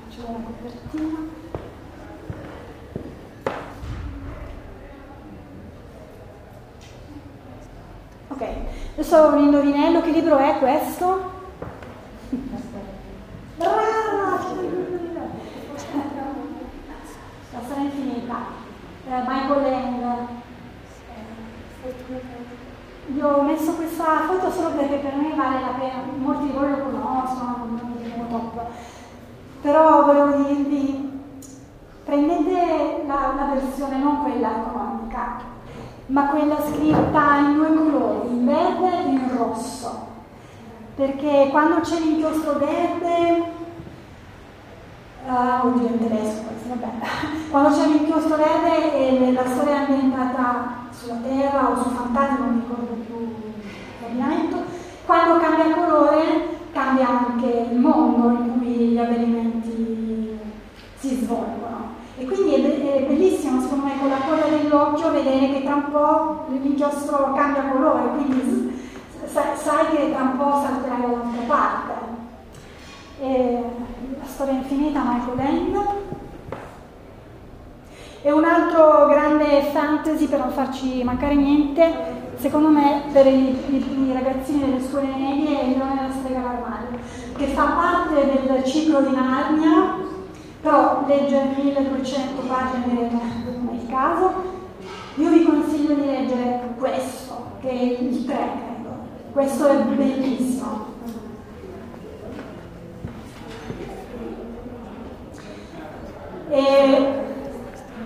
c'è 0.09 0.21
la 0.21 0.39
copertina. 0.45 1.19
Ok, 8.29 8.43
adesso 8.93 9.27
un 9.27 9.39
indovinello, 9.39 10.01
che 10.01 10.11
libro 10.13 10.39
è 10.39 10.59
questo? 10.59 11.31
Brava! 13.57 14.90
La 17.61 17.67
storia 17.67 17.85
infinita. 17.85 18.37
Eh, 19.07 19.21
Michael 19.27 19.71
Lang. 19.71 20.27
Io 23.15 23.29
ho 23.29 23.43
messo 23.43 23.75
questa 23.75 24.21
foto 24.27 24.51
solo 24.51 24.71
perché 24.71 24.97
per 24.97 25.15
me 25.17 25.35
vale 25.35 25.61
la 25.61 25.75
pena, 25.79 26.03
molti 26.17 26.47
di 26.47 26.53
voi 26.53 26.71
lo 26.71 26.77
conoscono, 26.77 27.57
non 27.59 27.93
mi 27.97 28.03
dico 28.03 28.25
troppo. 28.29 28.69
Però 29.61 30.05
volevo 30.07 30.43
dirvi, 30.45 31.23
prendete 32.05 33.03
la, 33.07 33.35
la 33.37 33.51
versione, 33.53 33.99
non 33.99 34.23
quella 34.23 34.57
economica, 34.57 35.41
ma 36.07 36.29
quella 36.29 36.63
scritta 36.63 37.37
in 37.41 37.55
due 37.55 37.75
colori, 37.75 38.29
in 38.29 38.47
verde 38.47 39.05
e 39.05 39.09
in 39.09 39.37
rosso. 39.37 40.07
Perché 40.95 41.49
quando 41.51 41.81
c'è 41.81 41.99
l'inchiostro 41.99 42.59
verde 42.59 43.43
Uh, 45.27 45.67
oddio, 45.67 45.87
in 45.87 45.99
tedesco, 45.99 46.49
vabbè. 46.69 46.89
Quando 47.51 47.77
c'è 47.77 47.87
l'inchiostro 47.87 48.37
verde 48.37 48.95
e 48.95 49.33
la 49.33 49.47
storia 49.47 49.75
è 49.75 49.91
ambientata 49.91 50.89
sulla 50.91 51.19
Terra 51.23 51.69
o 51.69 51.83
su 51.83 51.91
Fantasia, 51.91 52.39
non 52.39 52.55
mi 52.55 52.61
ricordo 52.63 52.93
più 53.07 53.35
l'ordinamento, 54.01 54.57
quando 55.07 55.39
cambia 55.39 55.75
colore 55.75 56.59
cambia 56.73 57.09
anche 57.09 57.69
il 57.71 57.79
mondo 57.79 58.29
in 58.43 58.59
cui 58.59 58.69
gli 58.69 58.99
avvenimenti 58.99 60.39
si 60.97 61.15
svolgono. 61.17 61.99
E 62.17 62.25
quindi 62.27 62.55
è, 62.55 63.03
bellissimo, 63.07 63.61
secondo 63.61 63.87
me, 63.87 63.99
con 63.99 64.09
la 64.09 64.19
coda 64.27 64.47
dell'occhio 64.47 65.13
vedere 65.13 65.53
che 65.53 65.63
tra 65.65 65.75
un 65.75 65.91
po' 65.91 66.45
l'inchiostro 66.49 67.33
cambia 67.35 67.71
colore, 67.71 68.11
quindi 68.17 68.89
sai 69.27 69.87
che 69.95 70.13
tra 70.13 70.23
un 70.23 70.37
po' 70.37 70.61
salterai 70.63 71.01
dall'altra 71.01 71.43
parte. 71.47 71.93
E 73.21 73.63
la 74.21 74.27
storia 74.27 74.55
infinita, 74.55 75.03
Michael 75.03 75.37
Land. 75.37 75.87
E 78.23 78.31
un 78.31 78.45
altro 78.45 79.07
grande 79.09 79.63
fantasy 79.73 80.27
per 80.27 80.41
non 80.41 80.51
farci 80.51 81.03
mancare 81.03 81.35
niente, 81.35 81.91
secondo 82.37 82.69
me 82.69 83.05
per 83.13 83.27
i, 83.27 83.57
i, 83.71 84.09
i 84.09 84.13
ragazzini 84.13 84.61
delle 84.61 84.83
scuole 84.87 85.07
medie 85.07 85.59
è 85.59 85.65
il 85.65 85.79
leone 85.79 85.95
della 85.95 86.13
strega 86.13 86.43
l'armadio, 86.43 86.99
che 87.37 87.47
fa 87.47 87.65
parte 87.65 88.47
del 88.47 88.65
ciclo 88.65 89.01
di 89.01 89.15
Narnia, 89.15 89.97
però 90.61 91.05
legge 91.07 91.55
1200 91.57 92.43
pagine 92.43 93.09
non 93.09 93.71
è 93.73 93.83
il 93.83 93.89
caso. 93.89 94.59
Io 95.15 95.31
vi 95.31 95.45
consiglio 95.45 95.95
di 95.95 96.05
leggere 96.05 96.75
questo, 96.79 97.53
che 97.61 97.71
è 97.71 98.03
il 98.03 98.25
3, 98.27 98.35
credo. 98.37 98.91
Questo 99.33 99.67
è 99.67 99.77
bellissimo. 99.77 100.90
E 106.51 107.29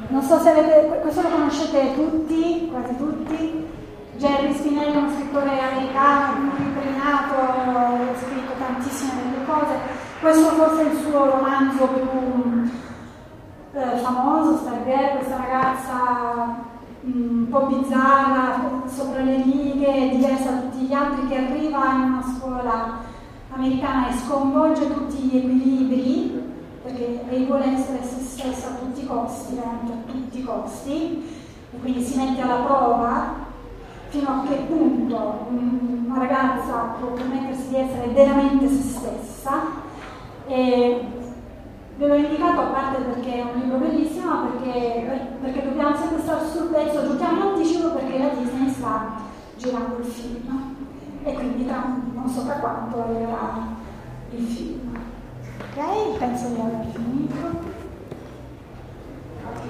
non 0.09 0.23
so 0.23 0.39
se 0.39 0.51
avete, 0.51 0.99
questo 1.01 1.23
lo 1.23 1.29
conoscete 1.29 1.95
tutti, 1.95 2.69
quasi 2.71 2.95
tutti. 2.97 3.67
Jerry 4.17 4.55
Spinelli 4.55 4.93
è 4.93 4.97
uno 4.97 5.11
scrittore 5.11 5.59
americano, 5.59 6.53
premiato, 6.79 7.35
ha 7.41 8.19
scritto 8.19 8.53
tantissime 8.59 9.23
delle 9.23 9.45
cose. 9.47 9.75
Questo 10.21 10.51
forse 10.51 10.83
è 10.83 10.93
il 10.93 10.99
suo 11.01 11.25
romanzo 11.25 11.87
più 11.87 12.71
eh, 13.73 13.97
famoso, 13.97 14.59
Stargirl, 14.59 15.17
questa 15.17 15.37
ragazza 15.37 16.67
mm, 17.07 17.39
un 17.39 17.49
po' 17.49 17.67
bizzarra, 17.67 18.61
sopra 18.87 19.23
le 19.23 19.43
righe, 19.43 20.11
diversa 20.11 20.51
da 20.51 20.59
tutti 20.59 20.85
gli 20.85 20.93
altri, 20.93 21.29
che 21.29 21.37
arriva 21.37 21.93
in 21.93 22.01
una 22.03 22.25
scuola 22.37 22.99
americana 23.53 24.11
e 24.11 24.19
sconvolge 24.19 24.93
tutti 24.93 25.17
gli 25.17 25.37
equilibri 25.37 26.34
perché 26.95 27.25
lei 27.29 27.45
vuole 27.45 27.75
essere 27.75 28.03
se 28.05 28.21
stessa 28.21 28.69
a 28.69 28.75
tutti 28.75 29.03
i 29.03 29.07
costi, 29.07 29.55
veramente 29.55 29.93
a 29.93 30.13
tutti 30.13 30.39
i 30.39 30.45
costi, 30.45 31.25
e 31.73 31.81
quindi 31.81 32.03
si 32.03 32.17
mette 32.17 32.41
alla 32.41 32.63
prova 32.63 33.35
fino 34.09 34.29
a 34.29 34.47
che 34.47 34.55
punto 34.69 35.47
una 35.51 36.19
ragazza 36.19 36.95
può 37.01 37.09
permettersi 37.09 37.69
di 37.69 37.77
essere 37.77 38.09
veramente 38.09 38.69
se 38.69 38.83
stessa. 38.83 39.83
E 40.47 41.07
ve 41.97 42.07
l'ho 42.07 42.15
indicato 42.15 42.61
a 42.61 42.67
parte 42.67 43.03
perché 43.03 43.35
è 43.35 43.43
un 43.43 43.61
libro 43.61 43.79
bellissimo, 43.79 44.31
ma 44.31 44.49
perché, 44.51 45.37
perché 45.41 45.65
dobbiamo 45.65 45.97
sempre 45.97 46.21
stare 46.23 46.47
sul 46.47 46.69
pezzo, 46.69 47.07
giochiamo 47.07 47.37
in 47.37 47.43
anticipo 47.55 47.89
perché 47.91 48.19
la 48.19 48.29
Disney 48.29 48.71
sta 48.71 49.15
girando 49.57 49.99
il 49.99 50.05
film 50.05 50.77
e 51.25 51.33
quindi 51.33 51.67
tra, 51.67 51.97
non 52.13 52.29
so 52.29 52.45
tra 52.45 52.55
quanto 52.55 53.03
arriverà 53.03 53.67
il 54.31 54.47
film. 54.47 54.94
Ok, 55.77 56.19
penso 56.19 56.47
di 56.55 56.61
aver 56.61 56.87
finito. 56.93 57.35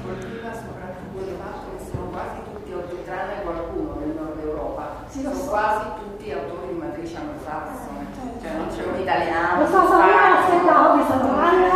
Colpiva 0.05 0.53
soprattutto 0.53 1.17
il 1.17 1.37
fatto 1.41 1.65
che 1.73 1.81
sono 1.89 2.05
quasi 2.13 2.45
tutti 2.45 2.73
autori, 2.73 3.05
tranne 3.05 3.41
qualcuno 3.41 3.97
del 4.05 4.13
nord 4.13 4.39
Europa, 4.39 5.01
sì, 5.09 5.23
sono 5.23 5.35
so. 5.35 5.49
quasi 5.49 5.85
tutti 5.97 6.31
autori 6.31 6.69
di 6.69 6.79
matrice 6.79 7.17
anglosassone, 7.17 8.05
cioè 8.43 8.53
non 8.53 8.69
c'è 8.69 8.85
un 8.85 9.01
italiano. 9.01 9.61
Lo 9.63 9.67
so, 9.67 9.81
so, 9.89 9.97
io 9.97 10.21
aspettavo 10.45 10.93
questa 10.93 11.17
domanda. 11.25 11.73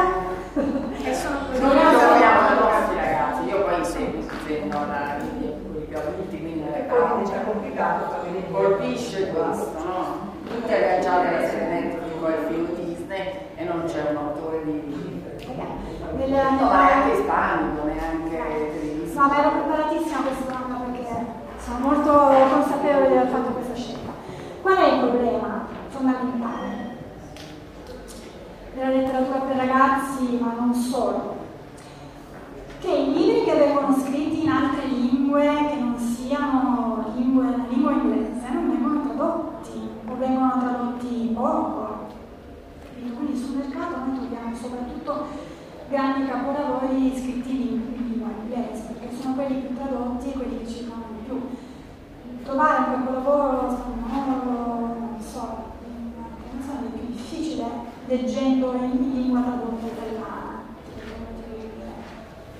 E 1.08 1.14
sono 1.14 1.38
così. 1.48 1.62
Noi 1.62 1.72
giochiamo 1.72 2.40
ai 2.48 2.58
nostri 2.60 2.96
ragazzi, 3.00 3.48
io 3.48 3.64
poi 3.64 3.84
seguo, 3.86 4.20
la 4.68 5.16
quelli 5.16 5.86
più 5.88 5.96
adulti, 5.96 6.36
quindi 6.38 6.64
le 6.68 6.86
cose. 6.86 7.32
È 7.32 7.44
complicato 7.44 8.28
Mi 8.28 8.44
colpisce 8.52 9.32
questo, 9.32 9.72
no? 9.88 10.36
Tutti 10.44 10.70
agganciati 10.70 11.26
alla 11.28 11.48
serie 11.48 11.68
Netflix 11.80 12.12
o 12.20 12.26
al 12.26 12.44
film 12.48 12.66
Disney 12.74 12.87
e 13.58 13.64
non 13.64 13.82
c'è 13.86 14.10
un 14.10 14.16
autore 14.16 14.64
di... 14.64 15.26
Nella, 16.16 16.50
No, 16.50 16.70
neanche 16.70 17.18
ispanico, 17.18 17.84
neanche 17.86 18.78
tedesco. 18.80 19.20
No, 19.20 19.26
ma 19.26 19.38
ero 19.40 19.50
preparatissima 19.50 20.20
questa 20.20 20.52
domanda 20.52 20.84
perché 20.84 21.26
sono 21.58 21.78
molto 21.80 22.10
consapevole 22.54 23.08
di 23.08 23.16
aver 23.16 23.28
fatto 23.28 23.50
questa 23.50 23.74
scelta. 23.74 24.12
Qual 24.62 24.76
è 24.76 24.92
il 24.92 25.00
problema 25.00 25.66
fondamentale 25.88 26.96
della 28.74 28.90
letteratura 28.90 29.38
per 29.40 29.56
ragazzi, 29.56 30.38
ma 30.40 30.54
non 30.56 30.72
solo? 30.72 31.36
Che 32.78 32.90
i 32.90 33.12
libri 33.12 33.42
che 33.42 33.56
vengono 33.56 33.92
scritti 33.98 34.44
in 34.44 34.50
altre 34.50 34.86
lingue, 34.86 35.44
che 35.68 35.76
non 35.80 35.98
siano 35.98 37.12
lingue, 37.16 37.44
la 37.44 37.64
lingua 37.68 37.90
inglese, 37.90 38.50
non 38.52 38.70
vengono 38.70 39.02
tradotti 39.02 39.90
o 40.06 40.16
vengono 40.16 40.58
tradotti 40.60 41.32
poco. 41.34 41.97
Quindi 43.18 43.36
sul 43.36 43.56
mercato 43.56 43.96
noi 43.98 44.16
troviamo 44.16 44.54
soprattutto 44.54 45.26
grandi 45.88 46.28
capolavori 46.28 47.12
scritti 47.16 47.50
in, 47.50 47.94
in 47.98 48.08
lingua 48.10 48.28
inglese, 48.42 48.94
perché 48.94 49.16
sono 49.20 49.34
quelli 49.34 49.56
più 49.56 49.74
tradotti 49.74 50.30
e 50.30 50.32
quelli 50.34 50.58
che 50.58 50.68
circolano 50.68 51.18
di 51.18 51.24
più. 51.26 51.40
Trovare 52.44 52.78
un 52.78 53.04
capolavoro 53.04 53.70
spagnolo, 53.74 54.86
non 54.86 55.16
so, 55.18 55.40
non 56.52 56.62
so, 56.62 56.72
è 56.72 56.90
più 56.96 57.06
difficile 57.10 57.64
leggendo 58.06 58.72
in, 58.74 59.02
in 59.02 59.12
lingua 59.12 59.40
tradotta 59.40 59.86
italiana. 59.86 60.62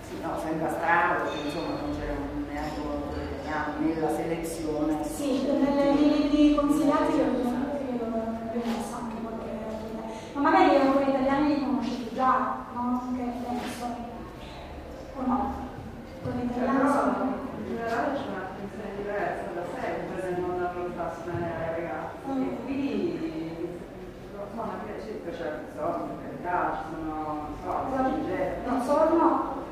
Sì, 0.03 0.15
no, 0.21 0.31
sembra 0.43 0.71
strano 0.73 1.23
perché 1.23 1.47
insomma 1.47 1.81
non 1.81 1.97
c'è 1.97 2.17
neanche 2.53 2.81
un 2.81 2.91
autore 2.91 3.23
italiano 3.31 3.75
nella 3.79 4.11
selezione. 4.11 5.05
Sì, 5.05 5.47
nei 5.47 5.97
libri 5.97 6.57
consigliati 6.57 7.13
vi 7.13 7.21
ho 7.21 7.31
messo 8.67 8.98
ma 10.39 10.51
magari 10.51 10.71
gli 10.71 10.87
autori 10.87 11.11
italiani 11.11 11.49
li 11.49 11.65
conoscete 11.65 12.15
già, 12.15 12.59
no? 12.73 13.03
Che 13.17 13.23
penso. 13.43 13.87
O 15.17 15.27
no? 15.27 15.55
Quelli 16.23 16.45
italiani 16.45 16.89
sono... 16.89 17.47
In 17.59 17.75
generale 17.75 18.15
c'è 18.15 18.23
un'attenzione 18.31 18.97
diversa 18.97 19.51
da 19.53 19.63
sempre 19.75 20.31
nel 20.31 20.41
mondo 20.41 20.69
anglosassone 20.69 21.43
ai 21.43 21.83
ragazzi. 21.83 22.23
E 22.31 22.65
qui 22.65 23.79
so, 24.33 24.63
anche 24.63 24.93
c'è 25.05 25.23
c'è 25.37 25.49
persone, 25.51 26.05
per 26.07 26.19
carità, 26.23 26.79
ci 26.79 26.95
sono, 26.95 27.15
non 27.27 27.55
so, 27.63 27.73
Non 28.65 28.75
non 28.75 28.81
sono... 28.83 29.67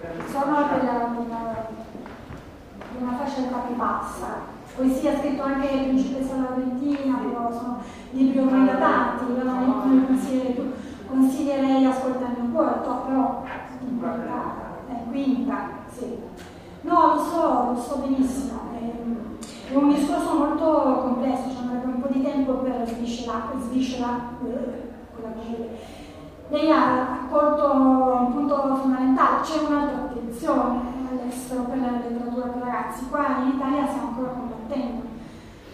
per 0.00 0.24
Sono 0.30 0.68
della, 0.68 0.92
una, 1.16 1.66
di 2.90 3.02
una 3.02 3.16
fascia 3.18 3.40
più 3.66 3.74
bassa. 3.76 4.53
Poesia 4.76 5.16
scritto 5.18 5.42
anche 5.42 5.68
Principessa 5.68 6.34
Laurentina, 6.34 7.18
però 7.18 7.52
sono 7.52 7.78
libri 8.10 8.38
ormai 8.38 8.66
datati, 8.66 9.24
io 9.32 9.44
non 9.44 10.04
consiglierei, 10.06 10.72
consiglierei 11.06 11.84
ascoltando 11.84 12.40
un 12.40 12.52
po', 12.52 12.62
però 13.06 13.44
quinta, 13.78 14.54
eh, 14.88 15.10
quinta, 15.10 15.68
sì. 15.92 16.18
No, 16.80 17.14
lo 17.14 17.22
so, 17.22 17.72
lo 17.72 17.80
so 17.80 17.96
benissimo, 18.04 18.60
è, 18.74 19.72
è 19.72 19.76
un 19.76 19.94
discorso 19.94 20.34
molto 20.34 21.00
complesso, 21.02 21.50
ci 21.50 21.56
andrebbe 21.62 21.86
un 21.86 22.00
po' 22.00 22.08
di 22.10 22.22
tempo 22.22 22.54
per 22.54 22.82
sviscerare, 22.86 23.54
cosa. 25.14 25.32
Lei 26.48 26.70
ha 26.70 27.22
accolto 27.22 27.72
un 27.72 28.32
punto 28.32 28.76
fondamentale, 28.76 29.40
c'è 29.40 29.66
un'altra 29.66 30.02
attenzione 30.02 30.80
all'estero 31.10 31.62
per 31.62 31.78
la 31.78 31.90
letteratura 31.92 32.46
per 32.48 32.62
ragazzi, 32.62 33.08
qua 33.08 33.38
in 33.44 33.52
Italia 33.56 33.86
stiamo 33.86 34.03
combattendo 34.74 35.02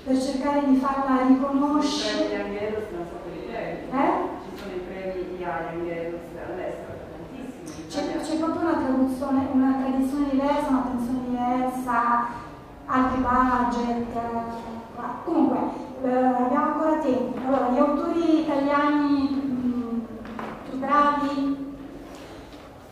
per 0.04 0.20
cercare 0.20 0.64
di 0.66 0.76
farla 0.76 1.26
riconoscere. 1.26 2.24
I 2.24 2.28
premi 2.28 2.42
Angelo 2.42 2.80
sono 2.90 3.04
i 3.34 3.46
premi. 3.46 3.78
Eh? 3.90 4.12
Ci 4.44 4.62
sono 4.62 4.74
i 4.74 4.78
premi 4.78 5.38
IA 5.38 5.68
Angelo 5.70 6.18
all'estero, 6.46 6.98
tantissimi. 7.10 7.86
C'è, 7.88 8.36
proprio 8.38 8.60
una 8.68 8.78
traduzione, 8.78 9.48
una 9.52 9.76
tradizione 9.80 10.30
diversa, 10.30 10.68
un'attenzione 10.68 11.20
diversa, 11.28 12.26
altri 12.86 13.20
budget. 13.20 14.16
eh, 14.16 14.78
Comunque, 15.24 15.58
eh, 16.02 16.14
abbiamo 16.14 16.64
ancora 16.72 16.98
tempo. 16.98 17.38
Allora, 17.46 17.70
gli 17.70 17.78
autori 17.78 18.40
italiani 18.40 19.30
mh, 19.30 20.06
più 20.68 20.78
bravi, 20.78 21.74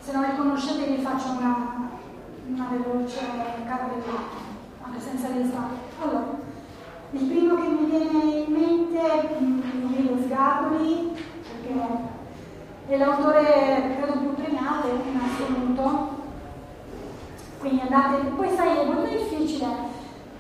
se 0.01 0.13
non 0.13 0.23
li 0.23 0.37
conoscete 0.37 0.91
vi 0.91 1.03
faccio 1.03 1.31
una, 1.39 1.91
una 2.47 2.69
veloce 2.71 3.19
carrellata, 3.67 4.48
senza 5.01 5.29
lista. 5.29 5.69
Allora, 6.03 6.37
il 7.13 7.25
primo 7.25 7.55
che 7.55 7.69
mi 7.69 7.85
viene 7.87 8.45
in 8.47 8.53
mente 8.53 9.01
è 9.01 9.37
Emilio 9.39 10.17
Sgaboli, 10.25 11.13
perché 11.43 11.81
è 12.89 12.97
l'autore 12.97 13.97
credo 13.97 14.19
più 14.19 14.35
premiato 14.35 14.89
in 14.89 15.19
assoluto. 15.19 16.17
Quindi 17.61 17.81
andate, 17.81 18.27
poi 18.37 18.55
sai, 18.55 18.79
è 18.79 18.85
molto 18.85 19.09
difficile 19.09 19.67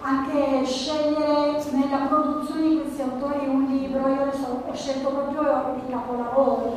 anche 0.00 0.64
scegliere 0.64 1.60
nella 1.72 2.06
produzione 2.06 2.68
di 2.68 2.80
questi 2.80 3.02
autori 3.02 3.48
un 3.48 3.64
libro, 3.64 4.06
io 4.08 4.22
adesso 4.22 4.62
ho 4.66 4.74
scelto 4.74 5.08
proprio 5.08 5.74
i 5.76 5.90
capolavori, 5.90 6.70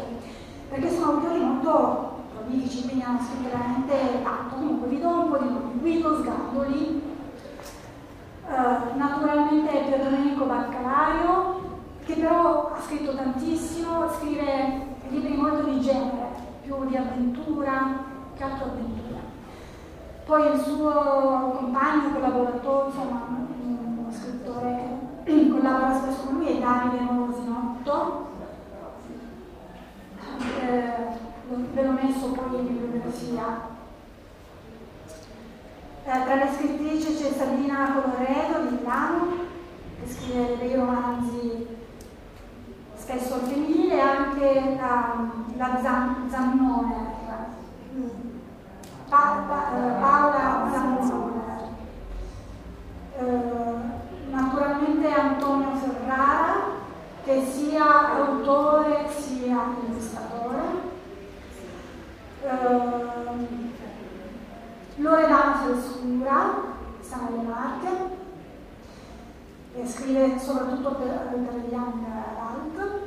perché 0.70 0.90
sono 0.90 1.12
autori 1.12 1.40
molto 1.40 2.14
prolifici, 2.34 2.84
quindi 2.84 3.04
hanno 3.04 3.20
scritto 3.20 3.50
veramente 3.56 4.24
tanto. 4.24 4.56
Comunque 4.56 4.88
vi 4.88 5.00
do 5.00 5.08
un 5.08 5.30
po' 5.30 5.38
di 5.38 5.50
nomi. 5.50 5.80
Guido 5.80 6.18
Sgandoli, 6.18 7.02
eh, 8.52 8.98
naturalmente 8.98 9.78
per 9.90 10.04
Domenico 10.04 10.46
Baccalario, 10.46 11.80
che 12.04 12.16
però 12.16 12.74
ha 12.76 12.82
scritto 12.82 13.16
tantissimo, 13.16 14.10
scrive 14.12 14.90
libri 15.08 15.38
molto 15.38 15.70
di 15.70 15.80
genere, 15.80 16.28
più 16.62 16.86
di 16.86 16.98
avventura 16.98 18.04
che 18.36 18.44
altro 18.44 18.66
avventura. 18.66 19.20
Poi 20.26 20.54
il 20.54 20.60
suo 20.60 21.56
compagno, 21.58 22.12
collaboratore, 22.12 22.88
insomma, 22.88 23.28
uno 23.30 24.12
scrittore 24.12 25.00
che 25.24 25.48
collabora 25.52 25.94
spesso 25.96 26.24
con 26.26 26.36
lui 26.36 26.48
è 26.48 26.60
Davide 26.60 27.04
Morosinotto. 27.04 28.30
Eh, 30.60 31.30
ve 31.74 31.84
l'ho 31.84 31.92
messo 31.92 32.32
poi 32.32 32.60
in 32.60 32.68
bibliografia. 32.68 33.80
Eh, 36.04 36.24
tra 36.26 36.36
le 36.36 36.50
scrittrici 36.56 37.16
c'è 37.16 37.32
Sabina 37.32 37.94
Coloredo 37.94 38.68
di 38.70 38.76
Milano, 38.76 39.28
che 40.02 40.12
scrive 40.12 40.58
dei 40.58 40.76
romanzi 40.76 41.68
spesso 42.96 43.36
al 43.36 43.42
femminile, 43.42 43.96
e 43.96 44.00
anche 44.00 44.78
la, 44.80 45.30
la 45.58 45.80
Zan, 45.82 46.28
Zannone, 46.30 47.20
Pa- 49.10 49.44
Pa- 49.48 49.72
eh, 49.76 50.00
Paola 50.00 50.70
Zannone. 50.72 51.40
Eh, 53.18 54.32
naturalmente 54.32 55.08
Antonio 55.14 55.76
Ferrara, 55.76 56.54
che 57.24 57.46
sia 57.46 58.16
autore 58.16 59.08
sia 59.10 59.66
illustratore. 59.86 60.90
Eh, 62.44 63.31
Loredana 65.02 65.56
Frescura, 65.64 66.62
sta 67.00 67.18
nelle 67.28 67.42
Marche, 67.42 67.90
e 69.74 69.88
scrive 69.88 70.38
soprattutto 70.38 70.92
per, 70.92 71.40
per 71.44 71.56
gli 71.56 71.72
young 71.72 72.04
adult. 72.38 73.00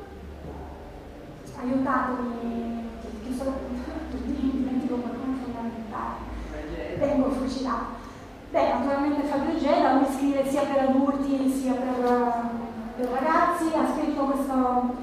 Aiutatemi, 1.56 2.88
che 3.24 3.34
sono 3.36 3.52
dimentico 4.10 4.96
qualcuno 4.96 5.36
fondamentale, 5.44 6.96
vengo 6.98 7.30
fucilato. 7.30 8.02
Beh, 8.50 8.72
naturalmente 8.72 9.26
Fabio 9.28 9.58
Gela, 9.58 9.94
lui 9.94 10.12
scrive 10.14 10.48
sia 10.48 10.62
per 10.62 10.88
adulti 10.88 11.48
sia 11.48 11.74
per, 11.74 12.40
per 12.96 13.08
ragazzi, 13.08 13.66
ha 13.72 13.94
scritto 13.94 14.24
questo... 14.24 14.94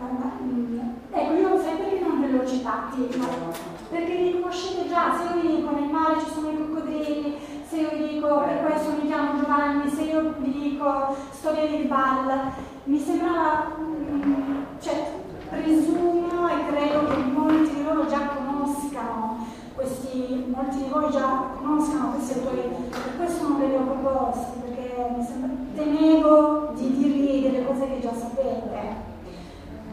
eh, 0.00 1.18
ecco, 1.18 1.32
io 1.34 1.62
sempre 1.62 1.88
che 1.90 2.00
non 2.00 2.20
ve 2.20 2.28
l'ho 2.28 2.46
citati, 2.46 3.08
ma 3.18 3.75
perché 3.88 4.14
li 4.14 4.40
conoscete 4.40 4.88
già, 4.88 5.16
se 5.16 5.34
io 5.34 5.40
vi 5.40 5.56
dico 5.56 5.70
nel 5.70 5.88
mare 5.88 6.20
ci 6.20 6.30
sono 6.32 6.50
i 6.50 6.56
coccodrilli, 6.56 7.36
se 7.68 7.76
io 7.76 7.90
vi 7.90 8.08
dico 8.14 8.40
per 8.40 8.64
questo 8.64 8.92
mi 9.00 9.06
chiamo 9.06 9.40
Giovanni, 9.40 9.90
se 9.90 10.02
io 10.02 10.34
vi 10.38 10.52
dico 10.52 11.16
storia 11.30 11.66
di 11.66 11.84
Ball, 11.84 12.52
mi 12.84 12.98
sembrava, 12.98 13.72
mm, 13.78 14.62
cioè, 14.80 15.10
presumo 15.50 16.48
e 16.48 16.66
credo 16.70 17.06
che 17.06 17.16
molti 17.16 17.74
di 17.74 17.84
loro 17.84 18.06
già 18.06 18.28
conoscano 18.28 19.46
questi, 19.74 20.46
molti 20.48 20.78
di 20.78 20.88
voi 20.88 21.10
già 21.10 21.50
conoscano 21.58 22.12
questi 22.12 22.38
autori, 22.38 22.62
per 22.90 23.16
questo 23.16 23.48
non 23.48 23.58
ve 23.58 23.66
li 23.66 23.74
ho 23.74 23.82
proposti, 23.82 24.60
perché 24.60 25.06
mi 25.16 25.24
sembra, 25.24 25.50
temevo 25.74 26.72
di 26.74 26.96
dirvi 26.96 27.42
delle 27.42 27.64
cose 27.66 27.86
che 27.86 28.00
già 28.00 28.14
sapete. 28.14 29.14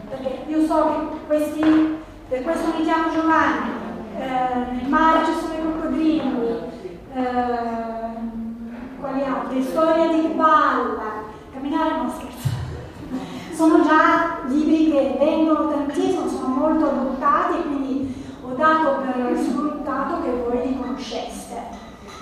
Perché 0.09 0.43
io 0.47 0.65
so 0.65 0.85
che 0.85 1.25
questi, 1.25 1.97
per 2.33 2.41
questo 2.41 2.73
mi 2.75 2.83
chiamo 2.83 3.11
Giovanni, 3.11 3.69
eh, 4.17 4.71
nel 4.71 4.89
mare 4.89 5.23
ci 5.23 5.33
sono 5.39 5.53
i 5.53 5.61
coccodrilli, 5.61 6.61
eh, 7.13 7.21
quali 8.99 9.23
altri? 9.23 9.63
Storia 9.63 10.07
di 10.07 10.33
balla, 10.33 11.25
camminare 11.53 11.97
non 11.97 12.09
scherzo. 12.09 12.49
Sono 13.53 13.83
già 13.83 14.39
libri 14.47 14.89
che 14.89 15.15
vendono 15.19 15.69
tantissimo, 15.69 16.27
sono 16.27 16.47
molto 16.55 16.89
adottati 16.89 17.59
e 17.59 17.61
quindi 17.61 18.25
ho 18.41 18.53
dato 18.55 19.03
per 19.03 19.37
scontato 19.37 20.23
che 20.23 20.31
voi 20.31 20.69
li 20.69 20.77
conosceste. 20.81 21.61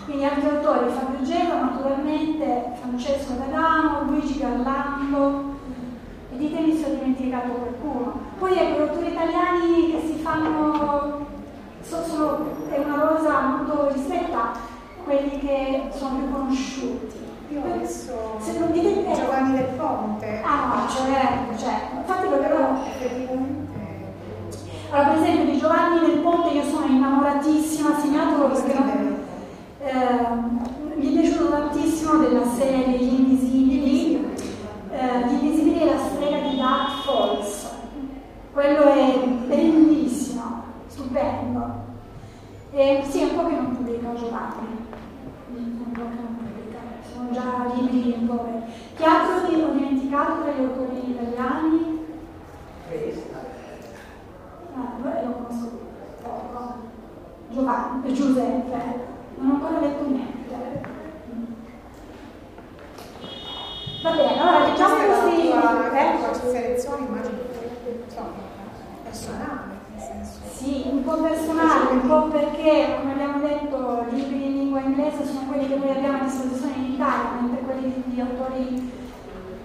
Quindi 0.03 0.25
altri 0.25 0.49
autori, 0.49 0.91
Fabio 0.91 1.21
Gelo, 1.23 1.53
naturalmente, 1.57 2.73
Francesco 2.81 3.31
D'Adamo, 3.35 4.09
Luigi 4.09 4.39
Garlando, 4.39 5.59
ditemi 6.41 6.75
se 6.75 6.85
ho 6.85 6.95
dimenticato 6.95 7.49
qualcuno. 7.49 8.19
Poi 8.39 8.57
ecco, 8.57 8.77
gli 8.77 8.87
autori 8.87 9.07
italiani 9.11 9.91
che 9.91 10.01
si 10.05 10.13
fanno, 10.21 11.25
so- 11.81 12.03
sono, 12.03 12.45
è 12.69 12.79
una 12.79 13.09
rosa 13.09 13.39
molto 13.41 13.91
ristretta, 13.93 14.51
quelli 15.03 15.39
che 15.39 15.89
sono 15.93 16.17
più 16.17 16.31
conosciuti. 16.31 17.19
Io 17.49 17.61
messo 17.77 18.37
Se 18.39 18.57
non 18.59 18.71
dite 18.71 19.05
eh, 19.05 19.13
Giovanni 19.13 19.57
del 19.57 19.73
Ponte. 19.75 20.41
Ah 20.41 20.87
certo, 20.87 21.57
certo. 21.57 21.95
Infatti 21.97 22.29
lo 22.29 22.37
però 22.37 22.79
allora, 24.93 25.07
per 25.11 25.21
esempio 25.21 25.53
di 25.53 25.57
Giovanni 25.57 25.99
del 26.01 26.19
Ponte 26.19 26.49
io 26.49 26.63
sono 26.63 26.85
innamoratissima, 26.85 27.97
segnatelo 27.97 28.47
perché 28.47 28.73
non, 28.73 29.17
eh, 29.83 30.95
mi 30.95 31.15
è 31.15 31.21
piaciuto 31.21 31.49
tantissimo 31.49 32.17
della 32.17 32.45
serie 32.45 32.97
Gli 32.97 33.19
Invisibili. 33.19 34.33
Eh, 34.91 35.27
Gli 35.27 35.31
Invisibili 35.31 35.79
è 35.79 35.85
la 35.85 35.97
strega 35.97 36.39
di 36.39 36.57
Dark 36.57 37.03
Falls. 37.05 37.69
Quello 38.51 38.83
è 38.83 39.17
bellissimo, 39.47 40.63
stupendo. 40.87 41.89
E 42.73 43.03
sì, 43.09 43.19
è 43.21 43.23
un 43.23 43.35
po' 43.35 43.47
che 43.47 43.55
non 43.55 43.75
pubblica 43.75 44.13
Giovanni. 44.13 44.87
Un 45.53 45.91
po' 45.91 46.01
che 46.03 46.15
non 46.15 46.37
pubblica, 46.37 46.79
sono 47.13 47.31
già 47.31 47.73
libri 47.75 48.15
un 48.17 48.27
po' 48.27 48.43
vecchi. 48.45 48.71
Che 48.95 49.03
altro 49.03 49.47
ti 49.47 49.55
ho 49.55 49.71
dimenticato 49.71 50.41
tra 50.41 50.51
gli 50.53 50.63
autori 50.63 51.09
italiani? 51.11 52.05
Questa. 52.87 53.39
Ah, 54.75 54.93
beh, 55.01 55.25
lo 55.25 55.31
conosco 55.33 55.69
poco. 56.21 56.73
Giovanni, 57.49 58.07
eh, 58.07 58.13
Giuseppe, 58.13 58.83
non 59.35 59.49
ho 59.49 59.53
ancora 59.55 59.79
letto 59.81 60.07
niente. 60.07 60.39
Va 64.01 64.11
bene, 64.11 64.39
allora 64.39 64.67
leggiamo 64.67 64.95
questi. 64.95 65.49
Questa 65.51 65.93
Eh? 65.93 66.17
tua 66.17 66.49
selezione 66.49 67.05
immagino 67.05 67.37
personale, 69.03 69.79
nel 69.93 70.01
senso. 70.01 70.39
Sì, 70.53 70.83
un 70.89 71.03
po' 71.03 71.17
personale, 71.17 71.60
un 71.91 72.07
po' 72.07 72.23
perché, 72.27 72.95
come 72.99 73.11
abbiamo 73.11 73.39
detto, 73.39 74.05
libri 74.11 74.45
in 74.45 74.53
lingua 74.53 74.79
inglese 74.79 75.25
sono 75.25 75.47
quelli 75.47 75.67
che 75.67 75.75
noi 75.75 75.89
abbiamo 75.89 76.19
a 76.19 76.23
disposizione 76.23 76.75
in 76.77 76.93
Italia, 76.93 77.29
mentre 77.41 77.61
quelli 77.61 78.03
di, 78.05 78.21
autori 78.21 78.91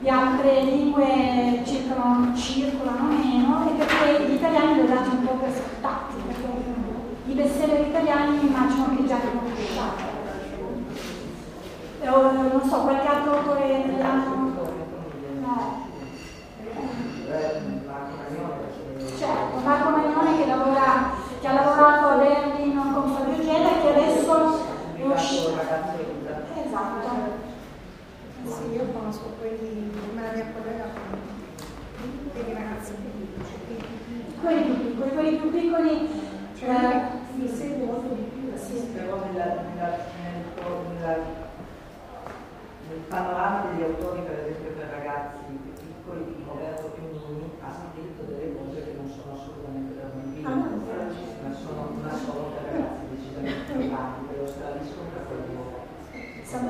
di 0.00 0.08
altre 0.08 0.62
lingue 0.62 1.62
circolano, 1.64 2.36
circolano 2.36 3.08
meno, 3.08 3.68
e 3.68 3.72
perché 3.74 4.26
gli 4.26 4.34
italiani 4.34 4.74
li 4.74 4.80
ho 4.80 4.86
dati 4.86 5.08
un 5.10 5.24
po' 5.24 5.34
per 5.34 5.52
scontati, 5.52 6.14
perché 6.26 6.48
i 7.26 7.32
bestseller 7.34 7.86
italiani 7.86 8.46
immagino 8.46 8.96
che 8.96 9.06
già 9.06 9.16
li 9.16 9.38
conosciate. 9.38 10.14
Eh, 12.00 12.08
o, 12.08 12.32
non 12.32 12.62
so, 12.68 12.76
qualche 12.82 13.06
altro 13.06 13.38
autore 13.38 13.78
italiano? 13.84 14.54
No. 15.40 15.84
Certo, 19.18 19.58
Marco 19.64 19.90
Magnone 19.90 20.36
che, 20.36 20.46
lavora, 20.46 21.10
che 21.40 21.46
ha 21.46 21.52
lavorato 21.52 22.05
fatto? 26.76 27.08
Cioè, 27.08 28.44
eh 28.44 28.50
sì, 28.52 28.76
io 28.76 28.84
conosco 28.92 29.34
quelli, 29.40 29.90
come 30.08 30.22
la 30.22 30.32
mia 30.32 30.52
collega, 30.52 30.84
dei 32.32 32.52
ragazzi 32.52 32.92
più 32.92 33.10
piccoli, 34.26 34.94
quelli 34.94 35.36
più 35.36 35.50
piccoli 35.50 36.10
cioè, 36.58 36.68
eh, 36.68 37.36
mi 37.36 37.48
sento 37.48 37.84
molto 37.86 38.14
di 38.14 38.22
più 38.22 38.52
sì. 38.56 38.92
però 38.94 39.24
nella, 39.24 39.44
nella, 39.44 39.96
nella, 40.92 41.16
nel 42.88 43.00
panorama 43.08 43.70
degli 43.70 43.82
autori 43.82 44.20
per 44.20 44.38
esempio 44.40 44.72
per 44.72 44.88
ragazzi 44.90 45.38
più 45.46 45.72
piccoli 45.72 46.24
di 46.24 46.44
Roberto 46.46 46.92
Pignini 46.94 47.50
ha 47.62 47.72
scritto 47.72 48.22
delle 48.24 48.54
cose 48.54 48.84
che 48.84 48.95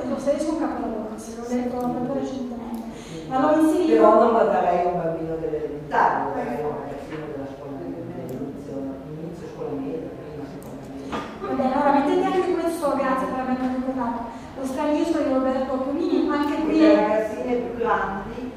Lo 0.07 0.19
stesso 0.19 0.51
un 0.51 0.59
capolavoro, 0.59 1.09
se 1.15 1.35
l'ho 1.35 1.47
letto 1.47 1.77
proprio 1.77 2.13
recentemente. 2.13 3.27
Ma 3.27 3.39
l'ho 3.39 3.61
inserito. 3.61 3.93
Però 3.93 4.13
non 4.19 4.31
lo 4.33 4.43
darei 4.45 4.85
a 4.85 4.87
un 4.89 4.97
bambino 5.01 5.35
dell'elementare, 5.35 6.23
lo 6.23 6.29
darei 6.35 6.61
a 6.61 6.67
un 6.67 6.75
ragazzino 6.81 7.25
della 7.31 7.47
scuola 7.55 7.77
dell'inizio, 7.77 8.73
inizio 9.17 9.47
scuola 9.53 9.71
media, 9.79 10.09
prima, 10.17 10.45
seconda 10.47 10.83
media. 10.91 11.17
Va 11.41 11.53
bene, 11.53 11.73
allora 11.73 11.91
mettete 11.99 12.25
anche 12.25 12.53
questo, 12.53 12.95
grazie 12.95 13.27
per 13.27 13.39
averlo 13.39 13.67
ricordato. 13.75 14.19
Lo 14.59 14.65
stranisto 14.65 15.17
di 15.21 15.33
Roberto 15.33 15.73
Piumini, 15.77 16.29
anche 16.29 16.55
qui 16.63 16.83
è. 16.83 16.95
ragazzine 16.95 17.55
più 17.55 17.77
grandi 17.77 18.55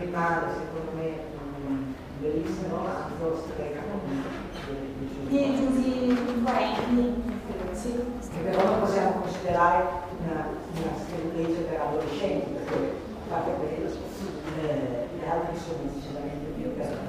rimane 0.00 0.46
secondo 0.56 0.90
me 0.96 1.08
un 1.68 1.94
bellissimo 2.20 2.76
romanzo 2.76 3.10
di 5.28 5.56
Giusy 5.56 6.40
Guarendi. 6.42 7.38
Sì. 7.72 7.92
che 7.92 8.38
però 8.40 8.62
non 8.64 8.80
possiamo 8.80 9.20
considerare 9.22 9.84
una, 10.22 10.46
scrittrice 11.40 11.60
per 11.62 11.80
adolescenti 11.80 12.50
perché 12.50 13.00
a 13.28 13.32
parte 13.32 13.50
quello 13.56 13.88
eh, 14.60 15.08
gli 15.16 15.28
altri 15.28 15.56
sono 15.56 15.78
decisamente 15.92 16.52
più 16.56 16.76
per 16.76 17.08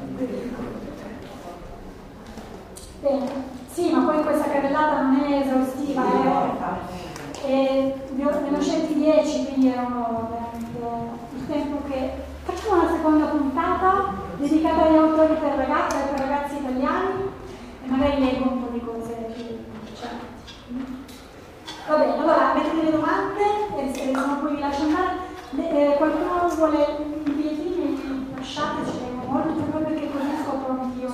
Bene, 3.01 3.31
sì, 3.67 3.91
ma 3.91 4.05
poi 4.05 4.23
questa 4.23 4.49
carrellata 4.49 5.01
non 5.01 5.19
è 5.21 5.41
esaustiva, 5.41 6.03
eh. 6.05 7.49
E 7.51 7.95
ne 8.15 8.25
ho, 8.25 8.61
scelti 8.61 8.93
10, 8.93 9.45
quindi 9.45 9.69
erano 9.69 10.29
veramente 10.29 11.15
il 11.35 11.47
tempo 11.47 11.77
che. 11.89 12.29
Facciamo 12.43 12.81
una 12.81 12.91
seconda 12.91 13.25
puntata 13.25 14.13
dedicata 14.37 14.85
agli 14.85 14.95
autori 14.95 15.33
per 15.33 15.55
ragazzi, 15.55 15.97
per 16.09 16.19
ragazzi 16.19 16.57
italiani 16.57 17.29
e 17.83 17.87
magari 17.87 18.19
leggo 18.19 18.49
un 18.49 18.65
po' 18.65 18.71
di 18.71 18.81
cose. 18.81 19.10
Va 21.91 21.97
bene, 21.97 22.19
allora 22.19 22.53
mettete 22.53 22.83
le 22.83 22.91
domande 22.91 23.43
e 23.75 23.93
se 23.93 24.11
no 24.11 24.37
poi 24.39 24.55
vi 24.55 24.61
lascio 24.61 24.83
andare. 24.83 25.17
Eh, 25.57 25.95
qualcuno 25.97 26.47
vuole 26.55 26.85
i 26.99 27.19
bigliettini? 27.19 28.31
Lasciateci, 28.33 28.97
molto, 29.25 29.61
proprio 29.63 29.87
perché 29.89 30.09
così 30.09 30.29
scopro 30.41 30.79
anch'io. 30.79 31.09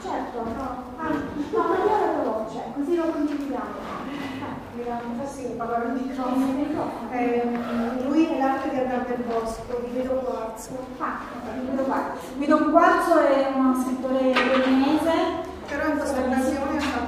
Certo, 0.00 0.44
no. 0.56 0.82
Ah, 0.96 1.08
no, 1.10 1.60
ma 1.60 1.76
io 1.76 2.06
la 2.06 2.12
veloce, 2.16 2.72
così 2.74 2.96
lo 2.96 3.04
condividiamo. 3.04 4.16
Miranda, 4.72 5.26
sì, 5.26 5.44
parlare 5.58 5.92
di. 5.92 6.10
Ehm, 7.10 8.08
lui 8.08 8.28
è 8.28 8.38
l'arte 8.38 8.70
di 8.70 8.78
andare 8.78 9.04
del 9.08 9.24
bosco, 9.26 9.78
di 9.84 9.90
Guido 9.90 10.14
Quarzo. 10.24 10.70
Ah, 11.00 11.18
Guido 11.66 11.82
Quarzo. 11.82 12.18
Guido 12.34 12.70
Quarzo 12.70 13.18
è 13.18 13.52
uno 13.54 13.74
scrittore 13.78 14.32
torinese. 14.32 15.46
Però 15.68 15.86
in 15.86 15.98
questa 15.98 16.20
occasione 16.20 16.78
ha 16.78 16.80
fatto 16.80 17.07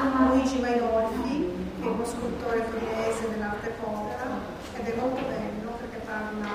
a 0.00 0.32
Luigi 0.32 0.58
Mainolfi, 0.60 1.52
che 1.80 1.86
è 1.86 1.90
uno 1.90 2.04
scultore 2.04 2.64
torinese 2.70 3.30
dell'arte 3.30 3.72
povera, 3.80 4.24
ed 4.76 4.86
è 4.86 4.94
molto 4.98 5.20
bello 5.20 5.70
perché 5.78 6.00
parla 6.06 6.48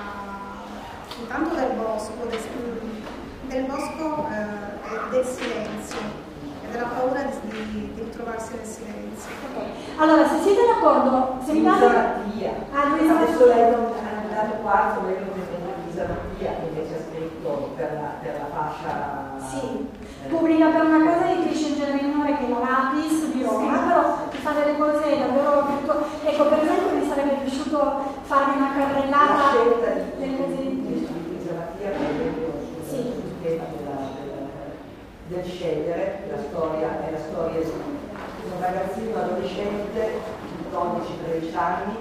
intanto 1.20 1.54
del 1.54 1.72
bosco, 1.76 2.26
del, 2.28 2.40
del 3.46 3.64
bosco 3.64 4.26
eh, 4.30 5.10
del 5.10 5.24
silenzio 5.24 5.98
e 6.64 6.68
della 6.72 6.86
paura 6.86 7.22
di, 7.22 7.48
di, 7.48 7.92
di 7.94 8.02
ritrovarsi 8.02 8.54
nel 8.56 8.66
silenzio. 8.66 9.30
Allora, 9.96 10.28
se 10.28 10.42
siete 10.42 10.60
d'accordo, 10.66 11.38
se 11.44 11.52
mi 11.52 11.62
date... 11.62 11.86
Mattia 11.86 12.52
Ah, 12.72 12.92
adesso 12.92 13.46
lei 13.46 13.70
non 13.70 13.92
ha 13.96 14.34
dato 14.34 14.56
quarto 14.60 15.06
lei 15.06 15.16
non 15.16 15.30
è 15.32 15.82
Luisa 15.84 16.04
Mattia 16.06 16.50
che 16.60 16.66
invece 16.68 16.94
ha 16.94 17.00
scritto 17.10 17.72
per 17.76 17.92
la, 17.94 18.10
per 18.22 18.38
la 18.38 18.48
fascia 18.54 19.48
Sì, 19.48 19.88
eh, 20.24 20.28
pubblica 20.28 20.68
per 20.68 20.82
una 20.84 21.04
casa 21.04 21.30
editrice 21.32 21.68
in 21.68 21.74
genere 21.76 22.05
la 22.48 22.58
Lapis 22.58 23.32
di 23.32 23.42
Roma, 23.42 23.78
però 23.78 24.28
fa 24.30 24.52
delle 24.52 24.78
cose 24.78 25.18
davvero 25.18 25.62
molto... 25.62 26.06
Ecco, 26.24 26.44
per 26.46 26.62
esempio 26.62 26.96
mi 26.98 27.08
sarebbe 27.08 27.34
piaciuto 27.42 28.14
farvi 28.22 28.56
una 28.56 28.68
la 28.68 28.74
carrellata 28.74 29.52
delle 30.18 30.36
cose 30.36 30.56
di, 30.56 30.76
del 35.28 35.44
scegliere 35.44 36.20
la 36.30 36.38
storia 36.38 37.04
è 37.04 37.10
la 37.10 37.18
storia 37.18 37.60
di 37.60 37.70
un 37.70 38.60
ragazzino 38.60 39.16
adolescente 39.16 40.20
di 40.42 40.64
12-13 40.72 41.56
anni 41.56 41.96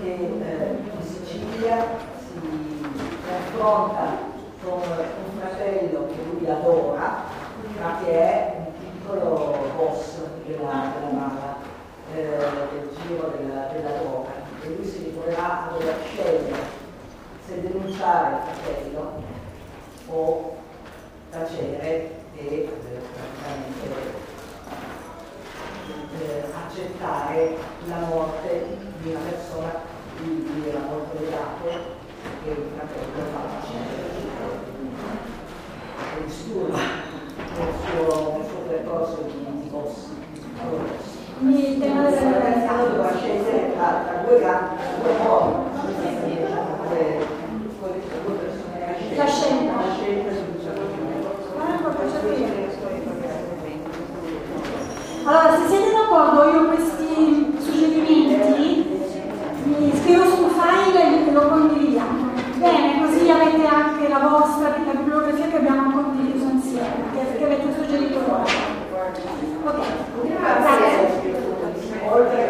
che 0.00 0.12
eh, 0.14 0.78
in 0.96 1.02
Sicilia 1.02 1.84
si 2.18 2.82
confronta 3.26 4.28
con 4.62 4.80
un 4.80 5.40
fratello 5.40 6.06
che 6.06 6.16
lui 6.30 6.48
adora, 6.48 7.24
ma 7.80 7.98
che 8.04 8.12
è 8.12 8.59
piccolo 9.10 9.72
boss 9.76 10.18
della, 10.46 10.92
della 10.94 11.12
mala, 11.12 11.56
eh, 12.14 12.28
del 12.70 12.88
giro 13.02 13.34
della, 13.36 13.66
della 13.72 13.98
droga. 13.98 14.28
E 14.62 14.68
lui 14.68 14.84
si 14.84 15.04
ritroverà 15.04 15.66
a 15.66 15.72
dover 15.72 15.96
scegliere 16.04 16.78
se 17.44 17.60
denunciare 17.60 18.36
il 18.36 18.42
fratello 18.52 19.22
o 20.08 20.56
tacere 21.30 22.18
e 22.36 22.36
eh, 22.36 22.68
eh, 26.20 26.44
accettare 26.54 27.56
la 27.86 27.98
morte 27.98 28.76
di 29.00 29.10
una 29.10 29.20
persona 29.28 29.72
di 30.18 30.44
cui 30.44 30.68
era 30.68 30.80
molto 30.80 31.18
legato 31.18 31.68
e 32.44 32.50
il 32.50 32.64
fratello 32.76 33.24
fa 33.32 33.58
nel 36.18 36.30
suo, 36.30 36.66
nel 36.66 37.74
suo 37.84 38.59
percorso 38.70 39.26
di, 39.26 39.62
di 39.62 39.68
boss. 39.68 40.06
Quindi 41.38 41.72
il 41.72 41.80
tema 41.80 42.02
ragazzino 42.02 42.38
realtà. 42.38 42.72
dovrà 42.84 43.16
scegliere 43.16 43.72
tra, 43.74 44.04
tra 44.06 44.22
due 44.24 44.40
tra 44.40 44.68
due 45.02 45.12
diciamo, 47.98 48.20
due, 48.24 48.34
persone 48.34 49.16
La 49.16 49.26
scelta. 49.26 49.72
La 49.74 49.94
scelta 49.94 50.30
diciamo, 50.30 50.98
Ah, 51.58 51.76
proprio 51.82 52.10
certo. 52.10 52.28
Allora, 55.24 55.56
se 55.56 55.68
siete 55.68 55.92
d'accordo, 55.92 56.50
io 56.50 56.66
questi 56.68 57.56
suggerimenti 57.58 58.98
mi 59.64 59.92
scrivo 59.94 60.24
su 60.24 60.42
un 60.42 60.50
file 60.50 61.28
e 61.28 61.32
lo 61.32 61.48
condividiamo. 61.48 62.30
Bene, 62.56 63.00
così 63.00 63.30
avete 63.30 63.66
anche 63.66 64.08
la 64.08 64.18
vostra, 64.18 64.68
la 64.84 64.92
bibliografia 64.92 65.46
che 65.46 65.56
abbiamo 65.56 65.92
condiviso 65.92 66.44
insieme, 66.50 67.10
che 67.12 67.44
avete 67.44 67.72
suggerito 67.74 68.20
voi. 68.26 68.59
Ok, 69.70 69.76
grazie. 72.02 72.49